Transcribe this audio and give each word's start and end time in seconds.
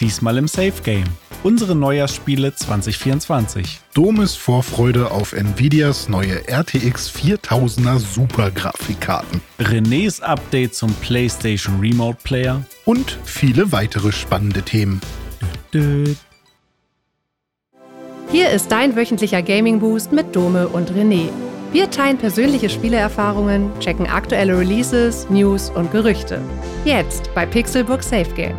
diesmal 0.00 0.38
im 0.38 0.48
Safe 0.48 0.82
Game. 0.82 1.04
Unsere 1.42 1.74
Neujahrsspiele 1.74 2.54
2024. 2.54 3.80
Domes 3.94 4.34
Vorfreude 4.34 5.10
auf 5.10 5.32
Nvidias 5.32 6.08
neue 6.08 6.46
RTX 6.46 7.10
4000er 7.10 7.98
Super-Grafikkarten. 7.98 9.40
Renés 9.58 10.20
Update 10.20 10.74
zum 10.74 10.92
PlayStation 10.94 11.80
Remote 11.80 12.18
Player. 12.22 12.62
Und 12.84 13.18
viele 13.24 13.72
weitere 13.72 14.12
spannende 14.12 14.62
Themen. 14.62 15.00
Hier 18.30 18.50
ist 18.50 18.70
dein 18.70 18.96
wöchentlicher 18.96 19.42
Gaming 19.42 19.80
Boost 19.80 20.12
mit 20.12 20.36
Dome 20.36 20.68
und 20.68 20.90
René. 20.92 21.30
Wir 21.72 21.90
teilen 21.90 22.18
persönliche 22.18 22.68
Spieleerfahrungen, 22.68 23.70
checken 23.78 24.08
aktuelle 24.08 24.58
Releases, 24.58 25.30
News 25.30 25.70
und 25.70 25.92
Gerüchte. 25.92 26.40
Jetzt 26.84 27.32
bei 27.34 27.46
Pixelbook 27.46 28.02
Safe 28.02 28.30
Game. 28.34 28.56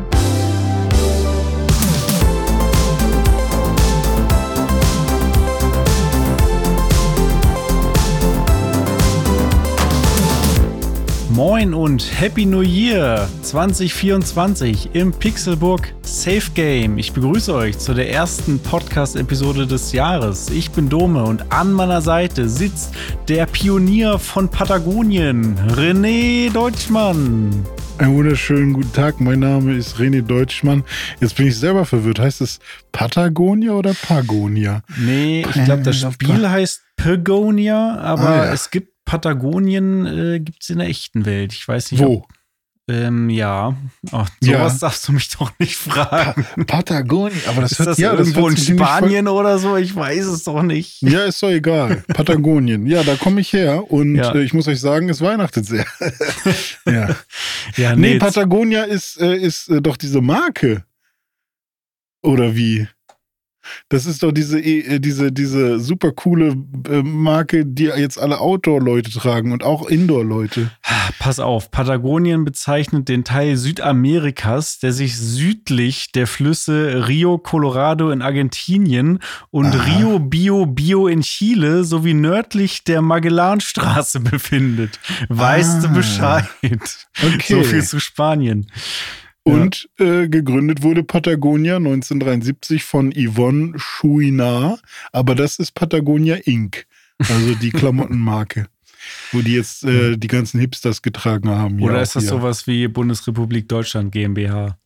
Moin 11.44 11.74
und 11.74 12.22
Happy 12.22 12.46
New 12.46 12.62
Year 12.62 13.28
2024 13.42 14.94
im 14.94 15.12
Pixelburg 15.12 15.92
Safe 16.04 16.52
Game. 16.54 17.00
Ich 17.00 17.14
begrüße 17.14 17.52
euch 17.56 17.80
zu 17.80 17.96
der 17.96 18.12
ersten 18.12 18.60
Podcast-Episode 18.60 19.66
des 19.66 19.92
Jahres. 19.92 20.52
Ich 20.52 20.70
bin 20.70 20.88
Dome 20.88 21.24
und 21.24 21.52
an 21.52 21.74
meiner 21.74 22.02
Seite 22.02 22.48
sitzt 22.48 22.94
der 23.28 23.48
Pionier 23.48 24.20
von 24.20 24.50
Patagonien, 24.50 25.58
René 25.70 26.54
Deutschmann. 26.54 27.66
Einen 27.98 28.18
wunderschönen 28.18 28.74
guten 28.74 28.94
Tag, 28.94 29.20
mein 29.20 29.40
Name 29.40 29.74
ist 29.74 29.98
René 29.98 30.22
Deutschmann. 30.22 30.84
Jetzt 31.22 31.38
bin 31.38 31.48
ich 31.48 31.58
selber 31.58 31.86
verwirrt. 31.86 32.20
Heißt 32.20 32.42
es 32.42 32.60
Patagonia 32.92 33.72
oder 33.72 33.96
Pagonia? 33.96 34.84
Nee, 34.96 35.44
ich 35.56 35.64
glaube, 35.66 35.82
das 35.82 36.02
Spiel 36.02 36.48
heißt 36.48 36.84
Pagonia, 36.98 37.98
aber 37.98 38.30
ah, 38.30 38.46
ja. 38.46 38.54
es 38.54 38.70
gibt 38.70 38.91
Patagonien 39.12 40.06
äh, 40.06 40.40
gibt 40.40 40.64
es 40.64 40.70
in 40.70 40.78
der 40.78 40.88
echten 40.88 41.26
Welt. 41.26 41.52
Ich 41.52 41.68
weiß 41.68 41.92
nicht. 41.92 42.02
Wo? 42.02 42.20
Ob, 42.20 42.28
ähm, 42.90 43.30
ja. 43.30 43.76
Oh, 44.14 44.24
sowas 44.40 44.74
ja. 44.74 44.80
darfst 44.80 45.06
du 45.06 45.12
mich 45.12 45.28
doch 45.28 45.52
nicht 45.60 45.76
fragen. 45.76 46.46
Pa 46.56 46.64
Patagonien, 46.64 47.42
aber 47.46 47.60
das 47.60 47.72
ist 47.74 47.80
hört, 47.80 47.90
das 47.90 47.98
ja, 47.98 48.14
irgendwo 48.14 48.50
das 48.50 48.70
in 48.70 48.78
Spanien 48.78 49.28
oder 49.28 49.60
so? 49.60 49.76
Ich 49.76 49.94
weiß 49.94 50.28
es 50.28 50.46
doch 50.46 50.64
nicht. 50.64 51.02
Ja, 51.02 51.26
ist 51.26 51.44
doch 51.44 51.50
egal. 51.50 52.06
Patagonien. 52.08 52.88
Ja, 52.88 53.04
da 53.04 53.18
komme 53.18 53.42
ich 53.42 53.52
her 53.52 53.92
und 53.92 54.16
ja. 54.16 54.34
äh, 54.34 54.44
ich 54.44 54.54
muss 54.54 54.70
euch 54.70 54.80
sagen, 54.80 55.10
es 55.10 55.20
weihnachtet 55.20 55.66
sehr. 55.66 55.86
ja. 56.86 57.14
ja 57.76 57.94
nee, 57.98 58.14
nee 58.14 58.18
Patagonia 58.18 58.84
ist, 58.84 59.20
äh, 59.20 59.36
ist 59.36 59.68
äh, 59.68 59.82
doch 59.82 59.98
diese 59.98 60.22
Marke. 60.22 60.86
Oder 62.24 62.56
wie? 62.56 62.88
Das 63.90 64.06
ist 64.06 64.24
doch 64.24 64.32
diese, 64.32 64.60
äh, 64.60 65.00
diese, 65.00 65.32
diese 65.32 65.80
super 65.80 66.12
coole 66.12 66.56
äh, 66.90 67.02
Marke, 67.04 67.66
die 67.66 67.86
jetzt 67.86 68.20
alle 68.20 68.40
Outdoor-Leute 68.40 69.12
tragen 69.12 69.52
und 69.52 69.64
auch 69.64 69.88
Indoor-Leute. 69.88 70.72
Pass 71.20 71.40
auf, 71.40 71.72
Patagonien 71.72 72.46
bezeichnet 72.46 73.10
den 73.10 73.24
Teil 73.24 73.58
Südamerikas, 73.58 74.80
der 74.80 74.94
sich 74.94 75.18
südlich 75.18 76.12
der 76.12 76.28
Flüsse 76.28 77.08
Rio 77.08 77.38
Colorado 77.38 78.12
in 78.12 78.22
Argentinien 78.22 79.20
und 79.50 79.68
Aha. 79.68 79.84
Rio 79.84 80.20
Bio 80.20 80.66
Bio 80.66 81.08
in 81.08 81.22
Chile 81.22 81.84
sowie 81.84 82.14
nördlich 82.14 82.84
der 82.84 83.02
Magellanstraße 83.02 84.20
befindet. 84.22 85.00
Weißt 85.30 85.78
ah. 85.78 85.88
du 85.88 85.94
Bescheid? 85.94 86.46
Okay. 86.64 87.54
So 87.54 87.64
viel 87.64 87.84
zu 87.84 88.00
Spanien. 88.00 88.68
Und 89.44 89.90
ja. 90.00 90.22
äh, 90.22 90.30
gegründet 90.30 90.84
wurde 90.84 91.04
Patagonia 91.04 91.78
1973 91.78 92.84
von 92.84 93.12
Yvonne 93.12 93.74
Chouinard, 93.78 94.82
aber 95.12 95.34
das 95.34 95.58
ist 95.58 95.74
Patagonia 95.74 96.36
Inc., 96.36 96.86
also 97.18 97.56
die 97.56 97.70
Klamottenmarke. 97.72 98.68
wo 99.32 99.42
die 99.42 99.56
jetzt 99.56 99.84
äh, 99.84 100.16
die 100.18 100.28
ganzen 100.28 100.60
Hipsters 100.60 101.02
getragen 101.02 101.50
haben. 101.50 101.82
Oder 101.82 102.02
ist 102.02 102.16
das 102.16 102.24
hier. 102.24 102.30
sowas 102.30 102.68
wie 102.68 102.88
Bundesrepublik 102.88 103.68
Deutschland 103.68 104.12
GmbH? 104.12 104.78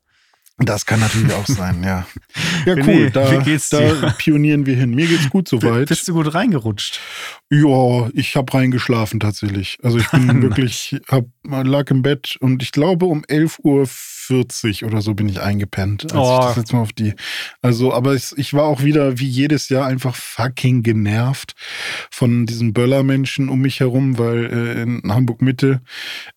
Das 0.58 0.86
kann 0.86 1.02
natürlich 1.02 1.34
auch 1.34 1.48
sein, 1.48 1.84
ja. 1.84 2.08
Ja, 2.66 2.76
cool. 2.78 3.12
Da, 3.12 3.42
geht's 3.42 3.70
dir? 3.70 3.94
da 4.02 4.12
pionieren 4.12 4.66
wir 4.66 4.76
hin. 4.76 4.92
Mir 4.92 5.06
geht's 5.06 5.30
gut 5.30 5.50
soweit. 5.50 5.90
Bist 5.90 6.08
du 6.08 6.14
gut 6.14 6.34
reingerutscht? 6.34 7.00
Ja, 7.52 8.10
ich 8.14 8.36
habe 8.36 8.54
reingeschlafen 8.54 9.20
tatsächlich. 9.20 9.78
Also 9.84 10.00
ich 10.00 10.10
bin 10.10 10.42
wirklich, 10.42 11.00
hab, 11.08 11.26
lag 11.44 11.92
im 11.92 12.02
Bett 12.02 12.38
und 12.40 12.64
ich 12.64 12.72
glaube 12.72 13.06
um 13.06 13.24
11 13.28 13.60
Uhr 13.64 13.86
40 13.88 14.84
oder 14.84 15.02
so 15.02 15.14
bin 15.14 15.30
ich 15.30 15.40
eingepennt. 15.40 16.06
Als 16.06 16.14
oh. 16.16 16.40
ich 16.40 16.46
das 16.48 16.56
jetzt 16.56 16.74
mal 16.74 16.82
auf 16.82 16.94
die. 16.94 17.14
Also, 17.62 17.94
aber 17.94 18.16
ich, 18.16 18.32
ich 18.38 18.54
war 18.54 18.64
auch 18.64 18.82
wieder 18.82 19.20
wie 19.20 19.28
jedes 19.28 19.70
Jahr 19.70 19.86
einfach 19.86 20.16
fucking 20.16 20.82
genervt 20.82 21.54
von 22.10 22.48
diesen 22.48 22.74
Böllermenschen 22.74 23.50
um 23.50 23.62
mich 23.62 23.80
herum, 23.80 24.18
weil 24.18 24.46
äh, 24.46 24.82
in 24.82 25.14
Hamburg 25.14 25.44
Mitte, 25.44 25.82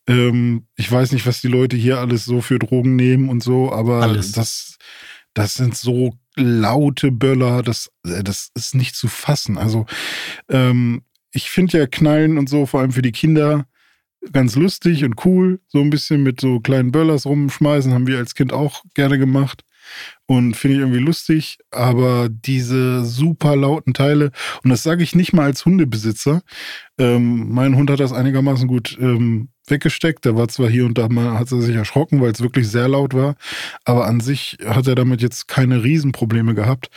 ähm, 0.07 0.67
ich 0.77 0.93
weiß 0.93 1.13
nicht, 1.13 1.27
was 1.27 1.41
die 1.41 1.49
Leute 1.49 1.77
hier 1.77 1.99
alles 1.99 2.27
so 2.27 2.43
für 2.43 2.59
Drogen 2.59 2.97
nehmen 2.97 3.31
und 3.31 3.43
so, 3.43 3.73
aber 3.73 4.03
alles. 4.03 4.33
das, 4.33 4.77
das 5.33 5.55
sind 5.55 5.75
so 5.75 6.15
laute 6.39 7.11
Böller, 7.11 7.63
das, 7.63 7.91
äh, 8.07 8.23
das 8.23 8.51
ist 8.55 8.75
nicht 8.75 8.97
zu 8.97 9.09
fassen. 9.09 9.59
Also, 9.59 9.87
ähm, 10.49 11.03
ich 11.33 11.51
finde 11.51 11.79
ja 11.79 11.87
Knallen 11.87 12.39
und 12.39 12.49
so, 12.49 12.67
vor 12.67 12.81
allem 12.81 12.93
für 12.93 13.03
die 13.03 13.13
Kinder, 13.13 13.67
ganz 14.33 14.57
lustig 14.57 15.05
und 15.05 15.25
cool. 15.25 15.61
So 15.69 15.81
ein 15.81 15.91
bisschen 15.91 16.23
mit 16.23 16.41
so 16.41 16.61
kleinen 16.61 16.93
Böllers 16.93 17.27
rumschmeißen, 17.27 17.93
haben 17.93 18.07
wir 18.07 18.19
als 18.19 18.35
Kind 18.35 18.53
auch 18.53 18.83
gerne 18.95 19.19
gemacht. 19.19 19.63
Und 20.27 20.55
finde 20.55 20.77
ich 20.77 20.81
irgendwie 20.81 21.01
lustig, 21.01 21.59
aber 21.71 22.29
diese 22.29 23.05
super 23.07 23.57
lauten 23.57 23.95
Teile, 23.95 24.33
und 24.63 24.69
das 24.69 24.83
sage 24.83 25.03
ich 25.03 25.15
nicht 25.15 25.33
mal 25.33 25.45
als 25.45 25.65
Hundebesitzer. 25.65 26.43
Ähm, 26.99 27.51
mein 27.51 27.75
Hund 27.75 27.91
hat 27.91 28.01
das 28.01 28.13
einigermaßen 28.13 28.69
gut 28.69 28.99
ähm, 29.01 29.49
weggesteckt. 29.71 30.25
Der 30.25 30.37
war 30.37 30.49
zwar 30.49 30.69
hier 30.69 30.87
und 30.87 30.99
da 30.99 31.09
mal, 31.09 31.39
hat 31.39 31.53
er 31.53 31.61
sich 31.61 31.77
erschrocken, 31.77 32.21
weil 32.21 32.33
es 32.33 32.41
wirklich 32.41 32.69
sehr 32.69 32.89
laut 32.89 33.15
war, 33.15 33.37
aber 33.85 34.07
an 34.07 34.21
sich 34.21 34.59
hat 34.65 34.87
er 34.87 34.95
damit 34.95 35.23
jetzt 35.23 35.49
keine 35.49 35.83
Riesenprobleme 35.83 36.55
gehabt. 36.55 36.91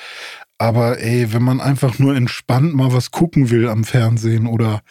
Aber 0.57 0.99
ey, 0.99 1.33
wenn 1.33 1.41
man 1.41 1.59
einfach 1.59 1.97
nur 1.97 2.15
entspannt 2.15 2.75
mal 2.75 2.93
was 2.93 3.09
gucken 3.09 3.49
will 3.49 3.67
am 3.67 3.83
Fernsehen 3.83 4.45
oder 4.45 4.81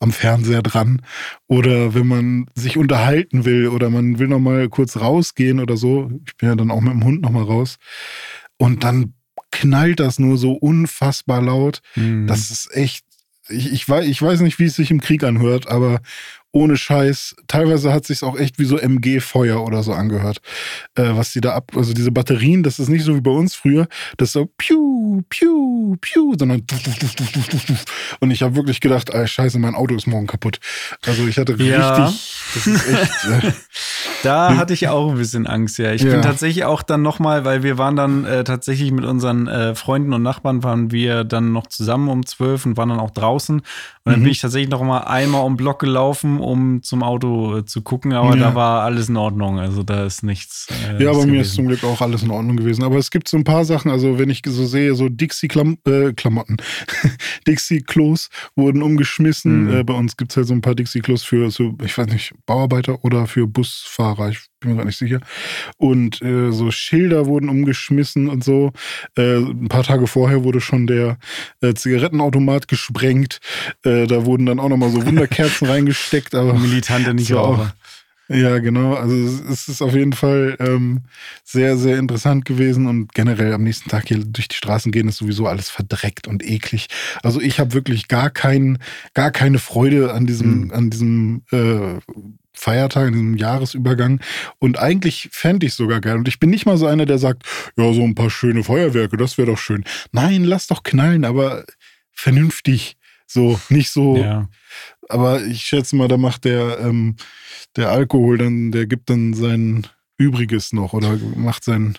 am 0.00 0.10
Fernseher 0.10 0.60
dran 0.60 1.02
oder 1.46 1.94
wenn 1.94 2.08
man 2.08 2.46
sich 2.56 2.76
unterhalten 2.76 3.44
will 3.44 3.68
oder 3.68 3.90
man 3.90 4.18
will 4.18 4.26
noch 4.26 4.40
mal 4.40 4.68
kurz 4.68 4.96
rausgehen 4.96 5.60
oder 5.60 5.76
so, 5.76 6.10
ich 6.26 6.36
bin 6.36 6.48
ja 6.48 6.56
dann 6.56 6.72
auch 6.72 6.80
mit 6.80 6.92
dem 6.92 7.04
Hund 7.04 7.22
noch 7.22 7.30
mal 7.30 7.44
raus 7.44 7.76
und 8.56 8.82
dann 8.82 9.14
knallt 9.52 10.00
das 10.00 10.18
nur 10.18 10.36
so 10.36 10.52
unfassbar 10.52 11.40
laut. 11.40 11.80
Mhm. 11.94 12.26
Das 12.26 12.50
ist 12.50 12.74
echt 12.74 13.04
ich, 13.50 13.72
ich, 13.72 13.88
weiß, 13.88 14.06
ich 14.06 14.20
weiß 14.20 14.40
nicht, 14.40 14.58
wie 14.58 14.64
es 14.64 14.76
sich 14.76 14.90
im 14.90 15.00
Krieg 15.00 15.24
anhört, 15.24 15.68
aber 15.68 16.00
ohne 16.52 16.76
Scheiß. 16.76 17.36
Teilweise 17.46 17.92
hat 17.92 18.06
sich 18.06 18.22
auch 18.22 18.36
echt 18.36 18.58
wie 18.58 18.64
so 18.64 18.78
MG-Feuer 18.78 19.62
oder 19.64 19.82
so 19.82 19.92
angehört, 19.92 20.40
äh, 20.96 21.10
was 21.14 21.32
die 21.32 21.40
da 21.40 21.54
ab, 21.54 21.72
also 21.76 21.92
diese 21.92 22.10
Batterien, 22.10 22.62
das 22.62 22.78
ist 22.78 22.88
nicht 22.88 23.04
so 23.04 23.14
wie 23.14 23.20
bei 23.20 23.30
uns 23.30 23.54
früher, 23.54 23.86
das 24.16 24.30
ist 24.30 24.32
so 24.32 24.46
piu, 24.58 25.22
piu, 25.28 25.96
piu, 26.00 26.34
sondern 26.38 26.62
und 28.20 28.30
ich 28.30 28.42
habe 28.42 28.56
wirklich 28.56 28.80
gedacht, 28.80 29.10
ey, 29.10 29.26
Scheiße, 29.26 29.58
mein 29.58 29.74
Auto 29.74 29.94
ist 29.94 30.06
morgen 30.06 30.26
kaputt. 30.26 30.58
Also 31.06 31.26
ich 31.26 31.38
hatte 31.38 31.54
ja. 31.54 32.04
richtig, 32.04 32.52
das 32.54 32.66
ist 32.66 32.88
echt. 32.88 33.44
Äh, 33.44 33.52
da 34.22 34.56
hatte 34.56 34.72
ich 34.72 34.88
auch 34.88 35.12
ein 35.12 35.18
bisschen 35.18 35.46
Angst, 35.46 35.78
ja. 35.78 35.92
Ich 35.92 36.02
ja. 36.02 36.10
bin 36.10 36.22
tatsächlich 36.22 36.64
auch 36.64 36.82
dann 36.82 37.02
nochmal, 37.02 37.44
weil 37.44 37.62
wir 37.62 37.78
waren 37.78 37.96
dann 37.96 38.24
äh, 38.24 38.44
tatsächlich 38.44 38.90
mit 38.92 39.04
unseren 39.04 39.46
äh, 39.46 39.74
Freunden 39.74 40.12
und 40.12 40.22
Nachbarn 40.22 40.62
waren 40.62 40.90
wir 40.90 41.24
dann 41.24 41.52
noch 41.52 41.66
zusammen 41.66 42.08
um 42.08 42.26
zwölf 42.26 42.66
und 42.66 42.76
waren 42.76 42.88
dann 42.88 43.00
auch 43.00 43.10
draußen. 43.10 43.56
Und 43.56 43.64
dann 44.04 44.20
mhm. 44.20 44.24
bin 44.24 44.32
ich 44.32 44.40
tatsächlich 44.40 44.70
noch 44.70 44.82
mal 44.82 45.00
einmal 45.00 45.44
um 45.44 45.56
Block 45.56 45.78
gelaufen, 45.78 46.39
um 46.42 46.82
zum 46.82 47.02
Auto 47.02 47.58
äh, 47.58 47.64
zu 47.64 47.82
gucken, 47.82 48.12
aber 48.12 48.36
ja. 48.36 48.50
da 48.50 48.54
war 48.54 48.82
alles 48.82 49.08
in 49.08 49.16
Ordnung. 49.16 49.58
Also 49.58 49.82
da 49.82 50.04
ist 50.04 50.22
nichts. 50.22 50.68
Äh, 50.88 51.02
ja, 51.02 51.12
bei 51.12 51.26
mir 51.26 51.40
ist 51.42 51.54
zum 51.54 51.66
Glück 51.66 51.84
auch 51.84 52.00
alles 52.00 52.22
in 52.22 52.30
Ordnung 52.30 52.56
gewesen. 52.56 52.82
Aber 52.82 52.96
es 52.96 53.10
gibt 53.10 53.28
so 53.28 53.36
ein 53.36 53.44
paar 53.44 53.64
Sachen, 53.64 53.90
also 53.90 54.18
wenn 54.18 54.30
ich 54.30 54.42
so 54.44 54.66
sehe, 54.66 54.94
so 54.94 55.08
Dixie-Klamotten, 55.08 56.56
äh, 56.56 57.08
Dixie-Klos 57.46 58.28
wurden 58.56 58.82
umgeschmissen. 58.82 59.64
Mhm. 59.64 59.72
Äh, 59.72 59.84
bei 59.84 59.94
uns 59.94 60.16
gibt 60.16 60.32
es 60.32 60.36
halt 60.36 60.46
so 60.46 60.54
ein 60.54 60.60
paar 60.60 60.74
Dixie-Klos 60.74 61.22
für, 61.22 61.50
so, 61.50 61.76
ich 61.84 61.96
weiß 61.96 62.08
nicht, 62.08 62.32
Bauarbeiter 62.46 63.04
oder 63.04 63.26
für 63.26 63.46
Busfahrer. 63.46 64.30
Ich 64.30 64.49
bin 64.60 64.70
mir 64.70 64.76
gar 64.76 64.84
nicht 64.84 64.98
sicher. 64.98 65.20
Und 65.76 66.22
äh, 66.22 66.52
so 66.52 66.70
Schilder 66.70 67.26
wurden 67.26 67.48
umgeschmissen 67.48 68.28
und 68.28 68.44
so. 68.44 68.72
Äh, 69.16 69.38
ein 69.38 69.68
paar 69.68 69.84
Tage 69.84 70.06
vorher 70.06 70.44
wurde 70.44 70.60
schon 70.60 70.86
der 70.86 71.18
äh, 71.60 71.74
Zigarettenautomat 71.74 72.68
gesprengt. 72.68 73.40
Äh, 73.84 74.06
da 74.06 74.24
wurden 74.24 74.46
dann 74.46 74.60
auch 74.60 74.68
nochmal 74.68 74.90
so 74.90 75.04
Wunderkerzen 75.04 75.66
reingesteckt. 75.68 76.34
Aber 76.34 76.54
Militante 76.54 77.14
nicht 77.14 77.34
auch. 77.34 77.66
Ja, 78.30 78.60
genau. 78.60 78.94
Also 78.94 79.16
es 79.50 79.66
ist 79.68 79.82
auf 79.82 79.92
jeden 79.92 80.12
Fall 80.12 80.56
ähm, 80.60 81.00
sehr, 81.42 81.76
sehr 81.76 81.98
interessant 81.98 82.44
gewesen 82.44 82.86
und 82.86 83.12
generell 83.12 83.52
am 83.52 83.64
nächsten 83.64 83.90
Tag 83.90 84.06
hier 84.06 84.18
durch 84.24 84.46
die 84.46 84.54
Straßen 84.54 84.92
gehen 84.92 85.08
ist 85.08 85.16
sowieso 85.16 85.48
alles 85.48 85.68
verdreckt 85.68 86.28
und 86.28 86.48
eklig. 86.48 86.86
Also 87.24 87.40
ich 87.40 87.58
habe 87.58 87.74
wirklich 87.74 88.06
gar 88.06 88.30
kein, 88.30 88.78
gar 89.14 89.32
keine 89.32 89.58
Freude 89.58 90.14
an 90.14 90.26
diesem, 90.26 90.66
mhm. 90.66 90.70
an 90.70 90.90
diesem 90.90 91.42
äh, 91.50 91.98
Feiertag, 92.52 93.08
in 93.08 93.12
diesem 93.12 93.36
Jahresübergang. 93.36 94.20
Und 94.58 94.78
eigentlich 94.78 95.28
fände 95.32 95.66
ich 95.66 95.72
es 95.72 95.76
sogar 95.76 96.00
geil. 96.00 96.16
Und 96.16 96.28
ich 96.28 96.40
bin 96.40 96.50
nicht 96.50 96.66
mal 96.66 96.76
so 96.76 96.86
einer, 96.86 97.06
der 97.06 97.18
sagt, 97.18 97.44
ja, 97.76 97.92
so 97.92 98.02
ein 98.02 98.14
paar 98.14 98.30
schöne 98.30 98.64
Feuerwerke, 98.64 99.16
das 99.16 99.38
wäre 99.38 99.50
doch 99.50 99.58
schön. 99.58 99.84
Nein, 100.12 100.44
lass 100.44 100.66
doch 100.66 100.82
knallen, 100.82 101.24
aber 101.24 101.64
vernünftig. 102.12 102.96
So, 103.26 103.60
nicht 103.68 103.90
so. 103.90 104.16
Ja. 104.16 104.48
Aber 105.08 105.42
ich 105.44 105.62
schätze 105.62 105.96
mal, 105.96 106.08
da 106.08 106.16
macht 106.16 106.44
der, 106.44 106.80
ähm, 106.80 107.16
der 107.76 107.90
Alkohol 107.90 108.38
dann, 108.38 108.72
der 108.72 108.86
gibt 108.86 109.08
dann 109.10 109.34
sein 109.34 109.86
Übriges 110.18 110.72
noch 110.72 110.92
oder 110.92 111.16
macht 111.36 111.64
sein, 111.64 111.96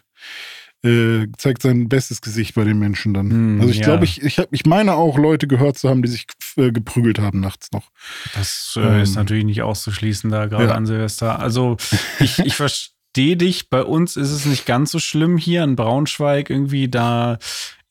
äh, 0.83 1.28
zeigt 1.38 1.62
sein 1.62 1.89
bestes 1.89 2.22
Gesicht 2.22 2.56
bei 2.56 2.63
den 2.63 2.80
Menschen 2.80 3.13
dann. 3.13 3.30
Hm, 3.30 3.62
also 3.62 3.72
ich 3.72 3.80
ja. 3.80 3.86
glaube, 3.86 4.06
ich, 4.06 4.22
ich, 4.22 4.39
hab, 4.39 4.48
ich 4.51 4.66
meine 4.66 4.95
auch 4.95 5.18
Leute 5.18 5.48
gehört 5.48 5.78
zu 5.78 5.89
haben, 5.89 6.01
die 6.01 6.10
sich 6.10 6.25
äh, 6.57 6.72
geprügelt 6.72 7.19
haben 7.19 7.39
nachts 7.39 7.72
noch. 7.72 7.92
Das 8.33 8.74
äh, 8.78 8.81
ähm, 8.81 9.01
ist 9.01 9.16
natürlich 9.16 9.45
nicht 9.45 9.62
auszuschließen 9.62 10.30
da 10.31 10.48
gerade 10.48 10.69
ja. 10.69 10.75
an 10.75 10.86
Silvester. 10.86 11.39
Also 11.39 11.78
ich, 12.19 12.39
ich 12.39 12.56
verstehe 12.56 13.38
dich. 13.38 13.69
Bei 13.69 13.83
uns 13.83 14.16
ist 14.16 14.31
es 14.31 14.45
nicht 14.45 14.66
ganz 14.66 14.92
so 14.92 15.00
schlimm 15.00 15.38
hier 15.38 15.63
in 15.63 15.75
Braunschweig 15.75 16.50
irgendwie. 16.50 16.89
Da 16.89 17.38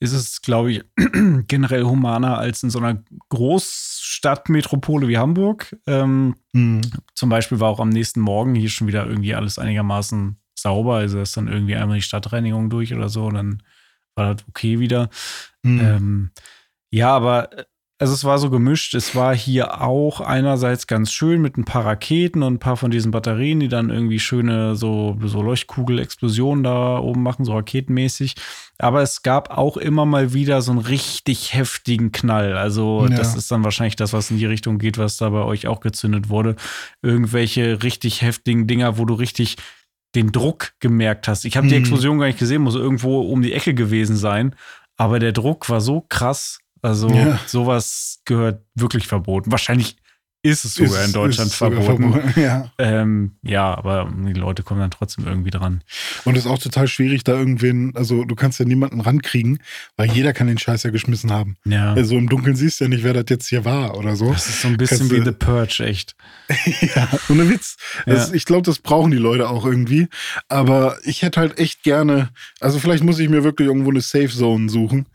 ist 0.01 0.13
es, 0.13 0.41
glaube 0.41 0.71
ich, 0.71 0.83
generell 1.47 1.83
humaner 1.83 2.39
als 2.39 2.63
in 2.63 2.71
so 2.71 2.79
einer 2.79 3.01
Großstadtmetropole 3.29 5.07
wie 5.07 5.17
Hamburg. 5.17 5.77
Ähm, 5.87 6.35
hm. 6.53 6.81
Zum 7.13 7.29
Beispiel 7.29 7.61
war 7.61 7.69
auch 7.69 7.79
am 7.79 7.89
nächsten 7.89 8.19
Morgen 8.19 8.55
hier 8.55 8.69
schon 8.69 8.87
wieder 8.87 9.05
irgendwie 9.05 9.35
alles 9.35 9.59
einigermaßen 9.59 10.40
sauber. 10.61 10.95
Also 10.95 11.19
ist 11.21 11.37
dann 11.37 11.47
irgendwie 11.47 11.75
einmal 11.75 11.97
die 11.97 12.03
Stadtreinigung 12.03 12.69
durch 12.69 12.93
oder 12.93 13.09
so 13.09 13.25
und 13.25 13.35
dann 13.35 13.63
war 14.15 14.35
das 14.35 14.45
okay 14.47 14.79
wieder. 14.79 15.09
Mhm. 15.63 15.79
Ähm, 15.79 16.31
ja, 16.91 17.15
aber 17.15 17.57
äh, 17.57 17.63
also 18.01 18.15
es 18.15 18.23
war 18.23 18.39
so 18.39 18.49
gemischt. 18.49 18.95
Es 18.95 19.15
war 19.15 19.35
hier 19.35 19.79
auch 19.79 20.21
einerseits 20.21 20.87
ganz 20.87 21.11
schön 21.11 21.39
mit 21.39 21.55
ein 21.55 21.65
paar 21.65 21.85
Raketen 21.85 22.41
und 22.41 22.55
ein 22.55 22.59
paar 22.59 22.75
von 22.75 22.89
diesen 22.89 23.11
Batterien, 23.11 23.59
die 23.59 23.67
dann 23.67 23.91
irgendwie 23.91 24.19
schöne 24.19 24.75
so, 24.75 25.19
so 25.23 25.43
Leuchtkugel-Explosionen 25.43 26.63
da 26.63 26.97
oben 26.97 27.21
machen, 27.21 27.45
so 27.45 27.53
raketenmäßig. 27.53 28.33
Aber 28.79 29.03
es 29.03 29.21
gab 29.21 29.55
auch 29.55 29.77
immer 29.77 30.07
mal 30.07 30.33
wieder 30.33 30.63
so 30.63 30.71
einen 30.71 30.81
richtig 30.81 31.53
heftigen 31.53 32.11
Knall. 32.11 32.57
Also 32.57 33.05
ja. 33.07 33.15
das 33.15 33.35
ist 33.35 33.51
dann 33.51 33.63
wahrscheinlich 33.63 33.97
das, 33.97 34.13
was 34.13 34.31
in 34.31 34.39
die 34.39 34.47
Richtung 34.47 34.79
geht, 34.79 34.97
was 34.97 35.17
da 35.17 35.29
bei 35.29 35.43
euch 35.43 35.67
auch 35.67 35.79
gezündet 35.79 36.29
wurde. 36.29 36.55
Irgendwelche 37.03 37.83
richtig 37.83 38.23
heftigen 38.23 38.65
Dinger, 38.65 38.97
wo 38.97 39.05
du 39.05 39.13
richtig 39.13 39.57
den 40.15 40.31
Druck 40.31 40.73
gemerkt 40.79 41.27
hast. 41.27 41.45
Ich 41.45 41.57
habe 41.57 41.67
die 41.67 41.75
mhm. 41.75 41.81
Explosion 41.81 42.19
gar 42.19 42.27
nicht 42.27 42.39
gesehen, 42.39 42.61
muss 42.61 42.75
irgendwo 42.75 43.21
um 43.21 43.41
die 43.41 43.53
Ecke 43.53 43.73
gewesen 43.73 44.15
sein. 44.15 44.55
Aber 44.97 45.19
der 45.19 45.31
Druck 45.31 45.69
war 45.69 45.81
so 45.81 46.01
krass. 46.01 46.59
Also 46.81 47.09
ja. 47.09 47.39
sowas 47.47 48.21
gehört 48.25 48.63
wirklich 48.75 49.07
verboten. 49.07 49.51
Wahrscheinlich 49.51 49.97
ist 50.43 50.65
es 50.65 50.73
sogar 50.73 51.01
ist, 51.01 51.07
in 51.07 51.13
Deutschland 51.13 51.51
verboten. 51.51 52.11
verboten. 52.13 52.41
Ja. 52.41 52.71
Ähm, 52.79 53.33
ja, 53.43 53.75
aber 53.75 54.11
die 54.15 54.33
Leute 54.33 54.63
kommen 54.63 54.79
dann 54.79 54.89
trotzdem 54.89 55.27
irgendwie 55.27 55.51
dran. 55.51 55.83
Und 56.25 56.35
es 56.35 56.45
ist 56.45 56.51
auch 56.51 56.57
total 56.57 56.87
schwierig, 56.87 57.23
da 57.23 57.33
irgendwen, 57.33 57.95
also 57.95 58.23
du 58.23 58.33
kannst 58.35 58.59
ja 58.59 58.65
niemanden 58.65 59.01
rankriegen, 59.01 59.59
weil 59.97 60.11
jeder 60.11 60.33
kann 60.33 60.47
den 60.47 60.57
Scheiß 60.57 60.81
ja 60.83 60.89
geschmissen 60.89 61.31
haben. 61.31 61.57
Ja. 61.65 61.93
Also 61.93 62.17
im 62.17 62.27
Dunkeln 62.27 62.55
siehst 62.55 62.79
du 62.79 62.85
ja 62.85 62.89
nicht, 62.89 63.03
wer 63.03 63.13
das 63.13 63.25
jetzt 63.29 63.49
hier 63.49 63.65
war 63.65 63.97
oder 63.97 64.15
so. 64.15 64.31
Das 64.31 64.47
ist 64.47 64.61
so 64.61 64.67
ein 64.67 64.77
bisschen 64.77 65.09
kannst 65.09 65.13
wie 65.13 65.23
The 65.23 65.31
Purge, 65.31 65.85
echt. 65.85 66.15
ja, 66.95 67.07
ohne 67.29 67.47
Witz. 67.47 67.77
Das, 68.07 68.29
ja. 68.29 68.35
Ich 68.35 68.45
glaube, 68.45 68.63
das 68.63 68.79
brauchen 68.79 69.11
die 69.11 69.17
Leute 69.17 69.47
auch 69.47 69.65
irgendwie. 69.65 70.07
Aber 70.49 70.97
ich 71.03 71.21
hätte 71.21 71.39
halt 71.39 71.59
echt 71.59 71.83
gerne, 71.83 72.29
also 72.59 72.79
vielleicht 72.79 73.03
muss 73.03 73.19
ich 73.19 73.29
mir 73.29 73.43
wirklich 73.43 73.67
irgendwo 73.67 73.91
eine 73.91 74.01
Safe 74.01 74.29
Zone 74.29 74.69
suchen, 74.69 75.05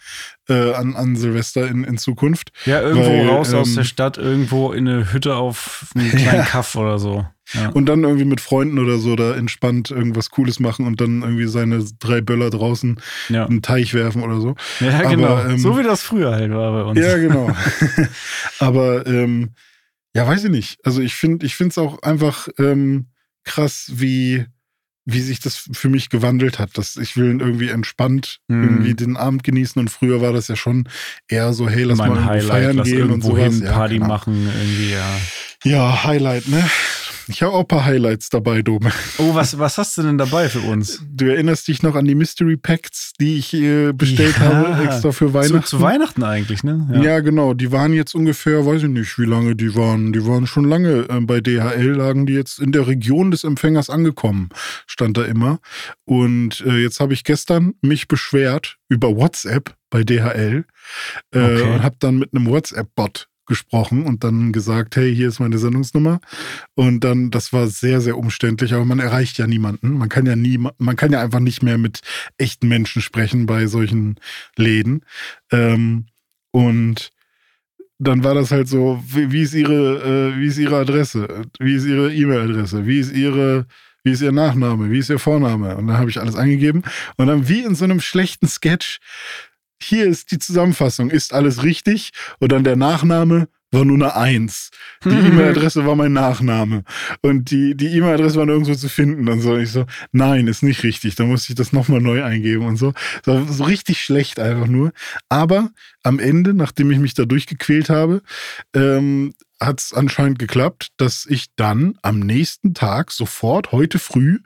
äh, 0.49 0.73
an, 0.75 0.95
an 0.95 1.17
Silvester 1.17 1.67
in, 1.67 1.85
in 1.85 1.99
Zukunft. 1.99 2.53
Ja, 2.65 2.81
irgendwo 2.81 3.09
weil, 3.09 3.29
raus 3.29 3.53
ähm, 3.53 3.59
aus 3.59 3.75
der 3.75 3.85
Stadt, 3.85 4.19
irgendwo 4.19 4.73
in 4.73 4.89
eine 4.89 5.13
Hütte 5.13 5.37
auf 5.37 5.87
einen 5.95 6.11
kleinen 6.17 6.39
ja. 6.39 6.45
Kaff 6.45 6.77
oder 6.77 6.99
so. 6.99 7.27
Ja. 7.53 7.69
Und 7.71 7.87
dann 7.87 8.03
irgendwie 8.03 8.25
mit 8.25 8.41
Freunden 8.41 8.79
oder 8.79 8.99
so 8.99 9.15
da 9.15 9.35
entspannt 9.37 9.93
irgendwas 9.93 10.31
Cooles 10.31 10.59
machen 10.59 10.85
und 10.85 11.01
dann 11.01 11.23
irgendwie 11.23 11.47
seine 11.47 11.85
drei 12.01 12.21
Böller 12.21 12.51
draußen 12.51 13.01
ja. 13.29 13.45
in 13.45 13.57
den 13.57 13.63
Teich 13.63 13.95
werfen 13.95 14.23
oder 14.25 14.41
so. 14.41 14.57
Ja, 14.81 14.99
Aber, 14.99 15.11
genau. 15.11 15.45
Ähm, 15.45 15.59
so 15.59 15.79
wie 15.79 15.85
das 15.85 16.03
früher 16.03 16.33
halt 16.33 16.53
war 16.53 16.73
bei 16.73 16.83
uns. 16.91 16.99
Ja, 16.99 17.17
genau. 17.17 17.51
Aber 18.59 19.07
ähm, 19.07 19.51
ja, 20.15 20.27
weiß 20.27 20.45
ich 20.45 20.51
nicht. 20.51 20.79
Also 20.83 21.01
ich 21.03 21.15
finde, 21.15 21.47
ich 21.47 21.55
finde 21.55 21.71
es 21.71 21.79
auch 21.79 22.03
einfach 22.03 22.49
ähm, 22.59 23.07
krass, 23.45 23.93
wie 23.95 24.47
wie 25.07 25.21
sich 25.21 25.41
das 25.41 25.69
für 25.73 25.89
mich 25.89 26.11
gewandelt 26.11 26.59
hat. 26.59 26.77
Dass 26.77 26.97
ich 26.97 27.17
will 27.17 27.41
irgendwie 27.41 27.71
entspannt 27.71 28.41
mhm. 28.49 28.65
irgendwie 28.65 28.95
den 28.95 29.17
Abend 29.17 29.45
genießen 29.45 29.81
und 29.81 29.89
früher 29.89 30.21
war 30.21 30.33
das 30.33 30.49
ja 30.49 30.57
schon 30.57 30.89
eher 31.29 31.53
so, 31.53 31.69
hey, 31.69 31.85
lass 31.85 31.99
mein 31.99 32.11
mal 32.11 32.25
Highlight, 32.25 32.49
feiern 32.49 32.77
lass 32.77 32.89
gehen 32.89 33.11
und 33.11 33.23
so. 33.23 33.37
Hin, 33.39 33.63
Party 33.63 33.97
ja, 33.97 34.07
machen 34.07 34.51
irgendwie, 34.53 34.93
ja. 34.93 35.17
Ja, 35.65 36.05
Highlight, 36.05 36.49
ne? 36.49 36.69
Ich 37.29 37.43
habe 37.43 37.53
auch 37.55 37.61
ein 37.61 37.67
paar 37.69 37.85
Highlights 37.85 38.31
dabei, 38.31 38.63
Dome. 38.63 38.93
Oh, 39.19 39.35
was, 39.35 39.59
was 39.59 39.79
hast 39.79 39.99
du 39.99 40.03
denn 40.03 40.17
dabei 40.17 40.49
für 40.49 40.61
uns? 40.61 41.03
Du 41.11 41.27
erinnerst 41.27 41.67
dich 41.67 41.83
noch 41.83 41.97
an 41.97 42.05
die 42.05 42.15
Mystery 42.15 42.57
Packs, 42.57 43.13
die 43.19 43.39
ich 43.39 43.53
äh, 43.53 43.93
bestellt 43.93 44.37
ja, 44.39 44.45
habe, 44.45 44.85
extra 44.85 45.11
für 45.11 45.35
Weihnachten? 45.35 45.65
Zu, 45.65 45.79
zu 45.79 45.83
Weihnachten 45.83 46.23
eigentlich, 46.23 46.63
ne? 46.63 46.89
Ja. 46.93 47.03
ja. 47.03 47.21
genau. 47.21 47.55
Die 47.55 47.73
waren 47.73 47.93
jetzt 47.93 48.15
ungefähr, 48.15 48.65
weiß 48.65 48.85
ich 48.85 48.89
nicht, 48.89 49.19
wie 49.19 49.25
lange 49.25 49.57
die 49.57 49.75
waren. 49.75 50.13
Die 50.13 50.25
waren 50.25 50.47
schon 50.47 50.65
lange 50.65 51.07
äh, 51.09 51.21
bei 51.21 51.41
DHL, 51.41 51.95
lagen 51.95 52.27
die 52.27 52.35
jetzt 52.35 52.61
in 52.61 52.71
der 52.71 52.87
Region 52.87 53.33
des 53.33 53.43
Empfängers 53.43 53.91
angekommen, 53.91 54.51
stand 54.87 55.17
da 55.17 55.25
immer. 55.25 55.59
Und 56.05 56.61
äh, 56.65 56.79
jetzt 56.79 57.01
habe 57.01 57.13
ich 57.13 57.25
gestern 57.25 57.75
mich 57.81 58.07
beschwert 58.07 58.79
über 58.89 59.17
WhatsApp 59.17 59.75
bei 59.91 60.05
DHL 60.05 60.65
okay. 61.35 61.63
und 61.63 61.83
habe 61.83 61.97
dann 61.99 62.19
mit 62.19 62.33
einem 62.33 62.47
WhatsApp-Bot 62.47 63.29
gesprochen 63.47 64.05
und 64.05 64.25
dann 64.25 64.53
gesagt, 64.53 64.97
hey, 64.97 65.15
hier 65.15 65.29
ist 65.29 65.41
meine 65.41 65.59
Sendungsnummer. 65.59 66.21
Und 66.75 67.01
dann, 67.05 67.31
das 67.31 67.53
war 67.53 67.69
sehr, 67.69 68.01
sehr 68.01 68.19
umständlich, 68.19 68.75
aber 68.75 68.85
man 68.85 68.99
erreicht 68.99 69.39
ja 69.39 69.47
niemanden. 69.47 69.93
Man 69.99 70.09
kann 70.09 70.27
ja 70.27 70.37
nie, 70.37 70.59
man 70.59 70.97
kann 70.97 71.13
ja 71.13 71.23
einfach 71.23 71.41
nicht 71.41 71.63
mehr 71.63 71.79
mit 71.79 72.01
echten 72.39 72.69
Menschen 72.69 73.03
sprechen 73.03 73.47
bei 73.47 73.67
solchen 73.67 74.17
Läden. 74.57 75.03
Ähm, 75.51 76.07
und 76.51 77.13
dann 77.99 78.25
war 78.25 78.35
das 78.35 78.51
halt 78.51 78.69
so, 78.69 79.03
wie, 79.07 79.33
wie 79.33 79.43
ist 79.43 79.55
ihre, 79.55 80.33
äh, 80.35 80.39
wie 80.39 80.47
ist 80.47 80.59
ihre 80.59 80.77
Adresse? 80.77 81.43
Wie 81.59 81.75
ist 81.75 81.87
ihre 81.87 82.13
E-Mail-Adresse? 82.13 82.87
Wie 82.87 83.01
ist 83.01 83.13
ihre, 83.13 83.67
wie 84.03 84.13
ist 84.13 84.23
ihr 84.23 84.33
Nachname? 84.33 84.91
Wie 84.91 84.99
ist 84.99 85.11
ihr 85.11 85.19
Vorname? 85.19 85.77
Und 85.77 85.87
dann 85.87 85.99
habe 85.99 86.11
ich 86.11 86.21
alles 86.21 86.37
eingegeben. 86.37 86.83
Und 87.17 87.27
dann 87.27 87.49
wie 87.49 87.63
in 87.63 87.75
so 87.75 87.85
einem 87.85 88.01
schlechten 88.01 88.49
Sketch 88.49 89.01
hier 89.83 90.07
ist 90.07 90.31
die 90.31 90.39
Zusammenfassung, 90.39 91.11
ist 91.11 91.33
alles 91.33 91.63
richtig? 91.63 92.11
Und 92.39 92.53
dann 92.53 92.65
der 92.65 92.77
Nachname 92.77 93.49
war 93.73 93.85
nur 93.85 93.97
eine 93.97 94.15
Eins. 94.15 94.71
Die 95.05 95.09
E-Mail-Adresse 95.11 95.85
war 95.85 95.97
mein 95.97 96.13
Nachname. 96.13 96.85
Und 97.21 97.51
die, 97.51 97.77
die 97.77 97.89
E-Mail-Adresse 97.89 98.39
war 98.39 98.47
nirgendwo 98.47 98.75
zu 98.75 98.89
finden. 98.89 99.29
Und 99.29 99.41
so, 99.41 99.57
ich 99.57 99.71
so, 99.71 99.87
nein, 100.13 100.47
ist 100.47 100.63
nicht 100.63 100.83
richtig. 100.83 101.15
Da 101.17 101.25
musste 101.25 101.53
ich 101.53 101.57
das 101.57 101.73
nochmal 101.73 102.01
neu 102.01 102.23
eingeben 102.25 102.65
und 102.65 102.77
so. 102.77 102.93
So, 103.25 103.45
so 103.45 103.65
richtig 103.65 104.03
schlecht 104.03 104.39
einfach 104.39 104.67
nur. 104.67 104.93
Aber 105.29 105.71
am 106.03 106.19
Ende, 106.19 106.55
nachdem 106.55 106.91
ich 106.91 106.99
mich 106.99 107.15
da 107.15 107.25
durchgequält 107.25 107.91
habe, 107.91 108.23
ähm, 108.75 109.35
hat 109.61 109.81
es 109.81 109.93
anscheinend 109.93 110.39
geklappt, 110.39 110.89
dass 110.97 111.27
ich 111.27 111.47
dann 111.57 111.99
am 112.03 112.21
nächsten 112.21 112.75
Tag 112.75 113.11
sofort, 113.11 113.73
heute 113.73 113.99
früh, 113.99 114.39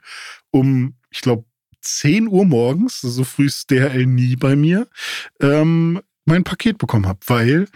um, 0.51 0.95
ich 1.09 1.21
glaube, 1.21 1.45
10 1.81 2.27
Uhr 2.27 2.45
morgens, 2.45 3.01
so 3.01 3.23
früh 3.23 3.47
ist 3.47 3.69
DHL 3.71 4.05
nie 4.05 4.35
bei 4.35 4.55
mir, 4.55 4.87
ähm, 5.39 6.01
mein 6.25 6.43
Paket 6.43 6.77
bekommen 6.77 7.07
habe, 7.07 7.19
weil 7.27 7.67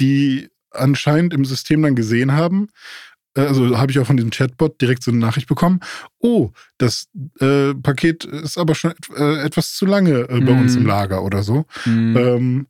die 0.00 0.50
anscheinend 0.70 1.34
im 1.34 1.44
System 1.44 1.82
dann 1.82 1.94
gesehen 1.94 2.32
haben, 2.32 2.68
äh, 3.36 3.42
also 3.42 3.76
habe 3.78 3.92
ich 3.92 3.98
auch 3.98 4.06
von 4.06 4.16
diesem 4.16 4.30
Chatbot 4.30 4.80
direkt 4.80 5.02
so 5.02 5.10
eine 5.10 5.20
Nachricht 5.20 5.48
bekommen, 5.48 5.80
oh, 6.18 6.50
das 6.78 7.08
äh, 7.40 7.74
Paket 7.74 8.24
ist 8.24 8.58
aber 8.58 8.74
schon 8.74 8.94
äh, 9.16 9.44
etwas 9.44 9.74
zu 9.74 9.86
lange 9.86 10.28
äh, 10.28 10.40
bei 10.40 10.52
mm. 10.52 10.60
uns 10.60 10.74
im 10.76 10.82
mhm. 10.82 10.88
Lager 10.88 11.22
oder 11.22 11.42
so. 11.42 11.66
Mm. 11.84 12.16
Ähm, 12.16 12.66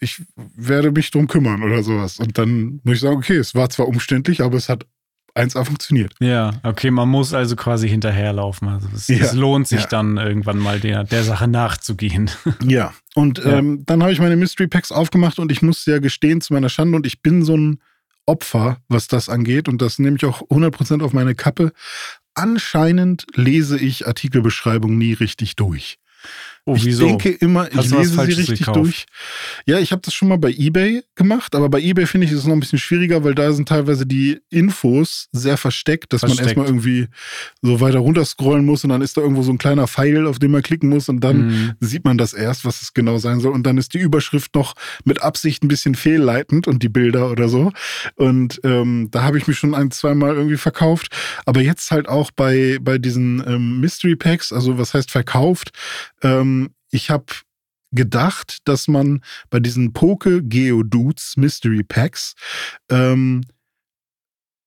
ich 0.00 0.22
werde 0.34 0.90
mich 0.90 1.10
drum 1.10 1.28
kümmern 1.28 1.62
oder 1.62 1.82
sowas. 1.82 2.18
Und 2.18 2.36
dann 2.36 2.80
muss 2.82 2.96
ich 2.96 3.00
sagen, 3.00 3.16
okay, 3.16 3.36
es 3.36 3.54
war 3.54 3.70
zwar 3.70 3.86
umständlich, 3.86 4.42
aber 4.42 4.56
es 4.56 4.68
hat 4.68 4.86
1A 5.38 5.64
funktioniert. 5.64 6.14
Ja, 6.20 6.52
okay, 6.62 6.90
man 6.90 7.08
muss 7.08 7.32
also 7.32 7.56
quasi 7.56 7.88
hinterherlaufen. 7.88 8.68
Also 8.68 8.88
es, 8.94 9.08
ja, 9.08 9.18
es 9.18 9.32
lohnt 9.34 9.68
sich 9.68 9.82
ja. 9.82 9.86
dann 9.86 10.16
irgendwann 10.16 10.58
mal 10.58 10.80
der, 10.80 11.04
der 11.04 11.24
Sache 11.24 11.48
nachzugehen. 11.48 12.30
Ja, 12.64 12.92
und 13.14 13.38
ja. 13.38 13.58
Ähm, 13.58 13.84
dann 13.86 14.02
habe 14.02 14.12
ich 14.12 14.20
meine 14.20 14.36
Mystery 14.36 14.66
Packs 14.68 14.90
aufgemacht 14.90 15.38
und 15.38 15.52
ich 15.52 15.62
muss 15.62 15.86
ja 15.86 15.98
gestehen 15.98 16.40
zu 16.40 16.52
meiner 16.52 16.68
Schande 16.68 16.96
und 16.96 17.06
ich 17.06 17.22
bin 17.22 17.44
so 17.44 17.56
ein 17.56 17.80
Opfer, 18.26 18.78
was 18.88 19.06
das 19.06 19.28
angeht 19.28 19.68
und 19.68 19.80
das 19.80 19.98
nehme 19.98 20.16
ich 20.16 20.24
auch 20.24 20.42
100% 20.42 21.02
auf 21.02 21.12
meine 21.12 21.34
Kappe. 21.34 21.72
Anscheinend 22.34 23.26
lese 23.34 23.78
ich 23.78 24.06
Artikelbeschreibungen 24.06 24.98
nie 24.98 25.12
richtig 25.14 25.56
durch. 25.56 25.98
Oh, 26.68 26.74
ich 26.76 26.84
wieso? 26.84 27.06
denke 27.06 27.30
immer, 27.30 27.66
ich 27.72 27.90
lese 27.90 28.14
sie 28.14 28.20
richtig 28.20 28.58
gekauft? 28.60 28.76
durch. 28.78 29.06
Ja, 29.66 29.78
ich 29.78 29.90
habe 29.92 30.02
das 30.04 30.12
schon 30.12 30.28
mal 30.28 30.36
bei 30.38 30.50
eBay 30.50 31.02
gemacht, 31.14 31.54
aber 31.54 31.68
bei 31.68 31.80
eBay 31.80 32.06
finde 32.06 32.26
ich 32.26 32.32
es 32.32 32.44
noch 32.44 32.52
ein 32.52 32.60
bisschen 32.60 32.78
schwieriger, 32.78 33.24
weil 33.24 33.34
da 33.34 33.52
sind 33.52 33.68
teilweise 33.68 34.04
die 34.06 34.40
Infos 34.50 35.28
sehr 35.32 35.56
versteckt, 35.56 36.12
dass 36.12 36.20
Versteckt. 36.20 36.40
man 36.40 36.46
erstmal 36.46 36.66
irgendwie 36.66 37.08
so 37.62 37.80
weiter 37.80 38.00
runter 38.00 38.24
scrollen 38.24 38.66
muss 38.66 38.84
und 38.84 38.90
dann 38.90 39.00
ist 39.00 39.16
da 39.16 39.22
irgendwo 39.22 39.42
so 39.42 39.50
ein 39.52 39.56
kleiner 39.58 39.86
Pfeil, 39.88 40.26
auf 40.26 40.38
den 40.38 40.50
man 40.50 40.62
klicken 40.62 40.88
muss 40.90 41.08
und 41.08 41.20
dann 41.20 41.38
Mhm. 41.48 41.72
sieht 41.80 42.04
man 42.04 42.18
das 42.18 42.34
erst, 42.34 42.64
was 42.64 42.82
es 42.82 42.92
genau 42.92 43.16
sein 43.18 43.40
soll. 43.40 43.52
Und 43.52 43.62
dann 43.64 43.78
ist 43.78 43.94
die 43.94 43.98
Überschrift 43.98 44.54
noch 44.54 44.74
mit 45.04 45.22
Absicht 45.22 45.62
ein 45.64 45.68
bisschen 45.68 45.94
fehlleitend 45.94 46.66
und 46.68 46.82
die 46.82 46.88
Bilder 46.90 47.30
oder 47.30 47.48
so. 47.48 47.72
Und 48.16 48.60
ähm, 48.64 49.08
da 49.10 49.22
habe 49.22 49.38
ich 49.38 49.46
mich 49.46 49.56
schon 49.58 49.74
ein, 49.74 49.90
zweimal 49.90 50.34
irgendwie 50.34 50.56
verkauft. 50.58 51.08
Aber 51.46 51.60
jetzt 51.62 51.90
halt 51.90 52.08
auch 52.08 52.30
bei, 52.30 52.78
bei 52.82 52.98
diesen 52.98 53.42
ähm, 53.46 53.80
Mystery 53.80 54.16
Packs, 54.16 54.52
also 54.52 54.78
was 54.78 54.92
heißt 54.94 55.10
verkauft? 55.10 55.70
Ähm, 56.22 56.57
ich 56.90 57.10
habe 57.10 57.26
gedacht, 57.90 58.58
dass 58.64 58.86
man 58.88 59.22
bei 59.50 59.60
diesen 59.60 59.92
Poke 59.92 60.42
Geodudes 60.42 61.36
Mystery 61.36 61.82
Packs, 61.82 62.34
ähm, 62.90 63.44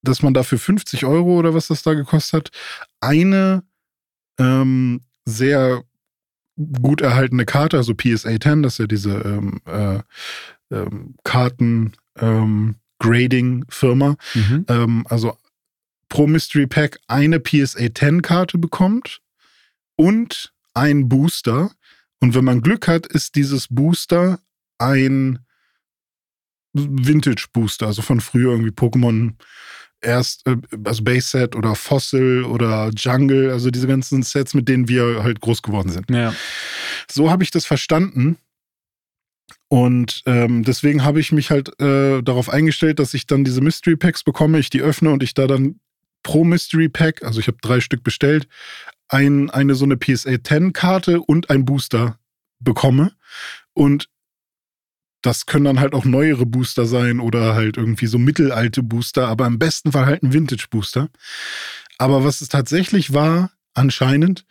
dass 0.04 0.24
man 0.24 0.34
dafür 0.34 0.58
50 0.58 1.06
Euro 1.06 1.38
oder 1.38 1.54
was 1.54 1.68
das 1.68 1.84
da 1.84 1.94
gekostet 1.94 2.34
hat, 2.34 2.51
eine 3.00 3.63
ähm, 4.40 5.01
sehr 5.25 5.84
gut 6.82 7.01
erhaltene 7.01 7.46
Karte, 7.46 7.78
also 7.78 7.94
PSA 7.94 8.40
10, 8.40 8.63
das 8.63 8.74
ist 8.74 8.80
ja 8.80 8.88
diese 8.88 9.12
ähm, 9.12 9.62
äh, 9.66 10.00
ähm, 10.72 11.16
Karten 11.24 11.94
ähm, 12.18 12.75
Grading 13.00 13.66
Firma, 13.70 14.16
Mhm. 14.34 14.66
ähm, 14.68 15.06
also 15.10 15.38
pro 16.10 16.28
Mystery 16.28 16.68
Pack 16.68 17.00
eine 17.08 17.40
PSA 17.40 17.94
10 17.94 18.22
Karte 18.22 18.58
bekommt 18.58 19.22
und 19.96 20.54
ein 20.74 21.08
Booster. 21.10 21.72
Und 22.22 22.36
wenn 22.36 22.46
man 22.46 22.62
Glück 22.62 22.88
hat, 22.88 23.08
ist 23.08 23.36
dieses 23.36 23.68
Booster 23.68 24.40
ein 24.78 25.40
Vintage 26.74 27.48
Booster, 27.51 27.88
also 27.88 28.01
von 28.01 28.22
früher 28.22 28.51
irgendwie 28.51 28.72
Pokémon 28.72 29.34
erst, 30.01 30.48
äh, 30.48 30.58
also 30.84 31.04
Base 31.04 31.28
Set 31.28 31.56
oder 31.56 31.75
Fossil 31.75 32.44
oder 32.44 32.90
Jungle, 32.96 33.51
also 33.51 33.70
diese 33.72 33.88
ganzen 33.88 34.24
Sets, 34.24 34.54
mit 34.54 34.68
denen 34.68 34.88
wir 34.88 35.24
halt 35.24 35.42
groß 35.42 35.62
geworden 35.62 35.90
sind. 35.90 36.10
Ja. 36.10 36.34
So 37.10 37.30
habe 37.30 37.44
ich 37.44 37.51
das 37.51 37.66
verstanden. 37.66 38.38
Und 39.68 40.24
ähm, 40.25 40.63
deswegen 40.63 41.04
habe 41.04 41.20
ich 41.20 41.32
mich 41.32 41.50
halt 41.50 41.80
äh, 41.80 42.22
darauf 42.22 42.50
eingestellt, 42.50 43.00
dass 43.00 43.13
ich 43.13 43.25
dann 43.25 43.44
diese 43.44 43.62
Mystery 43.62 43.96
Packs 43.96 44.24
bekomme, 44.24 44.60
ich 44.60 44.70
die 44.70 44.82
öffne 44.82 45.12
und 45.12 45.24
ich 45.24 45.34
da 45.34 45.48
dann 45.48 45.80
pro 46.24 46.44
Mystery 46.44 46.90
Pack, 46.90 47.24
also 47.24 47.40
ich 47.40 47.48
habe 47.48 47.58
drei 47.62 47.80
Stück 47.80 48.04
bestellt, 48.04 48.48
ein, 49.12 49.50
eine 49.50 49.75
so 49.75 49.86
eine 49.86 49.98
PSA 49.98 50.41
10 50.44 50.74
Karte 50.74 51.22
und 51.22 51.50
ein 51.50 51.65
Booster 51.65 52.18
bekomme. 52.60 53.13
Und 53.74 54.10
das 55.22 55.46
können 55.46 55.65
dann 55.65 55.80
halt 55.80 55.94
auch 55.94 56.06
neuere 56.06 56.46
Booster 56.46 56.86
sein 56.86 57.20
oder 57.20 57.53
halt 57.53 57.77
irgendwie 57.77 58.08
so 58.08 58.18
mittelalte 58.18 58.82
Booster, 58.82 59.27
aber 59.27 59.46
im 59.46 59.60
besten 59.60 59.91
Fall 59.91 60.06
halt 60.06 60.24
ein 60.24 60.34
Vintage 60.34 60.65
Booster. 60.70 61.10
Aber 61.98 62.24
was 62.24 62.41
es 62.41 62.50
tatsächlich 62.50 63.13
war, 63.13 63.51
anscheinend, 63.74 64.46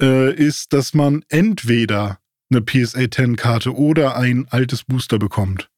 äh, 0.00 0.32
ist, 0.32 0.72
dass 0.72 0.94
man 0.94 1.24
entweder 1.28 2.20
eine 2.50 2.62
PSA 2.62 3.10
10 3.10 3.36
Karte 3.36 3.74
oder 3.74 4.16
ein 4.16 4.46
altes 4.50 4.84
Booster 4.84 5.18
bekommt. 5.18 5.68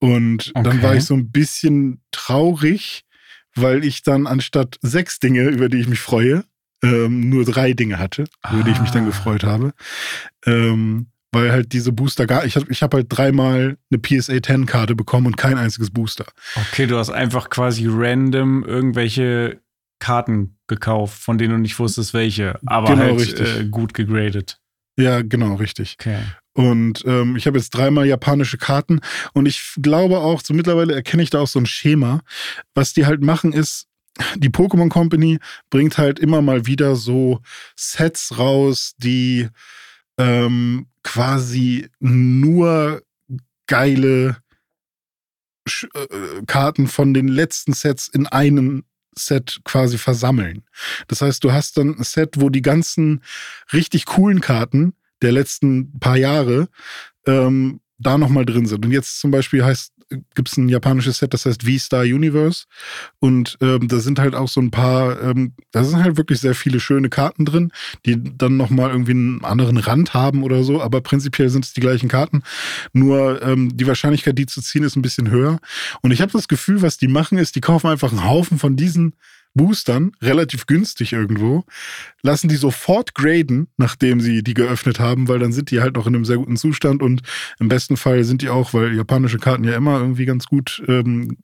Und 0.00 0.52
dann 0.56 0.66
Okay. 0.66 0.82
war 0.82 0.96
ich 0.96 1.04
so 1.04 1.14
ein 1.14 1.30
bisschen 1.30 2.02
traurig, 2.10 3.04
weil 3.54 3.84
ich 3.84 4.02
dann 4.02 4.26
anstatt 4.26 4.78
sechs 4.82 5.20
Dinge, 5.20 5.48
über 5.48 5.68
die 5.68 5.78
ich 5.78 5.86
mich 5.86 6.00
freue, 6.00 6.44
ähm, 6.84 7.28
nur 7.30 7.44
drei 7.44 7.72
Dinge 7.72 7.98
hatte, 7.98 8.24
über 8.52 8.62
die 8.62 8.70
ich 8.70 8.80
mich 8.80 8.90
dann 8.90 9.04
Ah. 9.04 9.06
gefreut 9.06 9.42
habe. 9.44 9.72
Ähm, 10.46 11.06
weil 11.32 11.50
halt 11.50 11.72
diese 11.72 11.90
Booster 11.90 12.26
gar, 12.28 12.44
ich 12.44 12.54
habe 12.54 12.66
ich 12.70 12.82
hab 12.82 12.94
halt 12.94 13.06
dreimal 13.08 13.76
eine 13.90 13.98
PSA 14.00 14.40
10 14.40 14.66
Karte 14.66 14.94
bekommen 14.94 15.26
und 15.26 15.36
kein 15.36 15.58
einziges 15.58 15.90
Booster. 15.90 16.26
Okay, 16.54 16.86
du 16.86 16.96
hast 16.96 17.10
einfach 17.10 17.50
quasi 17.50 17.86
random 17.90 18.62
irgendwelche 18.64 19.60
Karten 19.98 20.58
gekauft, 20.68 21.18
von 21.20 21.36
denen 21.38 21.54
du 21.54 21.58
nicht 21.58 21.78
wusstest, 21.78 22.14
welche, 22.14 22.58
aber 22.66 22.88
Genau, 22.90 23.02
halt 23.02 23.20
richtig. 23.20 23.56
äh, 23.60 23.64
gut 23.68 23.94
gegradet. 23.94 24.60
Ja, 24.96 25.22
genau, 25.22 25.56
richtig. 25.56 25.96
Okay. 25.98 26.18
Und 26.52 27.02
ähm, 27.04 27.34
ich 27.34 27.48
habe 27.48 27.58
jetzt 27.58 27.70
dreimal 27.70 28.06
japanische 28.06 28.58
Karten 28.58 29.00
und 29.32 29.46
ich 29.46 29.72
glaube 29.82 30.18
auch, 30.18 30.40
so 30.44 30.54
mittlerweile 30.54 30.94
erkenne 30.94 31.24
ich 31.24 31.30
da 31.30 31.40
auch 31.40 31.48
so 31.48 31.58
ein 31.58 31.66
Schema. 31.66 32.20
Was 32.76 32.92
die 32.92 33.06
halt 33.06 33.22
machen 33.22 33.52
ist, 33.52 33.86
die 34.36 34.50
Pokémon 34.50 34.88
Company 34.88 35.38
bringt 35.70 35.98
halt 35.98 36.18
immer 36.18 36.42
mal 36.42 36.66
wieder 36.66 36.96
so 36.96 37.40
Sets 37.76 38.38
raus, 38.38 38.94
die 38.98 39.48
ähm, 40.18 40.86
quasi 41.02 41.88
nur 42.00 43.02
geile 43.66 44.36
Sch 45.66 45.88
äh, 45.94 46.42
Karten 46.46 46.86
von 46.86 47.14
den 47.14 47.28
letzten 47.28 47.72
Sets 47.72 48.08
in 48.08 48.26
einem 48.26 48.84
Set 49.16 49.60
quasi 49.64 49.98
versammeln. 49.98 50.64
Das 51.08 51.22
heißt, 51.22 51.42
du 51.44 51.52
hast 51.52 51.76
dann 51.76 51.96
ein 51.96 52.04
Set, 52.04 52.40
wo 52.40 52.50
die 52.50 52.62
ganzen 52.62 53.22
richtig 53.72 54.06
coolen 54.06 54.40
Karten 54.40 54.94
der 55.22 55.32
letzten 55.32 55.98
paar 56.00 56.16
Jahre 56.16 56.68
ähm, 57.26 57.80
da 57.98 58.18
nochmal 58.18 58.44
drin 58.44 58.66
sind. 58.66 58.84
Und 58.84 58.92
jetzt 58.92 59.20
zum 59.20 59.30
Beispiel 59.30 59.64
heißt, 59.64 59.92
gibt 60.34 60.48
es 60.48 60.56
ein 60.56 60.68
japanisches 60.68 61.18
Set, 61.18 61.34
das 61.34 61.46
heißt 61.46 61.62
V-Star 61.62 62.02
Universe. 62.02 62.64
Und 63.20 63.56
ähm, 63.60 63.88
da 63.88 63.98
sind 63.98 64.18
halt 64.18 64.34
auch 64.34 64.48
so 64.48 64.60
ein 64.60 64.70
paar, 64.70 65.20
ähm, 65.22 65.52
da 65.70 65.84
sind 65.84 66.02
halt 66.02 66.16
wirklich 66.16 66.40
sehr 66.40 66.54
viele 66.54 66.80
schöne 66.80 67.08
Karten 67.08 67.44
drin, 67.44 67.72
die 68.06 68.18
dann 68.36 68.56
nochmal 68.56 68.90
irgendwie 68.90 69.12
einen 69.12 69.44
anderen 69.44 69.76
Rand 69.76 70.14
haben 70.14 70.42
oder 70.42 70.64
so. 70.64 70.82
Aber 70.82 71.00
prinzipiell 71.00 71.48
sind 71.48 71.64
es 71.64 71.72
die 71.72 71.80
gleichen 71.80 72.08
Karten. 72.08 72.42
Nur 72.92 73.42
ähm, 73.42 73.76
die 73.76 73.86
Wahrscheinlichkeit, 73.86 74.38
die 74.38 74.46
zu 74.46 74.60
ziehen, 74.62 74.84
ist 74.84 74.96
ein 74.96 75.02
bisschen 75.02 75.30
höher. 75.30 75.58
Und 76.02 76.10
ich 76.10 76.20
habe 76.20 76.32
das 76.32 76.48
Gefühl, 76.48 76.82
was 76.82 76.98
die 76.98 77.08
machen, 77.08 77.38
ist, 77.38 77.56
die 77.56 77.60
kaufen 77.60 77.88
einfach 77.88 78.12
einen 78.12 78.24
Haufen 78.24 78.58
von 78.58 78.76
diesen 78.76 79.14
Boostern, 79.54 80.12
relativ 80.20 80.66
günstig 80.66 81.12
irgendwo, 81.12 81.64
lassen 82.22 82.48
die 82.48 82.56
sofort 82.56 83.14
graden, 83.14 83.68
nachdem 83.76 84.20
sie 84.20 84.42
die 84.42 84.54
geöffnet 84.54 84.98
haben, 84.98 85.28
weil 85.28 85.38
dann 85.38 85.52
sind 85.52 85.70
die 85.70 85.80
halt 85.80 85.94
noch 85.94 86.06
in 86.06 86.14
einem 86.14 86.24
sehr 86.24 86.36
guten 86.36 86.56
Zustand 86.56 87.02
und 87.02 87.22
im 87.60 87.68
besten 87.68 87.96
Fall 87.96 88.24
sind 88.24 88.42
die 88.42 88.48
auch, 88.48 88.74
weil 88.74 88.94
japanische 88.94 89.38
Karten 89.38 89.64
ja 89.64 89.76
immer 89.76 90.00
irgendwie 90.00 90.26
ganz 90.26 90.46
gut 90.46 90.82
ähm, 90.88 91.38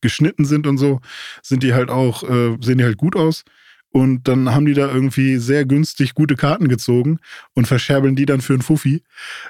geschnitten 0.00 0.44
sind 0.44 0.66
und 0.66 0.76
so, 0.76 1.00
sind 1.42 1.62
die 1.62 1.72
halt 1.74 1.90
auch, 1.90 2.22
äh, 2.22 2.56
sehen 2.60 2.78
die 2.78 2.84
halt 2.84 2.98
gut 2.98 3.16
aus. 3.16 3.44
Und 3.90 4.26
dann 4.26 4.52
haben 4.52 4.66
die 4.66 4.74
da 4.74 4.92
irgendwie 4.92 5.36
sehr 5.36 5.64
günstig 5.64 6.14
gute 6.14 6.34
Karten 6.34 6.66
gezogen 6.66 7.20
und 7.54 7.68
verscherbeln 7.68 8.16
die 8.16 8.26
dann 8.26 8.40
für 8.40 8.54
einen 8.54 8.62
Fuffi. 8.62 9.04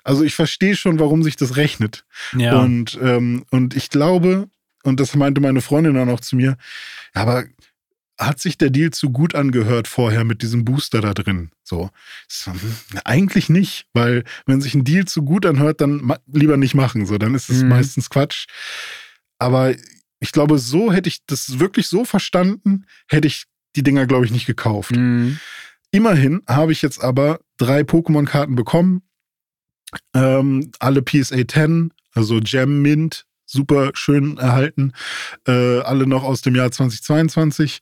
Also 0.04 0.22
ich 0.22 0.34
verstehe 0.34 0.76
schon, 0.76 0.98
warum 0.98 1.22
sich 1.22 1.36
das 1.36 1.56
rechnet. 1.56 2.04
Ja. 2.36 2.60
Und, 2.60 2.98
ähm, 3.02 3.46
und 3.50 3.74
ich 3.74 3.88
glaube, 3.88 4.50
und 4.82 5.00
das 5.00 5.16
meinte 5.16 5.40
meine 5.40 5.62
Freundin 5.62 5.94
dann 5.94 6.10
auch 6.10 6.20
zu 6.20 6.36
mir, 6.36 6.58
ja, 7.14 7.22
aber 7.22 7.44
hat 8.18 8.40
sich 8.40 8.56
der 8.58 8.70
Deal 8.70 8.90
zu 8.90 9.10
gut 9.10 9.34
angehört 9.34 9.88
vorher 9.88 10.24
mit 10.24 10.42
diesem 10.42 10.64
Booster 10.64 11.00
da 11.00 11.14
drin? 11.14 11.50
So, 11.64 11.90
so 12.28 12.52
hm, 12.52 12.60
eigentlich 13.04 13.48
nicht, 13.48 13.86
weil 13.92 14.24
wenn 14.46 14.60
sich 14.60 14.74
ein 14.74 14.84
Deal 14.84 15.04
zu 15.06 15.22
gut 15.22 15.46
anhört, 15.46 15.80
dann 15.80 16.12
lieber 16.32 16.56
nicht 16.56 16.74
machen. 16.74 17.06
So, 17.06 17.18
dann 17.18 17.34
ist 17.34 17.50
es 17.50 17.62
Mhm. 17.62 17.68
meistens 17.70 18.10
Quatsch. 18.10 18.46
Aber 19.38 19.74
ich 20.20 20.32
glaube, 20.32 20.58
so 20.58 20.92
hätte 20.92 21.08
ich 21.08 21.26
das 21.26 21.58
wirklich 21.58 21.88
so 21.88 22.04
verstanden, 22.04 22.86
hätte 23.08 23.26
ich 23.26 23.44
die 23.76 23.82
Dinger, 23.82 24.06
glaube 24.06 24.24
ich, 24.24 24.30
nicht 24.30 24.46
gekauft. 24.46 24.92
Mhm. 24.92 25.38
Immerhin 25.90 26.42
habe 26.48 26.72
ich 26.72 26.82
jetzt 26.82 27.02
aber 27.02 27.40
drei 27.56 27.80
Pokémon-Karten 27.80 28.54
bekommen. 28.54 29.02
Ähm, 30.14 30.70
alle 30.80 31.02
PSA 31.02 31.46
10, 31.46 31.92
also 32.12 32.40
Gem 32.40 32.82
Mint, 32.82 33.26
super 33.54 33.90
schön 33.94 34.36
erhalten. 34.36 34.92
Äh, 35.48 35.80
alle 35.80 36.06
noch 36.06 36.22
aus 36.24 36.42
dem 36.42 36.54
Jahr 36.54 36.70
2022. 36.70 37.78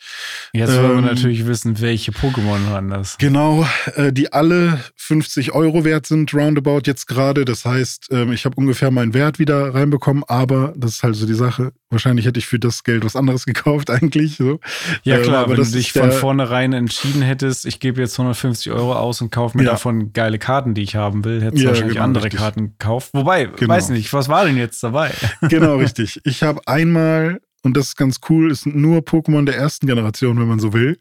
Jetzt 0.53 0.77
wollen 0.77 0.85
Ähm, 0.91 0.95
wir 0.97 1.03
natürlich 1.15 1.47
wissen, 1.47 1.81
welche 1.81 2.13
Pokémon 2.13 2.71
waren 2.71 2.89
das. 2.91 3.19
Genau, 3.19 3.67
äh, 3.97 4.13
die 4.13 4.33
alle 4.33 4.79
50 4.97 5.53
Euro 5.53 5.85
wert 5.85 6.07
sind, 6.07 6.33
roundabout 6.33 6.83
jetzt 6.87 7.07
gerade. 7.07 7.45
Das 7.45 7.65
heißt, 7.65 8.09
ähm, 8.13 8.33
ich 8.33 8.45
habe 8.45 8.55
ungefähr 8.57 8.91
meinen 8.91 9.15
Wert 9.15 9.39
wieder 9.39 9.75
reinbekommen, 9.75 10.23
aber 10.29 10.73
das 10.77 10.93
ist 10.93 11.03
halt 11.03 11.17
so 11.17 11.27
die 11.27 11.35
Sache. 11.35 11.73
Wahrscheinlich 11.91 12.25
hätte 12.27 12.39
ich 12.39 12.47
für 12.47 12.59
das 12.59 12.85
Geld 12.85 13.05
was 13.05 13.17
anderes 13.17 13.45
gekauft, 13.47 13.91
eigentlich. 13.91 14.37
So. 14.37 14.61
Ja 15.03 15.17
Ähm, 15.17 15.23
klar, 15.23 15.45
aber 15.45 15.57
wenn 15.57 15.65
du 15.65 15.71
dich 15.71 15.93
von 15.93 16.13
vornherein 16.13 16.73
entschieden 16.73 17.23
hättest, 17.23 17.67
ich 17.67 17.81
gebe 17.81 18.01
jetzt 18.01 18.19
150 18.19 18.71
Euro 18.73 18.95
aus 18.95 19.21
und 19.21 19.31
kaufe 19.33 19.57
mir 19.59 19.65
Ja. 19.65 19.73
davon 19.73 20.13
geile 20.13 20.39
Karten, 20.39 20.75
die 20.75 20.83
ich 20.83 20.97
haben 20.97 21.25
will, 21.25 21.41
hättest 21.43 21.59
du 21.61 21.65
Ja, 21.65 21.69
wahrscheinlich 21.71 21.95
genau, 21.95 22.05
andere 22.05 22.25
richtig. 22.25 22.41
Karten 22.41 22.73
gekauft. 22.79 23.11
Wobei, 23.13 23.47
Genau. 23.47 23.73
weiß 23.75 23.89
nicht, 23.91 24.13
was 24.13 24.29
war 24.29 24.45
denn 24.45 24.57
jetzt 24.57 24.83
dabei? 24.83 25.13
Genau, 25.49 25.62
richtig. 25.77 26.21
Ich 26.25 26.43
habe 26.43 26.61
einmal, 26.67 27.41
und 27.63 27.77
das 27.77 27.89
ist 27.89 27.97
ganz 27.97 28.21
cool, 28.29 28.51
es 28.51 28.63
sind 28.63 28.77
nur 28.77 29.01
Pokémon 29.01 29.45
der 29.45 29.57
ersten 29.57 29.87
Generation, 29.87 30.39
wenn 30.39 30.49
man 30.49 30.61
so 30.61 30.73
will. 30.73 30.99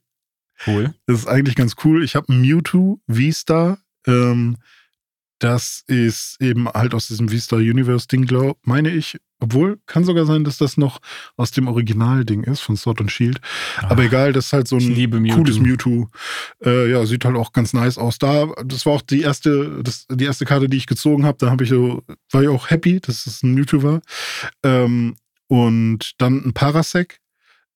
Cool. 0.68 0.94
Das 1.08 1.20
ist 1.20 1.28
eigentlich 1.28 1.56
ganz 1.56 1.76
cool. 1.84 2.04
Ich 2.04 2.16
habe 2.16 2.32
ein 2.32 2.42
Mewtwo 2.42 3.00
V-Star. 3.10 3.80
Ähm, 4.06 4.58
das 5.40 5.84
ist 5.88 6.38
eben 6.40 6.68
halt 6.70 6.94
aus 6.94 7.08
diesem 7.08 7.30
V-Star 7.30 7.60
Universe-Ding, 7.60 8.26
glaub, 8.26 8.60
meine 8.66 8.92
ich. 8.92 9.18
Obwohl, 9.44 9.80
kann 9.88 10.04
sogar 10.04 10.28
sein, 10.28 10.44
dass 10.44 10.60
das 10.60 10.78
noch 10.78 11.00
aus 11.36 11.50
dem 11.50 11.68
Originalding 11.68 12.44
ist, 12.44 12.60
von 12.60 12.78
Sword 12.78 13.02
und 13.02 13.12
Shield. 13.12 13.42
Ach, 13.78 13.90
Aber 13.90 14.04
egal, 14.04 14.34
das 14.34 14.46
ist 14.46 14.54
halt 14.54 14.68
so 14.68 14.78
ein 14.78 14.88
Mewtwo. 14.88 15.36
cooles 15.36 15.60
Mewtwo. 15.60 16.08
Äh, 16.64 16.92
ja, 16.92 17.04
sieht 17.08 17.26
halt 17.26 17.36
auch 17.36 17.52
ganz 17.52 17.74
nice 17.74 17.98
aus. 17.98 18.20
Da, 18.20 18.46
das 18.64 18.86
war 18.86 18.94
auch 18.94 19.02
die 19.02 19.22
erste, 19.22 19.82
das, 19.82 20.06
die 20.12 20.26
erste 20.26 20.46
Karte, 20.46 20.70
die 20.70 20.78
ich 20.78 20.86
gezogen 20.86 21.26
habe. 21.26 21.40
Da 21.40 21.50
habe 21.50 21.64
ich 21.64 21.72
so, 21.72 22.04
war 22.30 22.44
ich 22.44 22.50
auch 22.50 22.70
happy, 22.70 23.00
dass 23.00 23.26
es 23.26 23.42
ein 23.42 23.56
Mewtwo 23.56 23.82
war. 23.82 24.02
Ähm, 24.64 25.16
und 25.48 26.12
dann 26.20 26.46
ein 26.46 26.54
Parasec, 26.54 27.20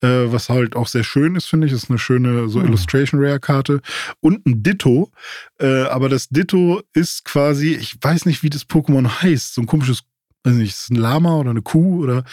äh, 0.01 0.07
was 0.07 0.49
halt 0.49 0.75
auch 0.75 0.87
sehr 0.87 1.03
schön 1.03 1.35
ist, 1.35 1.47
finde 1.47 1.65
ich. 1.65 1.73
Das 1.73 1.83
ist 1.85 1.89
eine 1.89 1.97
schöne 1.97 2.47
so 2.47 2.59
hm. 2.59 2.67
Illustration 2.67 3.19
Rare 3.19 3.39
Karte. 3.39 3.81
Und 4.19 4.45
ein 4.45 4.61
Ditto. 4.61 5.11
Äh, 5.59 5.85
aber 5.85 6.09
das 6.09 6.29
Ditto 6.29 6.83
ist 6.93 7.25
quasi, 7.25 7.73
ich 7.73 7.97
weiß 7.99 8.27
nicht, 8.27 8.43
wie 8.43 8.51
das 8.51 8.69
Pokémon 8.69 9.23
heißt, 9.23 9.55
so 9.55 9.61
ein 9.61 9.67
komisches 9.67 10.03
weiß 10.45 10.53
nicht, 10.55 10.73
ist 10.73 10.83
es 10.83 10.89
ein 10.89 10.95
Lama 10.95 11.35
oder 11.37 11.51
eine 11.51 11.61
Kuh 11.61 12.03
oder 12.03 12.23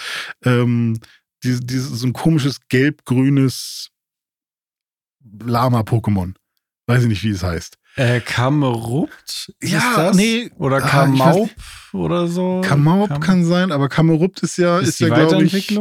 ähm, 0.45 0.99
die, 1.45 1.59
die, 1.61 1.79
so 1.79 2.07
ein 2.07 2.13
komisches 2.13 2.61
gelb-grünes 2.69 3.91
Lama-Pokémon. 5.45 6.35
Weiß 6.87 7.03
ich 7.03 7.09
nicht, 7.09 7.25
wie 7.25 7.31
es 7.31 7.43
heißt. 7.43 7.79
Äh, 7.97 8.21
Kamerupt? 8.21 9.53
Ja, 9.63 9.97
das? 9.97 10.17
nee. 10.17 10.51
Oder 10.57 10.77
ah, 10.77 10.89
Kamaup 10.89 11.51
oder 11.93 12.27
so? 12.27 12.61
Kamaup 12.65 13.09
Kam 13.09 13.21
kann 13.21 13.45
sein, 13.45 13.71
aber 13.71 13.89
Kamerupt 13.89 14.41
ist 14.43 14.57
ja, 14.57 14.79
ist, 14.79 14.89
ist 14.89 15.01
ja, 15.01 15.09
glaube 15.09 15.45
ich. 15.45 15.79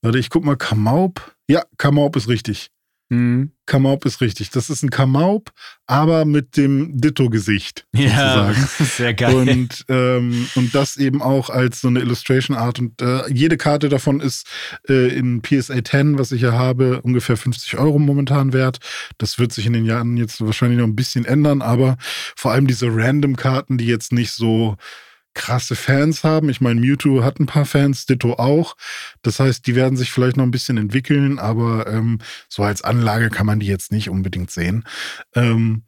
Warte, 0.00 0.18
ich 0.18 0.30
guck 0.30 0.44
mal, 0.44 0.56
Kamaup. 0.56 1.34
Ja, 1.48 1.64
Kamaup 1.76 2.16
ist 2.16 2.28
richtig. 2.28 2.70
Mhm. 3.10 3.52
Kamaup 3.64 4.04
ist 4.04 4.20
richtig. 4.20 4.50
Das 4.50 4.70
ist 4.70 4.82
ein 4.82 4.90
Kamaup, 4.90 5.50
aber 5.86 6.24
mit 6.24 6.56
dem 6.56 7.00
Ditto-Gesicht. 7.00 7.86
Ja, 7.98 8.52
sehr 8.78 9.12
geil. 9.12 9.34
Und, 9.34 9.84
ähm, 9.88 10.48
und 10.54 10.74
das 10.74 10.96
eben 10.96 11.20
auch 11.20 11.50
als 11.50 11.80
so 11.80 11.88
eine 11.88 12.00
Illustration 12.00 12.56
Art. 12.56 12.78
Und 12.78 13.02
äh, 13.02 13.28
jede 13.30 13.56
Karte 13.56 13.88
davon 13.88 14.20
ist 14.20 14.46
äh, 14.88 15.08
in 15.08 15.42
PSA 15.42 15.84
10, 15.84 16.18
was 16.18 16.32
ich 16.32 16.42
ja 16.42 16.52
habe, 16.52 17.00
ungefähr 17.02 17.36
50 17.36 17.78
Euro 17.78 17.98
momentan 17.98 18.52
wert. 18.52 18.78
Das 19.18 19.38
wird 19.38 19.52
sich 19.52 19.66
in 19.66 19.72
den 19.72 19.84
Jahren 19.84 20.16
jetzt 20.16 20.40
wahrscheinlich 20.40 20.78
noch 20.78 20.86
ein 20.86 20.96
bisschen 20.96 21.24
ändern, 21.24 21.60
aber 21.60 21.96
vor 22.36 22.52
allem 22.52 22.66
diese 22.66 22.86
Random-Karten, 22.88 23.78
die 23.78 23.86
jetzt 23.86 24.12
nicht 24.12 24.30
so 24.30 24.76
krasse 25.38 25.76
Fans 25.76 26.24
haben. 26.24 26.50
Ich 26.50 26.60
meine, 26.60 26.80
Mewtwo 26.80 27.22
hat 27.22 27.40
ein 27.40 27.46
paar 27.46 27.64
Fans, 27.64 28.04
Ditto 28.04 28.34
auch. 28.34 28.76
Das 29.22 29.40
heißt, 29.40 29.66
die 29.66 29.74
werden 29.74 29.96
sich 29.96 30.12
vielleicht 30.12 30.36
noch 30.36 30.44
ein 30.44 30.50
bisschen 30.50 30.76
entwickeln, 30.76 31.38
aber 31.38 31.86
ähm, 31.86 32.18
so 32.48 32.62
als 32.62 32.82
Anlage 32.82 33.30
kann 33.30 33.46
man 33.46 33.60
die 33.60 33.66
jetzt 33.66 33.92
nicht 33.92 34.10
unbedingt 34.10 34.50
sehen. 34.50 34.84
Ähm, 35.34 35.84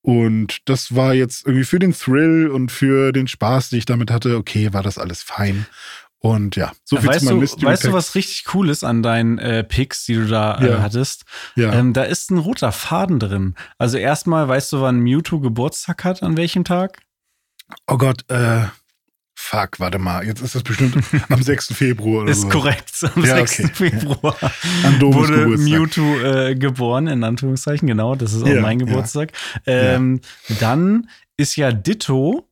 und 0.00 0.68
das 0.68 0.94
war 0.94 1.14
jetzt 1.14 1.46
irgendwie 1.46 1.64
für 1.64 1.78
den 1.78 1.92
Thrill 1.92 2.48
und 2.48 2.72
für 2.72 3.12
den 3.12 3.28
Spaß, 3.28 3.70
den 3.70 3.80
ich 3.80 3.86
damit 3.86 4.10
hatte, 4.10 4.36
okay, 4.36 4.72
war 4.72 4.82
das 4.82 4.98
alles 4.98 5.22
fein. 5.22 5.66
Und 6.18 6.54
ja, 6.54 6.70
so 6.84 6.98
viel 6.98 7.08
weißt 7.08 7.26
zu 7.26 7.34
meinem 7.34 7.42
Weißt 7.42 7.84
du, 7.84 7.92
was 7.92 8.14
richtig 8.14 8.54
cool 8.54 8.70
ist 8.70 8.84
an 8.84 9.02
deinen 9.02 9.38
äh, 9.38 9.64
Picks, 9.64 10.04
die 10.06 10.14
du 10.14 10.26
da 10.26 10.58
äh, 10.58 10.70
ja. 10.70 10.80
hattest? 10.80 11.24
Ja. 11.56 11.72
Ähm, 11.72 11.92
da 11.92 12.04
ist 12.04 12.30
ein 12.30 12.38
roter 12.38 12.70
Faden 12.70 13.18
drin. 13.18 13.56
Also 13.76 13.98
erstmal, 13.98 14.46
weißt 14.46 14.72
du, 14.72 14.80
wann 14.80 15.00
Mewtwo 15.00 15.40
Geburtstag 15.40 16.04
hat, 16.04 16.22
an 16.22 16.36
welchem 16.36 16.62
Tag? 16.62 17.02
Oh 17.88 17.98
Gott, 17.98 18.24
äh, 18.28 18.66
Fuck, 19.44 19.80
warte 19.80 19.98
mal, 19.98 20.24
jetzt 20.24 20.40
ist 20.40 20.54
das 20.54 20.62
bestimmt 20.62 20.96
am 21.28 21.42
6. 21.42 21.74
Februar 21.74 22.22
oder 22.22 22.30
Ist 22.30 22.42
so. 22.42 22.48
korrekt, 22.48 22.92
am 23.14 23.24
ja, 23.24 23.44
6. 23.44 23.64
Okay. 23.64 23.90
Februar 23.90 24.36
wurde 25.00 25.36
Geburtstag. 25.36 25.68
Mewtwo 25.68 26.20
äh, 26.20 26.54
geboren, 26.54 27.08
in 27.08 27.24
Anführungszeichen, 27.24 27.88
genau, 27.88 28.14
das 28.14 28.32
ist 28.32 28.44
auch 28.44 28.46
ja, 28.46 28.60
mein 28.62 28.78
Geburtstag. 28.78 29.32
Ja. 29.66 29.72
Ähm, 29.72 30.20
dann 30.60 31.08
ist 31.36 31.56
ja 31.56 31.72
Ditto 31.72 32.48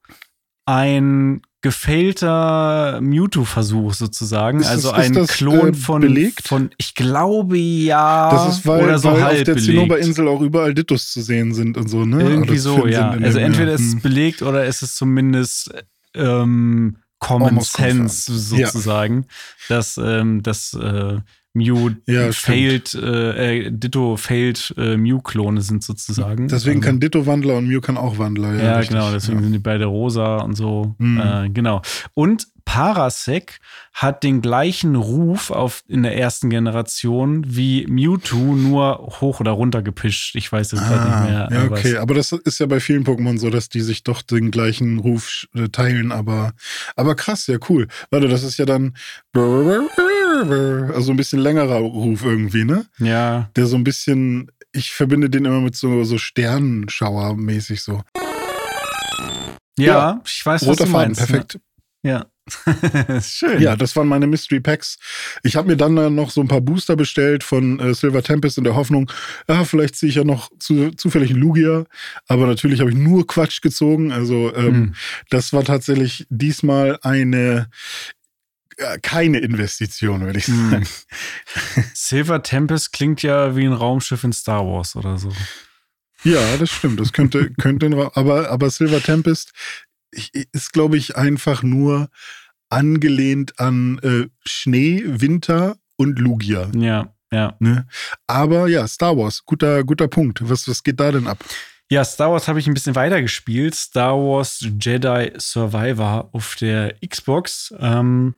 ein 0.66 1.40
gefällter 1.62 3.00
Mewtwo-Versuch 3.00 3.94
sozusagen, 3.94 4.64
also 4.64 4.90
das, 4.90 4.98
ein 4.98 5.12
das, 5.12 5.28
Klon 5.28 5.70
äh, 5.70 5.74
von, 5.74 6.02
belegt? 6.02 6.48
von, 6.48 6.70
ich 6.76 6.94
glaube 6.94 7.56
ja, 7.56 8.30
das 8.30 8.58
ist, 8.58 8.66
weil, 8.66 8.82
oder 8.82 8.98
so 8.98 9.12
weil 9.12 9.22
halb 9.22 9.38
auf 9.38 9.44
der 9.44 9.56
Zinnoberinsel 9.58 10.26
auch 10.26 10.40
überall 10.40 10.74
Dittos 10.74 11.12
zu 11.12 11.22
sehen 11.22 11.54
sind 11.54 11.76
und 11.76 11.88
so, 11.88 12.04
ne? 12.04 12.20
Irgendwie 12.20 12.58
so, 12.58 12.86
ja. 12.86 13.10
Also 13.10 13.38
entweder 13.38 13.72
ist 13.72 13.86
es 13.86 13.92
hm. 13.92 14.00
belegt 14.00 14.42
oder 14.42 14.66
ist 14.66 14.82
es 14.82 14.96
zumindest 14.96 15.70
ähm, 16.14 16.96
Common 17.18 17.48
Almost 17.48 17.76
Sense 17.76 18.32
confirmed. 18.32 18.66
sozusagen, 18.66 19.14
ja. 19.68 19.76
dass, 19.76 19.98
ähm, 19.98 20.42
dass 20.42 20.74
äh, 20.74 21.18
Mew 21.52 21.90
ja, 22.06 22.30
failed, 22.30 22.94
äh, 22.94 23.66
äh, 23.66 23.70
Ditto 23.72 24.16
failed 24.16 24.72
äh, 24.78 24.96
Mew-Klone 24.96 25.60
sind 25.62 25.82
sozusagen. 25.82 26.46
Deswegen 26.46 26.78
also, 26.78 26.86
kann 26.86 27.00
Ditto 27.00 27.26
Wandler 27.26 27.56
und 27.56 27.66
Mew 27.66 27.80
kann 27.80 27.96
auch 27.96 28.18
Wandler. 28.18 28.54
Ja, 28.54 28.80
ja 28.80 28.80
genau, 28.82 29.10
deswegen 29.10 29.38
ja. 29.38 29.44
sind 29.44 29.52
die 29.52 29.58
beide 29.58 29.86
rosa 29.86 30.36
und 30.36 30.54
so. 30.54 30.94
Mhm. 30.98 31.20
Äh, 31.20 31.50
genau. 31.50 31.82
Und 32.14 32.46
Parasec 32.70 33.58
hat 33.92 34.22
den 34.22 34.42
gleichen 34.42 34.94
Ruf 34.94 35.50
auf, 35.50 35.82
in 35.88 36.04
der 36.04 36.16
ersten 36.16 36.50
Generation 36.50 37.42
wie 37.44 37.84
Mewtwo, 37.88 38.54
nur 38.54 39.08
hoch 39.20 39.40
oder 39.40 39.50
runter 39.50 39.82
gepischt. 39.82 40.36
Ich 40.36 40.52
weiß 40.52 40.70
jetzt 40.70 40.82
ah, 40.82 40.88
gerade 40.88 41.10
nicht 41.10 41.30
mehr. 41.30 41.48
Ja, 41.50 41.64
okay, 41.68 41.96
aber 41.96 42.14
das 42.14 42.30
ist 42.30 42.60
ja 42.60 42.66
bei 42.66 42.78
vielen 42.78 43.02
Pokémon 43.02 43.40
so, 43.40 43.50
dass 43.50 43.70
die 43.70 43.80
sich 43.80 44.04
doch 44.04 44.22
den 44.22 44.52
gleichen 44.52 45.00
Ruf 45.00 45.48
äh, 45.52 45.68
teilen, 45.68 46.12
aber, 46.12 46.52
aber 46.94 47.16
krass, 47.16 47.48
ja, 47.48 47.58
cool. 47.68 47.88
Warte, 48.12 48.28
das 48.28 48.44
ist 48.44 48.56
ja 48.56 48.66
dann 48.66 48.94
also 49.34 51.10
ein 51.10 51.16
bisschen 51.16 51.40
längerer 51.40 51.78
Ruf 51.78 52.22
irgendwie, 52.24 52.62
ne? 52.62 52.86
Ja. 52.98 53.50
Der 53.56 53.66
so 53.66 53.74
ein 53.74 53.82
bisschen, 53.82 54.48
ich 54.70 54.92
verbinde 54.92 55.28
den 55.28 55.44
immer 55.44 55.60
mit 55.60 55.74
so, 55.74 56.04
so 56.04 56.18
Sternenschauer-mäßig 56.18 57.82
so. 57.82 58.02
Ja, 59.76 59.86
ja, 59.86 60.20
ich 60.24 60.46
weiß, 60.46 60.62
Roter 60.62 60.70
was 60.70 60.76
du 60.76 60.84
Faden, 60.84 60.92
meinst. 60.92 61.26
perfekt. 61.26 61.58
Ja. 62.04 62.26
Schön. 63.22 63.60
Ja, 63.60 63.76
das 63.76 63.94
waren 63.96 64.08
meine 64.08 64.26
Mystery 64.26 64.60
Packs. 64.60 64.98
Ich 65.42 65.56
habe 65.56 65.68
mir 65.68 65.76
dann 65.76 66.14
noch 66.14 66.30
so 66.30 66.40
ein 66.40 66.48
paar 66.48 66.60
Booster 66.60 66.96
bestellt 66.96 67.44
von 67.44 67.78
äh, 67.78 67.94
Silver 67.94 68.22
Tempest 68.22 68.58
in 68.58 68.64
der 68.64 68.74
Hoffnung, 68.74 69.10
ja, 69.48 69.64
vielleicht 69.64 69.96
ziehe 69.96 70.10
ich 70.10 70.16
ja 70.16 70.24
noch 70.24 70.50
zu, 70.58 70.90
zufällig 70.90 71.30
einen 71.30 71.40
Lugia. 71.40 71.84
Aber 72.26 72.46
natürlich 72.46 72.80
habe 72.80 72.90
ich 72.90 72.96
nur 72.96 73.26
Quatsch 73.26 73.60
gezogen. 73.60 74.12
Also 74.12 74.54
ähm, 74.54 74.66
hm. 74.66 74.94
das 75.30 75.52
war 75.52 75.64
tatsächlich 75.64 76.26
diesmal 76.30 76.98
eine 77.02 77.68
äh, 78.76 78.98
keine 79.00 79.38
Investition, 79.38 80.22
würde 80.22 80.38
ich 80.38 80.46
hm. 80.46 80.70
sagen. 80.70 80.88
Silver 81.94 82.42
Tempest 82.42 82.92
klingt 82.92 83.22
ja 83.22 83.56
wie 83.56 83.66
ein 83.66 83.72
Raumschiff 83.72 84.24
in 84.24 84.32
Star 84.32 84.64
Wars 84.66 84.96
oder 84.96 85.18
so. 85.18 85.32
Ja, 86.22 86.56
das 86.58 86.70
stimmt. 86.70 87.00
Das 87.00 87.12
könnte, 87.12 87.50
könnte 87.54 88.10
aber, 88.14 88.50
aber 88.50 88.70
Silver 88.70 89.02
Tempest 89.02 89.52
ist, 90.52 90.72
glaube 90.72 90.96
ich, 90.96 91.16
einfach 91.16 91.62
nur 91.62 92.08
angelehnt 92.68 93.58
an 93.58 93.98
äh, 94.02 94.28
Schnee, 94.44 95.02
Winter 95.06 95.76
und 95.96 96.18
Lugia. 96.18 96.70
Ja, 96.74 97.14
ja. 97.32 97.56
Ne? 97.58 97.86
Aber 98.26 98.68
ja, 98.68 98.86
Star 98.86 99.16
Wars, 99.16 99.44
guter, 99.44 99.84
guter 99.84 100.08
Punkt. 100.08 100.48
Was, 100.48 100.68
was 100.68 100.82
geht 100.82 101.00
da 101.00 101.12
denn 101.12 101.26
ab? 101.26 101.44
Ja, 101.90 102.04
Star 102.04 102.30
Wars 102.30 102.46
habe 102.46 102.60
ich 102.60 102.68
ein 102.68 102.74
bisschen 102.74 102.94
weiter 102.94 103.20
gespielt. 103.20 103.74
Star 103.74 104.16
Wars 104.16 104.60
Jedi 104.60 105.32
Survivor 105.38 106.28
auf 106.32 106.54
der 106.54 106.94
Xbox. 107.04 107.74
Ähm, 107.80 108.36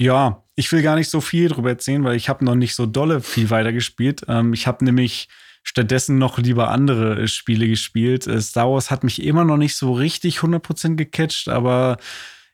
ja, 0.00 0.44
ich 0.54 0.70
will 0.70 0.82
gar 0.82 0.94
nicht 0.94 1.10
so 1.10 1.20
viel 1.20 1.48
drüber 1.48 1.70
erzählen, 1.70 2.04
weil 2.04 2.16
ich 2.16 2.28
habe 2.28 2.44
noch 2.44 2.54
nicht 2.54 2.76
so 2.76 2.86
dolle 2.86 3.20
viel 3.20 3.50
weitergespielt. 3.50 4.22
Ähm, 4.28 4.52
ich 4.52 4.68
habe 4.68 4.84
nämlich 4.84 5.28
stattdessen 5.62 6.18
noch 6.18 6.38
lieber 6.38 6.70
andere 6.70 7.22
äh, 7.22 7.28
Spiele 7.28 7.66
gespielt. 7.68 8.26
Äh, 8.26 8.40
Star 8.40 8.70
Wars 8.70 8.90
hat 8.90 9.04
mich 9.04 9.22
immer 9.22 9.44
noch 9.44 9.56
nicht 9.56 9.76
so 9.76 9.92
richtig 9.92 10.38
100% 10.38 10.96
gecatcht, 10.96 11.48
aber 11.48 11.96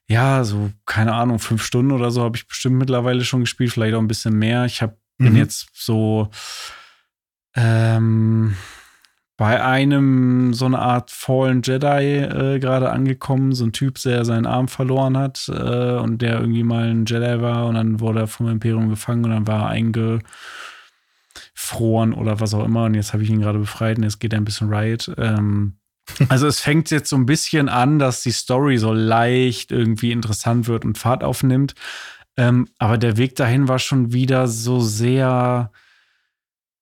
ja, 0.06 0.42
so, 0.44 0.70
keine 0.86 1.14
Ahnung, 1.14 1.38
fünf 1.38 1.62
Stunden 1.62 1.92
oder 1.92 2.10
so 2.10 2.22
habe 2.22 2.36
ich 2.36 2.46
bestimmt 2.46 2.76
mittlerweile 2.76 3.24
schon 3.24 3.40
gespielt, 3.40 3.72
vielleicht 3.72 3.94
auch 3.94 4.00
ein 4.00 4.08
bisschen 4.08 4.38
mehr. 4.38 4.64
Ich 4.64 4.80
hab, 4.80 4.96
bin 5.18 5.32
mhm. 5.32 5.38
jetzt 5.38 5.68
so 5.74 6.30
ähm, 7.54 8.56
bei 9.36 9.62
einem 9.62 10.52
so 10.52 10.64
eine 10.64 10.80
Art 10.80 11.10
Fallen 11.10 11.62
Jedi 11.62 11.86
äh, 11.86 12.58
gerade 12.58 12.90
angekommen, 12.90 13.52
so 13.52 13.64
ein 13.64 13.72
Typ, 13.72 14.00
der 14.02 14.24
seinen 14.24 14.46
Arm 14.46 14.66
verloren 14.66 15.16
hat 15.16 15.48
äh, 15.48 15.96
und 15.96 16.22
der 16.22 16.40
irgendwie 16.40 16.64
mal 16.64 16.90
ein 16.90 17.04
Jedi 17.06 17.40
war 17.40 17.66
und 17.66 17.76
dann 17.76 18.00
wurde 18.00 18.20
er 18.20 18.26
vom 18.26 18.48
Imperium 18.48 18.88
gefangen 18.88 19.24
und 19.24 19.30
dann 19.30 19.46
war 19.46 19.62
er 19.62 19.68
einge 19.68 20.18
froren 21.60 22.14
oder 22.14 22.38
was 22.38 22.54
auch 22.54 22.64
immer. 22.64 22.84
Und 22.84 22.94
jetzt 22.94 23.12
habe 23.12 23.24
ich 23.24 23.30
ihn 23.30 23.40
gerade 23.40 23.58
befreit 23.58 23.98
und 23.98 24.04
jetzt 24.04 24.20
geht 24.20 24.32
er 24.32 24.38
ein 24.38 24.44
bisschen 24.44 24.72
Riot. 24.72 25.10
Ähm, 25.18 25.78
also 26.28 26.46
es 26.46 26.60
fängt 26.60 26.92
jetzt 26.92 27.10
so 27.10 27.16
ein 27.16 27.26
bisschen 27.26 27.68
an, 27.68 27.98
dass 27.98 28.22
die 28.22 28.30
Story 28.30 28.78
so 28.78 28.92
leicht 28.92 29.72
irgendwie 29.72 30.12
interessant 30.12 30.68
wird 30.68 30.84
und 30.84 30.98
Fahrt 30.98 31.24
aufnimmt. 31.24 31.74
Ähm, 32.36 32.68
aber 32.78 32.96
der 32.96 33.16
Weg 33.16 33.34
dahin 33.34 33.66
war 33.66 33.80
schon 33.80 34.12
wieder 34.12 34.46
so 34.46 34.78
sehr 34.80 35.72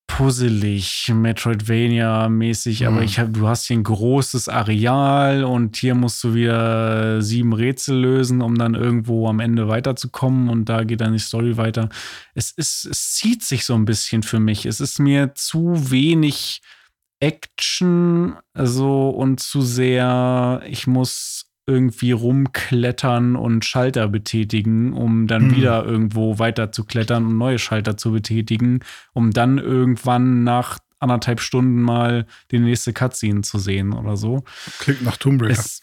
puzzelig, 0.07 1.11
Metroidvania-mäßig, 1.13 2.81
mhm. 2.81 2.87
aber 2.87 3.03
ich 3.03 3.19
hab, 3.19 3.33
du 3.33 3.47
hast 3.47 3.65
hier 3.65 3.77
ein 3.77 3.83
großes 3.83 4.49
Areal 4.49 5.43
und 5.43 5.75
hier 5.75 5.95
musst 5.95 6.23
du 6.23 6.33
wieder 6.33 7.21
sieben 7.21 7.53
Rätsel 7.53 7.99
lösen, 7.99 8.41
um 8.41 8.57
dann 8.57 8.73
irgendwo 8.73 9.27
am 9.27 9.39
Ende 9.39 9.67
weiterzukommen 9.67 10.49
und 10.49 10.65
da 10.65 10.83
geht 10.83 11.01
dann 11.01 11.13
die 11.13 11.19
Story 11.19 11.57
weiter. 11.57 11.89
Es 12.33 12.51
ist, 12.51 12.85
es 12.85 13.13
zieht 13.13 13.43
sich 13.43 13.65
so 13.65 13.75
ein 13.75 13.85
bisschen 13.85 14.23
für 14.23 14.39
mich. 14.39 14.65
Es 14.65 14.79
ist 14.79 14.99
mir 14.99 15.35
zu 15.35 15.91
wenig 15.91 16.61
Action, 17.19 18.35
also 18.53 19.09
und 19.09 19.39
zu 19.39 19.61
sehr, 19.61 20.61
ich 20.67 20.87
muss 20.87 21.46
irgendwie 21.67 22.13
rumklettern 22.13 23.35
und 23.35 23.65
Schalter 23.65 24.07
betätigen, 24.07 24.93
um 24.93 25.27
dann 25.27 25.47
mhm. 25.47 25.55
wieder 25.55 25.85
irgendwo 25.85 26.39
weiter 26.39 26.71
zu 26.71 26.85
klettern 26.85 27.25
und 27.25 27.37
neue 27.37 27.59
Schalter 27.59 27.97
zu 27.97 28.13
betätigen, 28.13 28.79
um 29.13 29.31
dann 29.31 29.57
irgendwann 29.57 30.45
nach 30.45 30.79
anderthalb 30.99 31.41
Stunden 31.41 31.81
mal 31.81 32.25
die 32.51 32.59
nächste 32.59 32.93
Cutscene 32.93 33.41
zu 33.41 33.59
sehen 33.59 33.93
oder 33.93 34.17
so. 34.17 34.43
Klingt 34.79 35.03
nach 35.03 35.17
Tomb 35.17 35.41
Raider. 35.41 35.53
Es, 35.53 35.81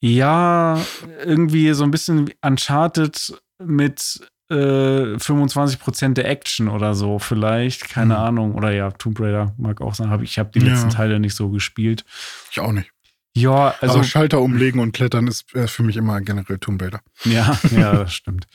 ja, 0.00 0.78
irgendwie 1.24 1.72
so 1.72 1.84
ein 1.84 1.90
bisschen 1.90 2.30
Uncharted 2.42 3.40
mit 3.58 4.20
äh, 4.50 5.16
25% 5.16 6.12
der 6.12 6.28
Action 6.28 6.68
oder 6.68 6.94
so 6.94 7.18
vielleicht, 7.18 7.88
keine 7.88 8.14
mhm. 8.14 8.20
Ahnung. 8.20 8.54
Oder 8.54 8.72
ja, 8.72 8.90
Tomb 8.90 9.18
Raider 9.18 9.54
mag 9.56 9.80
auch 9.80 9.94
sein. 9.94 10.22
ich 10.22 10.38
habe 10.38 10.50
die 10.54 10.60
ja. 10.60 10.72
letzten 10.72 10.90
Teile 10.90 11.18
nicht 11.18 11.34
so 11.34 11.48
gespielt. 11.48 12.04
Ich 12.50 12.60
auch 12.60 12.72
nicht. 12.72 12.92
Ja, 13.34 13.74
also. 13.80 13.96
Aber 13.96 14.04
Schalter 14.04 14.40
umlegen 14.40 14.80
und 14.80 14.92
klettern 14.92 15.26
ist 15.26 15.44
für 15.50 15.82
mich 15.82 15.96
immer 15.96 16.20
generell 16.20 16.58
Tomb 16.58 16.82
Raider. 16.82 17.00
Ja, 17.24 17.58
ja, 17.70 17.92
das 17.92 18.14
stimmt. 18.14 18.46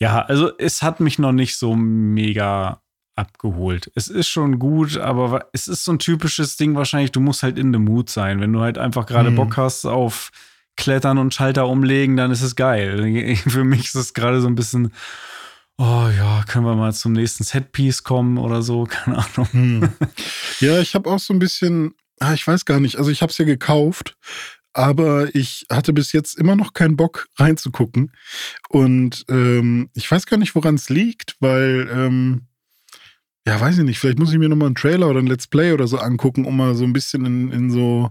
Ja, 0.00 0.22
also 0.22 0.50
es 0.58 0.82
hat 0.82 1.00
mich 1.00 1.18
noch 1.18 1.32
nicht 1.32 1.56
so 1.56 1.74
mega 1.74 2.82
abgeholt. 3.18 3.90
Es 3.94 4.08
ist 4.08 4.28
schon 4.28 4.58
gut, 4.58 4.96
aber 4.96 5.48
es 5.52 5.66
ist 5.66 5.84
so 5.84 5.92
ein 5.92 5.98
typisches 5.98 6.56
Ding 6.56 6.76
wahrscheinlich, 6.76 7.10
du 7.10 7.20
musst 7.20 7.42
halt 7.42 7.58
in 7.58 7.72
the 7.72 7.78
mood 7.78 8.08
sein. 8.08 8.40
Wenn 8.40 8.52
du 8.52 8.60
halt 8.60 8.78
einfach 8.78 9.06
gerade 9.06 9.30
mhm. 9.30 9.36
Bock 9.36 9.56
hast 9.56 9.84
auf 9.84 10.30
Klettern 10.76 11.18
und 11.18 11.34
Schalter 11.34 11.66
umlegen, 11.66 12.16
dann 12.16 12.30
ist 12.30 12.42
es 12.42 12.54
geil. 12.54 13.36
Für 13.48 13.64
mich 13.64 13.86
ist 13.86 13.96
es 13.96 14.14
gerade 14.14 14.40
so 14.40 14.46
ein 14.46 14.54
bisschen, 14.54 14.92
oh 15.76 16.08
ja, 16.16 16.44
können 16.46 16.64
wir 16.64 16.76
mal 16.76 16.94
zum 16.94 17.12
nächsten 17.12 17.42
Setpiece 17.42 18.04
kommen 18.04 18.38
oder 18.38 18.62
so, 18.62 18.84
keine 18.88 19.18
Ahnung. 19.18 19.48
Hm. 19.50 19.88
Ja, 20.60 20.78
ich 20.78 20.94
habe 20.94 21.10
auch 21.10 21.18
so 21.18 21.34
ein 21.34 21.40
bisschen, 21.40 21.94
ah, 22.20 22.34
ich 22.34 22.46
weiß 22.46 22.64
gar 22.64 22.80
nicht, 22.80 22.96
also 22.96 23.10
ich 23.10 23.22
habe 23.22 23.30
es 23.30 23.38
ja 23.38 23.44
gekauft, 23.44 24.16
aber 24.72 25.34
ich 25.34 25.66
hatte 25.70 25.92
bis 25.92 26.12
jetzt 26.12 26.38
immer 26.38 26.56
noch 26.56 26.72
keinen 26.72 26.96
Bock 26.96 27.28
reinzugucken. 27.36 28.12
Und 28.68 29.24
ähm, 29.28 29.90
ich 29.94 30.10
weiß 30.10 30.26
gar 30.26 30.36
nicht, 30.36 30.54
woran 30.54 30.76
es 30.76 30.88
liegt, 30.88 31.36
weil 31.40 31.88
ähm, 31.92 32.48
ja, 33.48 33.58
weiß 33.58 33.78
ich 33.78 33.84
nicht, 33.84 33.98
vielleicht 33.98 34.18
muss 34.18 34.30
ich 34.30 34.38
mir 34.38 34.50
nochmal 34.50 34.66
einen 34.66 34.74
Trailer 34.74 35.08
oder 35.08 35.20
ein 35.20 35.26
Let's 35.26 35.46
Play 35.46 35.72
oder 35.72 35.86
so 35.86 35.96
angucken, 35.96 36.44
um 36.44 36.54
mal 36.54 36.74
so 36.74 36.84
ein 36.84 36.92
bisschen 36.92 37.24
in, 37.24 37.50
in 37.50 37.70
so 37.70 38.10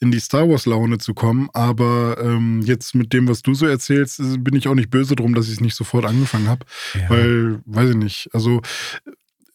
in 0.00 0.12
die 0.12 0.20
Star 0.20 0.48
Wars-Laune 0.48 0.98
zu 0.98 1.12
kommen. 1.12 1.48
Aber 1.54 2.18
ähm, 2.22 2.62
jetzt 2.62 2.94
mit 2.94 3.12
dem, 3.12 3.26
was 3.26 3.42
du 3.42 3.54
so 3.54 3.66
erzählst, 3.66 4.18
bin 4.44 4.54
ich 4.54 4.68
auch 4.68 4.76
nicht 4.76 4.90
böse 4.90 5.16
drum, 5.16 5.34
dass 5.34 5.46
ich 5.46 5.54
es 5.54 5.60
nicht 5.60 5.74
sofort 5.74 6.04
angefangen 6.04 6.48
habe. 6.48 6.64
Ja. 6.94 7.10
Weil, 7.10 7.62
weiß 7.66 7.90
ich 7.90 7.96
nicht, 7.96 8.28
also 8.32 8.62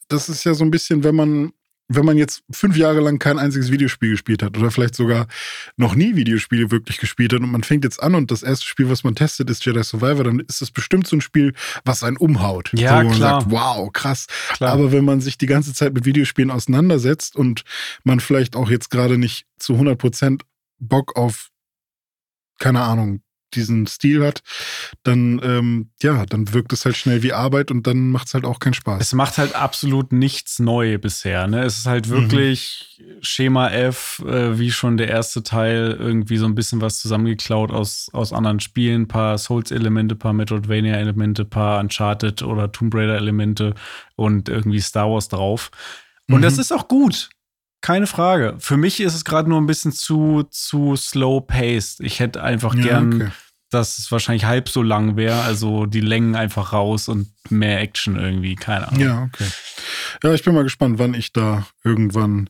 das 0.09 0.27
ist 0.27 0.43
ja 0.43 0.53
so 0.53 0.65
ein 0.65 0.71
bisschen, 0.71 1.03
wenn 1.05 1.15
man 1.15 1.53
wenn 1.89 2.05
man 2.05 2.17
jetzt 2.17 2.43
fünf 2.51 2.77
Jahre 2.77 3.01
lang 3.01 3.19
kein 3.19 3.39
einziges 3.39 3.71
Videospiel 3.71 4.11
gespielt 4.11 4.43
hat 4.43 4.57
oder 4.57 4.69
vielleicht 4.71 4.95
sogar 4.95 5.27
noch 5.75 5.95
nie 5.95 6.15
Videospiele 6.15 6.71
wirklich 6.71 6.99
gespielt 6.99 7.33
hat 7.33 7.41
und 7.41 7.51
man 7.51 7.63
fängt 7.63 7.83
jetzt 7.83 8.01
an 8.01 8.15
und 8.15 8.31
das 8.31 8.43
erste 8.43 8.65
Spiel, 8.65 8.89
was 8.89 9.03
man 9.03 9.15
testet, 9.15 9.49
ist 9.49 9.65
Jedi 9.65 9.83
Survivor, 9.83 10.23
dann 10.23 10.39
ist 10.39 10.61
das 10.61 10.71
bestimmt 10.71 11.07
so 11.07 11.17
ein 11.17 11.21
Spiel, 11.21 11.53
was 11.83 12.03
einen 12.03 12.17
umhaut. 12.17 12.71
Ja, 12.75 12.99
wo 12.99 13.07
man 13.07 13.17
klar. 13.17 13.41
sagt, 13.41 13.51
wow, 13.51 13.91
krass. 13.91 14.27
Klar. 14.53 14.71
Aber 14.71 14.91
wenn 14.91 15.03
man 15.03 15.19
sich 15.19 15.37
die 15.37 15.47
ganze 15.47 15.73
Zeit 15.73 15.93
mit 15.93 16.05
Videospielen 16.05 16.51
auseinandersetzt 16.51 17.35
und 17.35 17.63
man 18.03 18.19
vielleicht 18.19 18.55
auch 18.55 18.69
jetzt 18.69 18.89
gerade 18.91 19.17
nicht 19.17 19.45
zu 19.57 19.73
100 19.73 19.97
Prozent 19.97 20.43
Bock 20.79 21.17
auf 21.17 21.49
keine 22.59 22.81
Ahnung, 22.81 23.21
diesen 23.55 23.87
Stil 23.87 24.25
hat, 24.25 24.41
dann 25.03 25.41
ähm, 25.43 25.89
ja, 26.01 26.25
dann 26.25 26.53
wirkt 26.53 26.73
es 26.73 26.85
halt 26.85 26.95
schnell 26.95 27.23
wie 27.23 27.33
Arbeit 27.33 27.71
und 27.71 27.87
dann 27.87 28.09
macht 28.09 28.27
es 28.27 28.33
halt 28.33 28.45
auch 28.45 28.59
keinen 28.59 28.73
Spaß. 28.73 29.01
Es 29.01 29.13
macht 29.13 29.37
halt 29.37 29.55
absolut 29.55 30.11
nichts 30.11 30.59
neu 30.59 30.97
bisher. 30.97 31.47
Ne? 31.47 31.63
Es 31.63 31.77
ist 31.77 31.85
halt 31.85 32.07
mhm. 32.07 32.11
wirklich 32.11 32.99
mhm. 32.99 33.17
Schema 33.21 33.69
F, 33.69 34.23
äh, 34.25 34.57
wie 34.59 34.71
schon 34.71 34.97
der 34.97 35.09
erste 35.09 35.43
Teil, 35.43 35.95
irgendwie 35.99 36.37
so 36.37 36.45
ein 36.45 36.55
bisschen 36.55 36.81
was 36.81 36.99
zusammengeklaut 36.99 37.71
aus, 37.71 38.09
aus 38.13 38.33
anderen 38.33 38.59
Spielen, 38.59 39.07
paar 39.07 39.37
Souls-Elemente, 39.37 40.15
paar 40.15 40.33
Metroidvania-Elemente, 40.33 41.45
paar 41.45 41.79
Uncharted 41.79 42.43
oder 42.43 42.71
Tomb 42.71 42.93
Raider-Elemente 42.93 43.75
und 44.15 44.49
irgendwie 44.49 44.79
Star 44.79 45.09
Wars 45.09 45.27
drauf. 45.29 45.71
Und 46.27 46.37
mhm. 46.37 46.43
das 46.43 46.57
ist 46.57 46.71
auch 46.71 46.87
gut. 46.87 47.29
Keine 47.81 48.07
Frage. 48.07 48.55
Für 48.59 48.77
mich 48.77 48.99
ist 48.99 49.15
es 49.15 49.23
gerade 49.23 49.49
nur 49.49 49.59
ein 49.59 49.67
bisschen 49.67 49.91
zu, 49.91 50.43
zu 50.49 50.95
slow 50.95 51.41
paced. 51.45 52.01
Ich 52.01 52.19
hätte 52.19 52.43
einfach 52.43 52.75
ja, 52.75 52.83
gern, 52.83 53.13
okay. 53.13 53.31
dass 53.69 53.97
es 53.99 54.11
wahrscheinlich 54.11 54.45
halb 54.45 54.67
so 54.67 54.83
lang 54.83 55.15
wäre. 55.15 55.41
Also 55.41 55.85
die 55.85 56.01
Längen 56.01 56.35
einfach 56.35 56.73
raus 56.73 57.07
und 57.07 57.29
mehr 57.49 57.79
Action 57.79 58.17
irgendwie. 58.17 58.55
Keine 58.55 58.89
Ahnung. 58.89 59.01
Ja, 59.01 59.23
okay. 59.23 59.47
Ja, 60.23 60.33
ich 60.33 60.43
bin 60.43 60.53
mal 60.53 60.63
gespannt, 60.63 60.99
wann 60.99 61.13
ich 61.13 61.31
da 61.31 61.65
irgendwann 61.83 62.49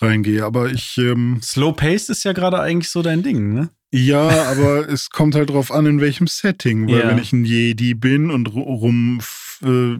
reingehe. 0.00 0.44
Aber 0.44 0.70
ich. 0.70 0.98
Ähm, 0.98 1.40
slow 1.42 1.72
paced 1.72 2.10
ist 2.10 2.24
ja 2.24 2.32
gerade 2.32 2.60
eigentlich 2.60 2.90
so 2.90 3.02
dein 3.02 3.22
Ding, 3.22 3.54
ne? 3.54 3.70
Ja, 3.92 4.50
aber 4.50 4.88
es 4.88 5.10
kommt 5.10 5.36
halt 5.36 5.50
drauf 5.50 5.70
an, 5.70 5.86
in 5.86 6.00
welchem 6.00 6.26
Setting. 6.26 6.88
Weil 6.88 7.00
ja. 7.00 7.08
wenn 7.08 7.18
ich 7.18 7.32
ein 7.32 7.44
Jedi 7.44 7.94
bin 7.94 8.30
und 8.30 8.48
rum 8.48 9.20
äh, 9.62 9.98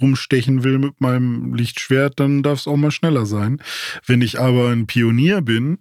rumstechen 0.00 0.64
will 0.64 0.78
mit 0.78 1.00
meinem 1.00 1.54
Lichtschwert, 1.54 2.18
dann 2.20 2.42
darf 2.42 2.60
es 2.60 2.66
auch 2.66 2.76
mal 2.76 2.90
schneller 2.90 3.26
sein. 3.26 3.62
Wenn 4.06 4.22
ich 4.22 4.40
aber 4.40 4.70
ein 4.70 4.86
Pionier 4.86 5.40
bin, 5.42 5.78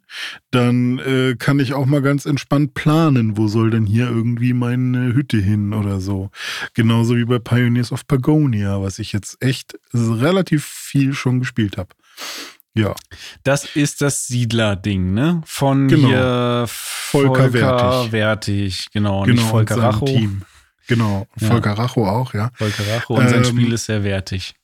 dann 0.52 1.00
äh, 1.00 1.36
kann 1.38 1.60
ich 1.60 1.74
auch 1.74 1.86
mal 1.86 2.02
ganz 2.02 2.26
entspannt 2.26 2.74
planen, 2.74 3.38
wo 3.38 3.48
soll 3.48 3.70
denn 3.70 3.86
hier 3.86 4.08
irgendwie 4.08 4.54
meine 4.54 5.14
Hütte 5.14 5.38
hin 5.38 5.74
oder 5.74 6.00
so. 6.00 6.30
Genauso 6.74 7.16
wie 7.16 7.26
bei 7.26 7.40
Pioneers 7.40 7.92
of 7.92 8.08
Pagonia, 8.08 8.82
was 8.82 9.00
ich 9.00 9.14
jetzt 9.14 9.38
echt 9.42 9.78
relativ 9.94 10.66
viel 10.66 11.14
schon 11.14 11.40
gespielt 11.40 11.78
habe. 11.78 11.90
Ja. 12.74 12.96
Das 13.44 13.76
ist 13.76 14.02
das 14.02 14.28
Siedler-Ding, 14.28 15.14
ne? 15.14 15.42
Von 15.46 15.88
genau. 15.88 16.08
hier 16.08 16.66
Volker, 16.68 17.52
Volker 17.52 17.54
Wertig. 17.54 18.12
Wertig. 18.12 18.88
Genau, 18.94 19.24
genau 19.24 19.42
nicht 19.42 19.50
Volker 19.50 19.78
Racho. 19.78 20.06
Team. 20.06 20.44
Genau, 20.92 21.26
Volker 21.38 21.70
ja. 21.70 21.76
Racho 21.76 22.06
auch, 22.06 22.34
ja. 22.34 22.52
Volker 22.54 22.86
Racho 22.86 23.16
und 23.16 23.30
sein 23.30 23.46
ähm, 23.46 23.46
Spiel 23.46 23.72
ist 23.72 23.86
sehr 23.86 24.04
wertig. 24.04 24.56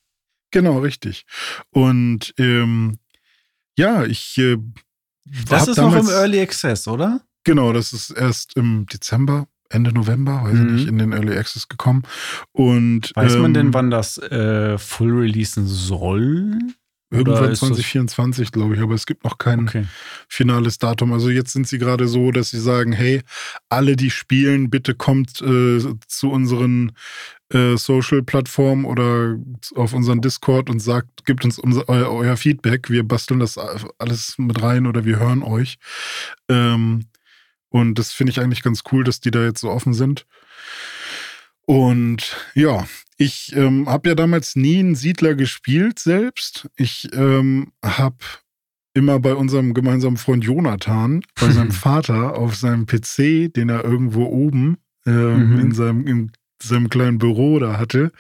Genau, 0.52 0.80
richtig. 0.80 1.26
Und 1.72 2.34
ähm, 2.38 2.98
ja, 3.78 4.04
ich. 4.04 4.38
Äh, 4.38 4.58
das 5.48 5.70
ist 5.70 5.78
noch 5.78 5.96
im 5.96 6.10
Early 6.10 6.42
Access, 6.42 6.86
oder? 6.90 7.22
Genau, 7.46 7.72
das 7.72 7.94
ist 7.94 8.10
erst 8.10 8.58
im 8.58 8.88
Dezember, 8.88 9.48
Ende 9.70 9.94
November, 9.94 10.44
weiß 10.44 10.54
mhm. 10.54 10.66
ich 10.68 10.74
nicht, 10.74 10.88
in 10.90 10.98
den 10.98 11.14
Early 11.14 11.38
Access 11.38 11.70
gekommen. 11.70 12.04
Und 12.52 13.16
weiß 13.16 13.36
ähm, 13.36 13.42
man 13.44 13.54
denn, 13.54 13.68
ähm, 13.68 13.74
wann 13.74 13.90
das 13.90 14.18
äh, 14.18 14.78
Full 14.78 15.20
releasen 15.20 15.66
soll? 15.66 16.60
Irgendwann 17.10 17.56
2024, 17.56 18.52
glaube 18.52 18.76
ich, 18.76 18.82
aber 18.82 18.94
es 18.94 19.06
gibt 19.06 19.24
noch 19.24 19.38
kein 19.38 19.62
okay. 19.62 19.86
finales 20.28 20.78
Datum. 20.78 21.14
Also 21.14 21.30
jetzt 21.30 21.54
sind 21.54 21.66
sie 21.66 21.78
gerade 21.78 22.06
so, 22.08 22.32
dass 22.32 22.50
sie 22.50 22.60
sagen, 22.60 22.92
hey, 22.92 23.22
alle, 23.70 23.96
die 23.96 24.10
spielen, 24.10 24.70
bitte 24.70 24.94
kommt 24.94 25.42
äh, 25.42 25.80
zu 26.08 26.30
unseren 26.30 26.92
äh, 27.54 27.78
Social-Plattformen 27.78 28.84
oder 28.84 29.38
auf 29.76 29.94
unseren 29.94 30.20
Discord 30.20 30.70
und 30.70 30.82
sagt, 30.82 31.26
gibt 31.26 31.46
uns 31.46 31.58
unser, 31.58 31.88
euer, 31.88 32.12
euer, 32.12 32.36
Feedback. 32.36 32.90
Wir 32.90 33.08
basteln 33.08 33.40
das 33.40 33.58
alles 33.58 34.36
mit 34.38 34.62
rein 34.62 34.86
oder 34.86 35.06
wir 35.06 35.18
hören 35.18 35.44
euch. 35.44 35.78
Ähm, 36.50 37.06
und 37.70 38.00
das 38.00 38.12
finde 38.12 38.32
ich 38.32 38.42
eigentlich 38.42 38.64
ganz 38.64 38.84
cool, 38.92 39.06
dass 39.06 39.22
die 39.22 39.32
da 39.32 39.46
jetzt 39.46 39.62
so 39.62 39.70
offen 39.70 39.94
sind. 39.94 40.26
Und 41.66 42.36
ja, 42.54 42.86
ich 43.18 43.56
ähm, 43.56 43.90
habe 43.90 44.10
ja 44.10 44.16
damals 44.16 44.56
nie 44.56 44.80
einen 44.80 44.96
Siedler 44.96 45.36
gespielt 45.36 46.00
selbst. 46.00 46.70
Ich 46.76 47.10
ähm, 47.14 47.72
habe 47.84 48.18
immer 48.94 49.20
bei 49.20 49.34
unserem 49.34 49.74
gemeinsamen 49.74 50.18
Freund 50.18 50.44
Jonathan, 50.44 51.22
bei 51.40 51.50
seinem 51.52 51.72
Vater 51.72 52.38
auf 52.38 52.56
seinem 52.56 52.86
PC, 52.86 53.54
den 53.54 53.70
er 53.70 53.84
irgendwo 53.84 54.26
oben 54.26 54.78
ähm, 55.06 55.54
mhm. 55.54 55.60
in 55.60 55.72
seinem 55.72 56.06
seinem 56.62 56.90
kleinen 56.90 57.18
Büro 57.18 57.60
da 57.60 57.78
hatte, 57.78 58.12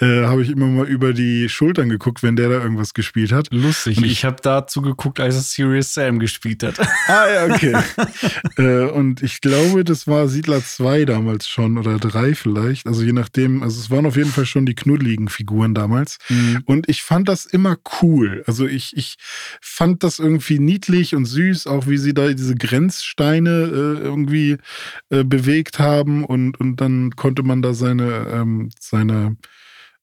äh, 0.00 0.24
habe 0.24 0.42
ich 0.42 0.50
immer 0.50 0.66
mal 0.66 0.86
über 0.86 1.12
die 1.12 1.48
Schultern 1.48 1.88
geguckt, 1.88 2.22
wenn 2.22 2.36
der 2.36 2.48
da 2.48 2.62
irgendwas 2.62 2.94
gespielt 2.94 3.32
hat. 3.32 3.48
Lustig. 3.50 3.98
Und 3.98 4.04
ich, 4.04 4.12
ich 4.12 4.24
habe 4.24 4.36
dazu 4.42 4.82
geguckt, 4.82 5.20
als 5.20 5.36
er 5.36 5.42
Serious 5.42 5.94
Sam 5.94 6.18
gespielt 6.18 6.62
hat. 6.62 6.76
Ah 7.08 7.26
ja, 7.28 7.54
okay. 7.54 7.76
äh, 8.56 8.90
und 8.90 9.22
ich 9.22 9.40
glaube, 9.40 9.84
das 9.84 10.08
war 10.08 10.26
Siedler 10.28 10.64
2 10.64 11.04
damals 11.04 11.48
schon 11.48 11.78
oder 11.78 11.98
3 11.98 12.34
vielleicht. 12.34 12.86
Also 12.86 13.02
je 13.02 13.12
nachdem, 13.12 13.62
also 13.62 13.80
es 13.80 13.90
waren 13.90 14.06
auf 14.06 14.16
jeden 14.16 14.30
Fall 14.30 14.46
schon 14.46 14.66
die 14.66 14.74
knuddeligen 14.74 15.28
Figuren 15.28 15.72
damals. 15.72 16.18
Mhm. 16.28 16.62
Und 16.64 16.88
ich 16.88 17.02
fand 17.02 17.28
das 17.28 17.46
immer 17.46 17.76
cool. 18.02 18.42
Also 18.46 18.66
ich, 18.66 18.96
ich 18.96 19.16
fand 19.60 20.02
das 20.02 20.18
irgendwie 20.18 20.58
niedlich 20.58 21.14
und 21.14 21.26
süß, 21.26 21.68
auch 21.68 21.86
wie 21.86 21.98
sie 21.98 22.12
da 22.12 22.28
diese 22.32 22.56
Grenzsteine 22.56 23.50
äh, 23.50 24.02
irgendwie 24.02 24.56
äh, 25.10 25.22
bewegt 25.22 25.78
haben 25.78 26.24
und, 26.24 26.58
und 26.58 26.80
dann 26.80 27.10
konnte 27.14 27.42
man 27.44 27.62
da 27.62 27.72
seine, 27.76 28.28
ähm, 28.32 28.70
seine, 28.80 29.36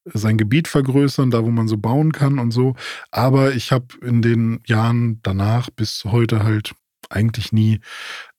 sein 0.06 0.38
Gebiet 0.38 0.68
vergrößern, 0.68 1.32
da 1.32 1.44
wo 1.44 1.52
man 1.52 1.68
so 1.68 1.78
bauen 1.78 2.12
kann 2.12 2.40
und 2.40 2.52
so. 2.52 2.76
Aber 3.12 3.54
ich 3.54 3.72
habe 3.72 3.88
in 4.02 4.22
den 4.22 4.62
Jahren 4.66 5.20
danach 5.24 5.70
bis 5.70 6.06
heute 6.06 6.44
halt 6.44 6.74
eigentlich 7.10 7.52
nie 7.52 7.80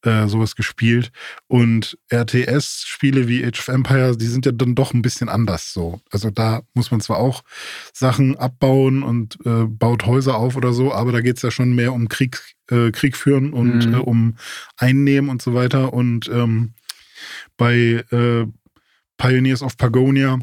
äh, 0.03 0.27
sowas 0.27 0.57
gespielt. 0.57 1.11
Und 1.47 1.99
RTS-Spiele 2.13 3.29
wie 3.29 3.45
Age 3.45 3.61
of 3.61 3.69
Empires, 3.69 4.19
die 4.19 4.27
sind 4.27 4.47
ja 4.47 4.53
dann 4.53 4.75
doch 4.75 4.93
ein 4.93 5.03
bisschen 5.03 5.29
anders 5.29 5.73
so. 5.73 6.01
Also 6.11 6.31
da 6.31 6.63
muss 6.75 6.91
man 6.91 7.01
zwar 7.01 7.19
auch 7.19 7.43
Sachen 7.93 8.37
abbauen 8.37 9.03
und 9.03 9.39
äh, 9.45 9.65
baut 9.67 10.07
Häuser 10.07 10.37
auf 10.37 10.57
oder 10.57 10.73
so, 10.73 10.93
aber 10.93 11.13
da 11.13 11.21
geht 11.21 11.37
es 11.37 11.43
ja 11.43 11.51
schon 11.51 11.75
mehr 11.75 11.93
um 11.93 12.09
Krieg, 12.09 12.41
äh, 12.71 12.91
Krieg 12.91 13.17
führen 13.17 13.53
und 13.53 13.87
mhm. 13.87 13.95
Äh, 13.95 13.99
um 13.99 14.37
Einnehmen 14.77 15.31
und 15.31 15.43
so 15.43 15.55
weiter. 15.55 15.93
Und 15.93 16.29
ähm, 16.29 16.75
bei 17.57 18.05
äh, 18.11 18.47
Pioneers 19.17 19.63
of 19.63 19.77
Pagonia 19.77 20.39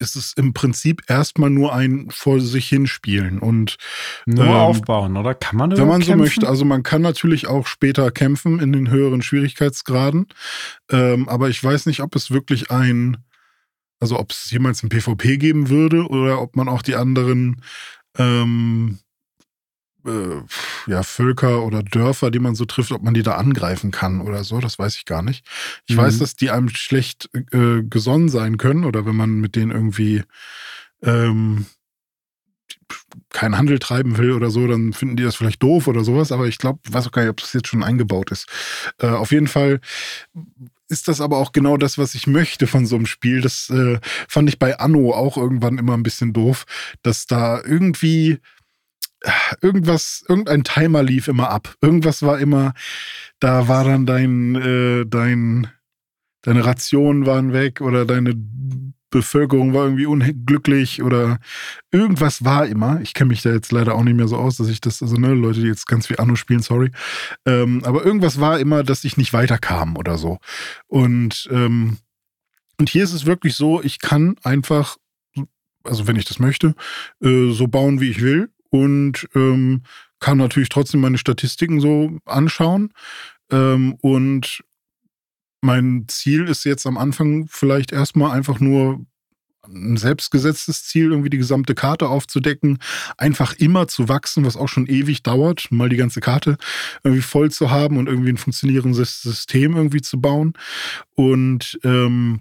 ist 0.00 0.16
es 0.16 0.32
im 0.32 0.54
Prinzip 0.54 1.02
erstmal 1.08 1.50
nur 1.50 1.74
ein 1.74 2.08
vor 2.10 2.40
sich 2.40 2.68
hinspielen 2.68 3.38
und 3.38 3.76
nur 4.24 4.46
ähm, 4.46 4.50
aufbauen, 4.52 5.16
oder? 5.16 5.34
Kann 5.34 5.58
man 5.58 5.70
Wenn 5.70 5.86
man 5.86 6.00
kämpfen? 6.00 6.12
so 6.12 6.16
möchte. 6.16 6.48
Also 6.48 6.64
man 6.64 6.82
kann 6.82 7.02
natürlich 7.02 7.46
auch 7.46 7.66
später 7.66 8.10
kämpfen 8.10 8.60
in 8.60 8.72
den 8.72 8.90
höheren 8.90 9.20
Schwierigkeitsgraden. 9.22 10.26
Ähm, 10.90 11.28
aber 11.28 11.50
ich 11.50 11.62
weiß 11.62 11.86
nicht, 11.86 12.00
ob 12.00 12.16
es 12.16 12.30
wirklich 12.30 12.70
ein, 12.70 13.18
also 14.00 14.18
ob 14.18 14.32
es 14.32 14.50
jemals 14.50 14.82
ein 14.82 14.88
PvP 14.88 15.36
geben 15.36 15.68
würde 15.68 16.06
oder 16.08 16.40
ob 16.40 16.56
man 16.56 16.68
auch 16.68 16.82
die 16.82 16.96
anderen 16.96 17.62
ähm, 18.16 18.98
äh, 18.98 19.09
ja, 20.86 21.02
Völker 21.02 21.64
oder 21.64 21.82
Dörfer, 21.82 22.30
die 22.30 22.38
man 22.38 22.54
so 22.54 22.64
trifft, 22.64 22.92
ob 22.92 23.02
man 23.02 23.14
die 23.14 23.22
da 23.22 23.36
angreifen 23.36 23.90
kann 23.90 24.20
oder 24.20 24.44
so, 24.44 24.60
das 24.60 24.78
weiß 24.78 24.96
ich 24.96 25.04
gar 25.04 25.22
nicht. 25.22 25.46
Ich 25.86 25.96
mhm. 25.96 26.00
weiß, 26.00 26.18
dass 26.18 26.36
die 26.36 26.50
einem 26.50 26.68
schlecht 26.68 27.28
äh, 27.52 27.82
gesonnen 27.82 28.28
sein 28.28 28.56
können 28.56 28.84
oder 28.84 29.04
wenn 29.06 29.16
man 29.16 29.40
mit 29.40 29.56
denen 29.56 29.70
irgendwie 29.70 30.22
ähm, 31.02 31.66
keinen 33.30 33.56
Handel 33.56 33.78
treiben 33.78 34.18
will 34.18 34.32
oder 34.32 34.50
so, 34.50 34.66
dann 34.66 34.92
finden 34.92 35.16
die 35.16 35.22
das 35.22 35.36
vielleicht 35.36 35.62
doof 35.62 35.86
oder 35.86 36.04
sowas, 36.04 36.32
aber 36.32 36.46
ich 36.46 36.58
glaube, 36.58 36.80
weiß 36.90 37.06
auch 37.06 37.12
gar 37.12 37.22
nicht, 37.22 37.30
ob 37.30 37.40
das 37.40 37.52
jetzt 37.52 37.68
schon 37.68 37.84
eingebaut 37.84 38.30
ist. 38.30 38.46
Äh, 38.98 39.08
auf 39.08 39.32
jeden 39.32 39.48
Fall 39.48 39.80
ist 40.88 41.06
das 41.08 41.20
aber 41.20 41.38
auch 41.38 41.52
genau 41.52 41.76
das, 41.76 41.98
was 41.98 42.14
ich 42.14 42.26
möchte 42.26 42.66
von 42.66 42.86
so 42.86 42.96
einem 42.96 43.06
Spiel. 43.06 43.40
Das 43.40 43.70
äh, 43.70 44.00
fand 44.28 44.48
ich 44.48 44.58
bei 44.58 44.78
Anno 44.78 45.12
auch 45.12 45.36
irgendwann 45.36 45.78
immer 45.78 45.94
ein 45.94 46.02
bisschen 46.02 46.32
doof, 46.32 46.64
dass 47.02 47.26
da 47.26 47.62
irgendwie 47.62 48.40
irgendwas, 49.60 50.24
irgendein 50.28 50.64
Timer 50.64 51.02
lief 51.02 51.28
immer 51.28 51.50
ab. 51.50 51.74
Irgendwas 51.80 52.22
war 52.22 52.38
immer, 52.38 52.74
da 53.38 53.68
war 53.68 53.84
dann 53.84 54.06
dein, 54.06 54.54
äh, 54.54 55.06
dein, 55.06 55.68
deine 56.42 56.64
Rationen 56.64 57.26
waren 57.26 57.52
weg 57.52 57.80
oder 57.80 58.06
deine 58.06 58.34
Bevölkerung 59.10 59.74
war 59.74 59.84
irgendwie 59.84 60.06
unglücklich 60.06 61.02
oder 61.02 61.38
irgendwas 61.90 62.44
war 62.44 62.66
immer. 62.66 63.00
Ich 63.00 63.12
kenne 63.12 63.28
mich 63.28 63.42
da 63.42 63.50
jetzt 63.50 63.72
leider 63.72 63.96
auch 63.96 64.04
nicht 64.04 64.16
mehr 64.16 64.28
so 64.28 64.36
aus, 64.36 64.56
dass 64.56 64.68
ich 64.68 64.80
das, 64.80 65.02
also 65.02 65.16
ne, 65.16 65.34
Leute, 65.34 65.60
die 65.60 65.66
jetzt 65.66 65.86
ganz 65.86 66.06
viel 66.06 66.18
Anno 66.18 66.36
spielen, 66.36 66.62
sorry. 66.62 66.92
Ähm, 67.44 67.82
aber 67.84 68.04
irgendwas 68.04 68.40
war 68.40 68.60
immer, 68.60 68.84
dass 68.84 69.04
ich 69.04 69.16
nicht 69.16 69.32
weiterkam 69.32 69.96
oder 69.96 70.16
so. 70.16 70.38
Und, 70.86 71.48
ähm, 71.50 71.98
und 72.78 72.88
hier 72.88 73.02
ist 73.02 73.12
es 73.12 73.26
wirklich 73.26 73.56
so, 73.56 73.82
ich 73.82 73.98
kann 73.98 74.36
einfach, 74.44 74.96
also 75.82 76.06
wenn 76.06 76.16
ich 76.16 76.24
das 76.24 76.38
möchte, 76.38 76.74
äh, 77.20 77.50
so 77.50 77.66
bauen, 77.66 78.00
wie 78.00 78.10
ich 78.10 78.22
will 78.22 78.48
und 78.70 79.28
ähm, 79.34 79.82
kann 80.20 80.38
natürlich 80.38 80.68
trotzdem 80.68 81.00
meine 81.00 81.18
Statistiken 81.18 81.80
so 81.80 82.18
anschauen. 82.24 82.92
Ähm, 83.50 83.94
und 84.00 84.62
mein 85.62 86.04
Ziel 86.08 86.46
ist 86.46 86.64
jetzt 86.64 86.86
am 86.86 86.96
Anfang 86.96 87.46
vielleicht 87.48 87.92
erstmal 87.92 88.30
einfach 88.32 88.60
nur 88.60 89.04
ein 89.66 89.96
selbstgesetztes 89.96 90.84
Ziel, 90.84 91.10
irgendwie 91.10 91.30
die 91.30 91.38
gesamte 91.38 91.74
Karte 91.74 92.08
aufzudecken, 92.08 92.78
einfach 93.18 93.54
immer 93.54 93.88
zu 93.88 94.08
wachsen, 94.08 94.44
was 94.44 94.56
auch 94.56 94.68
schon 94.68 94.86
ewig 94.86 95.22
dauert, 95.22 95.70
mal 95.70 95.88
die 95.88 95.96
ganze 95.96 96.20
Karte 96.20 96.56
irgendwie 97.04 97.22
voll 97.22 97.50
zu 97.50 97.70
haben 97.70 97.98
und 97.98 98.08
irgendwie 98.08 98.30
ein 98.30 98.38
funktionierendes 98.38 99.22
System 99.22 99.76
irgendwie 99.76 100.00
zu 100.00 100.20
bauen. 100.20 100.54
Und 101.14 101.78
ähm, 101.84 102.40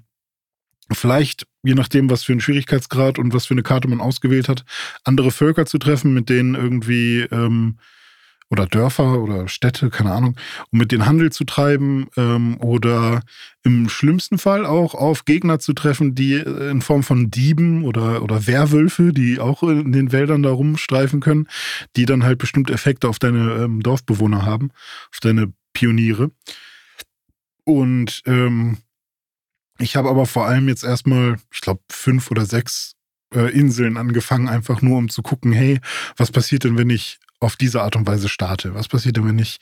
vielleicht, 0.92 1.48
je 1.64 1.76
nachdem, 1.76 2.10
was 2.10 2.24
für 2.24 2.34
einen 2.34 2.42
Schwierigkeitsgrad 2.42 3.20
und 3.20 3.34
was 3.34 3.46
für 3.46 3.54
eine 3.54 3.64
Karte 3.64 3.88
man 3.88 4.02
ausgewählt 4.02 4.50
hat, 4.50 4.66
andere 5.04 5.32
Völker 5.32 5.66
zu 5.66 5.78
treffen, 5.78 6.14
mit 6.14 6.30
denen 6.30 6.56
irgendwie 6.56 7.22
ähm, 7.32 7.78
oder 8.52 8.66
Dörfer 8.66 9.20
oder 9.20 9.48
Städte, 9.48 9.90
keine 9.90 10.12
Ahnung, 10.12 10.36
um 10.72 10.80
mit 10.80 10.92
denen 10.92 11.06
Handel 11.06 11.32
zu 11.32 11.44
treiben 11.44 12.08
ähm, 12.18 12.58
oder 12.60 13.22
im 13.64 13.90
schlimmsten 13.90 14.40
Fall 14.40 14.66
auch 14.66 14.96
auf 14.96 15.26
Gegner 15.26 15.60
zu 15.60 15.74
treffen, 15.74 16.16
die 16.16 16.34
äh, 16.34 16.72
in 16.72 16.82
Form 16.82 17.04
von 17.04 17.30
Dieben 17.30 17.84
oder, 17.86 18.24
oder 18.24 18.48
Werwölfe, 18.48 19.14
die 19.14 19.40
auch 19.40 19.62
in 19.64 19.92
den 19.92 20.12
Wäldern 20.12 20.42
da 20.42 20.50
rumstreifen 20.50 21.20
können, 21.20 21.48
die 21.96 22.06
dann 22.06 22.24
halt 22.24 22.40
bestimmte 22.40 22.74
Effekte 22.74 23.08
auf 23.08 23.20
deine 23.20 23.64
ähm, 23.64 23.84
Dorfbewohner 23.84 24.46
haben, 24.46 24.72
auf 25.12 25.20
deine 25.22 25.54
Pioniere. 25.74 26.32
Und 27.66 28.24
ähm, 28.26 28.78
ich 29.80 29.96
habe 29.96 30.10
aber 30.10 30.26
vor 30.26 30.46
allem 30.46 30.68
jetzt 30.68 30.84
erstmal, 30.84 31.38
ich 31.52 31.62
glaube, 31.62 31.82
fünf 31.90 32.32
oder 32.32 32.46
sechs 32.46 32.96
äh, 33.34 33.52
Inseln 33.52 33.98
angefangen, 33.98 34.50
einfach 34.50 34.82
nur 34.82 34.98
um 34.98 35.10
zu 35.10 35.22
gucken, 35.22 35.52
hey, 35.52 35.80
was 36.18 36.32
passiert 36.32 36.64
denn, 36.64 36.78
wenn 36.78 36.90
ich 36.90 37.20
auf 37.40 37.56
diese 37.56 37.82
Art 37.82 37.96
und 37.96 38.08
Weise 38.08 38.30
starte? 38.30 38.74
Was 38.74 38.88
passiert 38.88 39.18
denn, 39.18 39.28
wenn 39.28 39.40
ich 39.40 39.58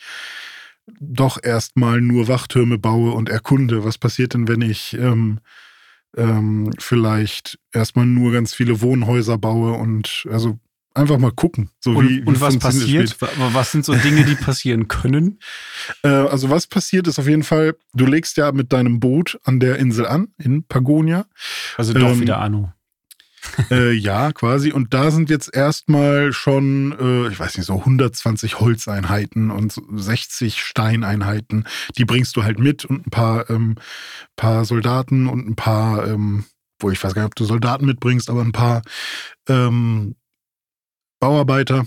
doch 0.99 1.41
erstmal 1.41 2.01
nur 2.01 2.27
Wachtürme 2.27 2.77
baue 2.77 3.11
und 3.11 3.29
erkunde? 3.29 3.83
Was 3.83 3.97
passiert 3.97 4.33
denn, 4.33 4.47
wenn 4.47 4.61
ich 4.61 4.93
ähm, 4.93 5.39
ähm, 6.15 6.71
vielleicht 6.79 7.59
erstmal 7.71 8.05
nur 8.05 8.31
ganz 8.31 8.53
viele 8.53 8.81
Wohnhäuser 8.81 9.37
baue 9.37 9.73
und 9.73 10.25
also 10.31 10.59
einfach 10.97 11.17
mal 11.17 11.31
gucken. 11.31 11.69
So 11.79 11.91
und, 11.91 12.09
wie, 12.09 12.21
und 12.21 12.37
wie 12.37 12.41
was 12.41 12.57
passiert? 12.57 13.15
Was 13.19 13.71
sind 13.71 13.85
so 13.85 13.93
Dinge, 13.93 14.25
die 14.25 14.35
passieren 14.35 14.87
können? 14.87 15.39
Äh, 16.03 16.09
also 16.09 16.49
was 16.49 16.67
passiert 16.67 17.07
ist 17.07 17.17
auf 17.17 17.27
jeden 17.27 17.43
Fall, 17.43 17.75
du 17.93 18.05
legst 18.05 18.35
ja 18.35 18.51
mit 18.51 18.73
deinem 18.73 18.99
Boot 18.99 19.39
an 19.43 19.59
der 19.59 19.77
Insel 19.77 20.05
an, 20.05 20.27
in 20.37 20.63
Pagonia. 20.63 21.25
Also 21.77 21.93
doch 21.93 22.11
ähm, 22.11 22.19
wieder 22.19 22.39
Anu. 22.39 22.67
äh, 23.71 23.91
ja, 23.91 24.31
quasi. 24.31 24.71
Und 24.71 24.93
da 24.93 25.11
sind 25.11 25.29
jetzt 25.29 25.53
erstmal 25.53 26.33
schon, 26.33 26.95
äh, 26.99 27.31
ich 27.31 27.39
weiß 27.39 27.57
nicht, 27.57 27.65
so 27.65 27.79
120 27.79 28.59
Holzeinheiten 28.59 29.51
und 29.51 29.81
60 29.95 30.61
Steineinheiten. 30.61 31.65
Die 31.97 32.05
bringst 32.05 32.35
du 32.35 32.43
halt 32.43 32.59
mit 32.59 32.85
und 32.85 33.07
ein 33.07 33.11
paar, 33.11 33.49
ähm, 33.49 33.75
paar 34.35 34.65
Soldaten 34.65 35.27
und 35.27 35.47
ein 35.47 35.55
paar, 35.55 36.07
ähm, 36.07 36.45
wo 36.79 36.91
ich 36.91 37.03
weiß 37.03 37.13
gar 37.13 37.23
nicht, 37.23 37.31
ob 37.31 37.35
du 37.35 37.45
Soldaten 37.45 37.85
mitbringst, 37.85 38.29
aber 38.29 38.41
ein 38.41 38.51
paar 38.51 38.81
ähm, 39.47 40.15
Bauarbeiter. 41.19 41.85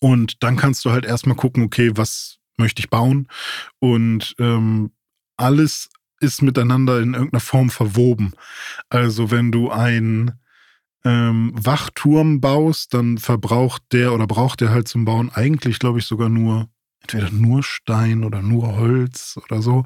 Und 0.00 0.42
dann 0.42 0.56
kannst 0.56 0.84
du 0.84 0.90
halt 0.90 1.04
erstmal 1.04 1.36
gucken, 1.36 1.62
okay, 1.62 1.92
was 1.94 2.38
möchte 2.56 2.80
ich 2.80 2.90
bauen? 2.90 3.28
Und 3.78 4.34
ähm, 4.38 4.92
alles 5.36 5.88
ist 6.20 6.42
miteinander 6.42 7.00
in 7.00 7.14
irgendeiner 7.14 7.40
Form 7.40 7.70
verwoben. 7.70 8.32
Also 8.88 9.30
wenn 9.30 9.52
du 9.52 9.70
ein 9.70 10.32
ähm, 11.04 11.52
Wachturm 11.54 12.40
baust, 12.40 12.94
dann 12.94 13.18
verbraucht 13.18 13.82
der 13.92 14.12
oder 14.12 14.26
braucht 14.26 14.60
der 14.60 14.70
halt 14.70 14.88
zum 14.88 15.04
Bauen 15.04 15.30
eigentlich, 15.30 15.78
glaube 15.78 15.98
ich, 15.98 16.06
sogar 16.06 16.28
nur 16.28 16.68
entweder 17.14 17.30
nur 17.30 17.62
Stein 17.62 18.24
oder 18.24 18.42
nur 18.42 18.76
Holz 18.76 19.38
oder 19.44 19.62
so. 19.62 19.84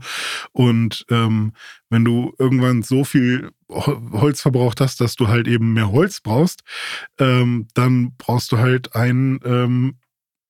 Und 0.52 1.04
ähm, 1.11 1.52
wenn 1.90 2.04
du 2.04 2.35
irgendwann 2.38 2.83
so 2.83 3.04
viel 3.04 3.50
Holz 3.68 4.40
verbraucht 4.40 4.80
hast, 4.80 5.00
dass 5.00 5.16
du 5.16 5.28
halt 5.28 5.46
eben 5.46 5.72
mehr 5.74 5.92
Holz 5.92 6.20
brauchst, 6.20 6.62
ähm, 7.18 7.68
dann 7.74 8.14
brauchst 8.16 8.52
du 8.52 8.59
halt 8.59 8.94
einen, 8.94 9.40
ähm, 9.44 9.94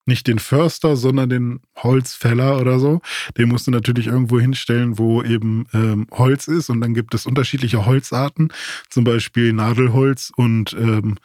nicht 0.06 0.26
den 0.26 0.38
Förster, 0.38 0.96
sondern 0.96 1.28
den 1.28 1.61
Holzfäller 1.76 2.61
oder 2.61 2.78
so. 2.78 3.00
Den 3.37 3.48
musst 3.48 3.66
du 3.66 3.70
natürlich 3.70 4.06
irgendwo 4.06 4.40
hinstellen, 4.40 4.98
wo 4.98 5.22
eben 5.22 5.66
ähm, 5.72 6.06
Holz 6.11 6.48
ist. 6.48 6.70
Und 6.70 6.80
dann 6.80 6.94
gibt 6.94 7.14
es 7.14 7.26
unterschiedliche 7.26 7.87
Holzarten, 7.87 8.52
zum 8.88 9.04
Beispiel 9.04 9.52
Nadelholz 9.52 10.33
und 10.37 10.72
ähm, 10.72 11.16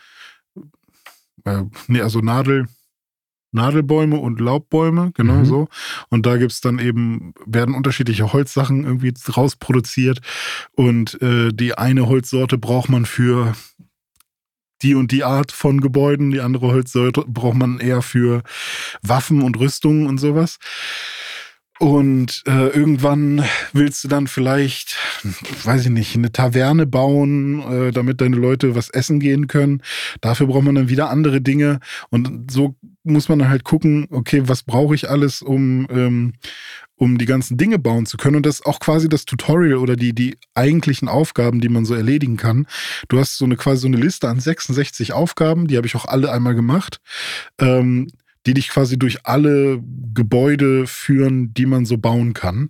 äh, 1.45 1.63
nee, 1.87 2.01
also 2.01 2.19
Nadel, 2.19 2.67
Nadelbäume 3.55 4.17
und 4.17 4.39
Laubbäume, 4.39 5.11
genau 5.15 5.35
mhm. 5.35 5.45
so. 5.45 5.67
Und 6.09 6.25
da 6.25 6.37
gibt 6.37 6.51
es 6.51 6.61
dann 6.61 6.77
eben, 6.77 7.33
werden 7.45 7.73
unterschiedliche 7.73 8.31
Holzsachen 8.33 8.83
irgendwie 8.83 9.13
rausproduziert. 9.35 10.19
Und 10.75 11.19
äh, 11.21 11.51
die 11.51 11.77
eine 11.77 12.07
Holzsorte 12.07 12.57
braucht 12.57 12.89
man 12.89 13.05
für 13.05 13.53
die 14.81 14.93
und 14.93 15.11
die 15.11 15.23
Art 15.23 15.51
von 15.51 15.81
Gebäuden, 15.81 16.31
die 16.31 16.41
andere 16.41 16.67
Holzsorte 16.67 17.23
braucht 17.27 17.55
man 17.55 17.79
eher 17.79 18.01
für 18.01 18.43
Waffen 19.01 19.41
und 19.41 19.57
Rüstungen 19.57 20.05
und 20.05 20.19
sowas. 20.19 20.59
Und 21.79 22.43
äh, 22.47 22.67
irgendwann 22.67 23.43
willst 23.73 24.03
du 24.03 24.07
dann 24.07 24.27
vielleicht, 24.27 24.97
weiß 25.63 25.83
ich 25.83 25.89
nicht, 25.89 26.15
eine 26.15 26.31
Taverne 26.31 26.85
bauen, 26.85 27.61
äh, 27.69 27.91
damit 27.91 28.21
deine 28.21 28.37
Leute 28.37 28.75
was 28.75 28.89
essen 28.89 29.19
gehen 29.19 29.47
können. 29.47 29.81
Dafür 30.21 30.47
braucht 30.47 30.63
man 30.63 30.75
dann 30.75 30.89
wieder 30.89 31.09
andere 31.09 31.41
Dinge. 31.41 31.79
Und 32.09 32.49
so 32.49 32.75
muss 33.03 33.27
man 33.27 33.39
dann 33.39 33.49
halt 33.49 33.65
gucken, 33.65 34.07
okay, 34.09 34.43
was 34.45 34.63
brauche 34.63 34.95
ich 34.95 35.09
alles, 35.09 35.41
um, 35.41 35.85
ähm, 35.89 36.33
um 36.95 37.17
die 37.17 37.25
ganzen 37.25 37.57
Dinge 37.57 37.77
bauen 37.77 38.05
zu 38.05 38.15
können. 38.15 38.37
Und 38.37 38.45
das 38.45 38.61
ist 38.61 38.65
auch 38.65 38.79
quasi 38.79 39.09
das 39.09 39.25
Tutorial 39.25 39.77
oder 39.77 39.97
die, 39.97 40.13
die 40.13 40.37
eigentlichen 40.53 41.09
Aufgaben, 41.09 41.59
die 41.59 41.69
man 41.69 41.83
so 41.83 41.93
erledigen 41.93 42.37
kann. 42.37 42.67
Du 43.09 43.19
hast 43.19 43.37
so 43.37 43.43
eine 43.43 43.57
quasi 43.57 43.81
so 43.81 43.87
eine 43.87 43.97
Liste 43.97 44.29
an 44.29 44.39
66 44.39 45.11
Aufgaben, 45.11 45.67
die 45.67 45.75
habe 45.75 45.87
ich 45.87 45.95
auch 45.95 46.05
alle 46.05 46.31
einmal 46.31 46.55
gemacht. 46.55 47.01
Ähm, 47.59 48.07
die 48.45 48.53
dich 48.53 48.69
quasi 48.69 48.97
durch 48.97 49.25
alle 49.25 49.81
Gebäude 50.13 50.87
führen, 50.87 51.53
die 51.53 51.65
man 51.65 51.85
so 51.85 51.97
bauen 51.97 52.33
kann. 52.33 52.69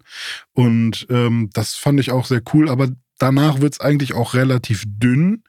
Und 0.54 1.08
ähm, 1.10 1.50
das 1.54 1.76
fand 1.76 2.00
ich 2.00 2.12
auch 2.12 2.26
sehr 2.26 2.42
cool, 2.54 2.70
aber 2.70 2.90
danach 3.18 3.62
wird 3.62 3.74
es 3.74 3.80
eigentlich 3.80 4.14
auch 4.14 4.34
relativ 4.34 4.84
dünn. 4.88 5.44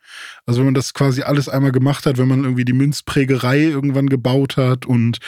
Also 0.45 0.61
wenn 0.61 0.67
man 0.67 0.75
das 0.75 0.95
quasi 0.95 1.23
alles 1.23 1.49
einmal 1.49 1.73
gemacht 1.73 2.07
hat, 2.07 2.19
wenn 2.19 2.29
man 2.29 2.45
irgendwie 2.45 2.65
die 2.65 2.73
Münzprägerei 2.73 3.62
irgendwann 3.62 4.09
gebaut 4.09 4.57
hat 4.57 4.87
und 4.87 5.19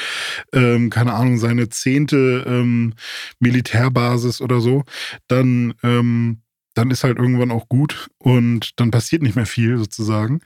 ähm, 0.53 0.91
keine 0.91 1.15
Ahnung, 1.15 1.39
seine 1.39 1.69
zehnte 1.69 2.45
ähm, 2.47 2.95
Militärbasis 3.41 4.41
oder 4.41 4.61
so, 4.61 4.85
dann 5.27 5.75
ähm, 5.83 6.43
dann 6.75 6.93
ist 6.93 7.03
halt 7.03 7.19
irgendwann 7.19 7.51
auch 7.51 7.69
gut 7.69 8.09
und 8.19 8.79
dann 8.79 8.93
passiert 8.93 9.21
nicht 9.21 9.35
mehr 9.35 9.47
viel 9.47 9.79
sozusagen. 9.79 10.41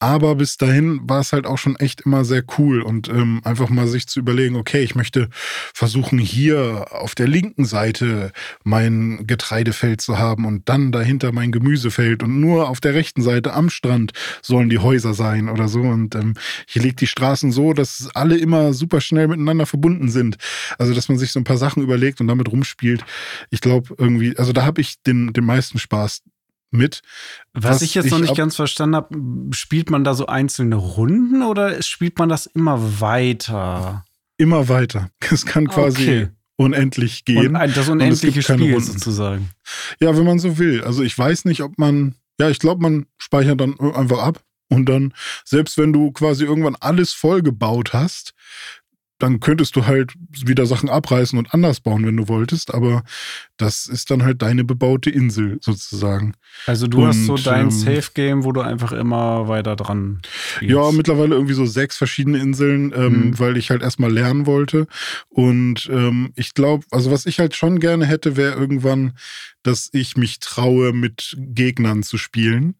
Aber 0.00 0.36
bis 0.36 0.56
dahin 0.56 1.00
war 1.08 1.20
es 1.20 1.32
halt 1.32 1.44
auch 1.44 1.58
schon 1.58 1.74
echt 1.76 2.02
immer 2.02 2.24
sehr 2.24 2.44
cool 2.56 2.82
und 2.82 3.08
ähm, 3.08 3.40
einfach 3.42 3.68
mal 3.68 3.88
sich 3.88 4.06
zu 4.06 4.20
überlegen, 4.20 4.54
okay, 4.54 4.82
ich 4.82 4.94
möchte 4.94 5.28
versuchen, 5.74 6.18
hier 6.20 6.86
auf 6.90 7.16
der 7.16 7.26
linken 7.26 7.64
Seite 7.64 8.30
mein 8.62 9.26
Getreidefeld 9.26 10.00
zu 10.00 10.18
haben 10.18 10.44
und 10.44 10.68
dann 10.68 10.92
dahinter 10.92 11.32
mein 11.32 11.50
Gemüsefeld 11.50 12.22
und 12.22 12.38
nur 12.38 12.68
auf 12.68 12.80
der 12.80 12.94
rechten 12.94 13.22
Seite 13.22 13.52
am 13.54 13.70
Strand 13.70 14.12
sollen 14.40 14.68
die 14.68 14.78
Häuser 14.78 15.14
sein 15.14 15.48
oder 15.48 15.66
so. 15.66 15.80
Und 15.80 16.14
ähm, 16.14 16.34
hier 16.66 16.82
liegt 16.82 17.00
die 17.00 17.08
Straßen 17.08 17.50
so, 17.50 17.72
dass 17.72 18.08
alle 18.14 18.36
immer 18.36 18.74
super 18.74 19.00
schnell 19.00 19.26
miteinander 19.26 19.66
verbunden 19.66 20.10
sind. 20.10 20.36
Also, 20.78 20.94
dass 20.94 21.08
man 21.08 21.18
sich 21.18 21.32
so 21.32 21.40
ein 21.40 21.44
paar 21.44 21.58
Sachen 21.58 21.82
überlegt 21.82 22.20
und 22.20 22.28
damit 22.28 22.50
rumspielt. 22.52 23.04
Ich 23.50 23.60
glaube 23.60 23.94
irgendwie, 23.98 24.36
also 24.36 24.52
da 24.52 24.64
habe 24.64 24.80
ich 24.80 25.02
den, 25.02 25.32
den 25.32 25.44
meisten 25.44 25.78
Spaß 25.78 26.22
mit. 26.70 27.02
Was, 27.52 27.82
ich 27.82 27.94
jetzt 27.94 28.10
noch 28.10 28.18
nicht 28.18 28.36
ganz 28.36 28.56
verstanden 28.56 28.96
habe, 28.96 29.16
spielt 29.52 29.90
man 29.90 30.04
da 30.04 30.14
so 30.14 30.26
einzelne 30.26 30.76
Runden 30.76 31.42
oder 31.42 31.82
spielt 31.82 32.18
man 32.18 32.28
das 32.28 32.46
immer 32.46 33.00
weiter? 33.00 34.04
Immer 34.36 34.68
weiter. 34.68 35.10
Es 35.30 35.44
kann 35.44 35.68
quasi 35.68 36.02
okay. 36.02 36.28
unendlich 36.56 37.24
gehen. 37.24 37.56
Und 37.56 37.76
das 37.76 37.88
unendliche 37.88 38.42
Spiel 38.42 38.80
sozusagen. 38.80 39.50
Ja, 40.00 40.16
wenn 40.16 40.24
man 40.24 40.38
so 40.38 40.58
will. 40.58 40.82
Also 40.84 41.02
ich 41.02 41.16
weiß 41.16 41.44
nicht, 41.44 41.62
ob 41.62 41.78
man, 41.78 42.14
ja, 42.40 42.48
ich 42.48 42.58
glaube, 42.58 42.82
man 42.82 43.06
speichert 43.18 43.60
dann 43.60 43.78
einfach 43.80 44.18
ab. 44.18 44.42
Und 44.70 44.86
dann, 44.86 45.14
selbst 45.44 45.78
wenn 45.78 45.94
du 45.94 46.12
quasi 46.12 46.44
irgendwann 46.44 46.76
alles 46.76 47.12
vollgebaut 47.12 47.94
hast, 47.94 48.34
dann 49.18 49.40
könntest 49.40 49.74
du 49.74 49.86
halt 49.86 50.14
wieder 50.30 50.66
Sachen 50.66 50.88
abreißen 50.88 51.38
und 51.38 51.52
anders 51.52 51.80
bauen, 51.80 52.06
wenn 52.06 52.16
du 52.16 52.28
wolltest, 52.28 52.72
aber 52.72 53.02
das 53.56 53.86
ist 53.86 54.10
dann 54.10 54.22
halt 54.22 54.42
deine 54.42 54.64
bebaute 54.64 55.10
Insel 55.10 55.58
sozusagen. 55.60 56.34
Also 56.66 56.86
du 56.86 57.02
und, 57.02 57.08
hast 57.08 57.26
so 57.26 57.36
dein 57.36 57.66
ähm, 57.66 57.70
Safe-Game, 57.70 58.44
wo 58.44 58.52
du 58.52 58.60
einfach 58.60 58.92
immer 58.92 59.48
weiter 59.48 59.74
dran 59.74 60.20
spielst. 60.56 60.74
Ja, 60.74 60.92
mittlerweile 60.92 61.34
irgendwie 61.34 61.54
so 61.54 61.66
sechs 61.66 61.96
verschiedene 61.96 62.38
Inseln, 62.38 62.92
ähm, 62.94 63.12
mhm. 63.12 63.38
weil 63.38 63.56
ich 63.56 63.70
halt 63.70 63.82
erstmal 63.82 64.12
lernen 64.12 64.46
wollte. 64.46 64.86
Und 65.28 65.88
ähm, 65.92 66.32
ich 66.36 66.54
glaube, 66.54 66.84
also 66.90 67.10
was 67.10 67.26
ich 67.26 67.40
halt 67.40 67.56
schon 67.56 67.80
gerne 67.80 68.06
hätte, 68.06 68.36
wäre 68.36 68.54
irgendwann, 68.54 69.14
dass 69.64 69.88
ich 69.92 70.16
mich 70.16 70.38
traue, 70.38 70.92
mit 70.92 71.36
Gegnern 71.38 72.02
zu 72.02 72.18
spielen 72.18 72.76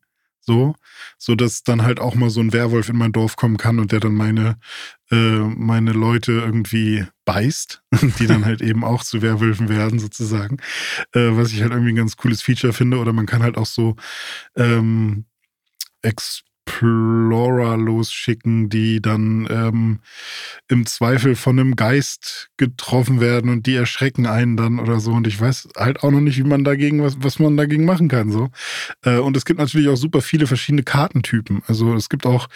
so, 0.48 0.74
so 1.18 1.34
dass 1.34 1.62
dann 1.62 1.82
halt 1.82 2.00
auch 2.00 2.14
mal 2.14 2.30
so 2.30 2.40
ein 2.40 2.54
Werwolf 2.54 2.88
in 2.88 2.96
mein 2.96 3.12
Dorf 3.12 3.36
kommen 3.36 3.58
kann 3.58 3.78
und 3.78 3.92
der 3.92 4.00
dann 4.00 4.14
meine, 4.14 4.58
äh, 5.10 5.14
meine 5.14 5.92
Leute 5.92 6.32
irgendwie 6.32 7.06
beißt, 7.26 7.82
die 8.18 8.26
dann 8.26 8.46
halt 8.46 8.62
eben 8.62 8.82
auch 8.82 9.04
zu 9.04 9.20
Werwölfen 9.20 9.68
werden, 9.68 9.98
sozusagen. 9.98 10.56
Äh, 11.12 11.36
was 11.36 11.52
ich 11.52 11.60
halt 11.60 11.72
irgendwie 11.72 11.92
ein 11.92 11.96
ganz 11.96 12.16
cooles 12.16 12.40
Feature 12.40 12.72
finde. 12.72 12.98
Oder 12.98 13.12
man 13.12 13.26
kann 13.26 13.42
halt 13.42 13.58
auch 13.58 13.66
so 13.66 13.96
ähm, 14.56 15.26
Explorer 16.68 17.76
losschicken, 17.76 18.68
die 18.68 19.00
dann 19.00 19.48
ähm, 19.50 20.00
im 20.68 20.86
Zweifel 20.86 21.34
von 21.34 21.58
einem 21.58 21.76
Geist 21.76 22.50
getroffen 22.56 23.20
werden 23.20 23.50
und 23.50 23.66
die 23.66 23.74
erschrecken 23.74 24.26
einen 24.26 24.56
dann 24.56 24.78
oder 24.78 25.00
so. 25.00 25.12
Und 25.12 25.26
ich 25.26 25.40
weiß 25.40 25.68
halt 25.76 26.02
auch 26.02 26.10
noch 26.10 26.20
nicht, 26.20 26.38
wie 26.38 26.44
man 26.44 26.64
dagegen, 26.64 27.02
was, 27.02 27.16
was 27.20 27.38
man 27.38 27.56
dagegen 27.56 27.84
machen 27.84 28.08
kann. 28.08 28.30
So. 28.30 28.50
Äh, 29.02 29.18
und 29.18 29.36
es 29.36 29.44
gibt 29.44 29.58
natürlich 29.58 29.88
auch 29.88 29.96
super 29.96 30.20
viele 30.20 30.46
verschiedene 30.46 30.82
Kartentypen. 30.82 31.62
Also 31.66 31.94
es 31.94 32.08
gibt 32.08 32.26
auch 32.26 32.48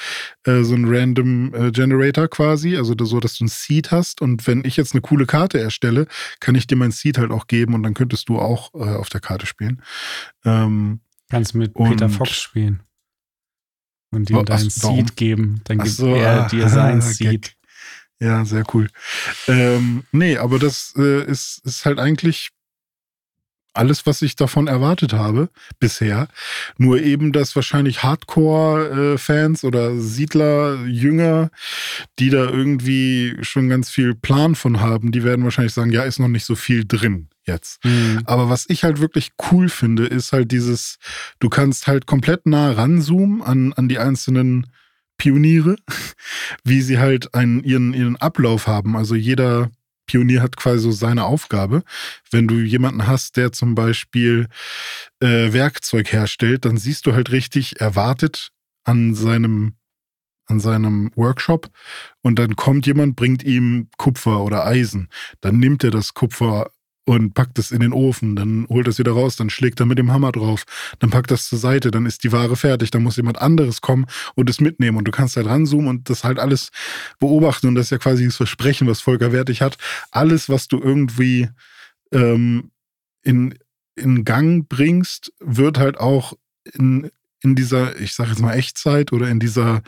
äh, 0.45 0.63
so 0.63 0.75
einen 0.75 0.87
Random 0.87 1.55
äh, 1.55 1.71
Generator 1.71 2.29
quasi, 2.29 2.77
also 2.77 2.95
so, 3.03 3.21
dass 3.21 3.37
du 3.37 3.45
ein 3.45 3.49
Seed 3.49 3.91
hast. 3.91 4.23
Und 4.23 4.47
wenn 4.47 4.65
ich 4.65 4.77
jetzt 4.77 4.95
eine 4.95 5.01
coole 5.01 5.27
Karte 5.27 5.59
erstelle, 5.59 6.07
kann 6.41 6.55
ich 6.55 6.67
dir 6.67 6.77
mein 6.77 6.93
Seed 6.93 7.19
halt 7.19 7.31
auch 7.31 7.47
geben 7.47 7.75
und 7.75 7.83
dann 7.83 7.95
könntest 7.95 8.29
du 8.29 8.39
auch 8.39 8.73
äh, 8.75 8.79
auf 8.79 9.09
der 9.09 9.21
Karte 9.21 9.47
spielen. 9.47 9.83
Ähm, 10.45 11.01
Kannst 11.31 11.55
mit 11.55 11.73
Peter 11.73 12.11
Fox 12.11 12.39
spielen 12.39 12.83
und 14.13 14.31
ihm 14.31 14.37
oh, 14.37 14.43
dein 14.43 14.71
Seed 14.71 15.17
geben. 15.17 15.61
Dann 15.65 15.79
gibt 15.79 15.91
so, 15.91 16.15
er 16.15 16.45
ah, 16.45 16.49
dir 16.49 16.69
sein 16.69 17.01
Seed. 17.01 17.55
Ja, 18.21 18.45
sehr 18.45 18.65
cool. 18.73 18.89
Ähm, 19.49 20.05
nee, 20.13 20.37
aber 20.37 20.61
das 20.61 20.95
äh, 20.97 21.25
ist, 21.25 21.61
ist 21.65 21.85
halt 21.85 21.99
eigentlich 21.99 22.51
alles, 23.75 24.07
was 24.07 24.23
ich 24.23 24.37
davon 24.37 24.69
erwartet 24.69 25.13
habe 25.13 25.49
bisher. 25.81 26.29
Nur 26.77 27.01
eben, 27.01 27.33
dass 27.33 27.57
wahrscheinlich 27.57 28.03
Hardcore-Fans 28.03 29.65
oder 29.65 29.99
Siedler, 29.99 30.85
Jünger, 30.85 31.51
die 32.19 32.31
da 32.31 32.45
irgendwie 32.45 33.37
schon 33.41 33.69
ganz 33.69 33.91
viel 33.91 34.15
Plan 34.15 34.55
von 34.55 34.81
haben, 34.81 35.11
die 35.11 35.25
werden 35.25 35.45
wahrscheinlich 35.45 35.75
sagen, 35.75 35.91
ja, 35.91 36.03
ist 36.03 36.21
noch 36.21 36.29
nicht 36.29 36.45
so 36.45 36.55
viel 36.55 36.85
drin 36.87 37.29
jetzt. 37.47 37.85
Mhm. 37.85 38.23
Aber 38.25 38.49
was 38.49 38.67
ich 38.69 38.85
halt 38.85 39.01
wirklich 39.01 39.33
cool 39.51 39.69
finde, 39.69 40.07
ist 40.07 40.33
halt 40.33 40.53
dieses, 40.53 40.99
du 41.39 41.49
kannst 41.49 41.87
halt 41.87 42.07
komplett 42.07 42.47
nah 42.47 42.73
ranzoomen 42.73 43.43
an, 43.43 43.73
an 43.73 43.89
die 43.89 43.99
einzelnen 43.99 44.67
Pioniere, 45.17 45.77
wie 46.65 46.83
sie 46.83 46.99
halt 46.99 47.35
einen, 47.35 47.63
ihren, 47.65 47.95
ihren 47.95 48.17
Ablauf 48.17 48.67
haben. 48.67 48.97
Also 48.97 49.15
jeder 49.15 49.71
Pionier 50.07 50.43
hat 50.43 50.57
quasi 50.57 50.81
so 50.81 50.93
seine 50.93 51.25
Aufgabe. 51.25 51.83
Wenn 52.31 52.49
du 52.49 52.57
jemanden 52.57 53.07
hast, 53.07 53.37
der 53.37 53.53
zum 53.53 53.75
Beispiel 53.75 54.49
äh, 55.21 55.53
Werkzeug 55.53 56.13
herstellt, 56.13 56.65
dann 56.65 56.77
siehst 56.77 57.07
du 57.07 57.15
halt 57.15 57.31
richtig, 57.31 57.81
er 57.81 57.95
wartet 57.97 58.51
an 58.85 59.15
seinem 59.15 59.75
an 60.47 60.59
seinem 60.61 61.13
Workshop 61.15 61.71
und 62.21 62.39
dann 62.39 62.57
kommt 62.57 62.87
jemand, 62.87 63.17
bringt 63.17 63.43
ihm 63.45 63.89
Kupfer 63.97 64.43
oder 64.43 64.67
Eisen. 64.67 65.09
Dann 65.41 65.59
nimmt 65.59 65.85
er 65.85 65.93
das 65.93 66.15
Kupfer 66.15 66.71
und 67.05 67.35
packt 67.35 67.59
es 67.59 67.73
in 67.73 67.81
den 67.81 67.93
Ofen, 67.93 68.37
dann 68.37 68.67
holt 68.69 68.87
es 68.87 68.99
wieder 68.99 69.13
raus, 69.13 69.37
dann 69.37 69.51
schlägt 69.51 69.81
er 69.81 69.87
mit 69.87 69.99
dem 69.99 70.13
Hammer 70.13 70.31
drauf, 70.31 70.65
dann 71.01 71.11
packt 71.11 71.31
das 71.31 71.49
zur 71.49 71.59
Seite, 71.59 71.91
dann 71.91 72.07
ist 72.07 72.23
die 72.23 72.33
Ware 72.33 72.55
fertig, 72.57 72.91
dann 72.91 73.03
muss 73.03 73.17
jemand 73.17 73.41
anderes 73.41 73.81
kommen 73.81 74.07
und 74.35 74.49
es 74.49 74.61
mitnehmen 74.61 74.97
und 74.97 75.05
du 75.05 75.11
kannst 75.11 75.37
halt 75.37 75.47
ranzoomen 75.47 75.89
und 75.89 76.11
das 76.11 76.23
halt 76.23 76.39
alles 76.39 76.71
beobachten 77.19 77.67
und 77.69 77.75
das 77.75 77.87
ist 77.87 77.91
ja 77.91 77.99
quasi 77.99 78.25
das 78.25 78.37
Versprechen, 78.37 78.87
was 78.87 79.01
Volker 79.01 79.33
Wertig 79.33 79.63
hat. 79.63 79.79
Alles, 80.13 80.49
was 80.49 80.69
du 80.69 80.81
irgendwie 80.81 81.49
ähm, 82.13 82.71
in, 83.23 83.59
in 83.97 84.25
Gang 84.25 84.69
bringst, 84.69 85.33
wird 85.41 85.79
halt 85.79 85.99
auch 85.99 86.35
in, 86.73 87.11
in 87.43 87.57
dieser, 87.57 87.99
ich 88.01 88.15
sag 88.15 88.29
jetzt 88.29 88.41
mal 88.41 88.55
Echtzeit 88.55 89.13
oder 89.13 89.29
in 89.29 89.41
dieser, 89.41 89.83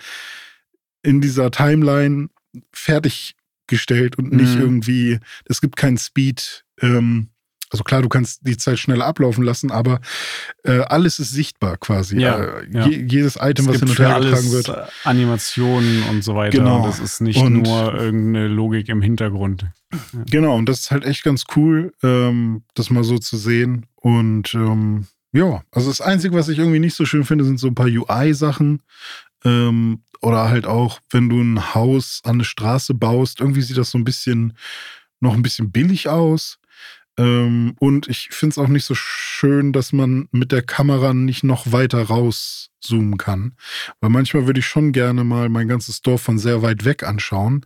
in 1.03 1.21
dieser 1.21 1.51
Timeline 1.51 2.29
fertig 2.73 3.37
gestellt 3.67 4.19
und 4.19 4.33
nicht 4.33 4.57
mhm. 4.57 4.61
irgendwie, 4.61 5.19
es 5.47 5.61
gibt 5.61 5.77
keinen 5.77 5.99
Speed. 5.99 6.64
Ähm, 6.81 7.29
also 7.75 7.83
klar, 7.83 8.03
du 8.03 8.09
kannst 8.09 8.47
die 8.47 8.57
Zeit 8.57 8.79
schneller 8.79 9.05
ablaufen 9.05 9.43
lassen, 9.43 9.73
aber 9.73 10.01
äh, 10.63 10.81
alles 10.83 11.19
ist 11.19 11.33
sichtbar 11.33 11.77
quasi. 11.77 12.21
Ja, 12.21 12.39
äh, 12.39 12.71
ja. 12.71 12.87
Je, 12.87 13.05
jedes 13.09 13.37
Item, 13.41 13.69
es 13.69 13.75
was 13.75 13.81
hin 13.81 13.89
und 13.89 13.99
her 13.99 14.21
getragen 14.21 14.53
wird. 14.53 14.69
Äh, 14.69 14.83
Animationen 15.03 16.05
und 16.05 16.23
so 16.23 16.37
weiter. 16.37 16.59
Genau. 16.59 16.87
Das 16.87 17.01
ist 17.01 17.21
nicht 17.21 17.41
und 17.41 17.63
nur 17.63 17.95
irgendeine 17.95 18.47
Logik 18.47 18.89
im 18.89 19.03
Hintergrund. 19.03 19.67
Ja. 19.93 19.99
Genau, 20.31 20.57
und 20.57 20.69
das 20.69 20.81
ist 20.81 20.91
halt 20.93 21.05
echt 21.05 21.25
ganz 21.25 21.47
cool, 21.57 21.93
ähm, 22.05 22.63
das 22.75 22.91
mal 22.91 23.03
so 23.03 23.19
zu 23.19 23.37
sehen. 23.37 23.87
Und 23.97 24.55
ähm, 24.55 25.07
ja, 25.33 25.63
also 25.73 25.89
das 25.89 26.01
Einzige, 26.01 26.37
was 26.37 26.49
ich 26.49 26.61
irgendwie 26.61 26.79
nicht 26.79 26.95
so 26.95 27.05
schön 27.05 27.25
finde, 27.25 27.45
sind 27.45 27.59
so 27.59 27.67
ein 27.67 27.75
paar 27.75 27.89
UI-Sachen. 27.89 28.83
Ähm, 29.45 30.03
oder 30.23 30.49
halt 30.49 30.67
auch, 30.67 31.01
wenn 31.11 31.29
du 31.29 31.41
ein 31.41 31.75
Haus 31.75 32.21
an 32.23 32.35
eine 32.35 32.45
Straße 32.45 32.95
baust, 32.95 33.41
irgendwie 33.41 33.63
sieht 33.63 33.77
das 33.77 33.91
so 33.91 33.99
ein 33.99 34.05
bisschen, 34.05 34.57
noch 35.19 35.35
ein 35.35 35.43
bisschen 35.43 35.73
billig 35.73 36.09
aus. 36.09 36.61
Ähm, 37.17 37.77
und 37.79 38.09
ich 38.09 38.29
finde 38.31 38.55
es 38.55 38.59
auch 38.59 38.69
nicht 38.69 38.85
so 38.85 38.95
schön, 38.95 39.73
dass 39.73 39.93
man 39.93 40.29
mit 40.33 40.53
der 40.53 40.63
Kamera 40.63 41.15
nicht 41.15 41.45
noch 41.45 41.71
weiter 41.73 42.03
rauszoomen 42.03 43.19
kann. 43.19 43.57
Weil 44.01 44.11
manchmal 44.11 44.47
würde 44.47 44.61
ich 44.61 44.67
schon 44.67 44.93
gerne 44.93 45.25
mal 45.25 45.49
mein 45.49 45.69
ganzes 45.69 46.03
Dorf 46.03 46.23
von 46.23 46.39
sehr 46.39 46.63
weit 46.63 46.85
weg 46.85 47.05
anschauen. 47.05 47.65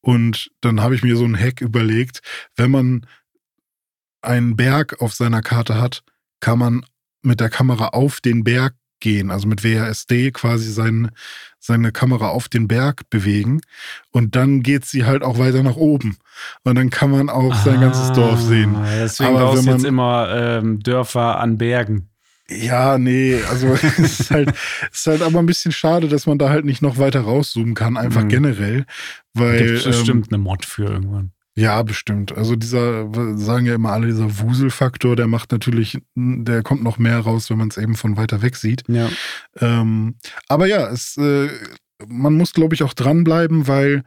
Und 0.00 0.50
dann 0.60 0.80
habe 0.80 0.94
ich 0.94 1.02
mir 1.02 1.16
so 1.16 1.24
einen 1.24 1.38
Hack 1.38 1.60
überlegt, 1.60 2.20
wenn 2.56 2.70
man 2.70 3.06
einen 4.20 4.56
Berg 4.56 5.00
auf 5.00 5.14
seiner 5.14 5.42
Karte 5.42 5.80
hat, 5.80 6.02
kann 6.40 6.58
man 6.58 6.84
mit 7.22 7.40
der 7.40 7.50
Kamera 7.50 7.88
auf 7.88 8.20
den 8.20 8.44
Berg 8.44 8.74
gehen, 9.02 9.30
also 9.30 9.46
mit 9.46 9.62
WASD 9.62 10.32
quasi 10.32 10.72
sein, 10.72 11.10
seine 11.58 11.92
Kamera 11.92 12.28
auf 12.28 12.48
den 12.48 12.68
Berg 12.68 13.10
bewegen 13.10 13.60
und 14.10 14.34
dann 14.34 14.62
geht 14.62 14.86
sie 14.86 15.04
halt 15.04 15.22
auch 15.22 15.38
weiter 15.38 15.62
nach 15.62 15.76
oben 15.76 16.16
und 16.64 16.76
dann 16.76 16.88
kann 16.88 17.10
man 17.10 17.28
auch 17.28 17.52
ah, 17.52 17.62
sein 17.64 17.80
ganzes 17.80 18.12
Dorf 18.12 18.40
sehen. 18.40 18.74
Deswegen 18.98 19.36
Aber 19.36 19.40
baust 19.40 19.66
du 19.66 19.70
jetzt 19.70 19.84
immer 19.84 20.30
ähm, 20.34 20.80
Dörfer 20.80 21.38
an 21.38 21.58
Bergen. 21.58 22.08
Ja, 22.48 22.98
nee, 22.98 23.38
also 23.50 23.68
es 23.98 23.98
ist 23.98 24.30
halt, 24.30 24.52
ist 24.92 25.06
halt 25.06 25.22
aber 25.22 25.38
ein 25.38 25.46
bisschen 25.46 25.72
schade, 25.72 26.08
dass 26.08 26.26
man 26.26 26.38
da 26.38 26.48
halt 26.48 26.64
nicht 26.64 26.82
noch 26.82 26.98
weiter 26.98 27.20
rauszoomen 27.20 27.74
kann, 27.74 27.96
einfach 27.96 28.24
mhm. 28.24 28.28
generell. 28.28 28.86
Weil. 29.34 29.72
Gibt 29.72 29.84
bestimmt 29.84 30.26
ähm, 30.26 30.34
eine 30.34 30.42
Mod 30.42 30.64
für 30.64 30.84
irgendwann. 30.84 31.32
Ja, 31.54 31.82
bestimmt. 31.82 32.32
Also 32.36 32.56
dieser, 32.56 33.08
sagen 33.36 33.66
ja 33.66 33.74
immer 33.74 33.92
alle, 33.92 34.06
dieser 34.06 34.38
Wuselfaktor, 34.38 35.16
der 35.16 35.26
macht 35.26 35.52
natürlich, 35.52 35.98
der 36.14 36.62
kommt 36.62 36.82
noch 36.82 36.98
mehr 36.98 37.18
raus, 37.20 37.50
wenn 37.50 37.58
man 37.58 37.68
es 37.68 37.76
eben 37.76 37.94
von 37.94 38.16
weiter 38.16 38.40
weg 38.40 38.56
sieht. 38.56 38.84
Ja. 38.88 39.10
Ähm, 39.60 40.16
aber 40.48 40.66
ja, 40.66 40.88
es, 40.88 41.18
äh, 41.18 41.50
man 42.06 42.34
muss, 42.34 42.54
glaube 42.54 42.74
ich, 42.74 42.82
auch 42.82 42.94
dranbleiben, 42.94 43.68
weil 43.68 44.02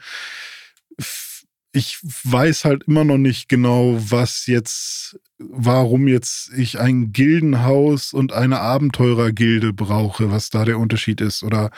ich 1.75 1.99
weiß 2.01 2.63
halt 2.63 2.83
immer 2.87 3.03
noch 3.03 3.17
nicht 3.17 3.49
genau, 3.49 3.97
was 3.99 4.47
jetzt, 4.47 5.19
warum 5.37 6.07
jetzt 6.07 6.53
ich 6.53 6.79
ein 6.79 7.11
Gildenhaus 7.11 8.13
und 8.13 8.31
eine 8.31 8.61
Abenteurergilde 8.61 9.73
brauche, 9.73 10.31
was 10.31 10.49
da 10.49 10.63
der 10.63 10.79
Unterschied 10.79 11.19
ist. 11.19 11.43
Oder 11.43 11.71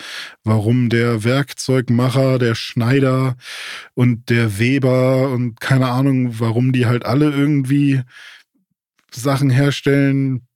warum 0.44 0.90
der 0.90 1.24
Werkzeugmacher, 1.24 2.38
der 2.38 2.54
Schneider 2.54 3.38
und 3.96 4.30
der 4.30 4.60
Weber 4.60 5.32
und 5.32 5.60
keine 5.60 5.88
Ahnung, 5.88 6.40
warum 6.40 6.74
die 6.74 6.86
halt 6.86 7.04
alle 7.04 7.32
irgendwie 7.32 8.02
Sachen 9.12 9.50
herstellen, 9.50 10.47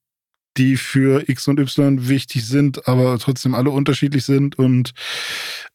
die 0.58 0.78
für 0.78 1.28
X 1.30 1.47
und 1.47 1.60
Y 1.60 2.08
wichtig 2.08 2.45
sind, 2.45 2.88
aber 2.88 3.18
trotzdem 3.20 3.56
alle 3.56 3.70
unterschiedlich 3.70 4.26
sind. 4.26 4.58
Und 4.58 4.91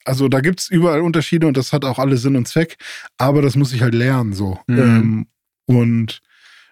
also 0.05 0.29
da 0.29 0.41
gibt 0.41 0.61
es 0.61 0.69
überall 0.69 1.01
Unterschiede 1.01 1.47
und 1.47 1.57
das 1.57 1.73
hat 1.73 1.85
auch 1.85 1.99
alle 1.99 2.17
Sinn 2.17 2.37
und 2.37 2.47
Zweck, 2.47 2.77
aber 3.19 3.43
das 3.43 3.57
muss 3.57 3.73
ich 3.73 3.83
halt 3.83 3.95
lernen 3.95 4.33
so. 4.33 4.59
Mhm. 4.67 4.79
Ähm, 4.79 5.27
und 5.67 6.23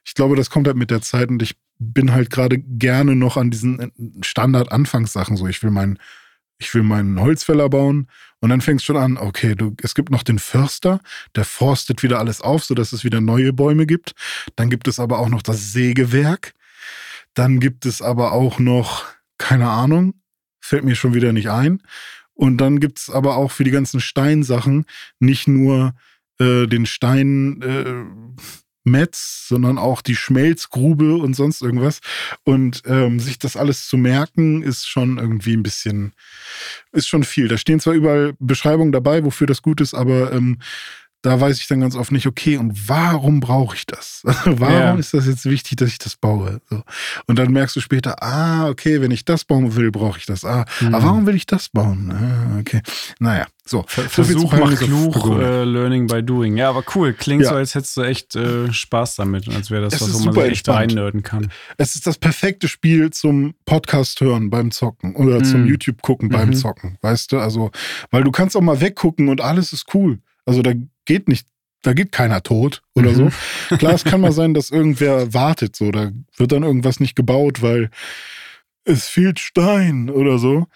ich 0.04 0.14
glaube, 0.14 0.36
das 0.36 0.50
kommt 0.50 0.66
halt 0.66 0.76
mit 0.76 0.90
der 0.90 1.00
Zeit 1.00 1.28
und 1.30 1.42
ich 1.42 1.56
bin 1.78 2.12
halt 2.12 2.30
gerade 2.30 2.58
gerne 2.58 3.16
noch 3.16 3.36
an 3.36 3.50
diesen 3.50 3.80
äh, 3.80 3.90
Standard-Anfangssachen 4.22 5.36
so. 5.36 5.46
Ich 5.46 5.62
will 5.62 5.70
meinen 5.70 5.98
ich 6.58 6.72
will 6.74 6.82
meinen 6.82 7.20
Holzfäller 7.20 7.68
bauen 7.68 8.08
und 8.40 8.50
dann 8.50 8.60
fängst 8.60 8.84
schon 8.84 8.96
an, 8.96 9.16
okay, 9.16 9.54
du, 9.54 9.74
es 9.82 9.94
gibt 9.94 10.10
noch 10.10 10.22
den 10.22 10.38
Förster, 10.38 11.00
der 11.34 11.44
forstet 11.44 12.02
wieder 12.02 12.18
alles 12.18 12.40
auf, 12.40 12.64
sodass 12.64 12.92
es 12.92 13.04
wieder 13.04 13.20
neue 13.20 13.52
Bäume 13.52 13.86
gibt. 13.86 14.12
Dann 14.56 14.70
gibt 14.70 14.86
es 14.88 15.00
aber 15.00 15.18
auch 15.18 15.28
noch 15.28 15.42
das 15.42 15.72
Sägewerk. 15.72 16.53
Dann 17.34 17.60
gibt 17.60 17.86
es 17.86 18.00
aber 18.00 18.32
auch 18.32 18.58
noch, 18.58 19.04
keine 19.38 19.68
Ahnung, 19.68 20.14
fällt 20.60 20.84
mir 20.84 20.96
schon 20.96 21.14
wieder 21.14 21.32
nicht 21.32 21.50
ein. 21.50 21.82
Und 22.32 22.58
dann 22.58 22.80
gibt 22.80 22.98
es 22.98 23.10
aber 23.10 23.36
auch 23.36 23.52
für 23.52 23.64
die 23.64 23.70
ganzen 23.70 24.00
Steinsachen 24.00 24.86
nicht 25.20 25.46
nur 25.46 25.94
äh, 26.40 26.66
den 26.66 26.86
Stein 26.86 27.62
äh, 27.62 28.04
Metz, 28.84 29.46
sondern 29.48 29.78
auch 29.78 30.02
die 30.02 30.14
Schmelzgrube 30.16 31.16
und 31.16 31.34
sonst 31.34 31.62
irgendwas. 31.62 32.00
Und 32.44 32.82
ähm, 32.86 33.18
sich 33.18 33.38
das 33.38 33.56
alles 33.56 33.88
zu 33.88 33.96
merken, 33.96 34.62
ist 34.62 34.86
schon 34.86 35.18
irgendwie 35.18 35.56
ein 35.56 35.62
bisschen, 35.62 36.12
ist 36.92 37.08
schon 37.08 37.24
viel. 37.24 37.48
Da 37.48 37.56
stehen 37.56 37.80
zwar 37.80 37.94
überall 37.94 38.34
Beschreibungen 38.38 38.92
dabei, 38.92 39.24
wofür 39.24 39.46
das 39.46 39.62
gut 39.62 39.80
ist, 39.80 39.94
aber 39.94 40.32
ähm, 40.32 40.58
da 41.24 41.40
weiß 41.40 41.58
ich 41.58 41.66
dann 41.68 41.80
ganz 41.80 41.96
oft 41.96 42.12
nicht, 42.12 42.26
okay, 42.26 42.58
und 42.58 42.86
warum 42.86 43.40
brauche 43.40 43.74
ich 43.74 43.86
das? 43.86 44.20
warum 44.24 44.74
ja. 44.74 44.94
ist 44.94 45.14
das 45.14 45.26
jetzt 45.26 45.46
wichtig, 45.46 45.76
dass 45.76 45.88
ich 45.88 45.98
das 45.98 46.16
baue? 46.16 46.60
So. 46.68 46.82
Und 47.26 47.38
dann 47.38 47.50
merkst 47.50 47.74
du 47.76 47.80
später, 47.80 48.22
ah, 48.22 48.68
okay, 48.68 49.00
wenn 49.00 49.10
ich 49.10 49.24
das 49.24 49.46
bauen 49.46 49.74
will, 49.74 49.90
brauche 49.90 50.18
ich 50.18 50.26
das. 50.26 50.44
Ah, 50.44 50.66
mhm. 50.80 50.94
aber 50.94 51.04
warum 51.04 51.26
will 51.26 51.34
ich 51.34 51.46
das 51.46 51.70
bauen? 51.70 52.12
Ah, 52.12 52.58
okay. 52.60 52.82
Naja, 53.20 53.46
so. 53.64 53.86
Ver 53.88 54.02
Versuch 54.02 54.52
macht 54.52 54.76
klug, 54.76 55.16
äh, 55.40 55.64
Learning 55.64 56.06
by 56.08 56.22
Doing. 56.22 56.58
Ja, 56.58 56.68
aber 56.68 56.84
cool. 56.94 57.14
Klingt 57.14 57.44
ja. 57.44 57.48
so, 57.48 57.54
als 57.54 57.74
hättest 57.74 57.96
du 57.96 58.02
echt 58.02 58.36
äh, 58.36 58.70
Spaß 58.70 59.16
damit, 59.16 59.48
als 59.48 59.70
wäre 59.70 59.84
das 59.84 59.94
es 59.94 60.02
was, 60.02 60.12
wo 60.12 60.24
man 60.26 60.34
sich 60.34 60.44
echt 60.44 60.68
reinnörden 60.68 61.22
kann. 61.22 61.50
Es 61.78 61.94
ist 61.94 62.06
das 62.06 62.18
perfekte 62.18 62.68
Spiel 62.68 63.08
zum 63.10 63.54
Podcast 63.64 64.20
hören 64.20 64.50
beim 64.50 64.70
Zocken 64.72 65.16
oder 65.16 65.38
mhm. 65.38 65.44
zum 65.44 65.66
YouTube 65.66 66.02
gucken 66.02 66.28
beim 66.28 66.48
mhm. 66.48 66.54
Zocken, 66.54 66.98
weißt 67.00 67.32
du? 67.32 67.38
Also, 67.38 67.70
weil 68.10 68.24
du 68.24 68.30
kannst 68.30 68.58
auch 68.58 68.60
mal 68.60 68.82
weggucken 68.82 69.30
und 69.30 69.40
alles 69.40 69.72
ist 69.72 69.86
cool. 69.94 70.18
Also 70.46 70.60
da 70.60 70.72
geht 71.04 71.28
nicht, 71.28 71.46
da 71.82 71.92
geht 71.92 72.12
keiner 72.12 72.42
tot 72.42 72.82
oder 72.94 73.10
mhm. 73.12 73.30
so. 73.68 73.76
Klar, 73.76 73.94
es 73.94 74.04
kann 74.04 74.20
mal 74.20 74.32
sein, 74.32 74.54
dass 74.54 74.70
irgendwer 74.70 75.34
wartet, 75.34 75.76
so, 75.76 75.90
da 75.90 76.12
wird 76.36 76.52
dann 76.52 76.62
irgendwas 76.62 77.00
nicht 77.00 77.16
gebaut, 77.16 77.62
weil 77.62 77.90
es 78.84 79.08
fehlt 79.08 79.38
Stein 79.38 80.10
oder 80.10 80.38
so. 80.38 80.66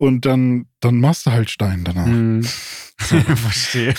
Und 0.00 0.26
dann, 0.26 0.66
dann 0.78 1.00
machst 1.00 1.26
du 1.26 1.32
halt 1.32 1.50
Stein 1.50 1.82
danach. 1.84 2.06
Mhm. 2.06 2.46
Verstehe. 2.98 3.94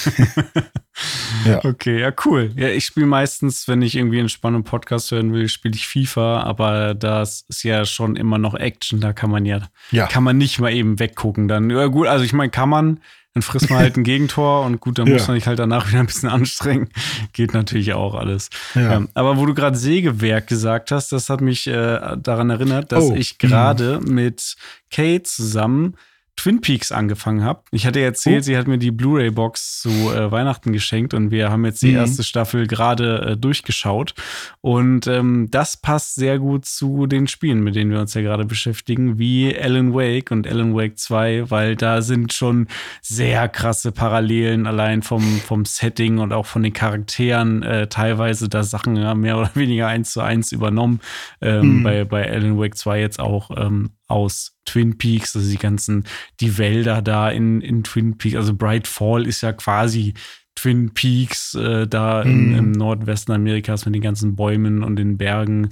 ja. 1.46 1.64
Okay, 1.64 2.00
ja, 2.00 2.12
cool. 2.26 2.52
Ja, 2.56 2.68
ich 2.68 2.86
spiele 2.86 3.06
meistens, 3.06 3.68
wenn 3.68 3.82
ich 3.82 3.96
irgendwie 3.96 4.20
einen 4.20 4.30
spannenden 4.30 4.64
Podcast 4.64 5.12
hören 5.12 5.34
will, 5.34 5.48
spiele 5.48 5.76
ich 5.76 5.88
FIFA, 5.88 6.44
aber 6.44 6.94
das 6.96 7.46
ist 7.48 7.64
ja 7.64 7.86
schon 7.86 8.16
immer 8.18 8.38
noch 8.38 8.56
Action. 8.56 9.00
Da 9.00 9.14
kann 9.14 9.30
man 9.30 9.46
ja, 9.46 9.70
ja. 9.92 10.08
kann 10.08 10.24
man 10.24 10.38
nicht 10.38 10.60
mal 10.60 10.74
eben 10.74 11.00
weggucken. 11.00 11.48
Dann, 11.48 11.70
ja, 11.70 11.86
gut, 11.88 12.08
also 12.08 12.26
ich 12.26 12.34
meine, 12.34 12.50
kann 12.50 12.70
man, 12.70 13.00
dann 13.34 13.44
frisst 13.44 13.70
man 13.70 13.80
halt 13.80 13.98
ein 13.98 14.04
Gegentor 14.06 14.66
und 14.66 14.80
gut, 14.80 14.98
dann 14.98 15.08
ja. 15.08 15.14
muss 15.14 15.28
man 15.28 15.38
sich 15.38 15.48
halt 15.48 15.60
danach 15.60 15.88
wieder 15.90 16.00
ein 16.00 16.08
bisschen 16.08 16.30
anstrengen. 16.30 16.90
Geht 17.34 17.54
natürlich 17.54 17.94
auch 17.94 18.16
alles. 18.16 18.50
Ja. 18.76 18.96
Ähm, 18.96 19.10
aber 19.14 19.38
wo 19.38 19.46
du 19.46 19.54
gerade 19.54 19.78
Sägewerk 19.78 20.48
gesagt 20.48 20.92
hast, 20.92 21.12
das 21.12 21.30
hat 21.30 21.42
mich 21.42 21.68
äh, 21.68 22.18
daran 22.18 22.50
erinnert, 22.50 22.92
dass 22.92 23.06
oh. 23.06 23.16
ich 23.16 23.38
gerade 23.38 24.00
mhm. 24.00 24.14
mit 24.14 24.56
Kate 24.92 25.24
zusammen 25.24 25.96
Twin 26.40 26.62
Peaks 26.62 26.94
angefangen 26.94 27.44
habe. 27.44 27.64
Ich 27.72 27.86
hatte 27.86 28.00
erzählt, 28.00 28.40
oh. 28.40 28.44
sie 28.44 28.58
hat 28.58 28.66
mir 28.66 28.78
die 28.78 28.92
Blu-ray-Box 28.92 29.82
zu 29.82 29.90
äh, 29.90 30.32
Weihnachten 30.32 30.72
geschenkt 30.72 31.14
und 31.14 31.32
wir 31.32 31.52
haben 31.52 31.66
jetzt 31.66 31.82
die 31.82 31.90
mhm. 31.90 31.98
erste 31.98 32.24
Staffel 32.24 32.66
gerade 32.66 33.32
äh, 33.32 33.38
durchgeschaut. 33.38 34.14
Und 34.62 35.06
ähm, 35.08 35.50
das 35.52 35.76
passt 35.76 36.16
sehr 36.16 36.40
gut 36.40 36.64
zu 36.64 37.08
den 37.08 37.28
Spielen, 37.28 37.62
mit 37.62 37.76
denen 37.76 37.92
wir 37.92 38.00
uns 38.00 38.14
ja 38.14 38.22
gerade 38.22 38.46
beschäftigen, 38.46 39.20
wie 39.20 39.54
Alan 39.54 39.94
Wake 39.94 40.32
und 40.32 40.48
Alan 40.48 40.74
Wake 40.74 40.98
2, 40.98 41.52
weil 41.52 41.76
da 41.76 42.02
sind 42.02 42.32
schon 42.32 42.68
sehr 43.02 43.50
krasse 43.50 43.92
Parallelen 43.92 44.66
allein 44.66 45.02
vom, 45.02 45.42
vom 45.42 45.66
Setting 45.66 46.20
und 46.20 46.32
auch 46.32 46.46
von 46.46 46.64
den 46.64 46.72
Charakteren. 46.72 47.64
Äh, 47.64 47.88
teilweise 47.88 48.48
da 48.48 48.64
Sachen 48.64 48.96
ja, 48.96 49.14
mehr 49.14 49.38
oder 49.38 49.52
weniger 49.56 49.88
eins 49.88 50.14
zu 50.14 50.22
eins 50.22 50.54
übernommen. 50.54 51.02
Ähm, 51.42 51.80
mhm. 51.80 51.84
bei, 51.84 52.06
bei 52.06 52.32
Alan 52.32 52.58
Wake 52.58 52.78
2 52.78 53.02
jetzt 53.02 53.20
auch 53.20 53.52
ähm, 53.58 53.90
aus 54.10 54.58
Twin 54.66 54.98
Peaks, 54.98 55.36
also 55.36 55.50
die 55.50 55.58
ganzen, 55.58 56.06
die 56.40 56.58
Wälder 56.58 57.02
da 57.02 57.30
in, 57.30 57.62
in 57.62 57.84
Twin 57.84 58.18
Peaks, 58.18 58.36
also 58.36 58.54
Bright 58.54 58.88
Fall 58.88 59.26
ist 59.28 59.42
ja 59.42 59.54
quasi 59.54 60.14
Twin 60.56 60.94
Peaks 60.94 61.56
äh, 61.56 61.88
da 61.88 62.24
mm. 62.24 62.28
im, 62.28 62.56
im, 62.56 62.72
Nordwesten 62.72 63.34
Amerikas 63.34 63.86
mit 63.86 63.96
den 63.96 64.02
ganzen 64.02 64.36
Bäumen 64.36 64.84
und 64.84 64.98
den 64.98 65.18
Bergen, 65.18 65.70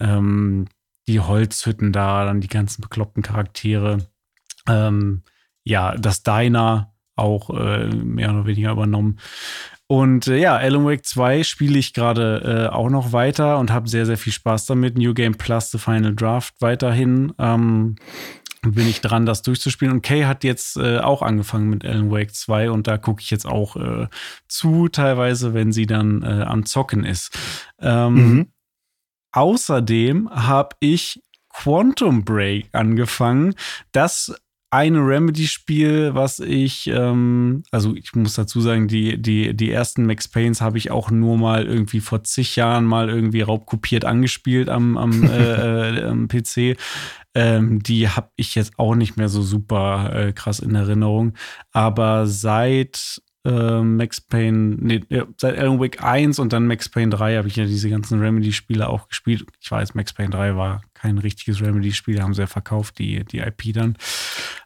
ähm, 0.00 0.66
die 1.06 1.20
Holzhütten 1.20 1.92
da, 1.92 2.24
dann 2.24 2.40
die 2.40 2.48
ganzen 2.48 2.82
bekloppten 2.82 3.22
Charaktere. 3.22 3.98
Ähm, 4.66 5.22
ja, 5.64 5.96
das 5.96 6.22
Diner 6.22 6.92
auch 7.14 7.50
äh, 7.50 7.86
mehr 7.88 8.30
oder 8.30 8.46
weniger 8.46 8.72
übernommen. 8.72 9.18
Und 9.90 10.28
äh, 10.28 10.36
ja, 10.36 10.56
Alan 10.56 10.84
Wake 10.84 11.04
2 11.04 11.42
spiele 11.42 11.78
ich 11.78 11.94
gerade 11.94 12.68
äh, 12.70 12.74
auch 12.74 12.90
noch 12.90 13.12
weiter 13.12 13.58
und 13.58 13.72
habe 13.72 13.88
sehr, 13.88 14.04
sehr 14.04 14.18
viel 14.18 14.34
Spaß 14.34 14.66
damit. 14.66 14.98
New 14.98 15.14
Game 15.14 15.34
Plus, 15.34 15.70
The 15.70 15.78
Final 15.78 16.14
Draft 16.14 16.54
weiterhin. 16.60 17.32
Ähm, 17.38 17.96
bin 18.62 18.86
ich 18.86 19.00
dran, 19.00 19.24
das 19.24 19.42
durchzuspielen. 19.42 19.94
Und 19.94 20.02
Kay 20.02 20.24
hat 20.24 20.44
jetzt 20.44 20.76
äh, 20.76 20.98
auch 20.98 21.22
angefangen 21.22 21.70
mit 21.70 21.86
Alan 21.86 22.10
Wake 22.10 22.34
2 22.34 22.70
und 22.70 22.86
da 22.86 22.98
gucke 22.98 23.22
ich 23.22 23.30
jetzt 23.30 23.46
auch 23.46 23.76
äh, 23.76 24.08
zu, 24.46 24.88
teilweise, 24.88 25.54
wenn 25.54 25.72
sie 25.72 25.86
dann 25.86 26.22
äh, 26.22 26.42
am 26.42 26.66
Zocken 26.66 27.04
ist. 27.04 27.38
Ähm, 27.80 28.14
mhm. 28.14 28.52
Außerdem 29.32 30.28
habe 30.30 30.76
ich 30.80 31.22
Quantum 31.50 32.24
Break 32.24 32.68
angefangen. 32.72 33.54
Das 33.92 34.34
eine 34.70 34.98
Remedy-Spiel, 34.98 36.14
was 36.14 36.40
ich, 36.40 36.88
ähm, 36.88 37.62
also 37.70 37.94
ich 37.94 38.14
muss 38.14 38.34
dazu 38.34 38.60
sagen, 38.60 38.86
die, 38.86 39.20
die, 39.20 39.56
die 39.56 39.70
ersten 39.70 40.04
Max 40.04 40.28
Paynes 40.28 40.60
habe 40.60 40.76
ich 40.76 40.90
auch 40.90 41.10
nur 41.10 41.38
mal 41.38 41.66
irgendwie 41.66 42.00
vor 42.00 42.24
zig 42.24 42.56
Jahren 42.56 42.84
mal 42.84 43.08
irgendwie 43.08 43.40
raubkopiert 43.40 44.04
angespielt 44.04 44.68
am, 44.68 44.98
am, 44.98 45.24
äh, 45.30 46.00
äh, 46.00 46.04
am 46.04 46.28
PC. 46.28 46.76
Ähm, 47.34 47.82
die 47.82 48.08
habe 48.08 48.30
ich 48.36 48.54
jetzt 48.54 48.78
auch 48.78 48.94
nicht 48.94 49.16
mehr 49.16 49.28
so 49.28 49.42
super 49.42 50.12
äh, 50.14 50.32
krass 50.32 50.58
in 50.58 50.74
Erinnerung. 50.74 51.34
Aber 51.72 52.26
seit 52.26 53.22
äh, 53.44 53.80
Max 53.82 54.20
Payne, 54.20 54.76
nee, 54.80 55.04
seit 55.36 55.58
Alan 55.58 55.80
Wake 55.80 56.02
1 56.02 56.38
und 56.38 56.52
dann 56.52 56.66
Max 56.66 56.88
Payne 56.88 57.14
3 57.14 57.36
habe 57.36 57.48
ich 57.48 57.56
ja 57.56 57.64
diese 57.64 57.88
ganzen 57.88 58.20
Remedy-Spiele 58.20 58.88
auch 58.88 59.08
gespielt. 59.08 59.46
Ich 59.60 59.70
weiß, 59.70 59.94
Max 59.94 60.12
Payne 60.12 60.30
3 60.30 60.56
war 60.56 60.82
kein 60.94 61.18
richtiges 61.18 61.60
Remedy-Spiel, 61.60 62.22
haben 62.22 62.34
sie 62.34 62.42
ja 62.42 62.46
verkauft, 62.46 62.98
die, 62.98 63.24
die 63.24 63.38
IP 63.38 63.72
dann 63.72 63.96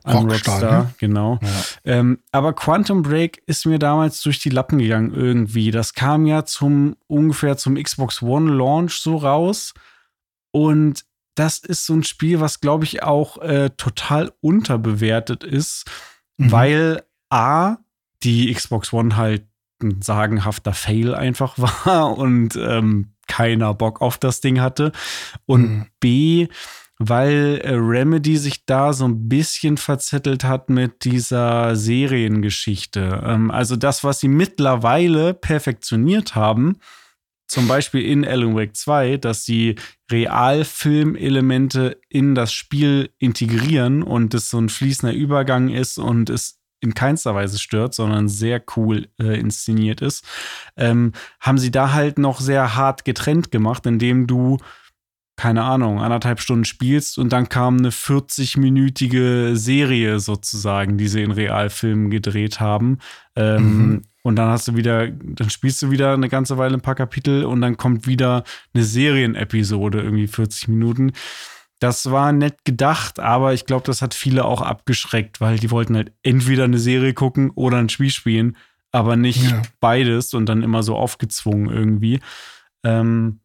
an 0.04 0.28
Rockstar. 0.28 0.54
Rockstar 0.54 0.82
ne? 0.84 0.94
Genau. 0.98 1.38
Ja. 1.42 1.62
Ähm, 1.84 2.18
aber 2.32 2.54
Quantum 2.54 3.02
Break 3.02 3.42
ist 3.46 3.66
mir 3.66 3.78
damals 3.78 4.22
durch 4.22 4.38
die 4.38 4.50
Lappen 4.50 4.78
gegangen 4.78 5.12
irgendwie. 5.14 5.70
Das 5.70 5.94
kam 5.94 6.26
ja 6.26 6.44
zum 6.44 6.96
ungefähr 7.06 7.56
zum 7.56 7.74
Xbox 7.80 8.22
One 8.22 8.50
Launch 8.52 8.94
so 8.94 9.16
raus. 9.16 9.74
Und 10.50 11.04
das 11.34 11.58
ist 11.58 11.86
so 11.86 11.94
ein 11.94 12.04
Spiel, 12.04 12.40
was, 12.40 12.60
glaube 12.60 12.84
ich, 12.84 13.02
auch 13.02 13.38
äh, 13.38 13.70
total 13.76 14.32
unterbewertet 14.40 15.44
ist, 15.44 15.90
mhm. 16.36 16.52
weil 16.52 17.02
A, 17.30 17.78
die 18.24 18.52
Xbox 18.52 18.92
One 18.92 19.16
halt 19.16 19.46
ein 19.82 20.00
sagenhafter 20.02 20.72
Fail 20.72 21.14
einfach 21.14 21.58
war 21.84 22.16
und 22.16 22.56
ähm, 22.56 23.12
keiner 23.28 23.74
Bock 23.74 24.00
auf 24.00 24.18
das 24.18 24.40
Ding 24.40 24.60
hatte. 24.60 24.92
Und 25.46 25.62
mhm. 25.62 25.86
B, 26.00 26.48
weil 26.98 27.60
äh, 27.64 27.74
Remedy 27.74 28.36
sich 28.36 28.64
da 28.66 28.92
so 28.92 29.06
ein 29.06 29.28
bisschen 29.28 29.76
verzettelt 29.76 30.44
hat 30.44 30.70
mit 30.70 31.04
dieser 31.04 31.76
Seriengeschichte. 31.76 33.22
Ähm, 33.24 33.50
also 33.50 33.76
das, 33.76 34.04
was 34.04 34.20
sie 34.20 34.28
mittlerweile 34.28 35.34
perfektioniert 35.34 36.34
haben, 36.34 36.78
zum 37.48 37.68
Beispiel 37.68 38.02
in 38.02 38.24
Alan 38.24 38.56
Wake 38.56 38.74
2, 38.74 39.18
dass 39.18 39.44
sie 39.44 39.74
Realfilmelemente 40.10 42.00
in 42.08 42.34
das 42.34 42.52
Spiel 42.52 43.10
integrieren 43.18 44.02
und 44.02 44.32
es 44.32 44.48
so 44.48 44.58
ein 44.58 44.70
fließender 44.70 45.14
Übergang 45.14 45.68
ist 45.68 45.98
und 45.98 46.30
es 46.30 46.61
in 46.82 46.94
keinster 46.94 47.34
Weise 47.34 47.58
stört, 47.58 47.94
sondern 47.94 48.28
sehr 48.28 48.62
cool 48.76 49.08
äh, 49.18 49.38
inszeniert 49.38 50.02
ist, 50.02 50.24
ähm, 50.76 51.12
haben 51.40 51.58
sie 51.58 51.70
da 51.70 51.92
halt 51.92 52.18
noch 52.18 52.40
sehr 52.40 52.76
hart 52.76 53.04
getrennt 53.04 53.50
gemacht, 53.50 53.86
indem 53.86 54.26
du 54.26 54.58
keine 55.36 55.64
Ahnung, 55.64 56.00
anderthalb 56.00 56.40
Stunden 56.40 56.64
spielst 56.64 57.18
und 57.18 57.32
dann 57.32 57.48
kam 57.48 57.78
eine 57.78 57.90
40-minütige 57.90 59.56
Serie 59.56 60.20
sozusagen, 60.20 60.98
die 60.98 61.08
sie 61.08 61.22
in 61.22 61.30
Realfilmen 61.30 62.10
gedreht 62.10 62.60
haben. 62.60 62.98
Ähm, 63.34 63.86
mhm. 63.86 64.02
Und 64.22 64.36
dann 64.36 64.50
hast 64.50 64.68
du 64.68 64.76
wieder, 64.76 65.08
dann 65.08 65.50
spielst 65.50 65.82
du 65.82 65.90
wieder 65.90 66.12
eine 66.12 66.28
ganze 66.28 66.58
Weile 66.58 66.74
ein 66.74 66.80
paar 66.80 66.94
Kapitel 66.94 67.44
und 67.44 67.60
dann 67.60 67.76
kommt 67.76 68.06
wieder 68.06 68.44
eine 68.72 68.84
Serienepisode, 68.84 70.00
irgendwie 70.02 70.28
40 70.28 70.68
Minuten. 70.68 71.12
Das 71.82 72.12
war 72.12 72.30
nett 72.30 72.64
gedacht, 72.64 73.18
aber 73.18 73.54
ich 73.54 73.66
glaube, 73.66 73.84
das 73.84 74.02
hat 74.02 74.14
viele 74.14 74.44
auch 74.44 74.62
abgeschreckt, 74.62 75.40
weil 75.40 75.58
die 75.58 75.72
wollten 75.72 75.96
halt 75.96 76.12
entweder 76.22 76.62
eine 76.62 76.78
Serie 76.78 77.12
gucken 77.12 77.50
oder 77.50 77.78
ein 77.78 77.88
Spiel 77.88 78.10
spielen, 78.10 78.56
aber 78.92 79.16
nicht 79.16 79.50
ja. 79.50 79.62
beides 79.80 80.32
und 80.32 80.46
dann 80.46 80.62
immer 80.62 80.84
so 80.84 80.94
aufgezwungen 80.94 81.68
irgendwie. 81.70 82.20
Ähm, 82.84 83.40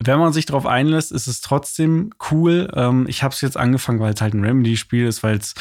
wenn 0.00 0.18
man 0.18 0.32
sich 0.32 0.46
darauf 0.46 0.66
einlässt, 0.66 1.12
ist 1.12 1.28
es 1.28 1.42
trotzdem 1.42 2.10
cool. 2.32 2.72
Ähm, 2.74 3.06
ich 3.08 3.22
habe 3.22 3.32
es 3.32 3.40
jetzt 3.40 3.56
angefangen, 3.56 4.00
weil 4.00 4.14
es 4.14 4.20
halt 4.20 4.34
ein 4.34 4.44
Remedy-Spiel 4.44 5.06
ist, 5.06 5.22
weil 5.22 5.36
es 5.36 5.54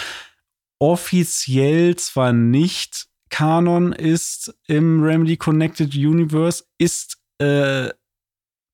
offiziell 0.80 1.96
zwar 1.98 2.34
nicht 2.34 3.06
Kanon 3.30 3.94
ist 3.94 4.52
im 4.66 5.04
Remedy 5.04 5.38
Connected 5.38 5.94
Universe, 5.94 6.64
ist 6.80 7.20
äh, 7.38 7.90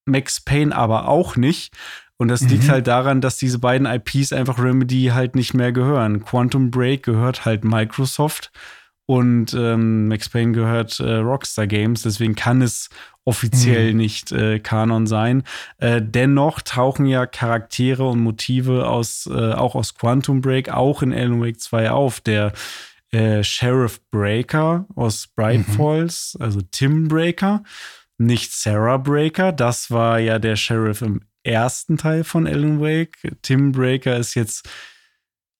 Max 0.05 0.39
Payne 0.39 0.74
aber 0.74 1.09
auch 1.09 1.36
nicht. 1.36 1.76
Und 2.20 2.28
das 2.28 2.41
mhm. 2.41 2.49
liegt 2.49 2.70
halt 2.70 2.86
daran, 2.86 3.22
dass 3.22 3.38
diese 3.38 3.59
beiden 3.59 3.88
IPs 3.88 4.34
einfach 4.34 4.59
Remedy 4.59 5.11
halt 5.13 5.36
nicht 5.36 5.53
mehr 5.53 5.72
gehören. 5.72 6.24
Quantum 6.26 6.70
Break 6.70 7.03
gehört 7.03 7.45
halt 7.45 7.63
Microsoft 7.63 8.51
und 9.05 9.53
ähm, 9.55 10.09
Max 10.09 10.30
Payne 10.30 10.51
gehört 10.51 10.99
äh, 10.99 11.15
Rockstar 11.15 11.65
Games. 11.65 12.03
Deswegen 12.03 12.36
kann 12.36 12.61
es 12.61 12.89
offiziell 13.24 13.93
mhm. 13.93 13.97
nicht 13.97 14.32
äh, 14.34 14.59
Kanon 14.59 15.07
sein. 15.07 15.43
Äh, 15.78 16.01
dennoch 16.03 16.61
tauchen 16.61 17.05
ja 17.05 17.26
Charaktere 17.26 18.07
und 18.07 18.20
Motive 18.20 18.88
aus, 18.88 19.28
äh, 19.32 19.53
auch 19.53 19.76
aus 19.76 19.95
Quantum 19.95 20.41
Break, 20.41 20.70
auch 20.70 21.01
in 21.01 21.13
Alan 21.13 21.41
Wake 21.41 21.61
2 21.61 21.89
auf. 21.89 22.20
Der 22.20 22.51
äh, 23.11 23.43
Sheriff 23.43 24.01
Breaker 24.11 24.86
aus 24.93 25.28
Bright 25.28 25.67
mhm. 25.70 25.74
Falls, 25.74 26.38
also 26.39 26.59
Tim 26.70 27.07
Breaker, 27.07 27.63
nicht 28.17 28.51
Sarah 28.51 28.97
Breaker. 28.97 29.53
Das 29.53 29.89
war 29.89 30.20
ja 30.20 30.38
der 30.38 30.57
Sheriff 30.57 31.01
im 31.01 31.22
ersten 31.49 31.97
Teil 31.97 32.23
von 32.23 32.47
Alan 32.47 32.79
Wake. 32.79 33.17
Tim 33.41 33.71
Breaker 33.71 34.17
ist 34.17 34.35
jetzt 34.35 34.69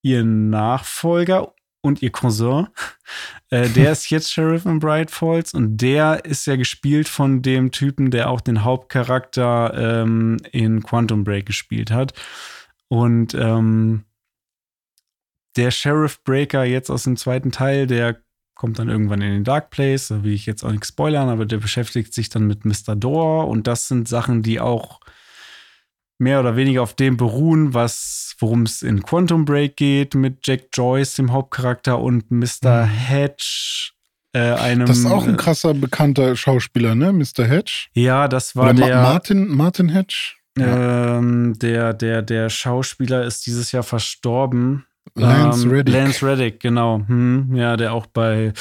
ihr 0.01 0.23
Nachfolger 0.23 1.53
und 1.81 2.01
ihr 2.01 2.11
Cousin. 2.11 2.67
Äh, 3.51 3.67
der 3.69 3.91
ist 3.93 4.11
jetzt 4.11 4.31
Sheriff 4.31 4.67
in 4.67 4.77
Bright 4.77 5.09
Falls 5.09 5.55
und 5.55 5.77
der 5.77 6.23
ist 6.23 6.45
ja 6.45 6.55
gespielt 6.55 7.09
von 7.09 7.41
dem 7.41 7.71
Typen, 7.71 8.11
der 8.11 8.29
auch 8.29 8.41
den 8.41 8.63
Hauptcharakter 8.63 10.03
ähm, 10.03 10.37
in 10.51 10.83
Quantum 10.83 11.23
Break 11.23 11.47
gespielt 11.47 11.89
hat. 11.89 12.13
Und 12.89 13.33
ähm, 13.33 14.03
der 15.55 15.71
Sheriff 15.71 16.23
Breaker 16.23 16.63
jetzt 16.63 16.91
aus 16.91 17.05
dem 17.05 17.17
zweiten 17.17 17.51
Teil, 17.51 17.87
der 17.87 18.21
kommt 18.53 18.77
dann 18.77 18.89
irgendwann 18.89 19.21
in 19.21 19.31
den 19.31 19.43
Dark 19.43 19.71
Place, 19.71 20.09
da 20.09 20.23
will 20.23 20.33
ich 20.33 20.45
jetzt 20.45 20.63
auch 20.63 20.71
nichts 20.71 20.89
spoilern, 20.89 21.29
aber 21.29 21.47
der 21.47 21.57
beschäftigt 21.57 22.13
sich 22.13 22.29
dann 22.29 22.45
mit 22.45 22.65
Mr. 22.65 22.95
Door 22.95 23.47
und 23.47 23.65
das 23.65 23.87
sind 23.87 24.07
Sachen, 24.07 24.43
die 24.43 24.59
auch 24.59 24.99
mehr 26.20 26.39
oder 26.39 26.55
weniger 26.55 26.84
auf 26.84 26.93
dem 26.93 27.17
beruhen, 27.17 27.74
was, 27.74 28.36
worum 28.39 28.63
es 28.63 28.82
in 28.82 29.03
Quantum 29.03 29.45
Break 29.45 29.78
geht, 29.78 30.15
mit 30.15 30.45
Jack 30.45 30.67
Joyce, 30.74 31.15
dem 31.15 31.32
Hauptcharakter, 31.32 31.99
und 31.99 32.30
Mr. 32.30 32.86
Mhm. 32.86 32.89
Hedge, 32.89 33.91
äh, 34.34 34.39
einem. 34.39 34.86
Das 34.86 34.99
ist 34.99 35.05
auch 35.05 35.26
ein 35.26 35.38
krasser, 35.38 35.74
bekannter 35.74 36.36
Schauspieler, 36.36 36.93
ne? 36.93 37.11
Mr. 37.11 37.45
Hedge? 37.45 37.88
Ja, 37.93 38.28
das 38.28 38.55
war 38.55 38.70
Oder 38.72 38.86
der. 38.86 39.01
Martin, 39.01 39.47
Martin 39.47 39.89
Hedge? 39.89 40.34
Ähm, 40.57 41.57
der, 41.57 41.93
der, 41.93 42.22
der 42.22 42.49
Schauspieler 42.49 43.24
ist 43.24 43.45
dieses 43.45 43.72
Jahr 43.72 43.84
verstorben. 43.84 44.86
Lance 45.15 45.65
ähm, 45.65 45.72
Reddick. 45.72 45.95
Lance 45.95 46.26
Reddick, 46.26 46.59
genau. 46.59 47.01
Hm, 47.07 47.55
ja, 47.55 47.78
der 47.78 47.93
auch 47.93 48.05
bei, 48.05 48.53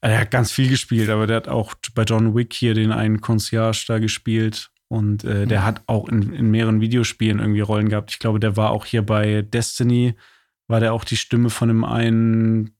er 0.00 0.20
hat 0.20 0.30
ganz 0.30 0.52
viel 0.52 0.68
gespielt, 0.68 1.10
aber 1.10 1.26
der 1.26 1.36
hat 1.36 1.48
auch 1.48 1.74
bei 1.94 2.02
John 2.02 2.34
Wick 2.34 2.52
hier 2.52 2.74
den 2.74 2.92
einen 2.92 3.20
Concierge 3.20 3.84
da 3.88 3.98
gespielt. 3.98 4.70
Und 4.92 5.24
äh, 5.24 5.46
der 5.46 5.60
mhm. 5.60 5.64
hat 5.64 5.82
auch 5.86 6.06
in, 6.10 6.34
in, 6.34 6.50
mehreren 6.50 6.82
Videospielen 6.82 7.38
irgendwie 7.38 7.62
Rollen 7.62 7.88
gehabt. 7.88 8.10
Ich 8.10 8.18
glaube, 8.18 8.38
der 8.38 8.58
war 8.58 8.72
auch 8.72 8.84
hier 8.84 9.00
bei 9.00 9.40
Destiny, 9.40 10.16
war 10.68 10.80
der 10.80 10.92
auch 10.92 11.04
die 11.04 11.16
Stimme 11.16 11.48
von 11.48 11.68
dem 11.68 11.82
einen 11.82 12.76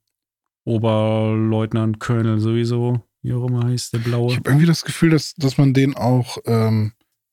Oberleutnant 0.64 2.00
Colonel 2.00 2.38
sowieso, 2.38 3.02
wie 3.22 3.32
auch 3.32 3.48
immer 3.48 3.64
heißt 3.64 3.94
der 3.94 4.00
Blaue. 4.00 4.30
Ich 4.30 4.36
habe 4.36 4.50
irgendwie 4.50 4.66
das 4.66 4.84
Gefühl, 4.84 5.08
dass, 5.08 5.32
dass 5.36 5.56
man 5.56 5.72
den 5.72 5.96
auch, 5.96 6.36
ähm, 6.44 6.92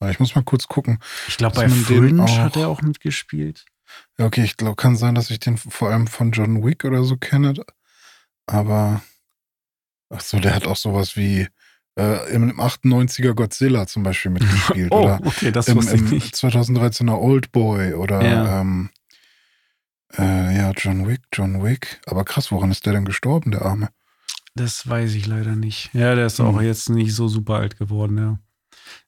ich 0.10 0.22
muss 0.22 0.34
mal 0.34 0.46
kurz 0.46 0.70
gucken. 0.70 1.00
Ich 1.28 1.36
glaube, 1.36 1.58
bei 1.58 1.68
Fringe 1.68 2.42
hat 2.42 2.56
er 2.56 2.70
auch 2.70 2.82
mitgespielt. 2.82 3.66
Ja, 4.18 4.28
okay, 4.28 4.46
ich 4.46 4.56
glaube, 4.56 4.78
kann 4.78 4.96
sein, 4.96 5.14
dass 5.14 5.30
ich 5.30 5.42
den 5.42 5.58
vor 5.58 5.90
allem 5.90 6.08
von 6.08 6.32
John 6.32 6.64
Wick 6.64 6.86
oder 6.86 7.04
so 7.04 7.18
kenne. 7.18 7.54
Aber 8.46 9.02
ach 10.10 10.22
so, 10.22 10.40
der 10.40 10.56
hat 10.56 10.68
auch 10.68 10.78
sowas 10.78 11.18
wie 11.18 11.50
äh, 12.00 12.34
im 12.34 12.60
98er 12.60 13.34
Godzilla 13.34 13.86
zum 13.88 14.04
Beispiel 14.04 14.32
mitgespielt. 14.32 14.92
oh, 14.92 15.04
oder 15.04 15.20
okay, 15.26 15.52
das 15.52 15.68
im, 15.68 15.78
wusste 15.78 15.96
ich 15.96 16.02
nicht. 16.04 16.36
2013er 16.36 17.20
Old 17.20 17.52
Boy 17.52 17.94
oder 17.94 18.24
ja. 18.24 18.62
Ähm, 18.62 18.90
äh, 20.18 20.56
ja, 20.56 20.72
John 20.76 21.08
Wick, 21.08 21.22
John 21.34 21.64
Wick. 21.64 22.02
Aber 22.06 22.24
krass, 22.24 22.52
woran 22.52 22.72
ist 22.72 22.86
der 22.86 22.94
denn 22.94 23.06
gestorben, 23.06 23.52
der 23.52 23.64
Arme? 23.64 23.90
Das 24.56 24.88
weiß 24.88 25.14
ich 25.14 25.28
leider 25.28 25.56
nicht. 25.56 25.90
Ja, 25.94 26.16
der 26.16 26.26
ist 26.26 26.40
mhm. 26.40 26.46
auch 26.46 26.62
jetzt 26.62 26.90
nicht 26.90 27.14
so 27.14 27.28
super 27.28 27.56
alt 27.56 27.78
geworden, 27.78 28.18
ja. 28.18 28.40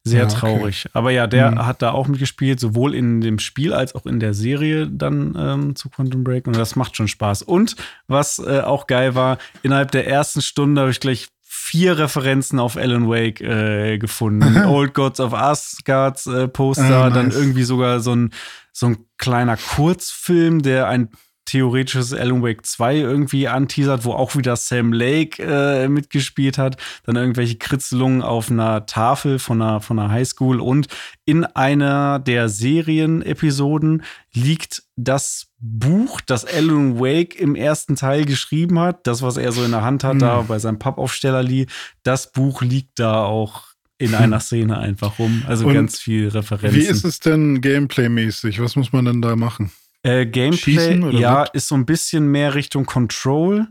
Sehr 0.03 0.21
ja, 0.21 0.25
okay. 0.25 0.35
traurig. 0.35 0.85
Aber 0.93 1.11
ja, 1.11 1.25
der 1.25 1.51
mhm. 1.51 1.65
hat 1.65 1.81
da 1.81 1.91
auch 1.91 2.07
mitgespielt, 2.07 2.59
sowohl 2.59 2.93
in 2.93 3.21
dem 3.21 3.39
Spiel 3.39 3.73
als 3.73 3.95
auch 3.95 4.05
in 4.05 4.19
der 4.19 4.33
Serie 4.33 4.87
dann 4.87 5.35
ähm, 5.37 5.75
zu 5.75 5.89
Quantum 5.89 6.23
Break. 6.23 6.45
Und 6.45 6.55
das 6.55 6.75
macht 6.75 6.95
schon 6.95 7.07
Spaß. 7.07 7.41
Und 7.41 7.75
was 8.07 8.37
äh, 8.39 8.61
auch 8.61 8.85
geil 8.85 9.15
war, 9.15 9.39
innerhalb 9.63 9.91
der 9.91 10.07
ersten 10.07 10.41
Stunde 10.41 10.81
habe 10.81 10.91
ich 10.91 10.99
gleich 10.99 11.29
vier 11.71 11.97
Referenzen 11.97 12.59
auf 12.59 12.75
Alan 12.75 13.07
Wake 13.07 13.39
äh, 13.39 13.97
gefunden. 13.97 14.65
Old 14.65 14.93
Gods 14.93 15.21
of 15.21 15.33
Asgards 15.33 16.27
äh, 16.27 16.49
Poster, 16.49 16.83
ah, 16.83 17.09
nice. 17.09 17.13
dann 17.13 17.31
irgendwie 17.31 17.63
sogar 17.63 18.01
so 18.01 18.13
ein, 18.13 18.31
so 18.73 18.87
ein 18.87 18.97
kleiner 19.17 19.55
Kurzfilm, 19.55 20.61
der 20.61 20.89
ein 20.89 21.11
theoretisches 21.45 22.13
Alan 22.13 22.43
Wake 22.43 22.65
2 22.65 22.97
irgendwie 22.97 23.47
anteasert, 23.47 24.05
wo 24.05 24.13
auch 24.13 24.35
wieder 24.35 24.55
Sam 24.55 24.93
Lake 24.93 25.41
äh, 25.43 25.87
mitgespielt 25.87 26.57
hat. 26.57 26.77
Dann 27.03 27.15
irgendwelche 27.15 27.57
Kritzelungen 27.57 28.21
auf 28.21 28.49
einer 28.49 28.85
Tafel 28.85 29.39
von 29.39 29.61
einer, 29.61 29.81
von 29.81 29.99
einer 29.99 30.11
Highschool. 30.11 30.59
Und 30.59 30.87
in 31.25 31.45
einer 31.45 32.19
der 32.19 32.49
Serienepisoden 32.49 34.03
liegt 34.33 34.83
das 34.95 35.47
Buch, 35.59 36.21
das 36.21 36.45
Alan 36.45 36.99
Wake 36.99 37.35
im 37.35 37.55
ersten 37.55 37.95
Teil 37.95 38.25
geschrieben 38.25 38.79
hat. 38.79 39.05
Das, 39.07 39.21
was 39.21 39.37
er 39.37 39.51
so 39.51 39.63
in 39.63 39.71
der 39.71 39.83
Hand 39.83 40.03
hat, 40.03 40.13
hm. 40.13 40.19
da 40.19 40.41
bei 40.41 40.59
seinem 40.59 40.79
Pappaufsteller 40.79 41.43
liegt. 41.43 41.71
Das 42.03 42.31
Buch 42.31 42.61
liegt 42.61 42.99
da 42.99 43.23
auch 43.23 43.71
in 43.97 44.15
einer 44.15 44.39
Szene 44.39 44.79
einfach 44.79 45.19
rum. 45.19 45.43
Also 45.47 45.67
Und 45.67 45.75
ganz 45.75 45.99
viel 45.99 46.27
Referenzen. 46.29 46.79
Wie 46.79 46.85
ist 46.85 47.05
es 47.05 47.19
denn 47.19 47.61
Gameplay-mäßig? 47.61 48.59
Was 48.59 48.75
muss 48.75 48.91
man 48.91 49.05
denn 49.05 49.21
da 49.21 49.35
machen? 49.35 49.71
Äh, 50.03 50.25
Gameplay, 50.25 50.99
ja, 51.19 51.41
was? 51.41 51.49
ist 51.53 51.67
so 51.67 51.75
ein 51.75 51.85
bisschen 51.85 52.27
mehr 52.27 52.55
Richtung 52.55 52.85
Control 52.85 53.67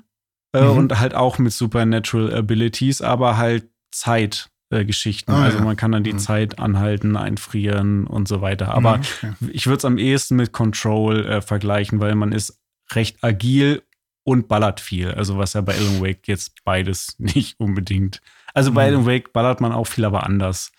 äh, 0.52 0.62
mhm. 0.62 0.78
und 0.78 0.98
halt 0.98 1.14
auch 1.14 1.38
mit 1.38 1.52
Supernatural 1.52 2.32
Abilities, 2.34 3.02
aber 3.02 3.36
halt 3.36 3.68
Zeitgeschichten. 3.90 5.34
Äh, 5.34 5.36
ah, 5.36 5.42
also 5.42 5.58
ja. 5.58 5.64
man 5.64 5.76
kann 5.76 5.92
dann 5.92 6.04
die 6.04 6.12
mhm. 6.12 6.18
Zeit 6.18 6.58
anhalten, 6.58 7.16
einfrieren 7.16 8.06
und 8.06 8.28
so 8.28 8.40
weiter. 8.40 8.72
Aber 8.74 8.98
mhm, 8.98 9.02
okay. 9.22 9.50
ich 9.52 9.66
würde 9.66 9.78
es 9.78 9.84
am 9.84 9.98
ehesten 9.98 10.36
mit 10.36 10.52
Control 10.52 11.26
äh, 11.26 11.42
vergleichen, 11.42 12.00
weil 12.00 12.14
man 12.14 12.32
ist 12.32 12.60
recht 12.92 13.22
agil 13.22 13.82
und 14.22 14.48
ballert 14.48 14.80
viel. 14.80 15.10
Also 15.12 15.38
was 15.38 15.54
ja 15.54 15.60
bei 15.60 15.74
Alan 15.74 16.00
Wake 16.00 16.28
jetzt 16.28 16.64
beides 16.64 17.14
nicht 17.18 17.58
unbedingt. 17.58 18.20
Also 18.54 18.72
bei 18.72 18.88
mhm. 18.88 18.96
Alan 18.96 19.06
Wake 19.06 19.32
ballert 19.32 19.60
man 19.60 19.72
auch 19.72 19.86
viel, 19.86 20.04
aber 20.04 20.24
anders. 20.24 20.72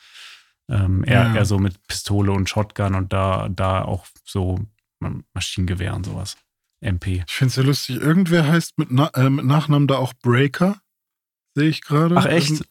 Ähm, 0.69 1.03
eher, 1.05 1.23
ja. 1.23 1.35
eher 1.35 1.45
so 1.45 1.59
mit 1.59 1.85
Pistole 1.87 2.31
und 2.31 2.47
Shotgun 2.47 2.95
und 2.95 3.11
da, 3.11 3.49
da 3.49 3.83
auch 3.83 4.05
so 4.23 4.59
Maschinengewehr 5.33 5.95
und 5.95 6.05
sowas. 6.05 6.37
MP. 6.81 7.23
Ich 7.27 7.33
finde 7.33 7.49
es 7.49 7.55
ja 7.57 7.63
lustig. 7.63 7.95
Irgendwer 7.97 8.47
heißt 8.47 8.77
mit, 8.77 8.91
Na 8.91 9.07
äh, 9.09 9.29
mit 9.29 9.45
Nachnamen 9.45 9.87
da 9.87 9.97
auch 9.97 10.13
Breaker. 10.21 10.81
Sehe 11.55 11.69
ich 11.69 11.81
gerade. 11.81 12.17
Ach, 12.17 12.25
echt? 12.25 12.63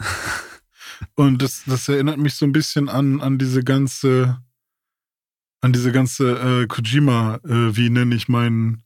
Und 1.14 1.42
das, 1.42 1.62
das 1.66 1.88
erinnert 1.88 2.18
mich 2.18 2.34
so 2.34 2.44
ein 2.44 2.52
bisschen 2.52 2.88
an, 2.88 3.20
an 3.20 3.38
diese 3.38 3.62
ganze 3.62 4.42
an 5.60 5.72
diese 5.72 5.92
ganze 5.92 6.62
äh, 6.62 6.66
Kojima, 6.66 7.38
äh, 7.44 7.76
wie 7.76 7.90
nenne 7.90 8.14
ich 8.14 8.28
meinen, 8.28 8.82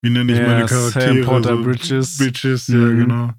wie 0.00 0.10
nenne 0.10 0.32
ich 0.32 0.38
yeah, 0.38 0.48
meine 0.48 0.66
Charaktere? 0.66 1.14
Sam 1.14 1.24
Porter 1.24 1.56
so, 1.56 1.62
Bridges. 1.62 2.18
Bridges, 2.18 2.68
mhm. 2.68 2.80
ja, 2.80 2.88
genau. 2.88 3.32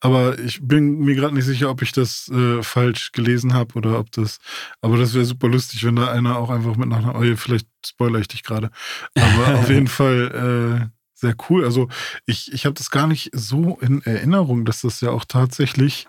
Aber 0.00 0.38
ich 0.38 0.60
bin 0.62 0.98
mir 1.00 1.14
gerade 1.14 1.34
nicht 1.34 1.44
sicher, 1.44 1.70
ob 1.70 1.82
ich 1.82 1.92
das 1.92 2.28
äh, 2.28 2.62
falsch 2.62 3.12
gelesen 3.12 3.52
habe 3.54 3.74
oder 3.74 3.98
ob 3.98 4.10
das. 4.12 4.38
Aber 4.80 4.96
das 4.96 5.14
wäre 5.14 5.24
super 5.24 5.48
lustig, 5.48 5.84
wenn 5.84 5.96
da 5.96 6.10
einer 6.10 6.36
auch 6.36 6.50
einfach 6.50 6.76
mit 6.76 6.88
nach. 6.88 7.14
Oh, 7.14 7.36
vielleicht 7.36 7.66
spoiler 7.84 8.18
ich 8.18 8.28
dich 8.28 8.42
gerade. 8.42 8.70
Aber 9.14 9.54
auf 9.58 9.68
jeden 9.68 9.88
Fall 9.88 10.88
äh, 10.90 11.00
sehr 11.14 11.34
cool. 11.48 11.64
Also 11.64 11.88
ich, 12.24 12.52
ich 12.52 12.64
habe 12.64 12.74
das 12.74 12.90
gar 12.90 13.06
nicht 13.06 13.30
so 13.34 13.78
in 13.80 14.02
Erinnerung, 14.02 14.64
dass 14.64 14.80
das 14.80 15.00
ja 15.02 15.10
auch 15.10 15.26
tatsächlich 15.26 16.06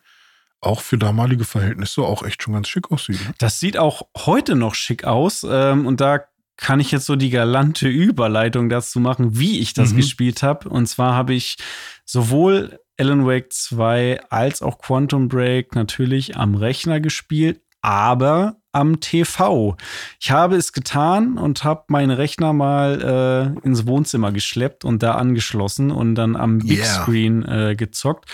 auch 0.62 0.82
für 0.82 0.98
damalige 0.98 1.44
Verhältnisse 1.44 2.04
auch 2.04 2.24
echt 2.24 2.44
schon 2.44 2.54
ganz 2.54 2.70
schick 2.70 2.92
aussieht. 2.92 3.20
Ne? 3.26 3.34
Das 3.40 3.60
sieht 3.60 3.78
auch 3.78 4.04
heute 4.18 4.56
noch 4.56 4.76
schick 4.76 5.04
aus. 5.04 5.46
Ähm, 5.48 5.86
und 5.86 6.00
da 6.00 6.22
kann 6.56 6.80
ich 6.80 6.92
jetzt 6.92 7.08
so 7.08 7.16
die 7.16 7.32
galante 7.32 7.88
Überleitung 7.88 8.70
dazu 8.70 9.00
machen, 9.00 9.40
wie 9.40 9.60
ich 9.60 9.74
das 9.74 9.92
mhm. 9.92 9.98
gespielt 9.98 10.44
habe. 10.44 10.70
Und 10.70 10.86
zwar 10.86 11.16
habe 11.16 11.34
ich 11.34 11.58
sowohl 12.06 12.80
Alan 13.02 13.26
Wake 13.26 13.52
2 13.52 14.20
als 14.30 14.62
auch 14.62 14.78
Quantum 14.78 15.28
Break 15.28 15.74
natürlich 15.74 16.38
am 16.38 16.54
Rechner 16.54 17.00
gespielt, 17.00 17.60
aber 17.82 18.58
am 18.74 19.00
TV. 19.00 19.76
Ich 20.20 20.30
habe 20.30 20.56
es 20.56 20.72
getan 20.72 21.40
und 21.40 21.64
habe 21.64 21.86
meinen 21.88 22.12
Rechner 22.12 22.54
mal 22.54 23.56
äh, 23.64 23.68
ins 23.68 23.88
Wohnzimmer 23.88 24.32
geschleppt 24.32 24.86
und 24.86 25.02
da 25.02 25.16
angeschlossen 25.16 25.90
und 25.90 26.14
dann 26.14 26.36
am 26.36 26.60
Big 26.60 26.78
yeah. 26.78 26.86
Screen 26.86 27.44
äh, 27.44 27.76
gezockt. 27.76 28.30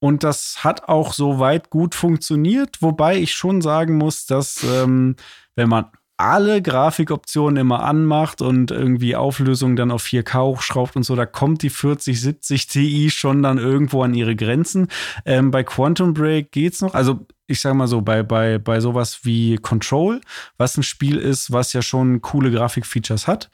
Und 0.00 0.24
das 0.24 0.64
hat 0.64 0.88
auch 0.88 1.12
soweit 1.12 1.70
gut 1.70 1.94
funktioniert, 1.94 2.82
wobei 2.82 3.18
ich 3.18 3.32
schon 3.34 3.60
sagen 3.60 3.98
muss, 3.98 4.26
dass 4.26 4.64
ähm, 4.64 5.14
wenn 5.54 5.68
man 5.68 5.84
alle 6.22 6.62
Grafikoptionen 6.62 7.56
immer 7.56 7.82
anmacht 7.82 8.40
und 8.40 8.70
irgendwie 8.70 9.16
Auflösung 9.16 9.76
dann 9.76 9.90
auf 9.90 10.04
4K 10.04 10.44
hochschraubt 10.44 10.96
und 10.96 11.02
so, 11.02 11.16
da 11.16 11.26
kommt 11.26 11.62
die 11.62 11.70
4070 11.70 12.66
Ti 12.68 13.10
schon 13.10 13.42
dann 13.42 13.58
irgendwo 13.58 14.02
an 14.02 14.14
ihre 14.14 14.36
Grenzen. 14.36 14.88
Ähm, 15.24 15.50
bei 15.50 15.64
Quantum 15.64 16.14
Break 16.14 16.52
geht's 16.52 16.80
noch. 16.80 16.94
Also 16.94 17.26
ich 17.46 17.60
sag 17.60 17.74
mal 17.74 17.88
so, 17.88 18.00
bei, 18.02 18.22
bei, 18.22 18.58
bei 18.58 18.80
sowas 18.80 19.20
wie 19.24 19.56
Control, 19.56 20.20
was 20.56 20.76
ein 20.76 20.84
Spiel 20.84 21.18
ist, 21.18 21.52
was 21.52 21.72
ja 21.72 21.82
schon 21.82 22.22
coole 22.22 22.50
Grafikfeatures 22.50 23.26
hat. 23.26 23.50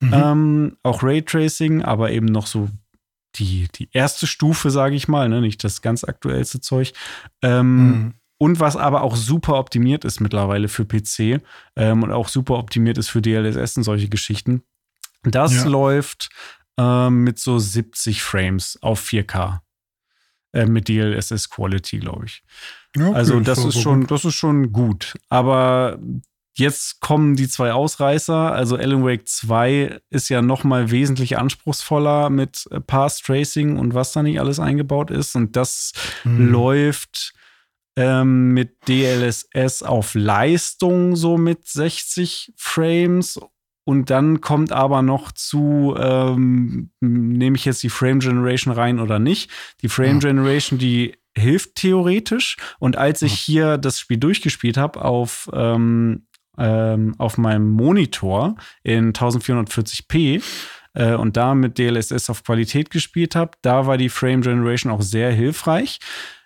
Mhm. 0.00 0.12
Ähm, 0.12 0.76
auch 0.82 1.02
Raytracing, 1.02 1.82
aber 1.82 2.10
eben 2.10 2.26
noch 2.26 2.46
so 2.46 2.68
die, 3.36 3.68
die 3.74 3.88
erste 3.92 4.26
Stufe, 4.26 4.70
sage 4.70 4.94
ich 4.94 5.08
mal, 5.08 5.28
ne? 5.28 5.40
nicht 5.40 5.64
das 5.64 5.82
ganz 5.82 6.04
aktuellste 6.04 6.60
Zeug. 6.60 6.92
Ähm, 7.42 7.86
mhm 7.86 8.14
und 8.44 8.60
was 8.60 8.76
aber 8.76 9.00
auch 9.00 9.16
super 9.16 9.54
optimiert 9.54 10.04
ist 10.04 10.20
mittlerweile 10.20 10.68
für 10.68 10.84
PC 10.84 11.40
ähm, 11.76 12.02
und 12.02 12.12
auch 12.12 12.28
super 12.28 12.58
optimiert 12.58 12.98
ist 12.98 13.08
für 13.08 13.22
DLSS 13.22 13.78
und 13.78 13.84
solche 13.84 14.10
Geschichten. 14.10 14.62
Das 15.22 15.54
ja. 15.54 15.64
läuft 15.64 16.28
ähm, 16.76 17.24
mit 17.24 17.38
so 17.38 17.58
70 17.58 18.22
Frames 18.22 18.78
auf 18.82 19.02
4K. 19.02 19.60
Äh, 20.52 20.66
mit 20.66 20.88
DLSS 20.88 21.48
Quality, 21.48 22.00
glaube 22.00 22.26
ich. 22.26 22.42
Ja, 22.94 23.08
okay, 23.08 23.16
also 23.16 23.40
das 23.40 23.64
ist 23.64 23.80
schon, 23.80 24.06
das 24.06 24.26
ist 24.26 24.34
schon 24.34 24.72
gut. 24.72 25.14
Aber 25.30 25.98
jetzt 26.54 27.00
kommen 27.00 27.36
die 27.36 27.48
zwei 27.48 27.72
Ausreißer. 27.72 28.52
Also 28.52 28.76
Alan 28.76 29.06
Wake 29.06 29.26
2 29.26 30.00
ist 30.10 30.28
ja 30.28 30.42
noch 30.42 30.64
mal 30.64 30.90
wesentlich 30.90 31.38
anspruchsvoller 31.38 32.28
mit 32.28 32.68
Path 32.86 33.22
Tracing 33.24 33.78
und 33.78 33.94
was 33.94 34.12
da 34.12 34.22
nicht 34.22 34.38
alles 34.38 34.60
eingebaut 34.60 35.10
ist. 35.10 35.34
Und 35.34 35.56
das 35.56 35.92
mhm. 36.24 36.52
läuft 36.52 37.33
ähm, 37.96 38.48
mit 38.52 38.88
DLSS 38.88 39.82
auf 39.82 40.14
Leistung 40.14 41.16
so 41.16 41.36
mit 41.38 41.66
60 41.66 42.52
Frames. 42.56 43.40
Und 43.86 44.08
dann 44.08 44.40
kommt 44.40 44.72
aber 44.72 45.02
noch 45.02 45.30
zu, 45.32 45.94
ähm, 45.98 46.90
nehme 47.00 47.56
ich 47.56 47.66
jetzt 47.66 47.82
die 47.82 47.90
Frame 47.90 48.20
Generation 48.20 48.72
rein 48.72 48.98
oder 48.98 49.18
nicht. 49.18 49.50
Die 49.82 49.88
Frame 49.88 50.20
Generation, 50.20 50.78
die 50.78 51.16
hilft 51.36 51.74
theoretisch. 51.74 52.56
Und 52.78 52.96
als 52.96 53.20
ich 53.20 53.34
hier 53.34 53.76
das 53.76 53.98
Spiel 53.98 54.16
durchgespielt 54.16 54.78
habe 54.78 55.04
auf, 55.04 55.50
ähm, 55.52 56.26
ähm, 56.56 57.14
auf 57.18 57.36
meinem 57.36 57.70
Monitor 57.70 58.56
in 58.82 59.12
1440p, 59.12 60.42
äh, 60.94 61.14
und 61.14 61.36
da 61.36 61.54
mit 61.54 61.78
DLSS 61.78 62.30
auf 62.30 62.44
Qualität 62.44 62.90
gespielt 62.90 63.34
habe, 63.34 63.52
da 63.62 63.86
war 63.86 63.98
die 63.98 64.08
Frame 64.08 64.42
Generation 64.42 64.92
auch 64.92 65.02
sehr 65.02 65.32
hilfreich. 65.32 65.98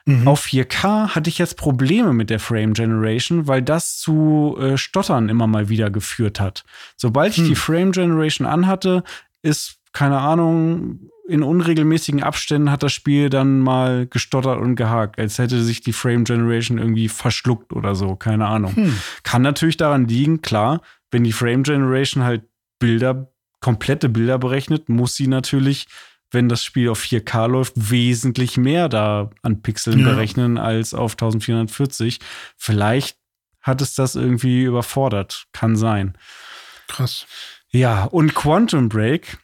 Mhm. 0.08 0.26
Auf 0.26 0.46
4K 0.46 1.14
hatte 1.14 1.28
ich 1.28 1.36
jetzt 1.36 1.58
Probleme 1.58 2.14
mit 2.14 2.30
der 2.30 2.40
Frame 2.40 2.72
Generation, 2.72 3.46
weil 3.46 3.60
das 3.60 3.98
zu 3.98 4.56
äh, 4.58 4.78
Stottern 4.78 5.28
immer 5.28 5.46
mal 5.46 5.68
wieder 5.68 5.90
geführt 5.90 6.40
hat. 6.40 6.64
Sobald 6.96 7.32
ich 7.32 7.40
hm. 7.40 7.48
die 7.48 7.54
Frame 7.54 7.92
Generation 7.92 8.46
anhatte, 8.46 9.04
ist, 9.42 9.76
keine 9.92 10.18
Ahnung, 10.18 11.10
in 11.28 11.42
unregelmäßigen 11.42 12.22
Abständen 12.22 12.70
hat 12.70 12.82
das 12.82 12.94
Spiel 12.94 13.28
dann 13.28 13.58
mal 13.58 14.06
gestottert 14.06 14.58
und 14.58 14.76
gehakt, 14.76 15.18
als 15.18 15.36
hätte 15.36 15.62
sich 15.62 15.82
die 15.82 15.92
Frame 15.92 16.24
Generation 16.24 16.78
irgendwie 16.78 17.10
verschluckt 17.10 17.74
oder 17.74 17.94
so, 17.94 18.16
keine 18.16 18.46
Ahnung. 18.46 18.74
Hm. 18.76 18.98
Kann 19.24 19.42
natürlich 19.42 19.76
daran 19.76 20.08
liegen, 20.08 20.40
klar, 20.40 20.80
wenn 21.10 21.22
die 21.22 21.32
Frame 21.32 21.64
Generation 21.64 22.24
halt 22.24 22.44
Bilder, 22.78 23.30
komplette 23.60 24.08
Bilder 24.08 24.38
berechnet, 24.38 24.88
muss 24.88 25.16
sie 25.16 25.26
natürlich 25.26 25.86
wenn 26.30 26.48
das 26.48 26.62
Spiel 26.64 26.90
auf 26.90 27.00
4K 27.00 27.48
läuft, 27.48 27.72
wesentlich 27.76 28.56
mehr 28.56 28.88
da 28.88 29.30
an 29.42 29.62
Pixeln 29.62 30.00
ja. 30.00 30.10
berechnen 30.10 30.58
als 30.58 30.94
auf 30.94 31.12
1440. 31.12 32.18
Vielleicht 32.56 33.16
hat 33.60 33.80
es 33.80 33.94
das 33.94 34.14
irgendwie 34.14 34.62
überfordert. 34.64 35.46
Kann 35.52 35.76
sein. 35.76 36.16
Krass. 36.86 37.26
Ja, 37.70 38.04
und 38.04 38.34
Quantum 38.34 38.88
Break 38.88 39.38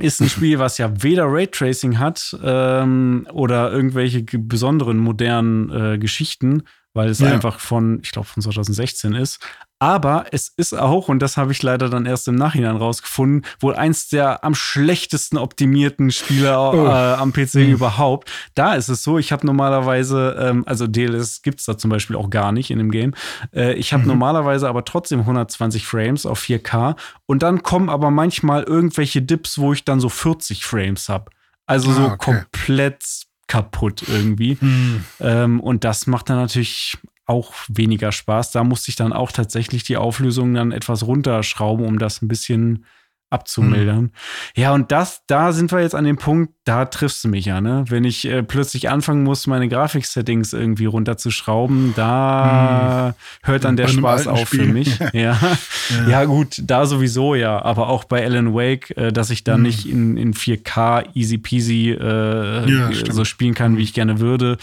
ist 0.00 0.20
ein 0.20 0.28
Spiel, 0.28 0.58
was 0.58 0.78
ja 0.78 1.02
weder 1.02 1.26
Raytracing 1.26 1.98
hat 1.98 2.36
ähm, 2.42 3.26
oder 3.32 3.72
irgendwelche 3.72 4.22
besonderen 4.22 4.98
modernen 4.98 5.70
äh, 5.70 5.98
Geschichten, 5.98 6.64
weil 6.94 7.08
es 7.08 7.18
ja. 7.18 7.32
einfach 7.32 7.60
von, 7.60 8.00
ich 8.02 8.12
glaube, 8.12 8.28
von 8.28 8.42
2016 8.42 9.14
ist. 9.14 9.40
Aber 9.80 10.26
es 10.32 10.52
ist 10.56 10.74
auch, 10.74 11.08
und 11.08 11.20
das 11.20 11.36
habe 11.36 11.52
ich 11.52 11.62
leider 11.62 11.88
dann 11.88 12.04
erst 12.04 12.26
im 12.26 12.34
Nachhinein 12.34 12.76
rausgefunden, 12.76 13.46
wohl 13.60 13.74
eins 13.74 14.08
der 14.08 14.42
am 14.44 14.54
schlechtesten 14.54 15.38
optimierten 15.38 16.10
Spieler 16.10 16.74
oh. 16.74 16.86
äh, 16.86 17.14
am 17.14 17.32
PC 17.32 17.54
mhm. 17.54 17.72
überhaupt. 17.72 18.30
Da 18.54 18.74
ist 18.74 18.88
es 18.88 19.04
so, 19.04 19.18
ich 19.18 19.30
habe 19.30 19.46
normalerweise, 19.46 20.36
ähm, 20.40 20.64
also 20.66 20.88
DLS 20.88 21.42
gibt 21.42 21.60
es 21.60 21.66
da 21.66 21.78
zum 21.78 21.90
Beispiel 21.90 22.16
auch 22.16 22.28
gar 22.28 22.50
nicht 22.50 22.70
in 22.70 22.78
dem 22.78 22.90
Game. 22.90 23.14
Äh, 23.54 23.74
ich 23.74 23.92
habe 23.92 24.02
mhm. 24.02 24.08
normalerweise 24.08 24.68
aber 24.68 24.84
trotzdem 24.84 25.20
120 25.20 25.86
Frames 25.86 26.26
auf 26.26 26.40
4K 26.40 26.96
und 27.26 27.42
dann 27.44 27.62
kommen 27.62 27.88
aber 27.88 28.10
manchmal 28.10 28.64
irgendwelche 28.64 29.22
Dips, 29.22 29.58
wo 29.58 29.72
ich 29.72 29.84
dann 29.84 30.00
so 30.00 30.08
40 30.08 30.64
Frames 30.64 31.08
habe. 31.08 31.30
Also 31.66 31.90
ah, 31.90 31.94
so 31.94 32.04
okay. 32.04 32.16
komplett 32.18 33.04
kaputt 33.46 34.02
irgendwie. 34.08 34.58
Hm. 34.60 35.04
Ähm, 35.20 35.60
und 35.60 35.84
das 35.84 36.06
macht 36.06 36.30
dann 36.30 36.36
natürlich 36.36 36.96
auch 37.28 37.52
weniger 37.68 38.10
Spaß. 38.10 38.52
Da 38.52 38.64
musste 38.64 38.90
ich 38.90 38.96
dann 38.96 39.12
auch 39.12 39.32
tatsächlich 39.32 39.84
die 39.84 39.96
Auflösung 39.96 40.54
dann 40.54 40.72
etwas 40.72 41.06
runterschrauben, 41.06 41.86
um 41.86 41.98
das 41.98 42.22
ein 42.22 42.28
bisschen 42.28 42.84
abzumildern. 43.30 44.04
Mhm. 44.04 44.10
Ja, 44.56 44.72
und 44.72 44.90
das, 44.90 45.22
da 45.26 45.52
sind 45.52 45.70
wir 45.70 45.80
jetzt 45.80 45.94
an 45.94 46.04
dem 46.04 46.16
Punkt, 46.16 46.54
da 46.64 46.86
triffst 46.86 47.22
du 47.24 47.28
mich 47.28 47.44
ja, 47.44 47.60
ne? 47.60 47.84
Wenn 47.88 48.04
ich 48.04 48.26
äh, 48.26 48.42
plötzlich 48.42 48.88
anfangen 48.88 49.22
muss, 49.22 49.46
meine 49.46 49.68
Grafik-Settings 49.68 50.54
irgendwie 50.54 50.86
runterzuschrauben, 50.86 51.92
da 51.94 53.14
mhm. 53.14 53.46
hört 53.46 53.64
dann 53.64 53.76
der 53.76 53.88
Spaß 53.88 54.26
auf 54.28 54.48
Spiel. 54.48 54.64
für 54.64 54.72
mich. 54.72 54.98
ja. 55.12 55.12
ja. 55.12 56.08
ja. 56.08 56.24
gut, 56.24 56.62
da 56.64 56.86
sowieso 56.86 57.34
ja, 57.34 57.62
aber 57.62 57.88
auch 57.88 58.04
bei 58.04 58.24
Alan 58.24 58.54
Wake, 58.54 58.96
äh, 58.96 59.12
dass 59.12 59.28
ich 59.28 59.44
da 59.44 59.58
mhm. 59.58 59.62
nicht 59.62 59.86
in, 59.86 60.16
in 60.16 60.32
4K 60.32 61.14
easy 61.14 61.36
peasy 61.36 61.90
äh, 61.90 62.70
ja, 62.70 62.90
so 63.10 63.26
spielen 63.26 63.54
kann, 63.54 63.76
wie 63.76 63.82
ich 63.82 63.92
gerne 63.92 64.20
würde 64.20 64.56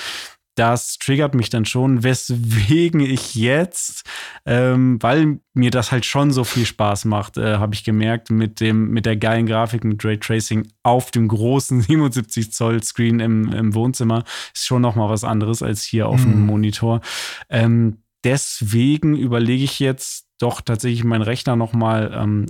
das 0.55 0.97
triggert 0.97 1.35
mich 1.35 1.49
dann 1.49 1.65
schon, 1.65 2.03
weswegen 2.03 3.01
ich 3.01 3.35
jetzt, 3.35 4.03
ähm, 4.45 4.97
weil 5.01 5.39
mir 5.53 5.69
das 5.69 5.91
halt 5.91 6.05
schon 6.05 6.31
so 6.31 6.43
viel 6.43 6.65
Spaß 6.65 7.05
macht, 7.05 7.37
äh, 7.37 7.57
habe 7.57 7.75
ich 7.75 7.83
gemerkt, 7.83 8.31
mit 8.31 8.61
dem, 8.61 8.89
mit 8.89 9.05
der 9.05 9.17
geilen 9.17 9.45
Grafik, 9.45 9.83
mit 9.83 10.03
Raytracing 10.03 10.67
auf 10.83 11.11
dem 11.11 11.27
großen 11.27 11.81
77 11.81 12.51
Zoll 12.51 12.81
Screen 12.83 13.19
im, 13.19 13.51
im 13.51 13.75
Wohnzimmer, 13.75 14.23
ist 14.53 14.65
schon 14.65 14.81
noch 14.81 14.95
mal 14.95 15.09
was 15.09 15.23
anderes 15.23 15.61
als 15.61 15.83
hier 15.83 16.07
auf 16.07 16.25
mhm. 16.25 16.31
dem 16.31 16.45
Monitor. 16.45 17.01
Ähm, 17.49 17.97
deswegen 18.23 19.15
überlege 19.15 19.63
ich 19.63 19.79
jetzt 19.79 20.27
doch 20.39 20.61
tatsächlich 20.61 21.03
meinen 21.03 21.21
Rechner 21.21 21.55
noch 21.55 21.73
mal 21.73 22.11
ähm, 22.13 22.47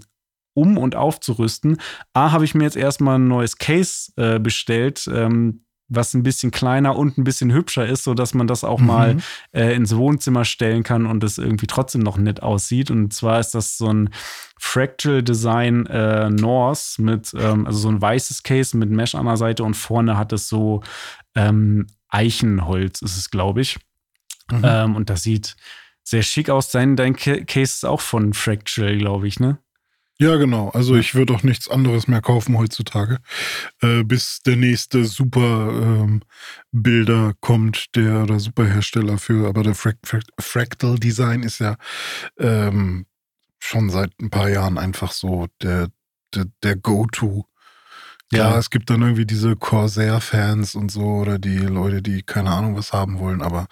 um 0.53 0.77
und 0.77 0.95
aufzurüsten. 0.95 1.77
A, 2.13 2.31
habe 2.31 2.45
ich 2.45 2.55
mir 2.55 2.63
jetzt 2.63 2.77
erstmal 2.77 3.19
ein 3.19 3.27
neues 3.27 3.57
Case 3.57 4.11
äh, 4.15 4.39
bestellt, 4.39 5.07
ähm, 5.13 5.64
was 5.87 6.13
ein 6.13 6.23
bisschen 6.23 6.51
kleiner 6.51 6.95
und 6.95 7.17
ein 7.17 7.23
bisschen 7.23 7.53
hübscher 7.53 7.85
ist, 7.85 8.03
sodass 8.03 8.33
man 8.33 8.47
das 8.47 8.63
auch 8.63 8.79
mhm. 8.79 8.85
mal 8.87 9.17
äh, 9.51 9.75
ins 9.75 9.95
Wohnzimmer 9.95 10.45
stellen 10.45 10.83
kann 10.83 11.05
und 11.05 11.23
es 11.23 11.37
irgendwie 11.37 11.67
trotzdem 11.67 12.01
noch 12.01 12.17
nett 12.17 12.41
aussieht. 12.41 12.89
Und 12.89 13.13
zwar 13.13 13.39
ist 13.39 13.51
das 13.51 13.77
so 13.77 13.91
ein 13.91 14.09
Fractal 14.57 15.21
Design 15.21 15.85
äh, 15.85 16.29
Norse 16.29 17.01
mit, 17.01 17.33
ähm, 17.37 17.67
also 17.67 17.79
so 17.79 17.89
ein 17.89 18.01
weißes 18.01 18.43
Case 18.43 18.75
mit 18.75 18.89
Mesh 18.89 19.15
an 19.15 19.25
der 19.25 19.37
Seite 19.37 19.63
und 19.63 19.75
vorne 19.75 20.17
hat 20.17 20.33
es 20.33 20.49
so 20.49 20.81
ähm, 21.35 21.87
Eichenholz, 22.09 23.01
ist 23.01 23.17
es, 23.17 23.29
glaube 23.29 23.61
ich. 23.61 23.77
Mhm. 24.51 24.61
Ähm, 24.63 24.95
und 24.95 25.09
das 25.09 25.23
sieht 25.23 25.55
sehr 26.03 26.23
schick 26.23 26.49
aus. 26.49 26.69
Dein, 26.69 26.95
dein 26.95 27.15
Case 27.15 27.45
ist 27.61 27.85
auch 27.85 28.01
von 28.01 28.33
Fractal, 28.33 28.97
glaube 28.97 29.27
ich, 29.27 29.39
ne? 29.39 29.59
Ja, 30.17 30.37
genau. 30.37 30.69
Also 30.69 30.95
ich 30.95 31.13
würde 31.13 31.33
auch 31.33 31.43
nichts 31.43 31.69
anderes 31.69 32.07
mehr 32.07 32.21
kaufen 32.21 32.57
heutzutage, 32.57 33.19
äh, 33.81 34.03
bis 34.03 34.41
der 34.43 34.55
nächste 34.55 35.03
super 35.03 35.69
ähm, 35.73 36.21
Bilder 36.71 37.33
kommt, 37.41 37.95
der 37.95 38.23
oder 38.23 38.39
Superhersteller 38.39 39.17
für, 39.17 39.47
aber 39.47 39.63
der 39.63 39.75
Frac 39.75 39.97
Frac 40.05 40.23
Fractal 40.39 40.95
Design 40.97 41.43
ist 41.43 41.59
ja 41.59 41.75
ähm, 42.39 43.07
schon 43.59 43.89
seit 43.89 44.11
ein 44.21 44.29
paar 44.29 44.49
Jahren 44.49 44.77
einfach 44.77 45.11
so 45.11 45.47
der, 45.61 45.89
der, 46.33 46.45
der 46.63 46.77
Go-To. 46.77 47.45
Ja, 48.31 48.47
Klar, 48.47 48.57
es 48.59 48.69
gibt 48.69 48.89
dann 48.89 49.01
irgendwie 49.01 49.25
diese 49.25 49.55
Corsair-Fans 49.55 50.75
und 50.75 50.91
so 50.91 51.03
oder 51.03 51.39
die 51.39 51.57
Leute, 51.59 52.01
die 52.01 52.23
keine 52.23 52.51
Ahnung 52.51 52.75
was 52.75 52.93
haben 52.93 53.19
wollen, 53.19 53.41
aber 53.41 53.67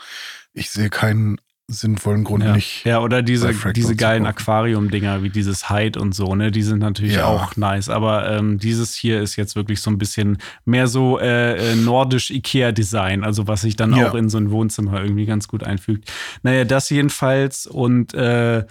ich 0.53 0.69
sehe 0.71 0.89
keinen 0.89 1.37
sinnvollen 1.67 2.23
Grund 2.23 2.43
ja. 2.43 2.55
nicht. 2.55 2.85
Ja, 2.85 2.99
oder 2.99 3.21
diese, 3.21 3.53
diese 3.73 3.95
geilen 3.95 4.25
Aquarium-Dinger 4.25 5.23
wie 5.23 5.29
dieses 5.29 5.69
Hyde 5.69 5.99
und 5.99 6.13
so, 6.13 6.35
ne? 6.35 6.51
Die 6.51 6.61
sind 6.61 6.79
natürlich 6.79 7.15
ja. 7.15 7.25
auch 7.25 7.55
nice. 7.55 7.89
Aber 7.89 8.29
ähm, 8.29 8.59
dieses 8.59 8.95
hier 8.95 9.21
ist 9.21 9.35
jetzt 9.35 9.55
wirklich 9.55 9.81
so 9.81 9.89
ein 9.89 9.97
bisschen 9.97 10.37
mehr 10.65 10.87
so 10.87 11.19
äh, 11.19 11.71
äh 11.71 11.75
nordisch 11.75 12.31
IKEA-Design, 12.31 13.23
also 13.23 13.47
was 13.47 13.61
sich 13.61 13.75
dann 13.75 13.95
ja. 13.95 14.09
auch 14.09 14.15
in 14.15 14.29
so 14.29 14.37
ein 14.37 14.51
Wohnzimmer 14.51 15.01
irgendwie 15.01 15.25
ganz 15.25 15.47
gut 15.47 15.63
einfügt. 15.63 16.11
Naja, 16.43 16.65
das 16.65 16.89
jedenfalls 16.89 17.65
und 17.65 18.13
äh, 18.13 18.65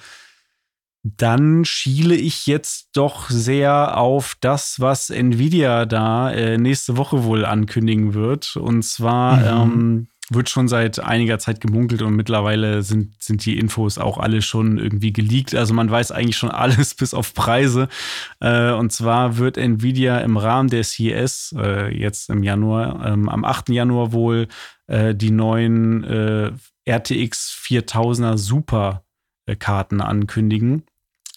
dann 1.05 1.65
schiele 1.65 2.15
ich 2.15 2.47
jetzt 2.47 2.91
doch 2.93 3.29
sehr 3.29 3.99
auf 3.99 4.37
das, 4.41 4.79
was 4.79 5.11
Nvidia 5.11 5.85
da 5.85 6.31
äh, 6.31 6.59
nächste 6.59 6.97
Woche 6.97 7.25
wohl 7.25 7.45
ankündigen 7.45 8.15
wird. 8.15 8.57
Und 8.57 8.85
zwar 8.85 9.65
mhm. 9.65 9.73
ähm, 9.73 10.09
wird 10.35 10.49
schon 10.49 10.69
seit 10.69 10.99
einiger 10.99 11.39
Zeit 11.39 11.61
gemunkelt 11.61 12.03
und 12.03 12.15
mittlerweile 12.15 12.83
sind, 12.83 13.23
sind 13.23 13.45
die 13.45 13.59
Infos 13.59 13.99
auch 13.99 14.19
alle 14.19 14.43
schon 14.43 14.79
irgendwie 14.79 15.13
geleakt. 15.13 15.55
Also 15.55 15.75
man 15.75 15.91
weiß 15.91 16.13
eigentlich 16.13 16.37
schon 16.37 16.51
alles 16.53 16.95
bis 16.95 17.15
auf 17.15 17.35
Preise. 17.35 17.89
Äh, 18.41 18.73
und 18.73 18.93
zwar 18.93 19.39
wird 19.39 19.57
Nvidia 19.57 20.19
im 20.19 20.37
Rahmen 20.37 20.69
der 20.69 20.85
CES 20.85 21.55
äh, 21.59 21.97
jetzt 21.97 22.31
im 22.31 22.43
Januar, 22.43 23.05
ähm, 23.07 23.29
am 23.29 23.45
8. 23.45 23.71
Januar 23.71 24.13
wohl 24.13 24.49
äh, 24.87 25.15
die 25.15 25.31
neuen 25.31 26.05
äh, 26.05 26.53
RTX 26.89 27.57
4000er 27.65 28.37
Super 28.37 29.05
Karten 29.59 30.01
ankündigen. 30.01 30.85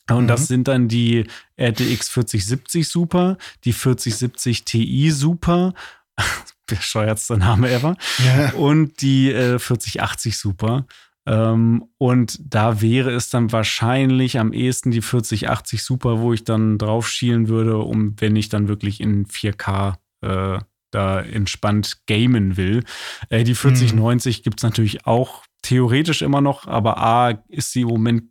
Und 0.10 0.24
mhm. 0.24 0.28
das 0.28 0.48
sind 0.48 0.68
dann 0.68 0.88
die 0.88 1.26
RTX 1.60 2.10
4070 2.10 2.88
Super, 2.88 3.38
die 3.64 3.74
4070 3.74 4.64
Ti 4.66 5.12
Super, 5.12 5.74
bescheuertster 6.68 7.38
Name 7.38 7.72
ever, 7.72 7.96
ja. 8.26 8.52
und 8.54 9.02
die 9.02 9.32
äh, 9.32 9.60
4080 9.60 10.38
Super. 10.38 10.86
Ähm, 11.28 11.86
und 11.98 12.40
da 12.54 12.82
wäre 12.82 13.12
es 13.12 13.30
dann 13.30 13.52
wahrscheinlich 13.52 14.40
am 14.40 14.54
ehesten 14.54 14.92
die 14.92 15.02
4080 15.02 15.84
Super, 15.84 16.20
wo 16.20 16.34
ich 16.34 16.44
dann 16.44 16.78
drauf 16.78 17.10
schielen 17.10 17.48
würde, 17.48 17.78
um 17.78 18.16
wenn 18.20 18.36
ich 18.36 18.50
dann 18.50 18.68
wirklich 18.68 19.02
in 19.02 19.26
4K 19.26 19.96
äh, 20.22 20.60
da 20.92 21.20
entspannt 21.20 22.06
gamen 22.08 22.58
will. 22.58 22.84
Äh, 23.30 23.44
die 23.44 23.56
4090 23.56 24.40
mhm. 24.40 24.44
gibt 24.44 24.60
es 24.60 24.64
natürlich 24.64 25.06
auch 25.06 25.44
theoretisch 25.62 26.22
immer 26.22 26.42
noch, 26.42 26.68
aber 26.68 26.98
A 27.00 27.32
ist 27.50 27.72
sie 27.72 27.82
im 27.82 27.88
Moment 27.88 28.24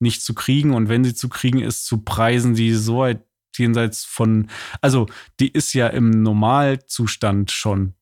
nicht 0.00 0.22
zu 0.22 0.34
kriegen 0.34 0.74
und 0.74 0.88
wenn 0.88 1.04
sie 1.04 1.14
zu 1.14 1.28
kriegen 1.28 1.60
ist, 1.60 1.86
zu 1.86 1.98
Preisen, 1.98 2.54
die 2.54 2.72
so 2.72 2.98
weit 2.98 3.24
jenseits 3.58 4.04
von, 4.04 4.48
also 4.80 5.06
die 5.40 5.48
ist 5.48 5.72
ja 5.72 5.88
im 5.88 6.10
Normalzustand 6.10 7.50
schon 7.50 7.94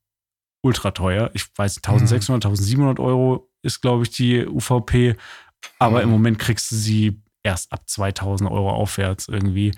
ultra 0.62 0.90
teuer. 0.90 1.30
Ich 1.34 1.46
weiß, 1.56 1.78
1600, 1.78 2.44
mhm. 2.44 2.50
1700 2.50 3.00
Euro 3.00 3.50
ist, 3.62 3.80
glaube 3.80 4.04
ich, 4.04 4.10
die 4.10 4.46
UVP, 4.46 5.16
aber 5.78 5.98
mhm. 5.98 6.04
im 6.04 6.10
Moment 6.10 6.38
kriegst 6.38 6.70
du 6.70 6.76
sie 6.76 7.22
erst 7.42 7.72
ab 7.72 7.88
2000 7.88 8.50
Euro 8.50 8.70
aufwärts 8.70 9.28
irgendwie. 9.28 9.72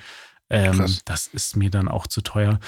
Ähm, 0.51 0.87
das 1.07 1.29
ist 1.29 1.57
mir 1.57 1.71
dann 1.71 1.89
auch 1.89 2.07
zu 2.07 2.21
teuer. 2.21 2.61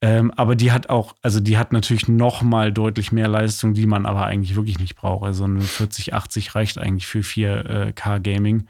Ähm, 0.00 0.32
aber 0.32 0.56
die 0.56 0.72
hat 0.72 0.88
auch, 0.88 1.14
also 1.22 1.38
die 1.38 1.56
hat 1.56 1.72
natürlich 1.72 2.08
noch 2.08 2.42
mal 2.42 2.72
deutlich 2.72 3.12
mehr 3.12 3.28
Leistung, 3.28 3.74
die 3.74 3.86
man 3.86 4.06
aber 4.06 4.26
eigentlich 4.26 4.56
wirklich 4.56 4.80
nicht 4.80 4.96
braucht. 4.96 5.24
Also 5.24 5.44
eine 5.44 5.60
4080 5.60 6.56
reicht 6.56 6.78
eigentlich 6.78 7.06
für 7.06 7.20
4K 7.20 8.16
äh, 8.16 8.20
Gaming. 8.20 8.66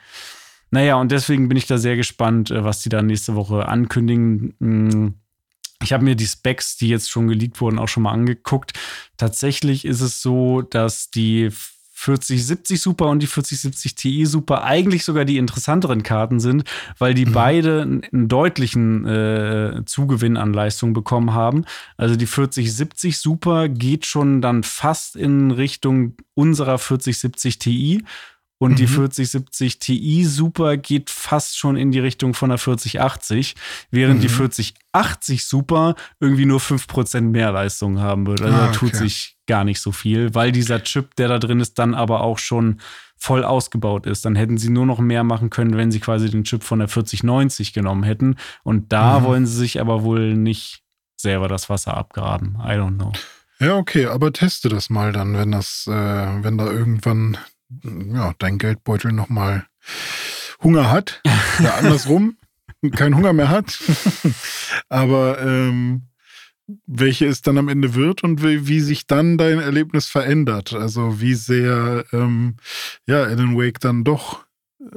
Naja, 0.70 0.96
und 0.96 1.12
deswegen 1.12 1.48
bin 1.48 1.56
ich 1.56 1.66
da 1.66 1.78
sehr 1.78 1.96
gespannt, 1.96 2.50
äh, 2.50 2.64
was 2.64 2.80
die 2.80 2.88
da 2.88 3.02
nächste 3.02 3.34
Woche 3.34 3.66
ankündigen. 3.66 4.54
Hm, 4.60 5.14
ich 5.82 5.92
habe 5.92 6.04
mir 6.04 6.16
die 6.16 6.26
Specs, 6.26 6.76
die 6.76 6.88
jetzt 6.88 7.10
schon 7.10 7.28
geleakt 7.28 7.60
wurden, 7.60 7.78
auch 7.78 7.88
schon 7.88 8.02
mal 8.02 8.12
angeguckt. 8.12 8.72
Tatsächlich 9.16 9.84
ist 9.84 10.00
es 10.00 10.20
so, 10.20 10.62
dass 10.62 11.10
die 11.10 11.50
4070 11.98 12.80
Super 12.80 13.06
und 13.06 13.20
die 13.20 13.26
4070 13.26 13.96
Ti 13.96 14.24
Super 14.24 14.62
eigentlich 14.62 15.04
sogar 15.04 15.24
die 15.24 15.36
interessanteren 15.36 16.04
Karten 16.04 16.38
sind, 16.38 16.62
weil 16.96 17.12
die 17.12 17.26
mhm. 17.26 17.32
beide 17.32 17.82
einen 17.82 18.28
deutlichen 18.28 19.04
äh, 19.04 19.82
Zugewinn 19.84 20.36
an 20.36 20.52
Leistung 20.52 20.92
bekommen 20.92 21.34
haben. 21.34 21.64
Also 21.96 22.14
die 22.14 22.26
4070 22.26 23.18
Super 23.18 23.68
geht 23.68 24.06
schon 24.06 24.40
dann 24.40 24.62
fast 24.62 25.16
in 25.16 25.50
Richtung 25.50 26.14
unserer 26.34 26.78
4070 26.78 27.58
Ti 27.58 28.04
und 28.58 28.72
mhm. 28.72 28.76
die 28.76 28.86
4070 28.86 29.78
Ti 29.78 30.24
Super 30.24 30.76
geht 30.76 31.10
fast 31.10 31.58
schon 31.58 31.76
in 31.76 31.90
die 31.90 32.00
Richtung 32.00 32.34
von 32.34 32.50
der 32.50 32.58
4080, 32.58 33.54
während 33.90 34.18
mhm. 34.18 34.22
die 34.22 34.28
4080 34.28 35.44
Super 35.44 35.94
irgendwie 36.20 36.46
nur 36.46 36.60
5% 36.60 37.20
mehr 37.20 37.52
Leistung 37.52 38.00
haben 38.00 38.26
würde. 38.26 38.44
Also 38.44 38.56
ah, 38.56 38.66
da 38.66 38.72
tut 38.72 38.90
okay. 38.90 38.98
sich 38.98 39.36
gar 39.46 39.64
nicht 39.64 39.80
so 39.80 39.92
viel, 39.92 40.34
weil 40.34 40.52
dieser 40.52 40.82
Chip, 40.82 41.14
der 41.16 41.28
da 41.28 41.38
drin 41.38 41.60
ist, 41.60 41.78
dann 41.78 41.94
aber 41.94 42.20
auch 42.20 42.38
schon 42.38 42.80
voll 43.16 43.44
ausgebaut 43.44 44.06
ist. 44.06 44.24
Dann 44.24 44.36
hätten 44.36 44.58
sie 44.58 44.70
nur 44.70 44.86
noch 44.86 44.98
mehr 44.98 45.24
machen 45.24 45.50
können, 45.50 45.76
wenn 45.76 45.90
sie 45.90 46.00
quasi 46.00 46.30
den 46.30 46.44
Chip 46.44 46.62
von 46.62 46.78
der 46.80 46.88
4090 46.88 47.72
genommen 47.72 48.02
hätten. 48.02 48.36
Und 48.62 48.92
da 48.92 49.20
mhm. 49.20 49.24
wollen 49.24 49.46
sie 49.46 49.56
sich 49.56 49.80
aber 49.80 50.02
wohl 50.02 50.34
nicht 50.34 50.82
selber 51.16 51.48
das 51.48 51.68
Wasser 51.68 51.96
abgraben. 51.96 52.56
I 52.60 52.72
don't 52.72 52.96
know. 52.96 53.12
Ja, 53.60 53.76
okay, 53.76 54.06
aber 54.06 54.32
teste 54.32 54.68
das 54.68 54.88
mal 54.88 55.12
dann, 55.12 55.36
wenn 55.36 55.50
das, 55.50 55.88
äh, 55.88 55.92
wenn 55.92 56.58
da 56.58 56.70
irgendwann 56.70 57.36
ja, 57.82 58.34
dein 58.38 58.58
Geldbeutel 58.58 59.12
nochmal 59.12 59.66
Hunger 60.62 60.90
hat. 60.90 61.22
Oder 61.60 61.74
andersrum, 61.78 62.36
keinen 62.94 63.16
Hunger 63.16 63.32
mehr 63.32 63.48
hat. 63.48 63.78
Aber 64.88 65.40
ähm, 65.40 66.08
welche 66.86 67.26
es 67.26 67.42
dann 67.42 67.58
am 67.58 67.68
Ende 67.68 67.94
wird 67.94 68.22
und 68.22 68.42
wie, 68.42 68.68
wie, 68.68 68.80
sich 68.80 69.06
dann 69.06 69.38
dein 69.38 69.58
Erlebnis 69.58 70.06
verändert. 70.06 70.74
Also 70.74 71.20
wie 71.20 71.34
sehr 71.34 72.04
ähm, 72.12 72.56
ja, 73.06 73.22
Alan 73.22 73.56
Wake 73.56 73.80
dann 73.80 74.04
doch 74.04 74.44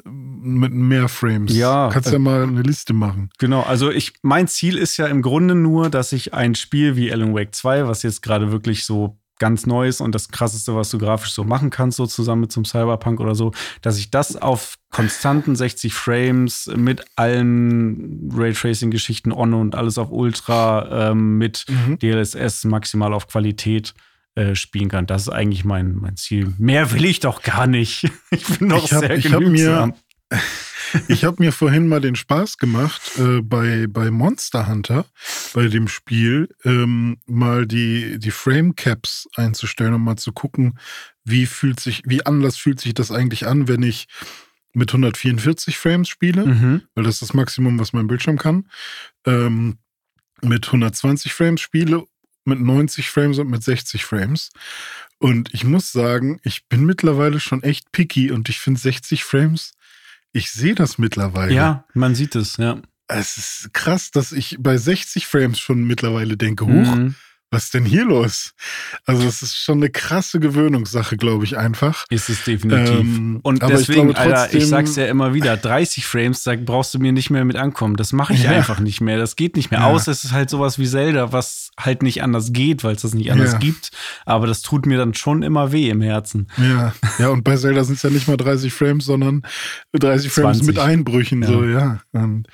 ähm, 0.05 0.59
mit 0.59 0.73
mehr 0.73 1.07
Frames. 1.07 1.55
Ja. 1.55 1.89
Kannst 1.91 2.09
ja 2.09 2.17
äh, 2.17 2.19
mal 2.19 2.43
eine 2.43 2.61
Liste 2.61 2.93
machen. 2.93 3.29
Genau, 3.39 3.61
also 3.61 3.89
ich, 3.89 4.13
mein 4.21 4.47
Ziel 4.47 4.77
ist 4.77 4.97
ja 4.97 5.07
im 5.07 5.21
Grunde 5.21 5.55
nur, 5.55 5.89
dass 5.89 6.11
ich 6.11 6.33
ein 6.33 6.55
Spiel 6.55 6.95
wie 6.97 7.11
Alan 7.11 7.33
Wake 7.33 7.55
2, 7.55 7.87
was 7.87 8.03
jetzt 8.03 8.21
gerade 8.21 8.51
wirklich 8.51 8.83
so 8.83 9.17
ganz 9.41 9.65
Neues 9.65 10.01
und 10.01 10.13
das 10.13 10.29
krasseste, 10.29 10.75
was 10.75 10.91
du 10.91 10.99
grafisch 10.99 11.31
so 11.31 11.43
machen 11.43 11.71
kannst, 11.71 11.97
so 11.97 12.05
zusammen 12.05 12.41
mit 12.41 12.51
zum 12.51 12.63
Cyberpunk 12.63 13.19
oder 13.19 13.33
so, 13.33 13.51
dass 13.81 13.97
ich 13.97 14.11
das 14.11 14.39
auf 14.39 14.75
konstanten 14.91 15.55
60 15.55 15.95
Frames 15.95 16.71
mit 16.75 17.03
allen 17.15 18.29
Raytracing-Geschichten 18.31 19.31
on 19.31 19.55
und 19.55 19.73
alles 19.73 19.97
auf 19.97 20.11
Ultra 20.11 21.09
ähm, 21.09 21.39
mit 21.39 21.65
mhm. 21.67 21.97
DLSS 21.97 22.65
maximal 22.65 23.15
auf 23.15 23.27
Qualität 23.27 23.95
äh, 24.35 24.53
spielen 24.53 24.89
kann. 24.89 25.07
Das 25.07 25.23
ist 25.23 25.29
eigentlich 25.29 25.65
mein, 25.65 25.95
mein 25.95 26.17
Ziel. 26.17 26.53
Mehr 26.59 26.91
will 26.91 27.05
ich 27.05 27.19
doch 27.19 27.41
gar 27.41 27.65
nicht. 27.65 28.09
Ich 28.29 28.45
bin 28.45 28.69
doch 28.69 28.85
ich 28.85 28.93
hab, 28.93 28.99
sehr 29.01 29.17
genügsam. 29.17 29.93
Ich 31.07 31.23
habe 31.23 31.37
mir 31.39 31.51
vorhin 31.51 31.87
mal 31.87 32.01
den 32.01 32.15
Spaß 32.15 32.57
gemacht, 32.57 33.01
äh, 33.17 33.41
bei, 33.41 33.87
bei 33.87 34.11
Monster 34.11 34.67
Hunter, 34.67 35.05
bei 35.53 35.67
dem 35.67 35.87
Spiel, 35.87 36.49
ähm, 36.63 37.17
mal 37.25 37.65
die, 37.65 38.19
die 38.19 38.31
Frame 38.31 38.75
Caps 38.75 39.27
einzustellen 39.35 39.93
und 39.93 40.03
mal 40.03 40.17
zu 40.17 40.31
gucken, 40.31 40.77
wie 41.23 41.45
fühlt 41.45 41.79
sich, 41.79 42.03
wie 42.05 42.25
anders 42.25 42.57
fühlt 42.57 42.79
sich 42.79 42.93
das 42.93 43.11
eigentlich 43.11 43.47
an, 43.47 43.67
wenn 43.67 43.83
ich 43.83 44.07
mit 44.73 44.89
144 44.89 45.77
Frames 45.77 46.07
spiele, 46.07 46.45
mhm. 46.45 46.81
weil 46.95 47.03
das 47.03 47.15
ist 47.15 47.21
das 47.21 47.33
Maximum, 47.33 47.79
was 47.79 47.93
mein 47.93 48.07
Bildschirm 48.07 48.37
kann, 48.37 48.69
ähm, 49.25 49.77
mit 50.41 50.67
120 50.67 51.33
Frames 51.33 51.61
spiele, 51.61 52.05
mit 52.45 52.59
90 52.59 53.09
Frames 53.09 53.37
und 53.37 53.49
mit 53.49 53.63
60 53.63 54.05
Frames. 54.05 54.49
Und 55.19 55.53
ich 55.53 55.63
muss 55.63 55.91
sagen, 55.91 56.39
ich 56.43 56.67
bin 56.67 56.85
mittlerweile 56.85 57.39
schon 57.39 57.61
echt 57.61 57.91
picky 57.91 58.31
und 58.31 58.49
ich 58.49 58.59
finde 58.59 58.79
60 58.79 59.23
Frames 59.23 59.73
ich 60.33 60.51
sehe 60.51 60.75
das 60.75 60.97
mittlerweile. 60.97 61.53
Ja, 61.53 61.85
man 61.93 62.15
sieht 62.15 62.35
es, 62.35 62.57
ja. 62.57 62.81
Es 63.07 63.37
ist 63.37 63.73
krass, 63.73 64.11
dass 64.11 64.31
ich 64.31 64.57
bei 64.59 64.77
60 64.77 65.27
Frames 65.27 65.59
schon 65.59 65.83
mittlerweile 65.83 66.37
denke, 66.37 66.65
hoch, 66.65 66.95
mhm. 66.95 67.15
Was 67.51 67.65
ist 67.65 67.73
denn 67.73 67.83
hier 67.83 68.05
los? 68.05 68.53
Also, 69.05 69.23
das 69.23 69.41
ist 69.41 69.57
schon 69.57 69.79
eine 69.79 69.89
krasse 69.89 70.39
Gewöhnungssache, 70.39 71.17
glaube 71.17 71.43
ich, 71.43 71.57
einfach. 71.57 72.05
Ist 72.09 72.29
es 72.29 72.45
definitiv. 72.45 72.99
Ähm, 73.01 73.41
und 73.43 73.61
deswegen, 73.61 74.09
ich 74.09 74.15
glaube, 74.15 74.37
Alter, 74.37 74.55
ich 74.55 74.67
sag's 74.67 74.95
ja 74.95 75.07
immer 75.07 75.33
wieder, 75.33 75.57
30 75.57 76.05
Frames, 76.05 76.43
da 76.43 76.55
brauchst 76.55 76.93
du 76.93 76.99
mir 76.99 77.11
nicht 77.11 77.29
mehr 77.29 77.43
mit 77.43 77.57
ankommen. 77.57 77.97
Das 77.97 78.13
mache 78.13 78.33
ich 78.33 78.43
ja. 78.43 78.51
einfach 78.51 78.79
nicht 78.79 79.01
mehr. 79.01 79.17
Das 79.17 79.35
geht 79.35 79.57
nicht 79.57 79.69
mehr. 79.69 79.81
Ja. 79.81 79.87
Außer 79.87 80.11
es 80.11 80.23
ist 80.23 80.31
halt 80.31 80.49
sowas 80.49 80.79
wie 80.79 80.87
Zelda, 80.87 81.33
was 81.33 81.71
halt 81.77 82.03
nicht 82.03 82.23
anders 82.23 82.53
geht, 82.53 82.85
weil 82.85 82.95
es 82.95 83.01
das 83.01 83.13
nicht 83.13 83.33
anders 83.33 83.53
ja. 83.53 83.57
gibt. 83.59 83.91
Aber 84.25 84.47
das 84.47 84.61
tut 84.61 84.85
mir 84.85 84.97
dann 84.97 85.13
schon 85.13 85.43
immer 85.43 85.73
weh 85.73 85.89
im 85.89 86.01
Herzen. 86.01 86.47
Ja, 86.57 86.93
ja, 87.19 87.29
und 87.29 87.43
bei 87.43 87.57
Zelda 87.57 87.83
sind 87.83 87.95
es 87.95 88.03
ja 88.03 88.09
nicht 88.09 88.29
mal 88.29 88.37
30 88.37 88.71
Frames, 88.71 89.03
sondern 89.03 89.41
30 89.91 90.31
Frames 90.31 90.59
20. 90.59 90.67
mit 90.67 90.79
Einbrüchen, 90.79 91.43
so, 91.43 91.65
ja. 91.65 91.99
Und, 92.13 92.47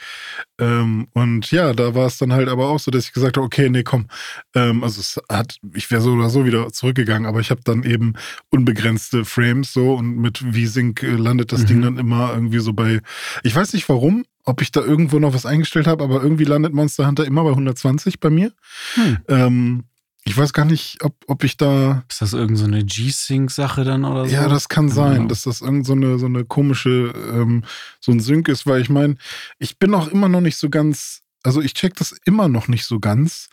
ähm, 0.59 1.07
und 1.13 1.51
ja, 1.51 1.73
da 1.73 1.93
war 1.93 2.07
es 2.07 2.17
dann 2.17 2.33
halt 2.33 2.49
aber 2.49 2.69
auch 2.69 2.79
so, 2.79 2.89
dass 2.91 3.05
ich 3.05 3.13
gesagt 3.13 3.37
habe, 3.37 3.45
okay, 3.45 3.69
nee, 3.69 3.83
komm, 3.83 4.07
ähm, 4.55 4.83
also 4.83 4.99
es 4.99 5.21
hat, 5.29 5.57
ich 5.73 5.89
wäre 5.91 6.01
so 6.01 6.13
oder 6.13 6.29
so 6.29 6.45
wieder 6.45 6.71
zurückgegangen, 6.71 7.27
aber 7.27 7.39
ich 7.39 7.51
habe 7.51 7.61
dann 7.63 7.83
eben 7.83 8.13
unbegrenzte 8.49 9.25
Frames 9.25 9.73
so 9.73 9.93
und 9.93 10.17
mit 10.17 10.39
V-Sync 10.39 11.03
äh, 11.03 11.11
landet 11.11 11.51
das 11.51 11.61
mhm. 11.61 11.65
Ding 11.67 11.81
dann 11.81 11.97
immer 11.97 12.33
irgendwie 12.33 12.59
so 12.59 12.73
bei, 12.73 13.01
ich 13.43 13.55
weiß 13.55 13.73
nicht 13.73 13.87
warum, 13.89 14.25
ob 14.45 14.61
ich 14.61 14.71
da 14.71 14.81
irgendwo 14.81 15.19
noch 15.19 15.33
was 15.33 15.45
eingestellt 15.45 15.87
habe, 15.87 16.03
aber 16.03 16.23
irgendwie 16.23 16.45
landet 16.45 16.73
Monster 16.73 17.05
Hunter 17.05 17.25
immer 17.25 17.43
bei 17.43 17.49
120 17.49 18.19
bei 18.19 18.29
mir. 18.29 18.53
Hm. 18.93 19.17
Ähm, 19.27 19.83
ich 20.28 20.38
weiß 20.38 20.51
gar 20.51 20.65
nicht, 20.65 21.03
ob, 21.03 21.15
ob 21.28 21.43
ich 21.43 21.55
da. 21.55 22.03
Ist 22.09 22.21
das 22.21 22.34
irgendeine 22.34 22.82
so 22.82 22.86
G-Sync-Sache 22.86 23.86
dann 23.86 24.03
oder 24.03 24.25
so? 24.25 24.36
Ja, 24.36 24.49
das 24.49 24.67
kann 24.67 24.89
sein, 24.89 25.15
genau. 25.15 25.28
dass 25.30 25.43
das 25.43 25.61
irgendeine 25.61 26.13
so, 26.13 26.17
so 26.17 26.25
eine 26.25 26.43
komische, 26.43 27.13
ähm, 27.15 27.63
so 28.01 28.11
ein 28.11 28.19
Sync 28.19 28.49
ist, 28.49 28.65
weil 28.65 28.82
ich 28.82 28.89
meine, 28.89 29.15
ich 29.57 29.80
bin 29.80 29.93
auch 29.93 30.09
immer 30.09 30.28
noch 30.28 30.41
nicht 30.41 30.57
so 30.57 30.69
ganz, 30.69 31.21
also 31.43 31.61
ich 31.61 31.73
check 31.73 31.95
das 31.95 32.13
immer 32.25 32.49
noch 32.49 32.67
nicht 32.67 32.86
so 32.86 32.99
ganz, 32.99 33.49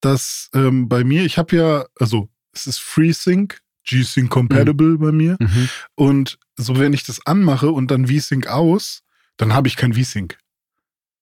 dass 0.00 0.48
ähm, 0.54 0.88
bei 0.88 1.04
mir, 1.04 1.24
ich 1.24 1.36
habe 1.36 1.54
ja, 1.54 1.84
also 1.98 2.30
es 2.52 2.66
ist 2.66 2.78
FreeSync, 2.78 3.60
G-Sync 3.84 4.30
compatible 4.30 4.92
mhm. 4.92 4.98
bei 4.98 5.12
mir. 5.12 5.36
Mhm. 5.38 5.68
Und 5.96 6.38
so, 6.56 6.78
wenn 6.78 6.94
ich 6.94 7.04
das 7.04 7.26
anmache 7.26 7.70
und 7.70 7.90
dann 7.90 8.06
V-Sync 8.06 8.46
aus, 8.46 9.02
dann 9.36 9.52
habe 9.52 9.68
ich 9.68 9.76
kein 9.76 9.94
V-Sync. 9.94 10.38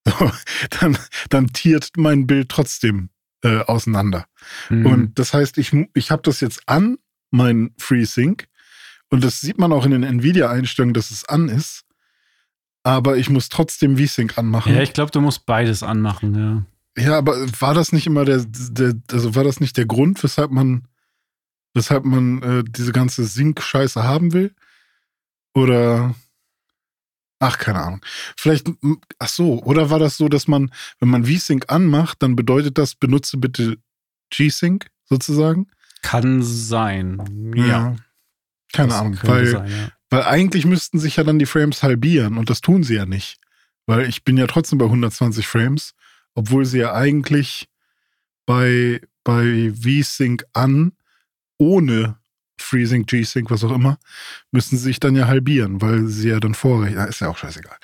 So, 0.08 0.32
dann, 0.80 0.96
dann 1.28 1.48
tiert 1.48 1.90
mein 1.98 2.26
Bild 2.26 2.48
trotzdem 2.48 3.10
äh, 3.42 3.58
auseinander. 3.58 4.26
Mhm. 4.68 4.86
Und 4.86 5.18
das 5.18 5.34
heißt, 5.34 5.58
ich, 5.58 5.72
ich 5.94 6.10
habe 6.10 6.22
das 6.22 6.40
jetzt 6.40 6.68
an, 6.68 6.98
mein 7.30 7.74
FreeSync. 7.78 8.48
Und 9.10 9.24
das 9.24 9.40
sieht 9.40 9.58
man 9.58 9.72
auch 9.72 9.84
in 9.84 9.92
den 9.92 10.02
Nvidia-Einstellungen, 10.02 10.94
dass 10.94 11.10
es 11.10 11.24
an 11.24 11.48
ist. 11.48 11.84
Aber 12.82 13.16
ich 13.16 13.30
muss 13.30 13.48
trotzdem 13.48 13.98
V-Sync 13.98 14.38
anmachen. 14.38 14.74
Ja, 14.74 14.82
ich 14.82 14.92
glaube, 14.92 15.10
du 15.10 15.20
musst 15.20 15.46
beides 15.46 15.82
anmachen, 15.82 16.34
ja. 16.34 17.02
Ja, 17.02 17.18
aber 17.18 17.36
war 17.60 17.74
das 17.74 17.92
nicht 17.92 18.06
immer 18.06 18.24
der, 18.24 18.44
der 18.46 18.94
also 19.12 19.34
war 19.34 19.44
das 19.44 19.60
nicht 19.60 19.76
der 19.76 19.86
Grund, 19.86 20.22
weshalb 20.22 20.50
man, 20.50 20.88
weshalb 21.74 22.04
man 22.04 22.42
äh, 22.42 22.64
diese 22.66 22.92
ganze 22.92 23.24
Sync-Scheiße 23.24 24.02
haben 24.02 24.32
will? 24.32 24.54
Oder 25.54 26.14
Ach, 27.40 27.58
keine 27.58 27.80
Ahnung. 27.80 28.00
Vielleicht, 28.36 28.70
ach 29.18 29.28
so, 29.28 29.62
oder 29.62 29.90
war 29.90 29.98
das 29.98 30.16
so, 30.16 30.28
dass 30.28 30.48
man, 30.48 30.72
wenn 30.98 31.08
man 31.08 31.24
V-Sync 31.24 31.66
anmacht, 31.68 32.22
dann 32.22 32.34
bedeutet 32.34 32.78
das, 32.78 32.94
benutze 32.94 33.38
bitte 33.38 33.78
G-Sync 34.30 34.86
sozusagen? 35.04 35.68
Kann 36.02 36.42
sein. 36.42 37.52
Ja. 37.54 37.66
ja. 37.66 37.96
Keine 38.72 38.88
das 38.88 38.98
Ahnung, 38.98 39.18
weil, 39.22 39.46
sein, 39.46 39.70
ja. 39.70 39.88
weil 40.10 40.22
eigentlich 40.24 40.66
müssten 40.66 40.98
sich 40.98 41.16
ja 41.16 41.24
dann 41.24 41.38
die 41.38 41.46
Frames 41.46 41.82
halbieren 41.82 42.36
und 42.36 42.50
das 42.50 42.60
tun 42.60 42.82
sie 42.82 42.94
ja 42.94 43.06
nicht. 43.06 43.38
Weil 43.86 44.08
ich 44.08 44.24
bin 44.24 44.36
ja 44.36 44.46
trotzdem 44.46 44.78
bei 44.78 44.84
120 44.84 45.46
Frames, 45.46 45.94
obwohl 46.34 46.66
sie 46.66 46.78
ja 46.78 46.92
eigentlich 46.92 47.68
bei, 48.44 49.00
bei 49.24 49.72
V-Sync 49.72 50.44
an 50.52 50.92
ohne 51.56 52.18
Freezing, 52.58 53.06
G-Sync, 53.06 53.50
was 53.50 53.64
auch 53.64 53.72
immer, 53.72 53.98
müssen 54.50 54.76
sie 54.76 54.84
sich 54.84 55.00
dann 55.00 55.16
ja 55.16 55.26
halbieren, 55.26 55.80
weil 55.80 56.06
sie 56.06 56.28
ja 56.28 56.40
dann 56.40 56.54
vorrechnen. 56.54 57.08
Ist 57.08 57.20
ja 57.20 57.28
auch 57.28 57.36
scheißegal. 57.38 57.76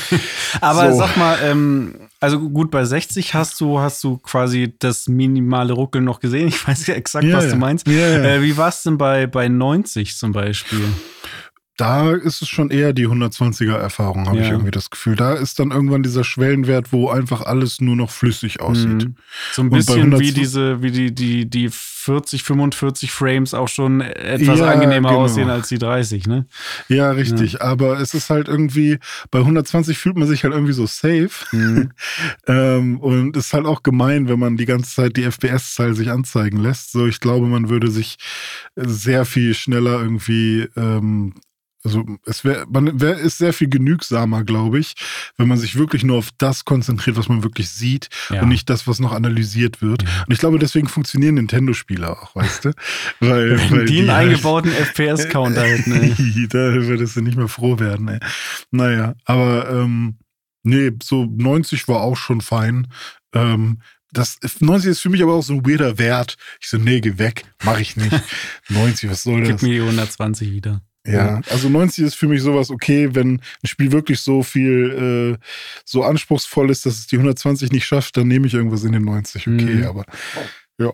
Aber 0.60 0.92
so. 0.92 0.98
sag 0.98 1.16
mal, 1.16 1.38
ähm, 1.42 1.94
also 2.20 2.40
gut, 2.48 2.70
bei 2.70 2.84
60 2.84 3.34
hast 3.34 3.60
du, 3.60 3.80
hast 3.80 4.02
du 4.04 4.18
quasi 4.18 4.74
das 4.78 5.08
minimale 5.08 5.72
Ruckeln 5.72 6.04
noch 6.04 6.20
gesehen. 6.20 6.48
Ich 6.48 6.66
weiß 6.66 6.86
ja 6.86 6.94
exakt, 6.94 7.24
ja, 7.24 7.36
was 7.36 7.48
du 7.48 7.56
meinst. 7.56 7.86
Ja, 7.86 7.94
äh, 7.94 8.42
wie 8.42 8.56
war 8.56 8.68
es 8.68 8.82
denn 8.82 8.98
bei, 8.98 9.26
bei 9.26 9.48
90 9.48 10.16
zum 10.16 10.32
Beispiel? 10.32 10.84
Da 11.78 12.12
ist 12.12 12.42
es 12.42 12.48
schon 12.48 12.70
eher 12.70 12.92
die 12.92 13.06
120er 13.06 13.76
Erfahrung, 13.76 14.26
habe 14.26 14.38
ja. 14.38 14.44
ich 14.44 14.50
irgendwie 14.50 14.72
das 14.72 14.90
Gefühl. 14.90 15.14
Da 15.14 15.34
ist 15.34 15.60
dann 15.60 15.70
irgendwann 15.70 16.02
dieser 16.02 16.24
Schwellenwert, 16.24 16.92
wo 16.92 17.08
einfach 17.08 17.42
alles 17.42 17.80
nur 17.80 17.94
noch 17.94 18.10
flüssig 18.10 18.60
aussieht. 18.60 19.04
Mhm. 19.04 19.14
So 19.52 19.62
ein 19.62 19.70
bisschen 19.70 20.18
wie 20.18 20.32
diese, 20.32 20.82
wie 20.82 20.90
die, 20.90 21.14
die, 21.14 21.48
die 21.48 21.70
40, 21.70 22.42
45 22.42 23.12
Frames 23.12 23.54
auch 23.54 23.68
schon 23.68 24.00
etwas 24.00 24.58
ja, 24.58 24.70
angenehmer 24.70 25.10
genau. 25.10 25.22
aussehen 25.22 25.50
als 25.50 25.68
die 25.68 25.78
30, 25.78 26.26
ne? 26.26 26.46
Ja, 26.88 27.12
richtig. 27.12 27.54
Ja. 27.54 27.60
Aber 27.60 28.00
es 28.00 28.12
ist 28.12 28.28
halt 28.28 28.48
irgendwie, 28.48 28.98
bei 29.30 29.38
120 29.38 29.96
fühlt 29.98 30.16
man 30.16 30.26
sich 30.26 30.42
halt 30.42 30.54
irgendwie 30.54 30.72
so 30.72 30.86
safe. 30.86 31.30
Mhm. 31.52 31.92
ähm, 32.48 32.98
und 32.98 33.36
ist 33.36 33.52
halt 33.52 33.66
auch 33.66 33.84
gemein, 33.84 34.28
wenn 34.28 34.40
man 34.40 34.56
die 34.56 34.66
ganze 34.66 34.92
Zeit 34.94 35.16
die 35.16 35.22
FPS-Zahl 35.30 35.94
sich 35.94 36.10
anzeigen 36.10 36.58
lässt. 36.58 36.90
So, 36.90 37.06
ich 37.06 37.20
glaube, 37.20 37.46
man 37.46 37.68
würde 37.68 37.88
sich 37.88 38.16
sehr 38.74 39.24
viel 39.24 39.54
schneller 39.54 40.00
irgendwie 40.00 40.66
ähm, 40.76 41.34
also 41.84 42.04
es 42.26 42.44
wäre, 42.44 42.66
man 42.68 43.00
wär, 43.00 43.18
ist 43.18 43.38
sehr 43.38 43.52
viel 43.52 43.68
genügsamer, 43.68 44.42
glaube 44.44 44.78
ich, 44.80 44.94
wenn 45.36 45.48
man 45.48 45.58
sich 45.58 45.76
wirklich 45.76 46.02
nur 46.02 46.18
auf 46.18 46.30
das 46.36 46.64
konzentriert, 46.64 47.16
was 47.16 47.28
man 47.28 47.42
wirklich 47.44 47.70
sieht 47.70 48.08
ja. 48.30 48.42
und 48.42 48.48
nicht 48.48 48.68
das, 48.68 48.86
was 48.86 48.98
noch 48.98 49.12
analysiert 49.12 49.80
wird. 49.80 50.02
Ja. 50.02 50.24
Und 50.26 50.32
ich 50.32 50.38
glaube, 50.38 50.58
deswegen 50.58 50.88
funktionieren 50.88 51.36
Nintendo-Spiele 51.36 52.10
auch, 52.10 52.34
weißt 52.34 52.66
du? 52.66 52.72
Weil, 53.20 53.58
weil 53.70 53.84
die 53.86 54.00
einen 54.00 54.10
halt 54.10 54.28
eingebauten 54.28 54.72
FPS-Counter 54.72 55.62
hätten, 55.64 55.92
ey. 55.92 56.48
da 56.48 56.72
würdest 56.74 57.16
du 57.16 57.20
nicht 57.20 57.36
mehr 57.36 57.48
froh 57.48 57.78
werden, 57.78 58.08
ey. 58.08 58.20
Naja, 58.70 59.14
aber 59.24 59.70
ähm, 59.70 60.18
nee, 60.62 60.92
so 61.02 61.26
90 61.26 61.88
war 61.88 62.00
auch 62.00 62.16
schon 62.16 62.40
fein. 62.40 62.88
Ähm, 63.32 63.80
das 64.12 64.38
90 64.60 64.90
ist 64.90 65.00
für 65.00 65.10
mich 65.10 65.22
aber 65.22 65.34
auch 65.34 65.42
so 65.42 65.54
ein 65.54 65.66
weirder 65.66 65.98
Wert. 65.98 66.36
Ich 66.60 66.68
so, 66.68 66.78
nee, 66.78 67.00
geh 67.00 67.18
weg, 67.18 67.44
mach 67.62 67.78
ich 67.78 67.96
nicht. 67.96 68.22
90, 68.68 69.10
was 69.10 69.22
soll 69.22 69.40
das? 69.40 69.60
Gib 69.60 69.62
mir 69.62 69.74
die 69.74 69.80
120 69.80 70.50
wieder. 70.52 70.82
Ja, 71.06 71.40
also 71.48 71.68
90 71.68 72.04
ist 72.04 72.14
für 72.16 72.28
mich 72.28 72.42
sowas 72.42 72.70
okay, 72.70 73.14
wenn 73.14 73.40
ein 73.62 73.66
Spiel 73.66 73.92
wirklich 73.92 74.20
so 74.20 74.42
viel, 74.42 75.38
äh, 75.40 75.44
so 75.84 76.02
anspruchsvoll 76.02 76.70
ist, 76.70 76.84
dass 76.84 76.98
es 76.98 77.06
die 77.06 77.16
120 77.16 77.72
nicht 77.72 77.86
schafft, 77.86 78.16
dann 78.16 78.28
nehme 78.28 78.46
ich 78.46 78.54
irgendwas 78.54 78.84
in 78.84 78.92
den 78.92 79.04
90, 79.04 79.46
okay, 79.46 79.52
mhm. 79.52 79.84
aber 79.84 80.04
ja. 80.78 80.92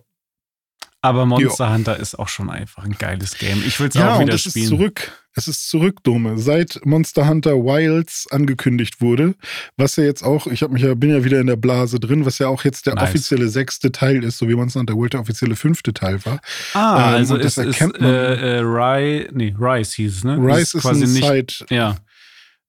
Aber 1.00 1.26
Monster 1.26 1.66
jo. 1.66 1.72
Hunter 1.72 1.96
ist 1.98 2.18
auch 2.18 2.28
schon 2.28 2.48
einfach 2.48 2.84
ein 2.84 2.96
geiles 2.96 3.36
Game. 3.36 3.62
Ich 3.66 3.78
will 3.80 3.88
es 3.88 3.94
ja, 3.94 4.14
auch 4.14 4.20
wieder 4.20 4.32
und 4.32 4.34
es 4.34 4.42
spielen. 4.42 4.64
Ist 4.64 4.70
zurück. 4.70 5.23
Es 5.36 5.48
ist 5.48 5.68
zurück, 5.68 6.02
Dome. 6.04 6.38
Seit 6.38 6.80
Monster 6.84 7.28
Hunter 7.28 7.56
Wilds 7.56 8.26
angekündigt 8.30 9.00
wurde, 9.00 9.34
was 9.76 9.96
ja 9.96 10.04
jetzt 10.04 10.22
auch, 10.22 10.46
ich 10.46 10.66
mich 10.68 10.82
ja, 10.82 10.94
bin 10.94 11.10
ja 11.10 11.24
wieder 11.24 11.40
in 11.40 11.48
der 11.48 11.56
Blase 11.56 11.98
drin, 11.98 12.24
was 12.24 12.38
ja 12.38 12.46
auch 12.48 12.64
jetzt 12.64 12.86
der 12.86 12.94
nice. 12.94 13.10
offizielle 13.10 13.48
sechste 13.48 13.90
Teil 13.90 14.22
ist, 14.22 14.38
so 14.38 14.48
wie 14.48 14.54
Monster 14.54 14.80
Hunter 14.80 14.94
World 14.94 15.14
der 15.14 15.20
offizielle 15.20 15.56
fünfte 15.56 15.92
Teil 15.92 16.24
war. 16.24 16.40
Ah, 16.74 17.08
ähm, 17.08 17.14
also 17.14 17.36
das 17.36 17.58
ist, 17.58 17.66
erkennt 17.66 18.00
man. 18.00 18.10
Äh, 18.10 18.58
äh, 18.58 18.60
Rise, 18.60 19.28
nee, 19.32 19.54
Rise 19.58 19.96
hieß 19.96 20.16
es, 20.16 20.24
ne? 20.24 20.36
Rise 20.38 20.60
ist, 20.60 20.74
ist 20.74 20.82
quasi 20.82 21.04
ein 21.04 21.12
nicht, 21.12 21.26
Side, 21.26 21.74
ja. 21.74 21.96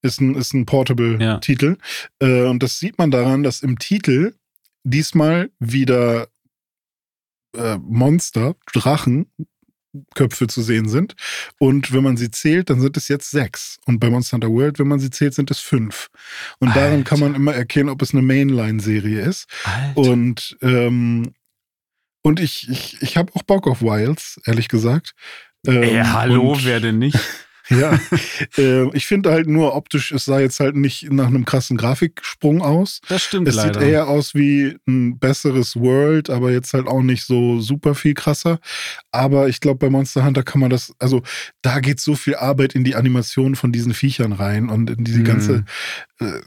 ist 0.01 0.19
ein, 0.19 0.35
ist 0.35 0.53
ein 0.53 0.65
Portable-Titel. 0.65 1.77
Ja. 2.21 2.27
Äh, 2.27 2.47
und 2.47 2.63
das 2.63 2.79
sieht 2.79 2.97
man 2.97 3.11
daran, 3.11 3.43
dass 3.43 3.61
im 3.61 3.77
Titel 3.77 4.33
diesmal 4.83 5.51
wieder 5.59 6.27
äh, 7.55 7.77
Monster, 7.77 8.55
Drachen, 8.73 9.27
Köpfe 10.13 10.47
zu 10.47 10.61
sehen 10.61 10.87
sind. 10.89 11.15
Und 11.59 11.93
wenn 11.93 12.03
man 12.03 12.17
sie 12.17 12.31
zählt, 12.31 12.69
dann 12.69 12.79
sind 12.79 12.97
es 12.97 13.07
jetzt 13.07 13.31
sechs. 13.31 13.77
Und 13.85 13.99
bei 13.99 14.09
Monster 14.09 14.35
Hunter 14.35 14.49
World, 14.49 14.79
wenn 14.79 14.87
man 14.87 14.99
sie 14.99 15.09
zählt, 15.09 15.33
sind 15.33 15.51
es 15.51 15.59
fünf. 15.59 16.09
Und 16.59 16.69
Alter. 16.69 16.81
daran 16.81 17.03
kann 17.03 17.19
man 17.19 17.35
immer 17.35 17.53
erkennen, 17.53 17.89
ob 17.89 18.01
es 18.01 18.13
eine 18.13 18.21
Mainline-Serie 18.21 19.21
ist. 19.21 19.47
Alter. 19.63 20.11
Und, 20.11 20.57
ähm, 20.61 21.33
und 22.21 22.39
ich, 22.39 22.69
ich, 22.69 23.01
ich 23.01 23.17
habe 23.17 23.31
auch 23.35 23.43
Bock 23.43 23.67
auf 23.67 23.81
Wilds, 23.81 24.39
ehrlich 24.45 24.67
gesagt. 24.67 25.13
Ähm, 25.67 25.83
Ey, 25.83 26.03
hallo, 26.03 26.57
wer 26.61 26.79
denn 26.79 26.99
nicht? 26.99 27.19
Ja, 27.69 27.99
äh, 28.57 28.89
ich 28.95 29.07
finde 29.07 29.31
halt 29.31 29.47
nur 29.47 29.75
optisch, 29.75 30.11
es 30.11 30.25
sah 30.25 30.39
jetzt 30.39 30.59
halt 30.59 30.75
nicht 30.75 31.11
nach 31.11 31.27
einem 31.27 31.45
krassen 31.45 31.77
Grafiksprung 31.77 32.61
aus. 32.61 33.01
Das 33.07 33.23
stimmt 33.23 33.47
es 33.47 33.55
leider. 33.55 33.79
sieht 33.79 33.89
eher 33.89 34.07
aus 34.07 34.35
wie 34.35 34.77
ein 34.87 35.17
besseres 35.17 35.75
World, 35.75 36.29
aber 36.29 36.51
jetzt 36.51 36.73
halt 36.73 36.87
auch 36.87 37.01
nicht 37.01 37.23
so 37.23 37.59
super 37.59 37.95
viel 37.95 38.13
krasser. 38.13 38.59
Aber 39.11 39.49
ich 39.49 39.59
glaube, 39.61 39.79
bei 39.79 39.89
Monster 39.89 40.23
Hunter 40.23 40.43
kann 40.43 40.61
man 40.61 40.69
das, 40.69 40.93
also 40.99 41.23
da 41.61 41.79
geht 41.79 41.99
so 41.99 42.15
viel 42.15 42.35
Arbeit 42.35 42.75
in 42.75 42.83
die 42.83 42.95
Animation 42.95 43.55
von 43.55 43.71
diesen 43.71 43.93
Viechern 43.93 44.33
rein 44.33 44.69
und 44.69 44.89
in 44.89 45.03
diese 45.03 45.19
mhm. 45.19 45.25
ganze 45.25 45.65
äh, 46.19 46.41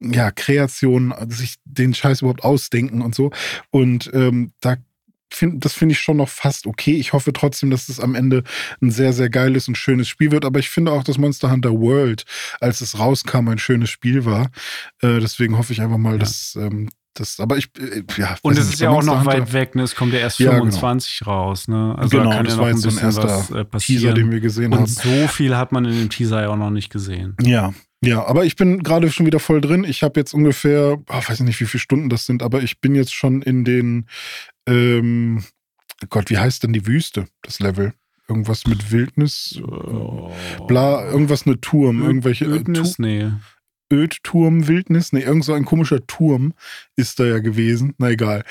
ja, 0.00 0.30
Kreation, 0.30 1.14
sich 1.28 1.56
den 1.64 1.94
Scheiß 1.94 2.20
überhaupt 2.20 2.44
ausdenken 2.44 3.00
und 3.00 3.14
so. 3.14 3.30
Und 3.70 4.10
ähm, 4.12 4.52
da 4.60 4.76
find, 5.34 5.64
das 5.64 5.74
finde 5.74 5.92
ich 5.92 6.00
schon 6.00 6.16
noch 6.16 6.28
fast 6.28 6.66
okay. 6.66 6.96
Ich 6.96 7.12
hoffe 7.12 7.32
trotzdem, 7.32 7.70
dass 7.70 7.88
es 7.88 8.00
am 8.00 8.14
Ende 8.14 8.42
ein 8.80 8.90
sehr, 8.90 9.12
sehr 9.12 9.30
geiles 9.30 9.68
und 9.68 9.76
schönes 9.76 10.08
Spiel 10.08 10.30
wird. 10.30 10.44
Aber 10.44 10.58
ich 10.58 10.70
finde 10.70 10.92
auch, 10.92 11.04
dass 11.04 11.18
Monster 11.18 11.50
Hunter 11.50 11.72
World, 11.72 12.24
als 12.60 12.80
es 12.80 12.98
rauskam, 12.98 13.48
ein 13.48 13.58
schönes 13.58 13.90
Spiel 13.90 14.24
war. 14.24 14.50
Äh, 15.02 15.20
deswegen 15.20 15.58
hoffe 15.58 15.72
ich 15.72 15.80
einfach 15.80 15.98
mal, 15.98 16.12
ja. 16.12 16.18
dass, 16.18 16.56
ähm, 16.60 16.88
das, 17.14 17.38
aber 17.38 17.56
ich, 17.56 17.70
äh, 17.78 18.02
ja. 18.16 18.36
Und 18.42 18.58
es 18.58 18.68
ist 18.68 18.80
ja 18.80 18.90
auch 18.90 19.02
noch 19.02 19.24
weit 19.24 19.52
weg, 19.52 19.74
ne? 19.76 19.82
Es 19.82 19.94
kommt 19.94 20.12
ja 20.12 20.18
erst 20.18 20.38
25 20.38 21.20
ja, 21.20 21.24
genau. 21.24 21.36
raus, 21.36 21.68
ne? 21.68 21.94
Also 21.96 22.18
genau, 22.18 22.30
da 22.30 22.36
kann 22.36 22.44
das 22.44 22.54
ja 22.54 22.60
noch 22.60 22.66
ein 22.66 22.74
bisschen 22.74 22.90
so 22.90 22.98
ein 22.98 23.04
erster 23.04 23.24
was, 23.24 23.50
äh, 23.50 23.64
passieren. 23.64 24.02
Teaser, 24.02 24.14
den 24.14 24.30
wir 24.32 24.40
gesehen 24.40 24.72
Und 24.72 24.80
haben. 24.80 24.86
so 24.86 25.28
viel 25.28 25.56
hat 25.56 25.70
man 25.70 25.84
in 25.84 25.92
dem 25.92 26.10
Teaser 26.10 26.42
ja 26.42 26.48
auch 26.48 26.56
noch 26.56 26.70
nicht 26.70 26.90
gesehen. 26.90 27.36
Ja, 27.40 27.72
ja, 28.04 28.26
aber 28.26 28.44
ich 28.44 28.56
bin 28.56 28.82
gerade 28.82 29.10
schon 29.10 29.26
wieder 29.26 29.40
voll 29.40 29.60
drin. 29.60 29.84
Ich 29.84 30.02
habe 30.02 30.20
jetzt 30.20 30.34
ungefähr, 30.34 30.98
oh, 30.98 31.22
weiß 31.26 31.40
nicht, 31.40 31.60
wie 31.60 31.64
viele 31.64 31.80
Stunden 31.80 32.10
das 32.10 32.26
sind, 32.26 32.42
aber 32.42 32.62
ich 32.62 32.80
bin 32.80 32.94
jetzt 32.94 33.14
schon 33.14 33.40
in 33.40 33.64
den, 33.64 34.06
ähm, 34.66 35.44
Gott, 36.08 36.30
wie 36.30 36.38
heißt 36.38 36.62
denn 36.62 36.72
die 36.72 36.86
Wüste, 36.86 37.26
das 37.42 37.60
Level? 37.60 37.94
Irgendwas 38.28 38.66
mit 38.66 38.90
Wildnis, 38.90 39.60
oh. 39.62 40.32
bla, 40.66 41.04
irgendwas 41.04 41.46
eine 41.46 41.60
Turm, 41.60 42.00
Ö 42.00 42.06
irgendwelche. 42.06 42.50
Wildnis, 42.50 42.98
äh, 42.98 43.02
nee. 43.02 43.30
Ödturm, 43.92 44.66
Wildnis, 44.66 45.12
nee, 45.12 45.20
irgend 45.20 45.44
so 45.44 45.52
ein 45.52 45.66
komischer 45.66 46.06
Turm 46.06 46.54
ist 46.96 47.20
da 47.20 47.26
ja 47.26 47.38
gewesen. 47.38 47.94
Na 47.98 48.10
egal. 48.10 48.44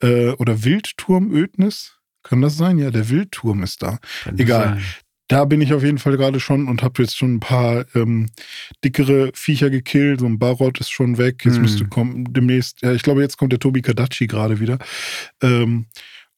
Äh, 0.00 0.30
oder 0.32 0.64
Wildturm, 0.64 1.32
Ödnis? 1.32 2.00
Kann 2.22 2.42
das 2.42 2.56
sein? 2.56 2.78
Ja, 2.78 2.90
der 2.90 3.08
Wildturm 3.08 3.62
ist 3.62 3.82
da. 3.82 3.98
Kann 4.24 4.38
egal. 4.38 4.80
Da 5.30 5.44
bin 5.44 5.60
ich 5.60 5.72
auf 5.72 5.84
jeden 5.84 5.98
Fall 5.98 6.16
gerade 6.16 6.40
schon 6.40 6.66
und 6.66 6.82
habe 6.82 7.00
jetzt 7.02 7.16
schon 7.16 7.36
ein 7.36 7.40
paar 7.40 7.84
ähm, 7.94 8.30
dickere 8.84 9.30
Viecher 9.32 9.70
gekillt. 9.70 10.18
So 10.18 10.26
ein 10.26 10.40
Barot 10.40 10.80
ist 10.80 10.90
schon 10.90 11.18
weg. 11.18 11.44
Jetzt 11.44 11.54
hm. 11.54 11.62
müsste 11.62 11.86
kommen 11.86 12.32
demnächst, 12.32 12.82
ja, 12.82 12.92
ich 12.92 13.04
glaube, 13.04 13.22
jetzt 13.22 13.36
kommt 13.36 13.52
der 13.52 13.60
Tobi 13.60 13.80
Kadachi 13.80 14.26
gerade 14.26 14.58
wieder. 14.58 14.78
Ähm, 15.40 15.86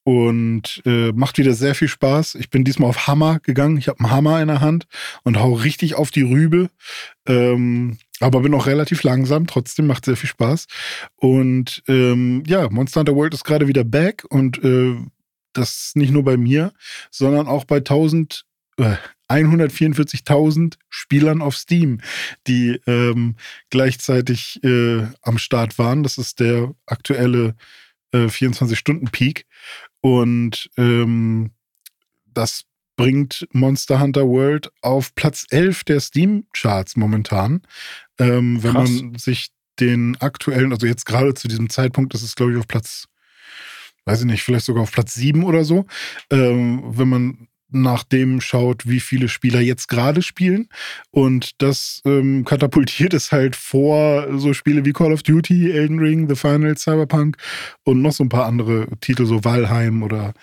und 0.03 0.83
äh, 0.85 1.11
macht 1.11 1.39
wieder 1.39 1.53
sehr 1.53 1.73
viel 1.73 1.87
Spaß. 1.87 2.35
Ich 2.35 2.51
bin 2.51 2.63
diesmal 2.63 2.89
auf 2.89 3.07
Hammer 3.07 3.39
gegangen. 3.39 3.77
Ich 3.77 3.87
habe 3.87 3.99
einen 3.99 4.11
Hammer 4.11 4.39
in 4.43 4.47
der 4.49 4.61
Hand 4.61 4.85
und 5.23 5.39
hau 5.39 5.53
richtig 5.53 5.95
auf 5.95 6.11
die 6.11 6.21
Rübe. 6.21 6.69
Ähm, 7.25 7.97
aber 8.19 8.41
bin 8.41 8.53
auch 8.53 8.67
relativ 8.67 9.01
langsam, 9.01 9.47
trotzdem 9.47 9.87
macht 9.87 10.05
sehr 10.05 10.17
viel 10.17 10.29
Spaß. 10.29 10.67
Und 11.15 11.81
ähm, 11.87 12.43
ja, 12.45 12.69
Monster 12.69 12.99
Hunter 12.99 13.15
World 13.15 13.33
ist 13.33 13.43
gerade 13.43 13.67
wieder 13.67 13.83
back 13.83 14.23
und 14.29 14.63
äh, 14.63 14.97
das 15.53 15.93
nicht 15.95 16.11
nur 16.11 16.23
bei 16.23 16.37
mir, 16.37 16.73
sondern 17.09 17.47
auch 17.47 17.65
bei 17.65 17.77
1000, 17.77 18.33
äh, 18.33 18.52
144.000 18.77 20.75
Spielern 20.89 21.41
auf 21.41 21.55
Steam, 21.55 22.01
die 22.47 22.79
ähm, 22.85 23.35
gleichzeitig 23.69 24.63
äh, 24.63 25.07
am 25.21 25.37
Start 25.37 25.77
waren. 25.77 26.03
Das 26.03 26.17
ist 26.17 26.39
der 26.39 26.73
aktuelle 26.85 27.55
äh, 28.11 28.25
24-Stunden-Peak. 28.27 29.45
Und 30.01 30.69
ähm, 30.77 31.51
das 32.25 32.65
bringt 32.95 33.47
Monster 33.53 33.99
Hunter 33.99 34.27
World 34.27 34.71
auf 34.81 35.15
Platz 35.15 35.45
11 35.49 35.83
der 35.85 35.99
Steam-Charts 35.99 36.95
momentan. 36.95 37.61
Ähm, 38.19 38.61
wenn 38.61 38.73
Krass. 38.73 38.89
man 38.89 39.15
sich 39.15 39.49
den 39.79 40.15
aktuellen, 40.21 40.71
also 40.71 40.85
jetzt 40.85 41.05
gerade 41.05 41.33
zu 41.33 41.47
diesem 41.47 41.69
Zeitpunkt, 41.69 42.13
das 42.13 42.21
ist 42.21 42.35
glaube 42.35 42.51
ich 42.53 42.59
auf 42.59 42.67
Platz, 42.67 43.07
weiß 44.05 44.19
ich 44.21 44.25
nicht, 44.25 44.43
vielleicht 44.43 44.65
sogar 44.65 44.83
auf 44.83 44.91
Platz 44.91 45.15
7 45.15 45.43
oder 45.43 45.63
so. 45.63 45.85
Ähm, 46.29 46.83
wenn 46.85 47.09
man 47.09 47.47
nach 47.73 48.03
dem 48.03 48.41
schaut, 48.41 48.87
wie 48.87 48.99
viele 48.99 49.27
Spieler 49.27 49.59
jetzt 49.59 49.87
gerade 49.87 50.21
spielen. 50.21 50.69
Und 51.11 51.61
das 51.61 52.01
ähm, 52.05 52.45
katapultiert 52.45 53.13
es 53.13 53.31
halt 53.31 53.55
vor 53.55 54.27
so 54.37 54.53
Spiele 54.53 54.85
wie 54.85 54.93
Call 54.93 55.13
of 55.13 55.23
Duty, 55.23 55.71
Elden 55.71 55.99
Ring, 55.99 56.29
The 56.29 56.35
Final, 56.35 56.77
Cyberpunk 56.77 57.37
und 57.83 58.01
noch 58.01 58.13
so 58.13 58.23
ein 58.23 58.29
paar 58.29 58.45
andere 58.45 58.87
Titel, 59.01 59.25
so 59.25 59.43
Valheim 59.43 60.03
oder 60.03 60.33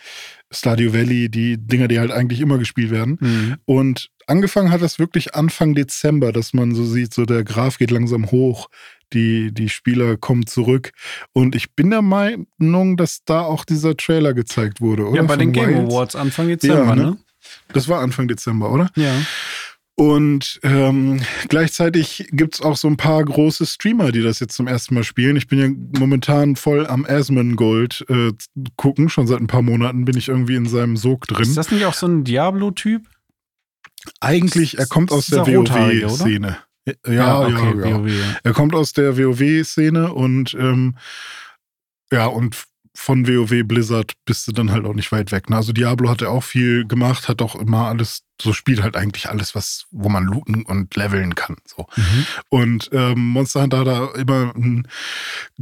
Stadio 0.53 0.93
Valley, 0.93 1.28
die 1.28 1.57
Dinger, 1.59 1.89
die 1.89 2.01
halt 2.01 2.11
eigentlich 2.11 2.41
immer 2.41 2.59
gespielt 2.59 2.91
werden. 2.91 3.18
Mhm. 3.20 3.57
Und 3.64 4.11
angefangen 4.26 4.70
hat 4.70 4.83
das 4.83 4.99
wirklich 4.99 5.35
Anfang 5.35 5.74
Dezember, 5.74 6.33
dass 6.33 6.53
man 6.53 6.74
so 6.74 6.85
sieht, 6.85 7.14
so 7.14 7.24
der 7.24 7.45
Graph 7.45 7.78
geht 7.78 7.91
langsam 7.91 8.31
hoch, 8.31 8.68
die, 9.12 9.52
die 9.52 9.68
Spieler 9.68 10.16
kommen 10.16 10.46
zurück. 10.46 10.92
Und 11.32 11.54
ich 11.54 11.74
bin 11.74 11.90
der 11.90 12.02
Meinung, 12.02 12.96
dass 12.96 13.24
da 13.24 13.42
auch 13.42 13.64
dieser 13.64 13.96
Trailer 13.96 14.34
gezeigt 14.34 14.80
wurde, 14.80 15.06
oder? 15.06 15.16
Ja, 15.16 15.22
bei 15.22 15.34
Von 15.34 15.38
den 15.38 15.52
Game 15.52 15.86
Awards 15.86 16.16
Anfang 16.16 16.48
Dezember, 16.48 16.84
ja, 16.84 16.94
ne? 16.94 17.02
ne? 17.02 17.18
Das 17.72 17.88
war 17.88 18.00
Anfang 18.00 18.28
Dezember, 18.28 18.70
oder? 18.70 18.90
Ja. 18.96 19.14
Und 20.00 20.61
ähm, 20.62 21.20
gleichzeitig 21.48 22.28
gibt 22.32 22.54
es 22.54 22.62
auch 22.62 22.76
so 22.76 22.88
ein 22.88 22.96
paar 22.96 23.22
große 23.22 23.66
Streamer, 23.66 24.12
die 24.12 24.22
das 24.22 24.40
jetzt 24.40 24.54
zum 24.54 24.66
ersten 24.66 24.94
Mal 24.94 25.04
spielen. 25.04 25.36
Ich 25.36 25.46
bin 25.46 25.58
ja 25.58 25.68
momentan 25.98 26.56
voll 26.56 26.86
am 26.86 27.04
Asmongold 27.04 28.06
äh, 28.08 28.32
gucken. 28.76 29.11
Schon 29.11 29.26
seit 29.26 29.40
ein 29.40 29.46
paar 29.46 29.61
Monaten 29.61 30.06
bin 30.06 30.16
ich 30.16 30.28
irgendwie 30.28 30.54
in 30.54 30.66
seinem 30.66 30.96
Sog 30.96 31.26
drin. 31.26 31.42
Ist 31.42 31.56
das 31.56 31.70
nicht 31.70 31.84
auch 31.84 31.92
so 31.92 32.06
ein 32.06 32.24
Diablo-Typ? 32.24 33.02
Eigentlich, 34.20 34.78
er 34.78 34.86
kommt 34.86 35.12
aus 35.12 35.26
der 35.26 35.46
WoW-Szene. 35.46 36.56
Ja, 36.87 37.12
ja, 37.12 37.41
okay, 37.41 37.78
ja. 37.78 37.99
WoW, 37.99 38.09
ja. 38.09 38.37
Er 38.43 38.53
kommt 38.53 38.74
aus 38.74 38.93
der 38.93 39.16
WoW-Szene 39.16 40.12
und 40.12 40.55
ähm, 40.55 40.97
ja, 42.11 42.26
und 42.26 42.57
von 42.95 43.26
WoW 43.26 43.62
Blizzard 43.64 44.12
bist 44.24 44.49
du 44.49 44.53
dann 44.53 44.72
halt 44.72 44.85
auch 44.85 44.95
nicht 44.95 45.12
weit 45.12 45.31
weg. 45.33 45.49
Ne? 45.49 45.57
Also 45.57 45.72
Diablo 45.72 46.11
hat 46.11 46.22
er 46.22 46.31
auch 46.31 46.43
viel 46.43 46.87
gemacht, 46.87 47.28
hat 47.28 47.41
auch 47.41 47.55
immer 47.55 47.87
alles, 47.87 48.24
so 48.41 48.53
spielt 48.53 48.83
halt 48.83 48.97
eigentlich 48.97 49.28
alles, 49.28 49.55
was, 49.55 49.87
wo 49.91 50.09
man 50.09 50.24
looten 50.24 50.64
und 50.64 50.95
leveln 50.97 51.35
kann. 51.35 51.57
So. 51.64 51.87
Mhm. 51.97 52.26
Und 52.49 52.91
ähm, 52.93 53.28
Monster 53.28 53.62
Hunter 53.62 53.78
hat 53.78 53.87
da 53.87 54.07
immer 54.20 54.55
einen, 54.55 54.89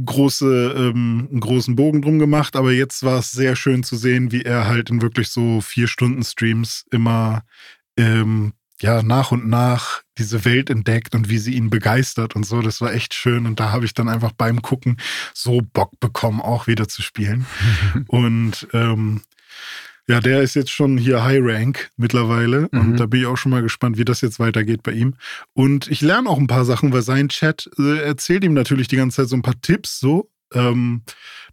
große, 0.03 0.73
ähm, 0.75 1.27
einen 1.29 1.39
großen 1.39 1.75
Bogen 1.75 2.01
drum 2.01 2.19
gemacht, 2.19 2.55
aber 2.55 2.71
jetzt 2.71 3.03
war 3.03 3.19
es 3.19 3.31
sehr 3.31 3.55
schön 3.55 3.83
zu 3.83 3.95
sehen, 3.95 4.31
wie 4.31 4.41
er 4.41 4.67
halt 4.67 4.89
in 4.89 5.01
wirklich 5.01 5.29
so 5.29 5.61
vier 5.61 5.87
Stunden 5.87 6.23
Streams 6.23 6.85
immer 6.91 7.43
ähm, 7.95 8.53
ja 8.81 9.03
nach 9.03 9.31
und 9.31 9.47
nach 9.47 10.01
diese 10.17 10.45
Welt 10.45 10.69
entdeckt 10.69 11.15
und 11.15 11.29
wie 11.29 11.37
sie 11.37 11.53
ihn 11.53 11.69
begeistert 11.69 12.35
und 12.35 12.45
so. 12.45 12.61
Das 12.61 12.81
war 12.81 12.93
echt 12.93 13.13
schön. 13.13 13.45
Und 13.45 13.59
da 13.59 13.71
habe 13.71 13.85
ich 13.85 13.93
dann 13.93 14.09
einfach 14.09 14.31
beim 14.31 14.61
Gucken 14.61 14.97
so 15.33 15.61
Bock 15.61 15.99
bekommen, 15.99 16.41
auch 16.41 16.67
wieder 16.67 16.87
zu 16.87 17.01
spielen. 17.01 17.45
und 18.07 18.67
ähm, 18.73 19.21
ja, 20.09 20.19
der 20.19 20.41
ist 20.41 20.55
jetzt 20.55 20.71
schon 20.71 20.97
hier 20.97 21.23
High 21.23 21.41
Rank 21.41 21.91
mittlerweile 21.95 22.67
mhm. 22.71 22.79
und 22.79 22.99
da 22.99 23.05
bin 23.05 23.21
ich 23.21 23.27
auch 23.27 23.37
schon 23.37 23.51
mal 23.51 23.61
gespannt, 23.61 23.99
wie 23.99 24.05
das 24.05 24.21
jetzt 24.21 24.39
weitergeht 24.39 24.81
bei 24.81 24.91
ihm. 24.91 25.13
Und 25.53 25.87
ich 25.87 26.01
lerne 26.01 26.27
auch 26.27 26.39
ein 26.39 26.47
paar 26.47 26.65
Sachen, 26.65 26.91
weil 26.91 27.03
sein 27.03 27.29
Chat 27.29 27.69
äh, 27.77 27.99
erzählt 27.99 28.43
ihm 28.43 28.55
natürlich 28.55 28.87
die 28.87 28.95
ganze 28.95 29.17
Zeit 29.17 29.29
so 29.29 29.35
ein 29.35 29.43
paar 29.43 29.61
Tipps 29.61 29.99
so. 29.99 30.31
Ähm, 30.51 31.03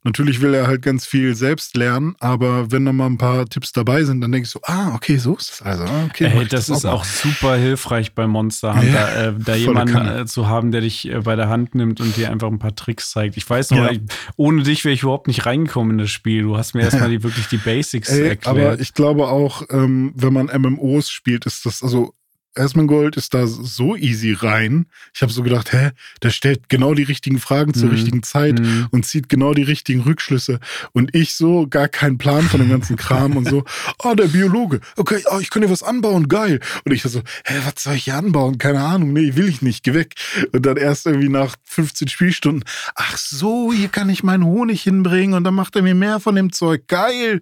Natürlich 0.06 0.40
will 0.40 0.54
er 0.54 0.68
halt 0.68 0.82
ganz 0.82 1.04
viel 1.04 1.34
selbst 1.34 1.76
lernen, 1.76 2.14
aber 2.20 2.70
wenn 2.70 2.84
da 2.84 2.92
mal 2.92 3.06
ein 3.06 3.18
paar 3.18 3.44
Tipps 3.46 3.72
dabei 3.72 4.04
sind, 4.04 4.20
dann 4.20 4.30
denke 4.30 4.46
ich 4.46 4.50
so, 4.50 4.60
ah, 4.62 4.94
okay, 4.94 5.16
so 5.16 5.34
ist 5.34 5.50
es 5.50 5.62
also. 5.62 5.82
Ah, 5.82 6.04
okay, 6.08 6.26
Ey, 6.26 6.46
das, 6.46 6.66
das, 6.66 6.78
ist 6.78 6.84
auch, 6.84 7.00
auch 7.00 7.04
super 7.04 7.56
hilfreich 7.56 8.14
bei 8.14 8.28
Monster 8.28 8.76
Hunter, 8.76 8.86
ja, 8.86 9.30
äh, 9.30 9.34
da 9.36 9.56
jemanden 9.56 10.06
äh, 10.06 10.24
zu 10.24 10.46
haben, 10.46 10.70
der 10.70 10.82
dich 10.82 11.10
äh, 11.10 11.22
bei 11.22 11.34
der 11.34 11.48
Hand 11.48 11.74
nimmt 11.74 12.00
und 12.00 12.16
dir 12.16 12.30
einfach 12.30 12.46
ein 12.46 12.60
paar 12.60 12.76
Tricks 12.76 13.10
zeigt. 13.10 13.36
Ich 13.36 13.50
weiß 13.50 13.72
noch, 13.72 13.78
ja. 13.78 13.90
ich, 13.90 14.00
ohne 14.36 14.62
dich 14.62 14.84
wäre 14.84 14.94
ich 14.94 15.02
überhaupt 15.02 15.26
nicht 15.26 15.44
reingekommen 15.44 15.94
in 15.94 15.98
das 15.98 16.10
Spiel. 16.10 16.42
Du 16.42 16.56
hast 16.56 16.74
mir 16.74 16.82
erstmal 16.82 17.10
die, 17.10 17.24
wirklich 17.24 17.48
die 17.48 17.56
Basics 17.56 18.08
Ey, 18.10 18.28
erklärt. 18.28 18.46
Aber 18.46 18.80
ich 18.80 18.94
glaube 18.94 19.26
auch, 19.26 19.62
ähm, 19.70 20.12
wenn 20.14 20.32
man 20.32 20.46
MMOs 20.46 21.10
spielt, 21.10 21.46
ist 21.46 21.66
das, 21.66 21.82
also 21.82 22.14
Asmongold 22.58 23.16
ist 23.16 23.34
da 23.34 23.46
so 23.46 23.96
easy 23.96 24.32
rein. 24.32 24.86
Ich 25.14 25.22
habe 25.22 25.32
so 25.32 25.42
gedacht, 25.42 25.72
hä, 25.72 25.90
der 26.22 26.30
stellt 26.30 26.68
genau 26.68 26.94
die 26.94 27.02
richtigen 27.02 27.38
Fragen 27.38 27.74
zur 27.74 27.88
mhm. 27.88 27.94
richtigen 27.94 28.22
Zeit 28.22 28.58
mhm. 28.60 28.88
und 28.90 29.06
zieht 29.06 29.28
genau 29.28 29.54
die 29.54 29.62
richtigen 29.62 30.00
Rückschlüsse. 30.00 30.60
Und 30.92 31.14
ich 31.14 31.34
so, 31.34 31.66
gar 31.66 31.88
keinen 31.88 32.18
Plan 32.18 32.42
von 32.42 32.60
dem 32.60 32.70
ganzen 32.70 32.96
Kram 32.96 33.36
und 33.36 33.48
so, 33.48 33.64
oh, 34.02 34.14
der 34.16 34.28
Biologe, 34.28 34.80
okay, 34.96 35.22
oh, 35.30 35.38
ich 35.40 35.50
könnte 35.50 35.70
was 35.70 35.82
anbauen, 35.82 36.28
geil. 36.28 36.60
Und 36.84 36.92
ich 36.92 37.02
so, 37.02 37.20
hä, 37.44 37.54
was 37.64 37.82
soll 37.82 37.94
ich 37.94 38.04
hier 38.04 38.16
anbauen? 38.16 38.58
Keine 38.58 38.80
Ahnung, 38.80 39.12
nee, 39.12 39.36
will 39.36 39.48
ich 39.48 39.62
nicht, 39.62 39.84
geh 39.84 39.94
weg. 39.94 40.14
Und 40.52 40.64
dann 40.66 40.76
erst 40.76 41.06
irgendwie 41.06 41.28
nach 41.28 41.56
15 41.64 42.08
Spielstunden, 42.08 42.64
ach 42.94 43.16
so, 43.16 43.72
hier 43.72 43.88
kann 43.88 44.08
ich 44.08 44.22
meinen 44.22 44.44
Honig 44.44 44.82
hinbringen 44.82 45.34
und 45.34 45.44
dann 45.44 45.54
macht 45.54 45.76
er 45.76 45.82
mir 45.82 45.94
mehr 45.94 46.20
von 46.20 46.34
dem 46.34 46.52
Zeug, 46.52 46.86
geil. 46.88 47.40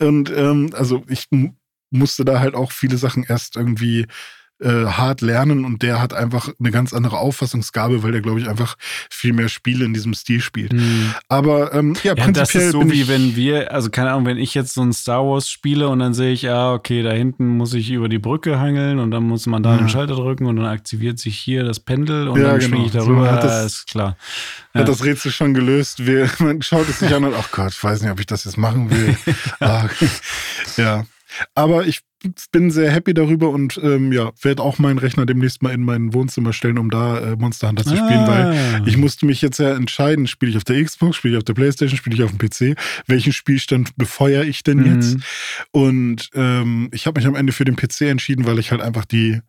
Und 0.00 0.30
ähm, 0.30 0.70
also 0.74 1.04
ich 1.08 1.28
musste 1.90 2.24
da 2.24 2.40
halt 2.40 2.54
auch 2.54 2.72
viele 2.72 2.96
Sachen 2.96 3.24
erst 3.24 3.56
irgendwie 3.56 4.06
äh, 4.60 4.86
hart 4.86 5.20
lernen 5.20 5.64
und 5.64 5.82
der 5.82 6.00
hat 6.00 6.12
einfach 6.12 6.50
eine 6.58 6.70
ganz 6.70 6.92
andere 6.92 7.18
Auffassungsgabe, 7.18 8.02
weil 8.02 8.12
der, 8.12 8.20
glaube 8.20 8.40
ich, 8.40 8.48
einfach 8.48 8.76
viel 9.10 9.32
mehr 9.32 9.48
Spiele 9.48 9.84
in 9.84 9.94
diesem 9.94 10.14
Stil 10.14 10.40
spielt. 10.40 10.72
Mhm. 10.72 11.14
Aber 11.28 11.72
ähm, 11.74 11.94
ja, 12.02 12.14
ja, 12.14 12.24
prinzipiell. 12.24 12.32
Das 12.32 12.54
ist 12.54 12.72
so 12.72 12.90
wie 12.90 13.08
wenn 13.08 13.36
wir, 13.36 13.72
also 13.72 13.90
keine 13.90 14.10
Ahnung, 14.10 14.26
wenn 14.26 14.38
ich 14.38 14.54
jetzt 14.54 14.74
so 14.74 14.82
ein 14.82 14.92
Star 14.92 15.24
Wars 15.24 15.48
spiele 15.48 15.88
und 15.88 15.98
dann 15.98 16.14
sehe 16.14 16.32
ich, 16.32 16.48
ah, 16.48 16.74
okay, 16.74 17.02
da 17.02 17.12
hinten 17.12 17.48
muss 17.48 17.74
ich 17.74 17.90
über 17.90 18.08
die 18.08 18.18
Brücke 18.18 18.58
hangeln 18.58 18.98
und 18.98 19.10
dann 19.10 19.24
muss 19.24 19.46
man 19.46 19.62
da 19.62 19.72
ja. 19.72 19.78
den 19.78 19.88
Schalter 19.88 20.14
drücken 20.14 20.46
und 20.46 20.56
dann 20.56 20.66
aktiviert 20.66 21.18
sich 21.18 21.38
hier 21.38 21.64
das 21.64 21.80
Pendel 21.80 22.28
und 22.28 22.40
ja, 22.40 22.52
dann 22.52 22.60
genau. 22.60 22.84
ich 22.84 22.92
darüber. 22.92 23.24
So 23.24 23.30
hat 23.30 23.44
das, 23.44 23.66
ist 23.66 23.86
klar. 23.86 24.16
Hat 24.74 24.88
das 24.88 25.04
Rätsel 25.04 25.32
schon 25.32 25.54
gelöst. 25.54 26.06
Wir, 26.06 26.30
man 26.38 26.62
schaut 26.62 26.88
es 26.88 27.00
sich 27.00 27.14
an 27.14 27.24
und, 27.24 27.34
ach 27.34 27.50
Gott, 27.50 27.72
ich 27.72 27.82
weiß 27.82 28.02
nicht, 28.02 28.10
ob 28.10 28.20
ich 28.20 28.26
das 28.26 28.44
jetzt 28.44 28.58
machen 28.58 28.90
will. 28.90 29.16
ah, 29.60 29.88
ja. 30.76 31.04
Aber 31.54 31.86
ich 31.86 32.00
bin 32.52 32.70
sehr 32.70 32.90
happy 32.90 33.14
darüber 33.14 33.50
und 33.50 33.80
ähm, 33.82 34.12
ja, 34.12 34.30
werde 34.42 34.62
auch 34.62 34.78
meinen 34.78 34.98
Rechner 34.98 35.26
demnächst 35.26 35.62
mal 35.62 35.72
in 35.72 35.82
mein 35.82 36.12
Wohnzimmer 36.12 36.52
stellen, 36.52 36.78
um 36.78 36.90
da 36.90 37.18
äh, 37.18 37.36
Monster 37.36 37.68
Hunter 37.68 37.84
zu 37.84 37.96
spielen, 37.96 38.20
ah. 38.20 38.28
weil 38.28 38.88
ich 38.88 38.96
musste 38.96 39.26
mich 39.26 39.42
jetzt 39.42 39.58
ja 39.58 39.74
entscheiden, 39.74 40.26
spiele 40.26 40.50
ich 40.50 40.56
auf 40.56 40.64
der 40.64 40.82
Xbox, 40.82 41.16
spiele 41.16 41.34
ich 41.34 41.38
auf 41.38 41.44
der 41.44 41.54
Playstation, 41.54 41.96
spiele 41.96 42.16
ich 42.16 42.22
auf 42.22 42.30
dem 42.30 42.38
PC, 42.38 42.78
welchen 43.06 43.32
Spielstand 43.32 43.96
befeuere 43.96 44.44
ich 44.44 44.62
denn 44.62 44.78
mhm. 44.78 44.94
jetzt? 44.94 45.16
Und 45.70 46.30
ähm, 46.34 46.88
ich 46.92 47.06
habe 47.06 47.18
mich 47.18 47.26
am 47.26 47.34
Ende 47.34 47.52
für 47.52 47.64
den 47.64 47.76
PC 47.76 48.02
entschieden, 48.02 48.46
weil 48.46 48.58
ich 48.58 48.70
halt 48.70 48.82
einfach 48.82 49.04
die 49.04 49.40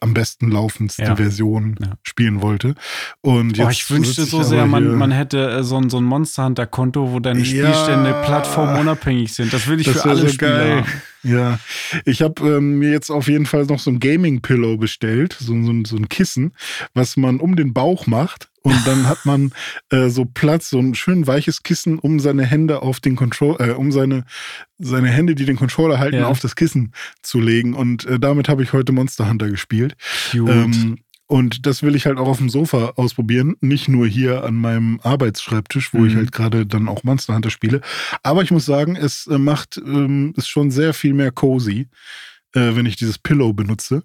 am 0.00 0.14
besten 0.14 0.50
laufendste 0.50 1.02
ja. 1.02 1.16
Version 1.16 1.76
ja. 1.80 1.92
spielen 2.02 2.42
wollte. 2.42 2.74
Und 3.20 3.56
jetzt 3.56 3.66
oh, 3.66 3.70
ich 3.70 3.90
wünschte 3.90 4.24
so 4.24 4.42
sehr, 4.42 4.66
man, 4.66 4.96
man 4.96 5.10
hätte 5.10 5.50
äh, 5.50 5.62
so 5.62 5.76
ein, 5.76 5.90
so 5.90 5.98
ein 5.98 6.04
Monster 6.04 6.44
Hunter 6.44 6.66
Konto, 6.66 7.12
wo 7.12 7.20
deine 7.20 7.44
Spielstände 7.44 8.10
ja, 8.10 8.22
plattformunabhängig 8.22 9.34
sind. 9.34 9.52
Das 9.52 9.66
will 9.66 9.80
ich 9.80 9.86
das 9.86 10.02
für 10.02 10.10
alle 10.10 10.22
so 10.22 10.28
Spieler. 10.28 10.58
Geil. 10.58 10.84
Ja, 11.24 11.58
ich 12.04 12.20
habe 12.22 12.56
ähm, 12.56 12.78
mir 12.78 12.90
jetzt 12.90 13.10
auf 13.10 13.28
jeden 13.28 13.46
Fall 13.46 13.66
noch 13.66 13.78
so 13.78 13.90
ein 13.90 14.00
Gaming-Pillow 14.00 14.76
bestellt, 14.76 15.36
so, 15.38 15.54
so, 15.62 15.72
so 15.86 15.96
ein 15.96 16.08
Kissen, 16.08 16.52
was 16.94 17.16
man 17.16 17.38
um 17.38 17.54
den 17.54 17.72
Bauch 17.72 18.06
macht 18.06 18.48
und 18.62 18.86
dann 18.86 19.08
hat 19.08 19.24
man 19.24 19.52
äh, 19.90 20.08
so 20.08 20.24
Platz, 20.24 20.70
so 20.70 20.78
ein 20.78 20.94
schön 20.94 21.26
weiches 21.26 21.62
Kissen, 21.62 21.98
um 21.98 22.20
seine 22.20 22.44
Hände 22.44 22.82
auf 22.82 23.00
den 23.00 23.16
Control, 23.16 23.56
äh, 23.58 23.70
um 23.72 23.92
seine, 23.92 24.24
seine 24.78 25.08
Hände, 25.08 25.34
die 25.34 25.44
den 25.44 25.56
Controller 25.56 25.98
halten, 25.98 26.18
ja. 26.18 26.26
auf 26.26 26.40
das 26.40 26.56
Kissen 26.56 26.92
zu 27.22 27.40
legen. 27.40 27.74
Und 27.74 28.06
äh, 28.06 28.18
damit 28.18 28.48
habe 28.48 28.62
ich 28.62 28.72
heute 28.72 28.92
Monster 28.92 29.28
Hunter 29.28 29.48
gespielt. 29.48 29.96
Ähm, 30.48 30.98
und 31.26 31.66
das 31.66 31.82
will 31.82 31.96
ich 31.96 32.06
halt 32.06 32.18
auch 32.18 32.28
auf 32.28 32.38
dem 32.38 32.50
Sofa 32.50 32.92
ausprobieren. 32.96 33.56
Nicht 33.60 33.88
nur 33.88 34.06
hier 34.06 34.44
an 34.44 34.54
meinem 34.54 35.00
Arbeitsschreibtisch, 35.02 35.94
wo 35.94 35.98
mhm. 35.98 36.06
ich 36.06 36.14
halt 36.14 36.30
gerade 36.30 36.66
dann 36.66 36.88
auch 36.88 37.04
Monster 37.04 37.34
Hunter 37.34 37.50
spiele. 37.50 37.80
Aber 38.22 38.42
ich 38.42 38.50
muss 38.50 38.66
sagen, 38.66 38.96
es 38.96 39.26
äh, 39.26 39.38
macht, 39.38 39.78
ähm, 39.78 40.34
ist 40.36 40.48
schon 40.48 40.70
sehr 40.70 40.94
viel 40.94 41.14
mehr 41.14 41.32
cozy 41.32 41.88
äh, 42.54 42.76
wenn 42.76 42.86
ich 42.86 42.96
dieses 42.96 43.18
Pillow 43.18 43.52
benutze. 43.52 44.02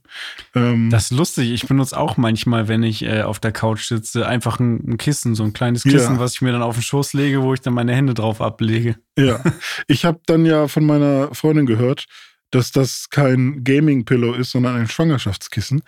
Ähm, 0.55 0.89
das 0.89 1.11
ist 1.11 1.17
lustig. 1.17 1.51
Ich 1.51 1.67
benutze 1.67 1.97
auch 1.97 2.17
manchmal, 2.17 2.67
wenn 2.67 2.83
ich 2.83 3.03
äh, 3.03 3.21
auf 3.21 3.39
der 3.39 3.51
Couch 3.51 3.85
sitze, 3.85 4.27
einfach 4.27 4.59
ein, 4.59 4.83
ein, 4.87 4.97
Kissen, 4.97 5.35
so 5.35 5.43
ein 5.43 5.53
kleines 5.53 5.83
Kissen, 5.83 6.15
ja. 6.15 6.19
was 6.19 6.33
ich 6.33 6.41
mir 6.41 6.51
dann 6.51 6.61
auf 6.61 6.75
den 6.75 6.83
Schoß 6.83 7.13
lege, 7.13 7.41
wo 7.41 7.53
ich 7.53 7.61
dann 7.61 7.73
meine 7.73 7.93
Hände 7.93 8.13
drauf 8.13 8.41
ablege. 8.41 8.95
Ja, 9.17 9.43
ich 9.87 10.05
habe 10.05 10.19
dann 10.25 10.45
ja 10.45 10.67
von 10.67 10.85
meiner 10.85 11.33
Freundin 11.33 11.65
gehört, 11.65 12.05
dass 12.51 12.71
das 12.71 13.09
kein 13.09 13.63
Gaming-Pillow 13.63 14.33
ist, 14.33 14.51
sondern 14.51 14.77
ein 14.77 14.87
Schwangerschaftskissen. 14.87 15.83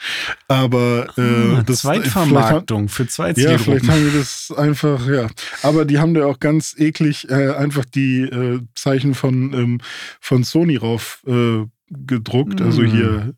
Aber 0.47 1.07
äh, 1.17 1.21
ah, 1.21 1.63
das 1.65 1.79
Zweitvermarktung 1.79 2.89
für 2.89 3.07
zwei 3.07 3.31
Ja, 3.31 3.57
vielleicht 3.57 3.87
haben 3.87 4.11
die 4.11 4.17
das 4.17 4.53
einfach, 4.55 5.07
ja. 5.07 5.27
Aber 5.63 5.85
die 5.85 5.99
haben 5.99 6.13
da 6.13 6.25
auch 6.25 6.39
ganz 6.39 6.75
eklig 6.77 7.29
äh, 7.29 7.53
einfach 7.53 7.85
die 7.85 8.23
äh, 8.23 8.59
Zeichen 8.75 9.15
von, 9.15 9.53
ähm, 9.53 9.81
von 10.19 10.43
Sony 10.43 10.75
rauf 10.75 11.23
äh, 11.25 11.65
gedruckt. 11.89 12.61
Also 12.61 12.83
hier 12.83 13.33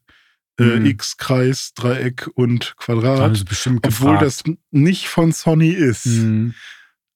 äh, 0.59 0.79
mm. 0.79 0.85
X, 0.85 1.17
Kreis, 1.17 1.73
Dreieck 1.73 2.29
und 2.35 2.75
Quadrat. 2.77 3.31
Das 3.31 3.43
bestimmt 3.43 3.85
obwohl 3.85 4.17
das 4.17 4.43
nicht 4.71 5.07
von 5.07 5.31
Sony 5.31 5.69
ist. 5.69 6.05
Mm. 6.05 6.51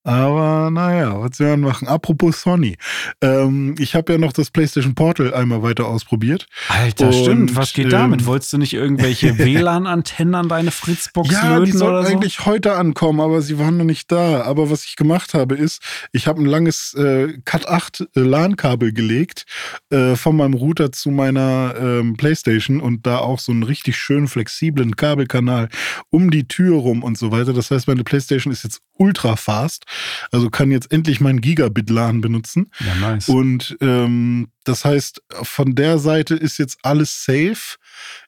Aber 0.06 0.70
naja, 0.70 1.20
was 1.20 1.40
wir 1.40 1.58
machen? 1.58 1.88
Apropos 1.88 2.40
Sony. 2.40 2.78
Ähm, 3.22 3.74
ich 3.80 3.96
habe 3.96 4.14
ja 4.14 4.20
noch 4.20 4.34
das 4.34 4.52
PlayStation 4.52 4.94
Portal 4.94 5.34
einmal 5.34 5.64
weiter 5.64 5.88
ausprobiert. 5.88 6.46
Alter, 6.70 7.08
und, 7.08 7.14
stimmt. 7.14 7.56
Was 7.56 7.74
geht 7.74 7.86
ähm, 7.86 7.92
damit? 7.92 8.28
Wolltest 8.28 8.54
du 8.54 8.60
nicht 8.60 8.74
irgendwelche 8.74 9.38
WLAN-Antennen 9.40 10.36
an 10.36 10.48
deine 10.48 10.70
Fritzbox 10.70 11.32
ja, 11.32 11.56
löten 11.56 11.66
die 11.66 11.72
sollten 11.72 12.06
so? 12.06 12.12
eigentlich 12.12 12.46
heute 12.46 12.76
ankommen, 12.76 13.20
aber 13.20 13.42
sie 13.42 13.58
waren 13.58 13.78
noch 13.78 13.84
nicht 13.84 14.12
da. 14.12 14.44
Aber 14.44 14.70
was 14.70 14.86
ich 14.86 14.96
gemacht 14.96 15.34
habe, 15.34 15.56
ist, 15.56 15.82
ich 16.12 16.28
habe 16.28 16.40
ein 16.40 16.46
langes 16.46 16.94
äh, 16.94 17.40
Cat 17.44 17.68
8 17.68 18.02
äh, 18.16 18.20
LAN-Kabel 18.20 18.94
gelegt 18.94 19.46
äh, 19.90 20.16
von 20.16 20.38
meinem 20.38 20.54
Router 20.54 20.92
zu 20.92 21.10
meiner 21.10 21.74
ähm, 21.80 22.16
PlayStation 22.16 22.80
und 22.80 23.08
da 23.08 23.18
auch 23.18 23.40
so 23.40 23.52
einen 23.52 23.64
richtig 23.64 23.98
schönen 23.98 24.28
flexiblen 24.28 24.96
Kabelkanal 24.96 25.70
um 26.12 26.30
die 26.30 26.48
Tür 26.48 26.78
rum 26.78 27.02
und 27.02 27.18
so 27.18 27.32
weiter. 27.32 27.54
Das 27.54 27.72
heißt, 27.72 27.88
meine 27.88 28.04
PlayStation 28.04 28.54
ist 28.54 28.64
jetzt 28.64 28.82
ultra 28.98 29.36
fast. 29.36 29.86
Also 30.32 30.50
kann 30.50 30.72
jetzt 30.72 30.92
endlich 30.92 31.22
mein 31.22 31.42
Gigabit-LAN 31.42 32.22
benutzen. 32.22 32.72
Ja, 32.80 32.96
nice. 32.96 33.30
Und 33.30 33.78
ähm, 33.82 34.48
das 34.64 34.84
heißt, 34.84 35.22
von 35.44 35.76
der 35.76 36.00
Seite 36.00 36.36
ist 36.36 36.58
jetzt 36.58 36.80
alles 36.82 37.24
safe. 37.24 37.78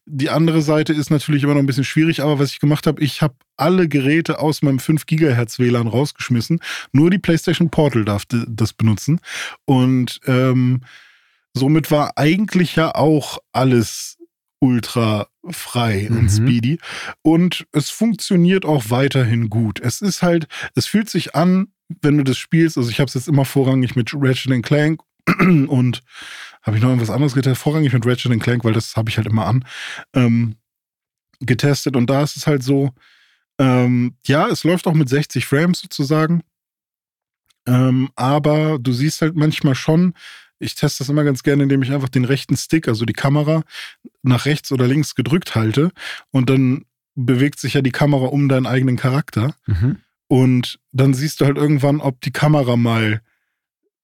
Die 0.05 0.29
andere 0.29 0.61
Seite 0.61 0.93
ist 0.93 1.09
natürlich 1.09 1.43
immer 1.43 1.53
noch 1.53 1.61
ein 1.61 1.65
bisschen 1.65 1.83
schwierig, 1.83 2.21
aber 2.21 2.39
was 2.39 2.51
ich 2.51 2.59
gemacht 2.59 2.87
habe, 2.87 3.01
ich 3.01 3.21
habe 3.21 3.35
alle 3.57 3.87
Geräte 3.87 4.39
aus 4.39 4.61
meinem 4.61 4.79
5 4.79 5.05
Gigahertz 5.05 5.59
WLAN 5.59 5.87
rausgeschmissen. 5.87 6.59
Nur 6.91 7.09
die 7.09 7.17
PlayStation 7.17 7.69
Portal 7.69 8.05
darf 8.05 8.23
das 8.27 8.73
benutzen. 8.73 9.19
Und 9.65 10.19
ähm, 10.25 10.81
somit 11.53 11.91
war 11.91 12.17
eigentlich 12.17 12.75
ja 12.75 12.93
auch 12.93 13.39
alles 13.51 14.17
ultra 14.59 15.27
frei 15.51 16.07
mhm. 16.09 16.17
und 16.17 16.29
speedy. 16.29 16.79
Und 17.21 17.67
es 17.71 17.89
funktioniert 17.89 18.65
auch 18.65 18.89
weiterhin 18.89 19.49
gut. 19.49 19.79
Es 19.79 20.01
ist 20.01 20.21
halt, 20.21 20.47
es 20.75 20.85
fühlt 20.85 21.09
sich 21.09 21.35
an, 21.35 21.67
wenn 22.01 22.17
du 22.17 22.23
das 22.23 22.37
spielst, 22.37 22.77
also 22.77 22.89
ich 22.89 22.99
habe 22.99 23.07
es 23.07 23.13
jetzt 23.13 23.27
immer 23.27 23.45
vorrangig 23.45 23.95
mit 23.95 24.11
Ratchet 24.13 24.63
Clank 24.63 25.01
und 25.39 26.03
habe 26.63 26.77
ich 26.77 26.83
noch 26.83 26.89
irgendwas 26.89 27.09
anderes 27.09 27.33
getestet, 27.33 27.61
vorrangig 27.61 27.93
mit 27.93 28.05
Ratchet 28.05 28.41
Clank, 28.41 28.63
weil 28.63 28.73
das 28.73 28.95
habe 28.95 29.09
ich 29.09 29.17
halt 29.17 29.27
immer 29.27 29.45
an, 29.45 29.65
ähm, 30.13 30.55
getestet. 31.39 31.95
Und 31.95 32.09
da 32.09 32.23
ist 32.23 32.35
es 32.35 32.47
halt 32.47 32.63
so, 32.63 32.91
ähm, 33.59 34.15
ja, 34.25 34.47
es 34.47 34.63
läuft 34.63 34.87
auch 34.87 34.93
mit 34.93 35.09
60 35.09 35.45
Frames 35.45 35.79
sozusagen. 35.79 36.43
Ähm, 37.65 38.09
aber 38.15 38.79
du 38.79 38.93
siehst 38.93 39.21
halt 39.21 39.35
manchmal 39.35 39.75
schon, 39.75 40.13
ich 40.59 40.75
teste 40.75 40.99
das 40.99 41.09
immer 41.09 41.23
ganz 41.23 41.43
gerne, 41.43 41.63
indem 41.63 41.83
ich 41.83 41.91
einfach 41.91 42.09
den 42.09 42.25
rechten 42.25 42.57
Stick, 42.57 42.87
also 42.87 43.05
die 43.05 43.13
Kamera, 43.13 43.63
nach 44.23 44.45
rechts 44.45 44.71
oder 44.71 44.87
links 44.87 45.15
gedrückt 45.15 45.55
halte 45.55 45.91
und 46.31 46.49
dann 46.49 46.85
bewegt 47.15 47.59
sich 47.59 47.73
ja 47.73 47.81
die 47.81 47.91
Kamera 47.91 48.27
um 48.27 48.47
deinen 48.47 48.67
eigenen 48.67 48.95
Charakter. 48.95 49.55
Mhm. 49.65 49.97
Und 50.27 50.79
dann 50.91 51.13
siehst 51.13 51.41
du 51.41 51.45
halt 51.45 51.57
irgendwann, 51.57 52.01
ob 52.01 52.21
die 52.21 52.31
Kamera 52.31 52.75
mal 52.75 53.21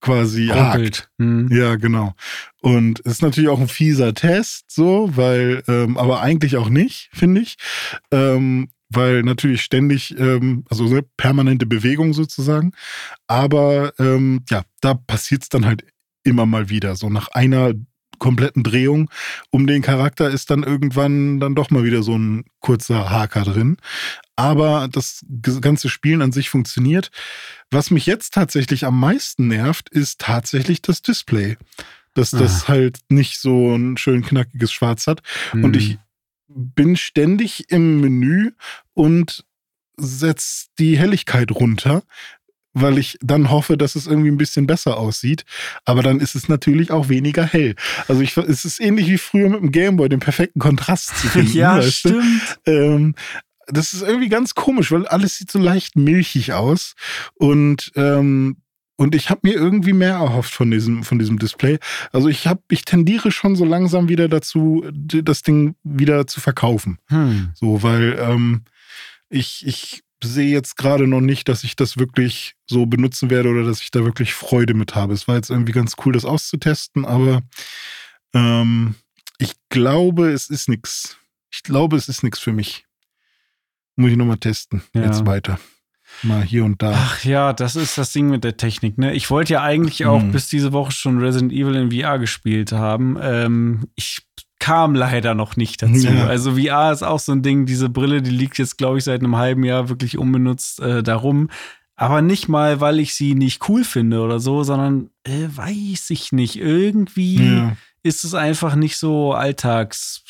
quasi 0.01 0.47
hakt. 0.47 1.09
Mhm. 1.17 1.49
Ja, 1.51 1.75
genau. 1.75 2.13
Und 2.61 2.99
es 3.05 3.13
ist 3.13 3.21
natürlich 3.21 3.49
auch 3.49 3.59
ein 3.59 3.69
fieser 3.69 4.13
Test, 4.13 4.65
so, 4.69 5.09
weil, 5.15 5.63
ähm, 5.67 5.97
aber 5.97 6.21
eigentlich 6.21 6.57
auch 6.57 6.69
nicht, 6.69 7.09
finde 7.13 7.41
ich. 7.41 7.55
Ähm, 8.11 8.69
weil 8.89 9.23
natürlich 9.23 9.61
ständig, 9.63 10.17
ähm, 10.19 10.65
also 10.69 10.85
eine 10.85 11.03
permanente 11.17 11.65
Bewegung 11.65 12.13
sozusagen. 12.13 12.73
Aber 13.27 13.93
ähm, 13.97 14.43
ja, 14.49 14.63
da 14.81 14.93
passiert 14.93 15.43
es 15.43 15.49
dann 15.49 15.65
halt 15.65 15.85
immer 16.23 16.45
mal 16.45 16.69
wieder. 16.69 16.95
So 16.95 17.09
nach 17.09 17.29
einer 17.29 17.73
kompletten 18.19 18.63
Drehung 18.63 19.09
um 19.49 19.67
den 19.67 19.81
Charakter 19.81 20.29
ist 20.29 20.49
dann 20.49 20.63
irgendwann 20.63 21.39
dann 21.39 21.55
doch 21.55 21.69
mal 21.71 21.83
wieder 21.83 22.03
so 22.03 22.17
ein 22.17 22.45
kurzer 22.59 23.09
Haker 23.09 23.43
drin. 23.43 23.77
Aber 24.35 24.87
das 24.89 25.25
ganze 25.61 25.89
Spielen 25.89 26.21
an 26.21 26.31
sich 26.31 26.49
funktioniert. 26.49 27.11
Was 27.69 27.91
mich 27.91 28.05
jetzt 28.05 28.33
tatsächlich 28.33 28.85
am 28.85 28.99
meisten 28.99 29.47
nervt, 29.47 29.89
ist 29.89 30.19
tatsächlich 30.19 30.81
das 30.81 31.01
Display. 31.01 31.57
Dass 32.13 32.31
das 32.31 32.65
ah. 32.65 32.67
halt 32.69 32.99
nicht 33.09 33.39
so 33.39 33.75
ein 33.75 33.97
schön 33.97 34.23
knackiges 34.23 34.71
Schwarz 34.71 35.07
hat. 35.07 35.21
Mhm. 35.51 35.63
Und 35.63 35.75
ich 35.75 35.97
bin 36.47 36.95
ständig 36.95 37.71
im 37.71 38.01
Menü 38.01 38.51
und 38.93 39.43
setze 39.97 40.67
die 40.79 40.97
Helligkeit 40.97 41.51
runter, 41.51 42.03
weil 42.73 42.97
ich 42.97 43.17
dann 43.21 43.49
hoffe, 43.49 43.77
dass 43.77 43.95
es 43.95 44.07
irgendwie 44.07 44.31
ein 44.31 44.37
bisschen 44.37 44.67
besser 44.67 44.97
aussieht. 44.97 45.45
Aber 45.85 46.03
dann 46.03 46.19
ist 46.19 46.35
es 46.35 46.49
natürlich 46.49 46.91
auch 46.91 47.09
weniger 47.09 47.45
hell. 47.45 47.75
Also 48.07 48.21
ich, 48.21 48.35
es 48.37 48.65
ist 48.65 48.79
ähnlich 48.79 49.07
wie 49.07 49.17
früher 49.17 49.49
mit 49.49 49.61
dem 49.61 49.71
Gameboy, 49.71 50.09
den 50.09 50.19
perfekten 50.19 50.59
Kontrast 50.59 51.17
zu 51.17 51.27
finden. 51.29 51.57
ja, 51.57 51.81
stimmt. 51.81 52.59
Ähm, 52.65 53.15
das 53.67 53.93
ist 53.93 54.01
irgendwie 54.01 54.29
ganz 54.29 54.55
komisch, 54.55 54.91
weil 54.91 55.07
alles 55.07 55.37
sieht 55.37 55.51
so 55.51 55.59
leicht 55.59 55.95
milchig 55.95 56.53
aus. 56.53 56.95
Und 57.35 57.91
ähm, 57.95 58.57
und 58.95 59.15
ich 59.15 59.29
habe 59.29 59.41
mir 59.43 59.55
irgendwie 59.55 59.93
mehr 59.93 60.13
erhofft 60.13 60.53
von 60.53 60.69
diesem, 60.69 61.03
von 61.03 61.17
diesem 61.17 61.39
Display. 61.39 61.79
Also 62.11 62.29
ich 62.29 62.45
habe, 62.45 62.61
ich 62.69 62.85
tendiere 62.85 63.31
schon 63.31 63.55
so 63.55 63.65
langsam 63.65 64.07
wieder 64.07 64.27
dazu, 64.29 64.85
das 64.91 65.41
Ding 65.41 65.75
wieder 65.83 66.27
zu 66.27 66.39
verkaufen. 66.39 66.99
Hm. 67.07 67.49
So, 67.55 67.81
weil 67.81 68.17
ähm, 68.19 68.61
ich, 69.29 69.65
ich 69.65 70.03
sehe 70.23 70.51
jetzt 70.51 70.77
gerade 70.77 71.07
noch 71.07 71.21
nicht, 71.21 71.47
dass 71.49 71.63
ich 71.63 71.75
das 71.75 71.97
wirklich 71.97 72.55
so 72.65 72.85
benutzen 72.85 73.29
werde 73.29 73.49
oder 73.49 73.63
dass 73.63 73.81
ich 73.81 73.91
da 73.91 74.03
wirklich 74.03 74.33
Freude 74.33 74.73
mit 74.73 74.95
habe. 74.95 75.13
Es 75.13 75.27
war 75.27 75.35
jetzt 75.35 75.49
irgendwie 75.49 75.71
ganz 75.71 75.95
cool, 76.03 76.13
das 76.13 76.25
auszutesten, 76.25 77.05
aber 77.05 77.41
ähm, 78.33 78.95
ich 79.37 79.53
glaube, 79.69 80.31
es 80.31 80.49
ist 80.49 80.69
nichts. 80.69 81.17
Ich 81.51 81.63
glaube, 81.63 81.97
es 81.97 82.09
ist 82.09 82.23
nichts 82.23 82.39
für 82.39 82.53
mich. 82.53 82.85
Muss 83.95 84.11
ich 84.11 84.17
nochmal 84.17 84.37
testen. 84.37 84.81
Ja. 84.95 85.03
Jetzt 85.03 85.25
weiter. 85.25 85.59
Mal 86.21 86.43
hier 86.43 86.63
und 86.63 86.81
da. 86.81 86.93
Ach 86.95 87.23
ja, 87.23 87.53
das 87.53 87.75
ist 87.75 87.97
das 87.97 88.11
Ding 88.11 88.29
mit 88.29 88.43
der 88.43 88.57
Technik. 88.57 88.97
Ne? 88.97 89.13
Ich 89.13 89.29
wollte 89.29 89.53
ja 89.53 89.63
eigentlich 89.63 90.05
auch 90.05 90.21
hm. 90.21 90.31
bis 90.31 90.47
diese 90.47 90.71
Woche 90.71 90.91
schon 90.91 91.19
Resident 91.19 91.51
Evil 91.51 91.75
in 91.75 91.91
VR 91.91 92.19
gespielt 92.19 92.71
haben. 92.71 93.17
Ähm, 93.21 93.87
ich 93.95 94.19
kam 94.63 94.95
leider 94.95 95.35
noch 95.35 95.57
nicht 95.57 95.81
dazu. 95.81 96.07
Ja. 96.07 96.27
Also 96.27 96.55
VR 96.55 96.93
ist 96.93 97.03
auch 97.03 97.19
so 97.19 97.33
ein 97.33 97.41
Ding, 97.41 97.65
diese 97.65 97.89
Brille, 97.89 98.21
die 98.21 98.31
liegt 98.31 98.57
jetzt, 98.57 98.77
glaube 98.77 98.97
ich, 98.97 99.03
seit 99.03 99.19
einem 99.19 99.35
halben 99.35 99.65
Jahr 99.65 99.89
wirklich 99.89 100.17
unbenutzt 100.17 100.79
äh, 100.79 101.03
darum. 101.03 101.49
Aber 101.97 102.21
nicht 102.21 102.47
mal, 102.47 102.79
weil 102.79 102.99
ich 102.99 103.13
sie 103.13 103.35
nicht 103.35 103.67
cool 103.67 103.83
finde 103.83 104.21
oder 104.21 104.39
so, 104.39 104.63
sondern 104.63 105.09
äh, 105.25 105.49
weiß 105.53 106.11
ich 106.11 106.31
nicht. 106.31 106.55
Irgendwie 106.55 107.57
ja. 107.57 107.75
ist 108.03 108.23
es 108.23 108.35
einfach 108.35 108.75
nicht 108.75 108.95
so 108.95 109.33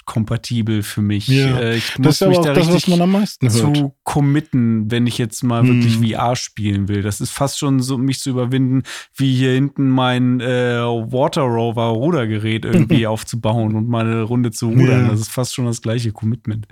alltagskompatibel 0.06 0.84
für 0.84 1.02
mich. 1.02 1.28
Ja, 1.28 1.60
Äh, 1.60 1.78
ich 1.78 1.98
muss 1.98 2.06
das 2.06 2.16
ist 2.16 2.22
aber 2.24 2.30
mich 2.30 2.40
auch 2.40 2.46
da 2.46 2.54
das, 2.54 2.68
was 2.68 2.76
richtig 2.76 2.90
man 2.92 3.02
am 3.02 3.12
meisten 3.12 3.50
hört. 3.52 3.76
zu 3.78 3.96
committen, 4.04 4.92
wenn 4.92 5.08
ich 5.08 5.18
jetzt 5.18 5.44
mal 5.44 5.66
wirklich 5.68 5.96
Hm. 5.98 6.08
VR 6.10 6.36
spielen 6.36 6.88
will. 6.88 7.02
Das 7.02 7.22
ist 7.22 7.32
fast 7.32 7.60
schon 7.60 7.80
so, 7.82 7.98
mich 7.98 8.20
zu 8.20 8.30
überwinden, 8.30 8.84
wie 9.16 9.34
hier 9.36 9.52
hinten 9.54 9.90
mein 9.90 10.40
äh, 10.40 10.80
Water 10.82 11.42
Rover 11.44 11.88
Rudergerät 11.88 12.66
irgendwie 12.66 13.08
aufzubauen 13.08 13.76
und 13.76 13.88
mal 13.90 14.06
eine 14.06 14.22
Runde 14.24 14.52
zu 14.52 14.70
rudern. 14.70 15.06
Ja. 15.06 15.12
Das 15.12 15.20
ist 15.20 15.32
fast 15.32 15.54
schon 15.56 15.66
das 15.66 15.82
gleiche 15.82 16.12
Commitment. 16.12 16.68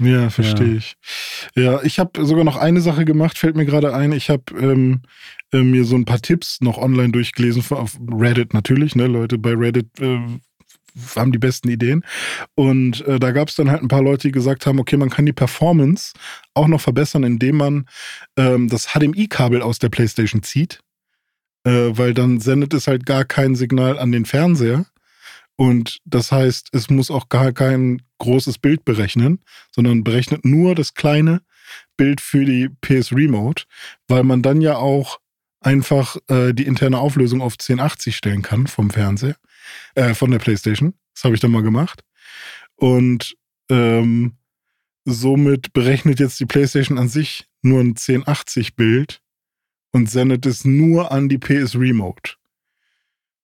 Ja, 0.00 0.28
verstehe 0.28 0.72
Ja. 0.72 0.76
ich. 0.76 0.96
Ja, 1.54 1.82
ich 1.84 1.98
habe 2.00 2.24
sogar 2.26 2.42
noch 2.44 2.56
eine 2.56 2.80
Sache 2.80 3.04
gemacht, 3.04 3.38
fällt 3.38 3.54
mir 3.56 3.64
gerade 3.64 3.94
ein. 3.94 4.10
Ich 4.10 4.28
habe 4.28 4.42
ähm, 4.58 5.02
äh, 5.52 5.62
mir 5.62 5.84
so 5.84 5.94
ein 5.94 6.04
paar 6.04 6.20
Tipps 6.20 6.60
noch 6.60 6.78
online 6.78 7.10
durchgelesen, 7.12 7.62
auf 7.70 7.96
Reddit 8.10 8.54
natürlich, 8.54 8.96
ne? 8.96 9.06
Leute 9.06 9.38
bei 9.38 9.54
Reddit 9.54 9.86
äh, 10.00 10.18
haben 11.16 11.32
die 11.32 11.38
besten 11.38 11.68
Ideen. 11.68 12.04
Und 12.54 13.00
äh, 13.06 13.18
da 13.18 13.32
gab 13.32 13.48
es 13.48 13.56
dann 13.56 13.70
halt 13.70 13.82
ein 13.82 13.88
paar 13.88 14.02
Leute, 14.02 14.28
die 14.28 14.32
gesagt 14.32 14.66
haben, 14.66 14.78
okay, 14.78 14.96
man 14.96 15.10
kann 15.10 15.26
die 15.26 15.32
Performance 15.32 16.12
auch 16.54 16.68
noch 16.68 16.80
verbessern, 16.80 17.24
indem 17.24 17.56
man 17.56 17.86
ähm, 18.36 18.68
das 18.68 18.88
HDMI-Kabel 18.92 19.62
aus 19.62 19.78
der 19.78 19.88
PlayStation 19.88 20.42
zieht. 20.42 20.80
Äh, 21.64 21.96
weil 21.96 22.14
dann 22.14 22.40
sendet 22.40 22.74
es 22.74 22.86
halt 22.86 23.06
gar 23.06 23.24
kein 23.24 23.56
Signal 23.56 23.98
an 23.98 24.12
den 24.12 24.26
Fernseher. 24.26 24.86
Und 25.56 26.00
das 26.04 26.32
heißt, 26.32 26.68
es 26.72 26.90
muss 26.90 27.10
auch 27.10 27.28
gar 27.28 27.52
kein 27.52 28.02
großes 28.18 28.58
Bild 28.58 28.84
berechnen, 28.84 29.40
sondern 29.70 30.04
berechnet 30.04 30.44
nur 30.44 30.74
das 30.74 30.94
kleine 30.94 31.42
Bild 31.96 32.20
für 32.20 32.44
die 32.44 32.68
PS 32.80 33.12
Remote, 33.12 33.64
weil 34.08 34.24
man 34.24 34.42
dann 34.42 34.60
ja 34.60 34.76
auch 34.76 35.20
einfach 35.60 36.16
äh, 36.28 36.52
die 36.52 36.66
interne 36.66 36.98
Auflösung 36.98 37.40
auf 37.40 37.54
1080 37.54 38.16
stellen 38.16 38.42
kann 38.42 38.66
vom 38.66 38.90
Fernseher, 38.90 39.36
äh, 39.94 40.14
von 40.14 40.30
der 40.30 40.38
PlayStation. 40.38 40.94
Das 41.14 41.24
habe 41.24 41.34
ich 41.34 41.40
dann 41.40 41.50
mal 41.50 41.62
gemacht. 41.62 42.02
Und 42.76 43.36
ähm, 43.70 44.36
somit 45.04 45.72
berechnet 45.72 46.20
jetzt 46.20 46.40
die 46.40 46.46
PlayStation 46.46 46.98
an 46.98 47.08
sich 47.08 47.46
nur 47.62 47.80
ein 47.80 47.94
1080-Bild 47.94 49.20
und 49.92 50.10
sendet 50.10 50.46
es 50.46 50.64
nur 50.64 51.12
an 51.12 51.28
die 51.28 51.38
PS 51.38 51.76
Remote. 51.76 52.32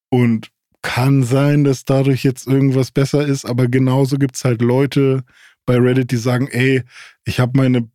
Und 0.08 0.50
kann 0.82 1.22
sein, 1.22 1.64
dass 1.64 1.84
dadurch 1.84 2.24
jetzt 2.24 2.46
irgendwas 2.46 2.90
besser 2.90 3.26
ist, 3.26 3.44
aber 3.44 3.68
genauso 3.68 4.16
gibt 4.16 4.36
es 4.36 4.44
halt 4.44 4.62
Leute 4.62 5.24
bei 5.66 5.76
Reddit, 5.76 6.10
die 6.10 6.16
sagen, 6.16 6.48
ey, 6.48 6.82
ich 7.24 7.38
habe 7.38 7.52
meine 7.56 7.88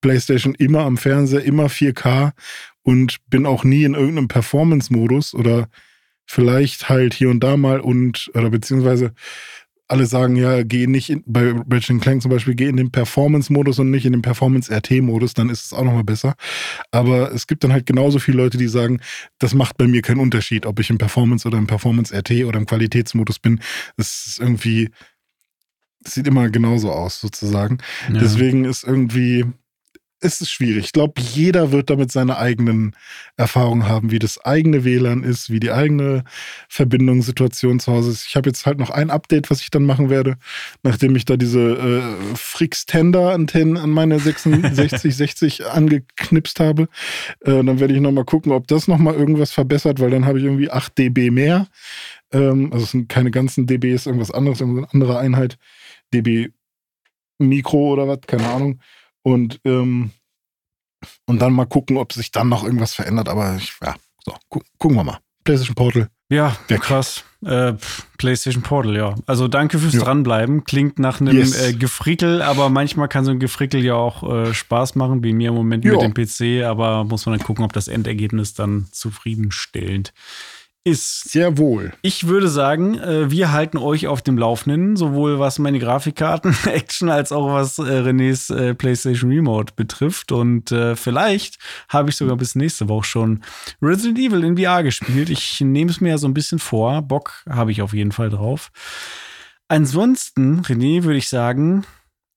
PlayStation 0.00 0.54
immer 0.54 0.80
am 0.80 0.96
Fernseher, 0.96 1.44
immer 1.44 1.66
4K 1.66 2.32
und 2.82 3.18
bin 3.30 3.46
auch 3.46 3.64
nie 3.64 3.84
in 3.84 3.94
irgendeinem 3.94 4.28
Performance-Modus 4.28 5.34
oder 5.34 5.68
vielleicht 6.26 6.88
halt 6.88 7.14
hier 7.14 7.30
und 7.30 7.40
da 7.40 7.56
mal 7.56 7.80
und, 7.80 8.30
oder 8.34 8.50
beziehungsweise 8.50 9.12
alle 9.86 10.06
sagen 10.06 10.34
ja, 10.36 10.62
geh 10.62 10.86
nicht 10.86 11.10
in, 11.10 11.22
bei 11.26 11.52
Ratchet 11.70 12.00
Clank 12.00 12.22
zum 12.22 12.30
Beispiel, 12.30 12.54
geh 12.54 12.68
in 12.68 12.76
den 12.76 12.90
Performance-Modus 12.90 13.78
und 13.78 13.90
nicht 13.90 14.06
in 14.06 14.12
den 14.12 14.22
Performance-RT-Modus, 14.22 15.34
dann 15.34 15.50
ist 15.50 15.66
es 15.66 15.72
auch 15.72 15.84
nochmal 15.84 16.04
besser. 16.04 16.34
Aber 16.90 17.32
es 17.32 17.46
gibt 17.46 17.64
dann 17.64 17.72
halt 17.72 17.84
genauso 17.84 18.18
viele 18.18 18.38
Leute, 18.38 18.56
die 18.56 18.68
sagen, 18.68 19.00
das 19.38 19.52
macht 19.54 19.76
bei 19.76 19.86
mir 19.86 20.00
keinen 20.00 20.20
Unterschied, 20.20 20.64
ob 20.64 20.80
ich 20.80 20.88
im 20.88 20.98
Performance 20.98 21.46
oder 21.46 21.58
im 21.58 21.66
Performance-RT 21.66 22.44
oder 22.44 22.58
im 22.58 22.66
Qualitätsmodus 22.66 23.38
bin. 23.38 23.60
Das 23.96 24.26
ist 24.26 24.40
irgendwie, 24.40 24.90
das 26.00 26.14
sieht 26.14 26.26
immer 26.26 26.48
genauso 26.48 26.90
aus, 26.90 27.20
sozusagen. 27.20 27.78
Ja. 28.10 28.20
Deswegen 28.20 28.64
ist 28.64 28.84
irgendwie, 28.84 29.44
es 30.24 30.40
ist 30.40 30.50
schwierig. 30.50 30.86
Ich 30.86 30.92
glaube, 30.92 31.20
jeder 31.20 31.70
wird 31.70 31.90
damit 31.90 32.10
seine 32.10 32.38
eigenen 32.38 32.96
Erfahrungen 33.36 33.86
haben, 33.86 34.10
wie 34.10 34.18
das 34.18 34.42
eigene 34.42 34.82
WLAN 34.82 35.22
ist, 35.22 35.50
wie 35.50 35.60
die 35.60 35.70
eigene 35.70 36.24
Verbindungssituation 36.68 37.78
zu 37.78 37.92
Hause 37.92 38.10
ist. 38.10 38.26
Ich 38.26 38.34
habe 38.34 38.48
jetzt 38.48 38.64
halt 38.64 38.78
noch 38.78 38.88
ein 38.88 39.10
Update, 39.10 39.50
was 39.50 39.60
ich 39.60 39.70
dann 39.70 39.84
machen 39.84 40.08
werde, 40.08 40.36
nachdem 40.82 41.14
ich 41.14 41.26
da 41.26 41.36
diese 41.36 41.60
äh, 41.60 42.36
Frix-Tender-Antennen 42.36 43.76
an 43.76 43.90
meine 43.90 44.18
6660 44.18 45.66
angeknipst 45.70 46.58
habe. 46.58 46.88
Äh, 47.40 47.62
dann 47.62 47.78
werde 47.78 47.92
ich 47.92 48.00
nochmal 48.00 48.24
gucken, 48.24 48.52
ob 48.52 48.66
das 48.66 48.88
nochmal 48.88 49.14
irgendwas 49.14 49.52
verbessert, 49.52 50.00
weil 50.00 50.10
dann 50.10 50.24
habe 50.24 50.38
ich 50.38 50.44
irgendwie 50.46 50.70
8 50.70 50.96
dB 50.96 51.30
mehr. 51.30 51.68
Ähm, 52.32 52.72
also 52.72 52.84
es 52.84 52.92
sind 52.92 53.10
keine 53.10 53.30
ganzen 53.30 53.66
dB, 53.66 53.92
ist 53.92 54.06
irgendwas 54.06 54.30
anderes, 54.30 54.60
irgendeine 54.60 54.88
andere 54.92 55.18
Einheit. 55.18 55.58
dB 56.14 56.48
Mikro 57.38 57.92
oder 57.92 58.08
was, 58.08 58.20
keine 58.26 58.48
Ahnung. 58.48 58.80
Und, 59.24 59.60
ähm, 59.64 60.10
und 61.26 61.38
dann 61.40 61.52
mal 61.52 61.66
gucken, 61.66 61.96
ob 61.96 62.12
sich 62.12 62.30
dann 62.30 62.48
noch 62.48 62.62
irgendwas 62.64 62.94
verändert. 62.94 63.28
Aber 63.28 63.56
ich, 63.56 63.72
ja, 63.82 63.94
so, 64.24 64.34
gu 64.50 64.60
gucken 64.78 64.96
wir 64.96 65.04
mal. 65.04 65.18
PlayStation 65.44 65.74
Portal. 65.74 66.08
Ja, 66.30 66.56
Weg. 66.68 66.80
krass. 66.80 67.22
Äh, 67.44 67.74
PlayStation 68.16 68.62
Portal, 68.62 68.96
ja. 68.96 69.14
Also 69.26 69.46
danke 69.46 69.78
fürs 69.78 69.92
Ja. 69.92 70.00
Dranbleiben. 70.02 70.64
Klingt 70.64 70.98
nach 70.98 71.20
einem 71.20 71.36
Yes. 71.36 71.60
äh, 71.60 71.74
Gefrickel, 71.74 72.40
aber 72.40 72.70
manchmal 72.70 73.08
kann 73.08 73.26
so 73.26 73.30
ein 73.30 73.40
Gefrickel 73.40 73.84
ja 73.84 73.94
auch 73.94 74.22
äh, 74.22 74.54
Spaß 74.54 74.94
machen, 74.94 75.22
wie 75.22 75.34
mir 75.34 75.48
im 75.50 75.54
Moment 75.54 75.84
Ja. 75.84 75.92
mit 75.92 76.00
dem 76.02 76.14
PC, 76.14 76.64
aber 76.64 77.04
muss 77.04 77.26
man 77.26 77.36
dann 77.38 77.46
gucken, 77.46 77.64
ob 77.64 77.74
das 77.74 77.88
Endergebnis 77.88 78.54
dann 78.54 78.86
zufriedenstellend 78.90 80.08
ist. 80.08 80.14
Sehr 80.86 81.56
wohl. 81.56 81.94
Ich 82.02 82.26
würde 82.26 82.48
sagen, 82.48 82.98
äh, 82.98 83.30
wir 83.30 83.52
halten 83.52 83.78
euch 83.78 84.06
auf 84.06 84.20
dem 84.20 84.36
Laufenden, 84.36 84.96
sowohl 84.96 85.38
was 85.38 85.58
meine 85.58 85.78
Grafikkarten, 85.78 86.54
Action, 86.66 87.08
als 87.08 87.32
auch 87.32 87.52
was 87.54 87.78
äh, 87.78 87.82
Renés 87.82 88.54
äh, 88.54 88.74
PlayStation 88.74 89.30
Remote 89.30 89.72
betrifft. 89.76 90.30
Und 90.30 90.74
vielleicht 90.94 91.58
habe 91.88 92.10
ich 92.10 92.16
sogar 92.16 92.36
bis 92.36 92.54
nächste 92.54 92.88
Woche 92.88 93.04
schon 93.04 93.42
Resident 93.80 94.18
Evil 94.18 94.44
in 94.44 94.58
VR 94.58 94.82
gespielt. 94.82 95.30
Ich 95.30 95.60
nehme 95.60 95.90
es 95.90 96.00
mir 96.00 96.10
ja 96.10 96.18
so 96.18 96.28
ein 96.28 96.34
bisschen 96.34 96.58
vor. 96.58 97.02
Bock 97.02 97.42
habe 97.48 97.72
ich 97.72 97.80
auf 97.80 97.94
jeden 97.94 98.12
Fall 98.12 98.30
drauf. 98.30 98.70
Ansonsten, 99.68 100.60
René, 100.60 101.04
würde 101.04 101.18
ich 101.18 101.28
sagen, 101.28 101.84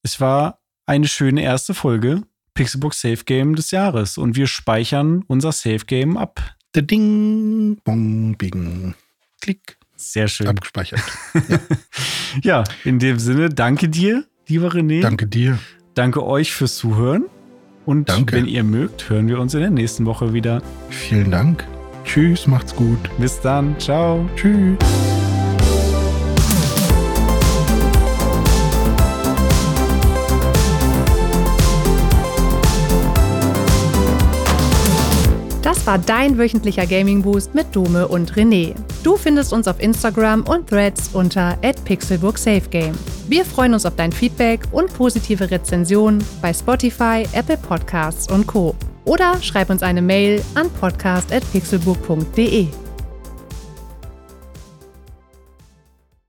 es 0.03 0.22
war 0.22 0.60
eine 0.86 1.07
schöne 1.07 1.41
erste 1.41 1.74
Folge 1.74 2.22
Pixelbook 2.53 2.94
Safe 2.94 3.24
Game 3.26 3.56
des 3.56 3.72
Jahres 3.72 4.18
und 4.18 4.36
wir 4.36 4.48
speichern 4.48 5.24
unser 5.28 5.52
Safe 5.52 5.86
Game 5.86 6.18
ab. 6.18 6.57
Der 6.76 6.81
Ding, 6.84 7.77
Bong, 7.84 8.35
Bing, 8.38 8.94
Klick, 9.41 9.77
Sehr 9.95 10.27
schön. 10.27 10.48
abgespeichert. 10.48 11.02
Ja, 12.44 12.65
in 12.84 12.99
dem 12.99 13.18
Sinne, 13.19 13.49
danke 13.49 13.89
dir, 13.89 14.26
lieber 14.48 14.69
René. 14.73 15.02
Danke 15.02 15.26
dir. 15.26 15.57
Danke 15.95 16.23
euch 16.23 16.53
fürs 16.53 16.76
Zuhören. 16.76 17.26
Und 17.85 18.10
Danke. 18.10 18.35
wenn 18.35 18.45
ihr 18.45 18.64
mögt, 18.64 19.10
hören 19.10 19.27
wir 19.27 19.39
uns 19.39 19.53
in 19.53 19.61
der 19.61 19.69
nächsten 19.72 20.06
Woche 20.06 20.34
wieder. 20.34 20.61
Vielen 20.89 21.31
Dank. 21.31 21.65
Tschüss, 22.03 22.45
macht's 22.45 22.76
gut. 22.76 22.99
Bis 23.18 23.39
dann. 23.39 23.80
Ciao. 23.80 24.30
Tschüss. 24.35 24.77
War 35.88 35.97
dein 35.97 36.38
wöchentlicher 36.38 36.85
Gaming 36.85 37.22
Boost 37.22 37.55
mit 37.55 37.76
Dome 37.76 38.07
und 38.07 38.34
René. 38.34 38.76
Du 39.03 39.15
findest 39.15 39.53
uns 39.53 39.68
auf 39.68 39.81
Instagram 39.81 40.43
und 40.43 40.68
Threads 40.69 41.11
unter 41.14 41.57
@pixelburgsafegame. 41.85 42.93
Wir 43.30 43.45
freuen 43.45 43.73
uns 43.73 43.85
auf 43.85 43.95
dein 43.95 44.11
Feedback 44.11 44.61
und 44.72 44.93
positive 44.93 45.49
Rezensionen 45.49 46.23
bei 46.41 46.53
Spotify, 46.53 47.26
Apple 47.31 47.57
Podcasts 47.57 48.30
und 48.31 48.45
Co. 48.45 48.76
Oder 49.05 49.41
schreib 49.41 49.69
uns 49.69 49.81
eine 49.81 50.01
Mail 50.01 50.43
an 50.55 50.69
podcast@pixelburg.de. 50.69 52.68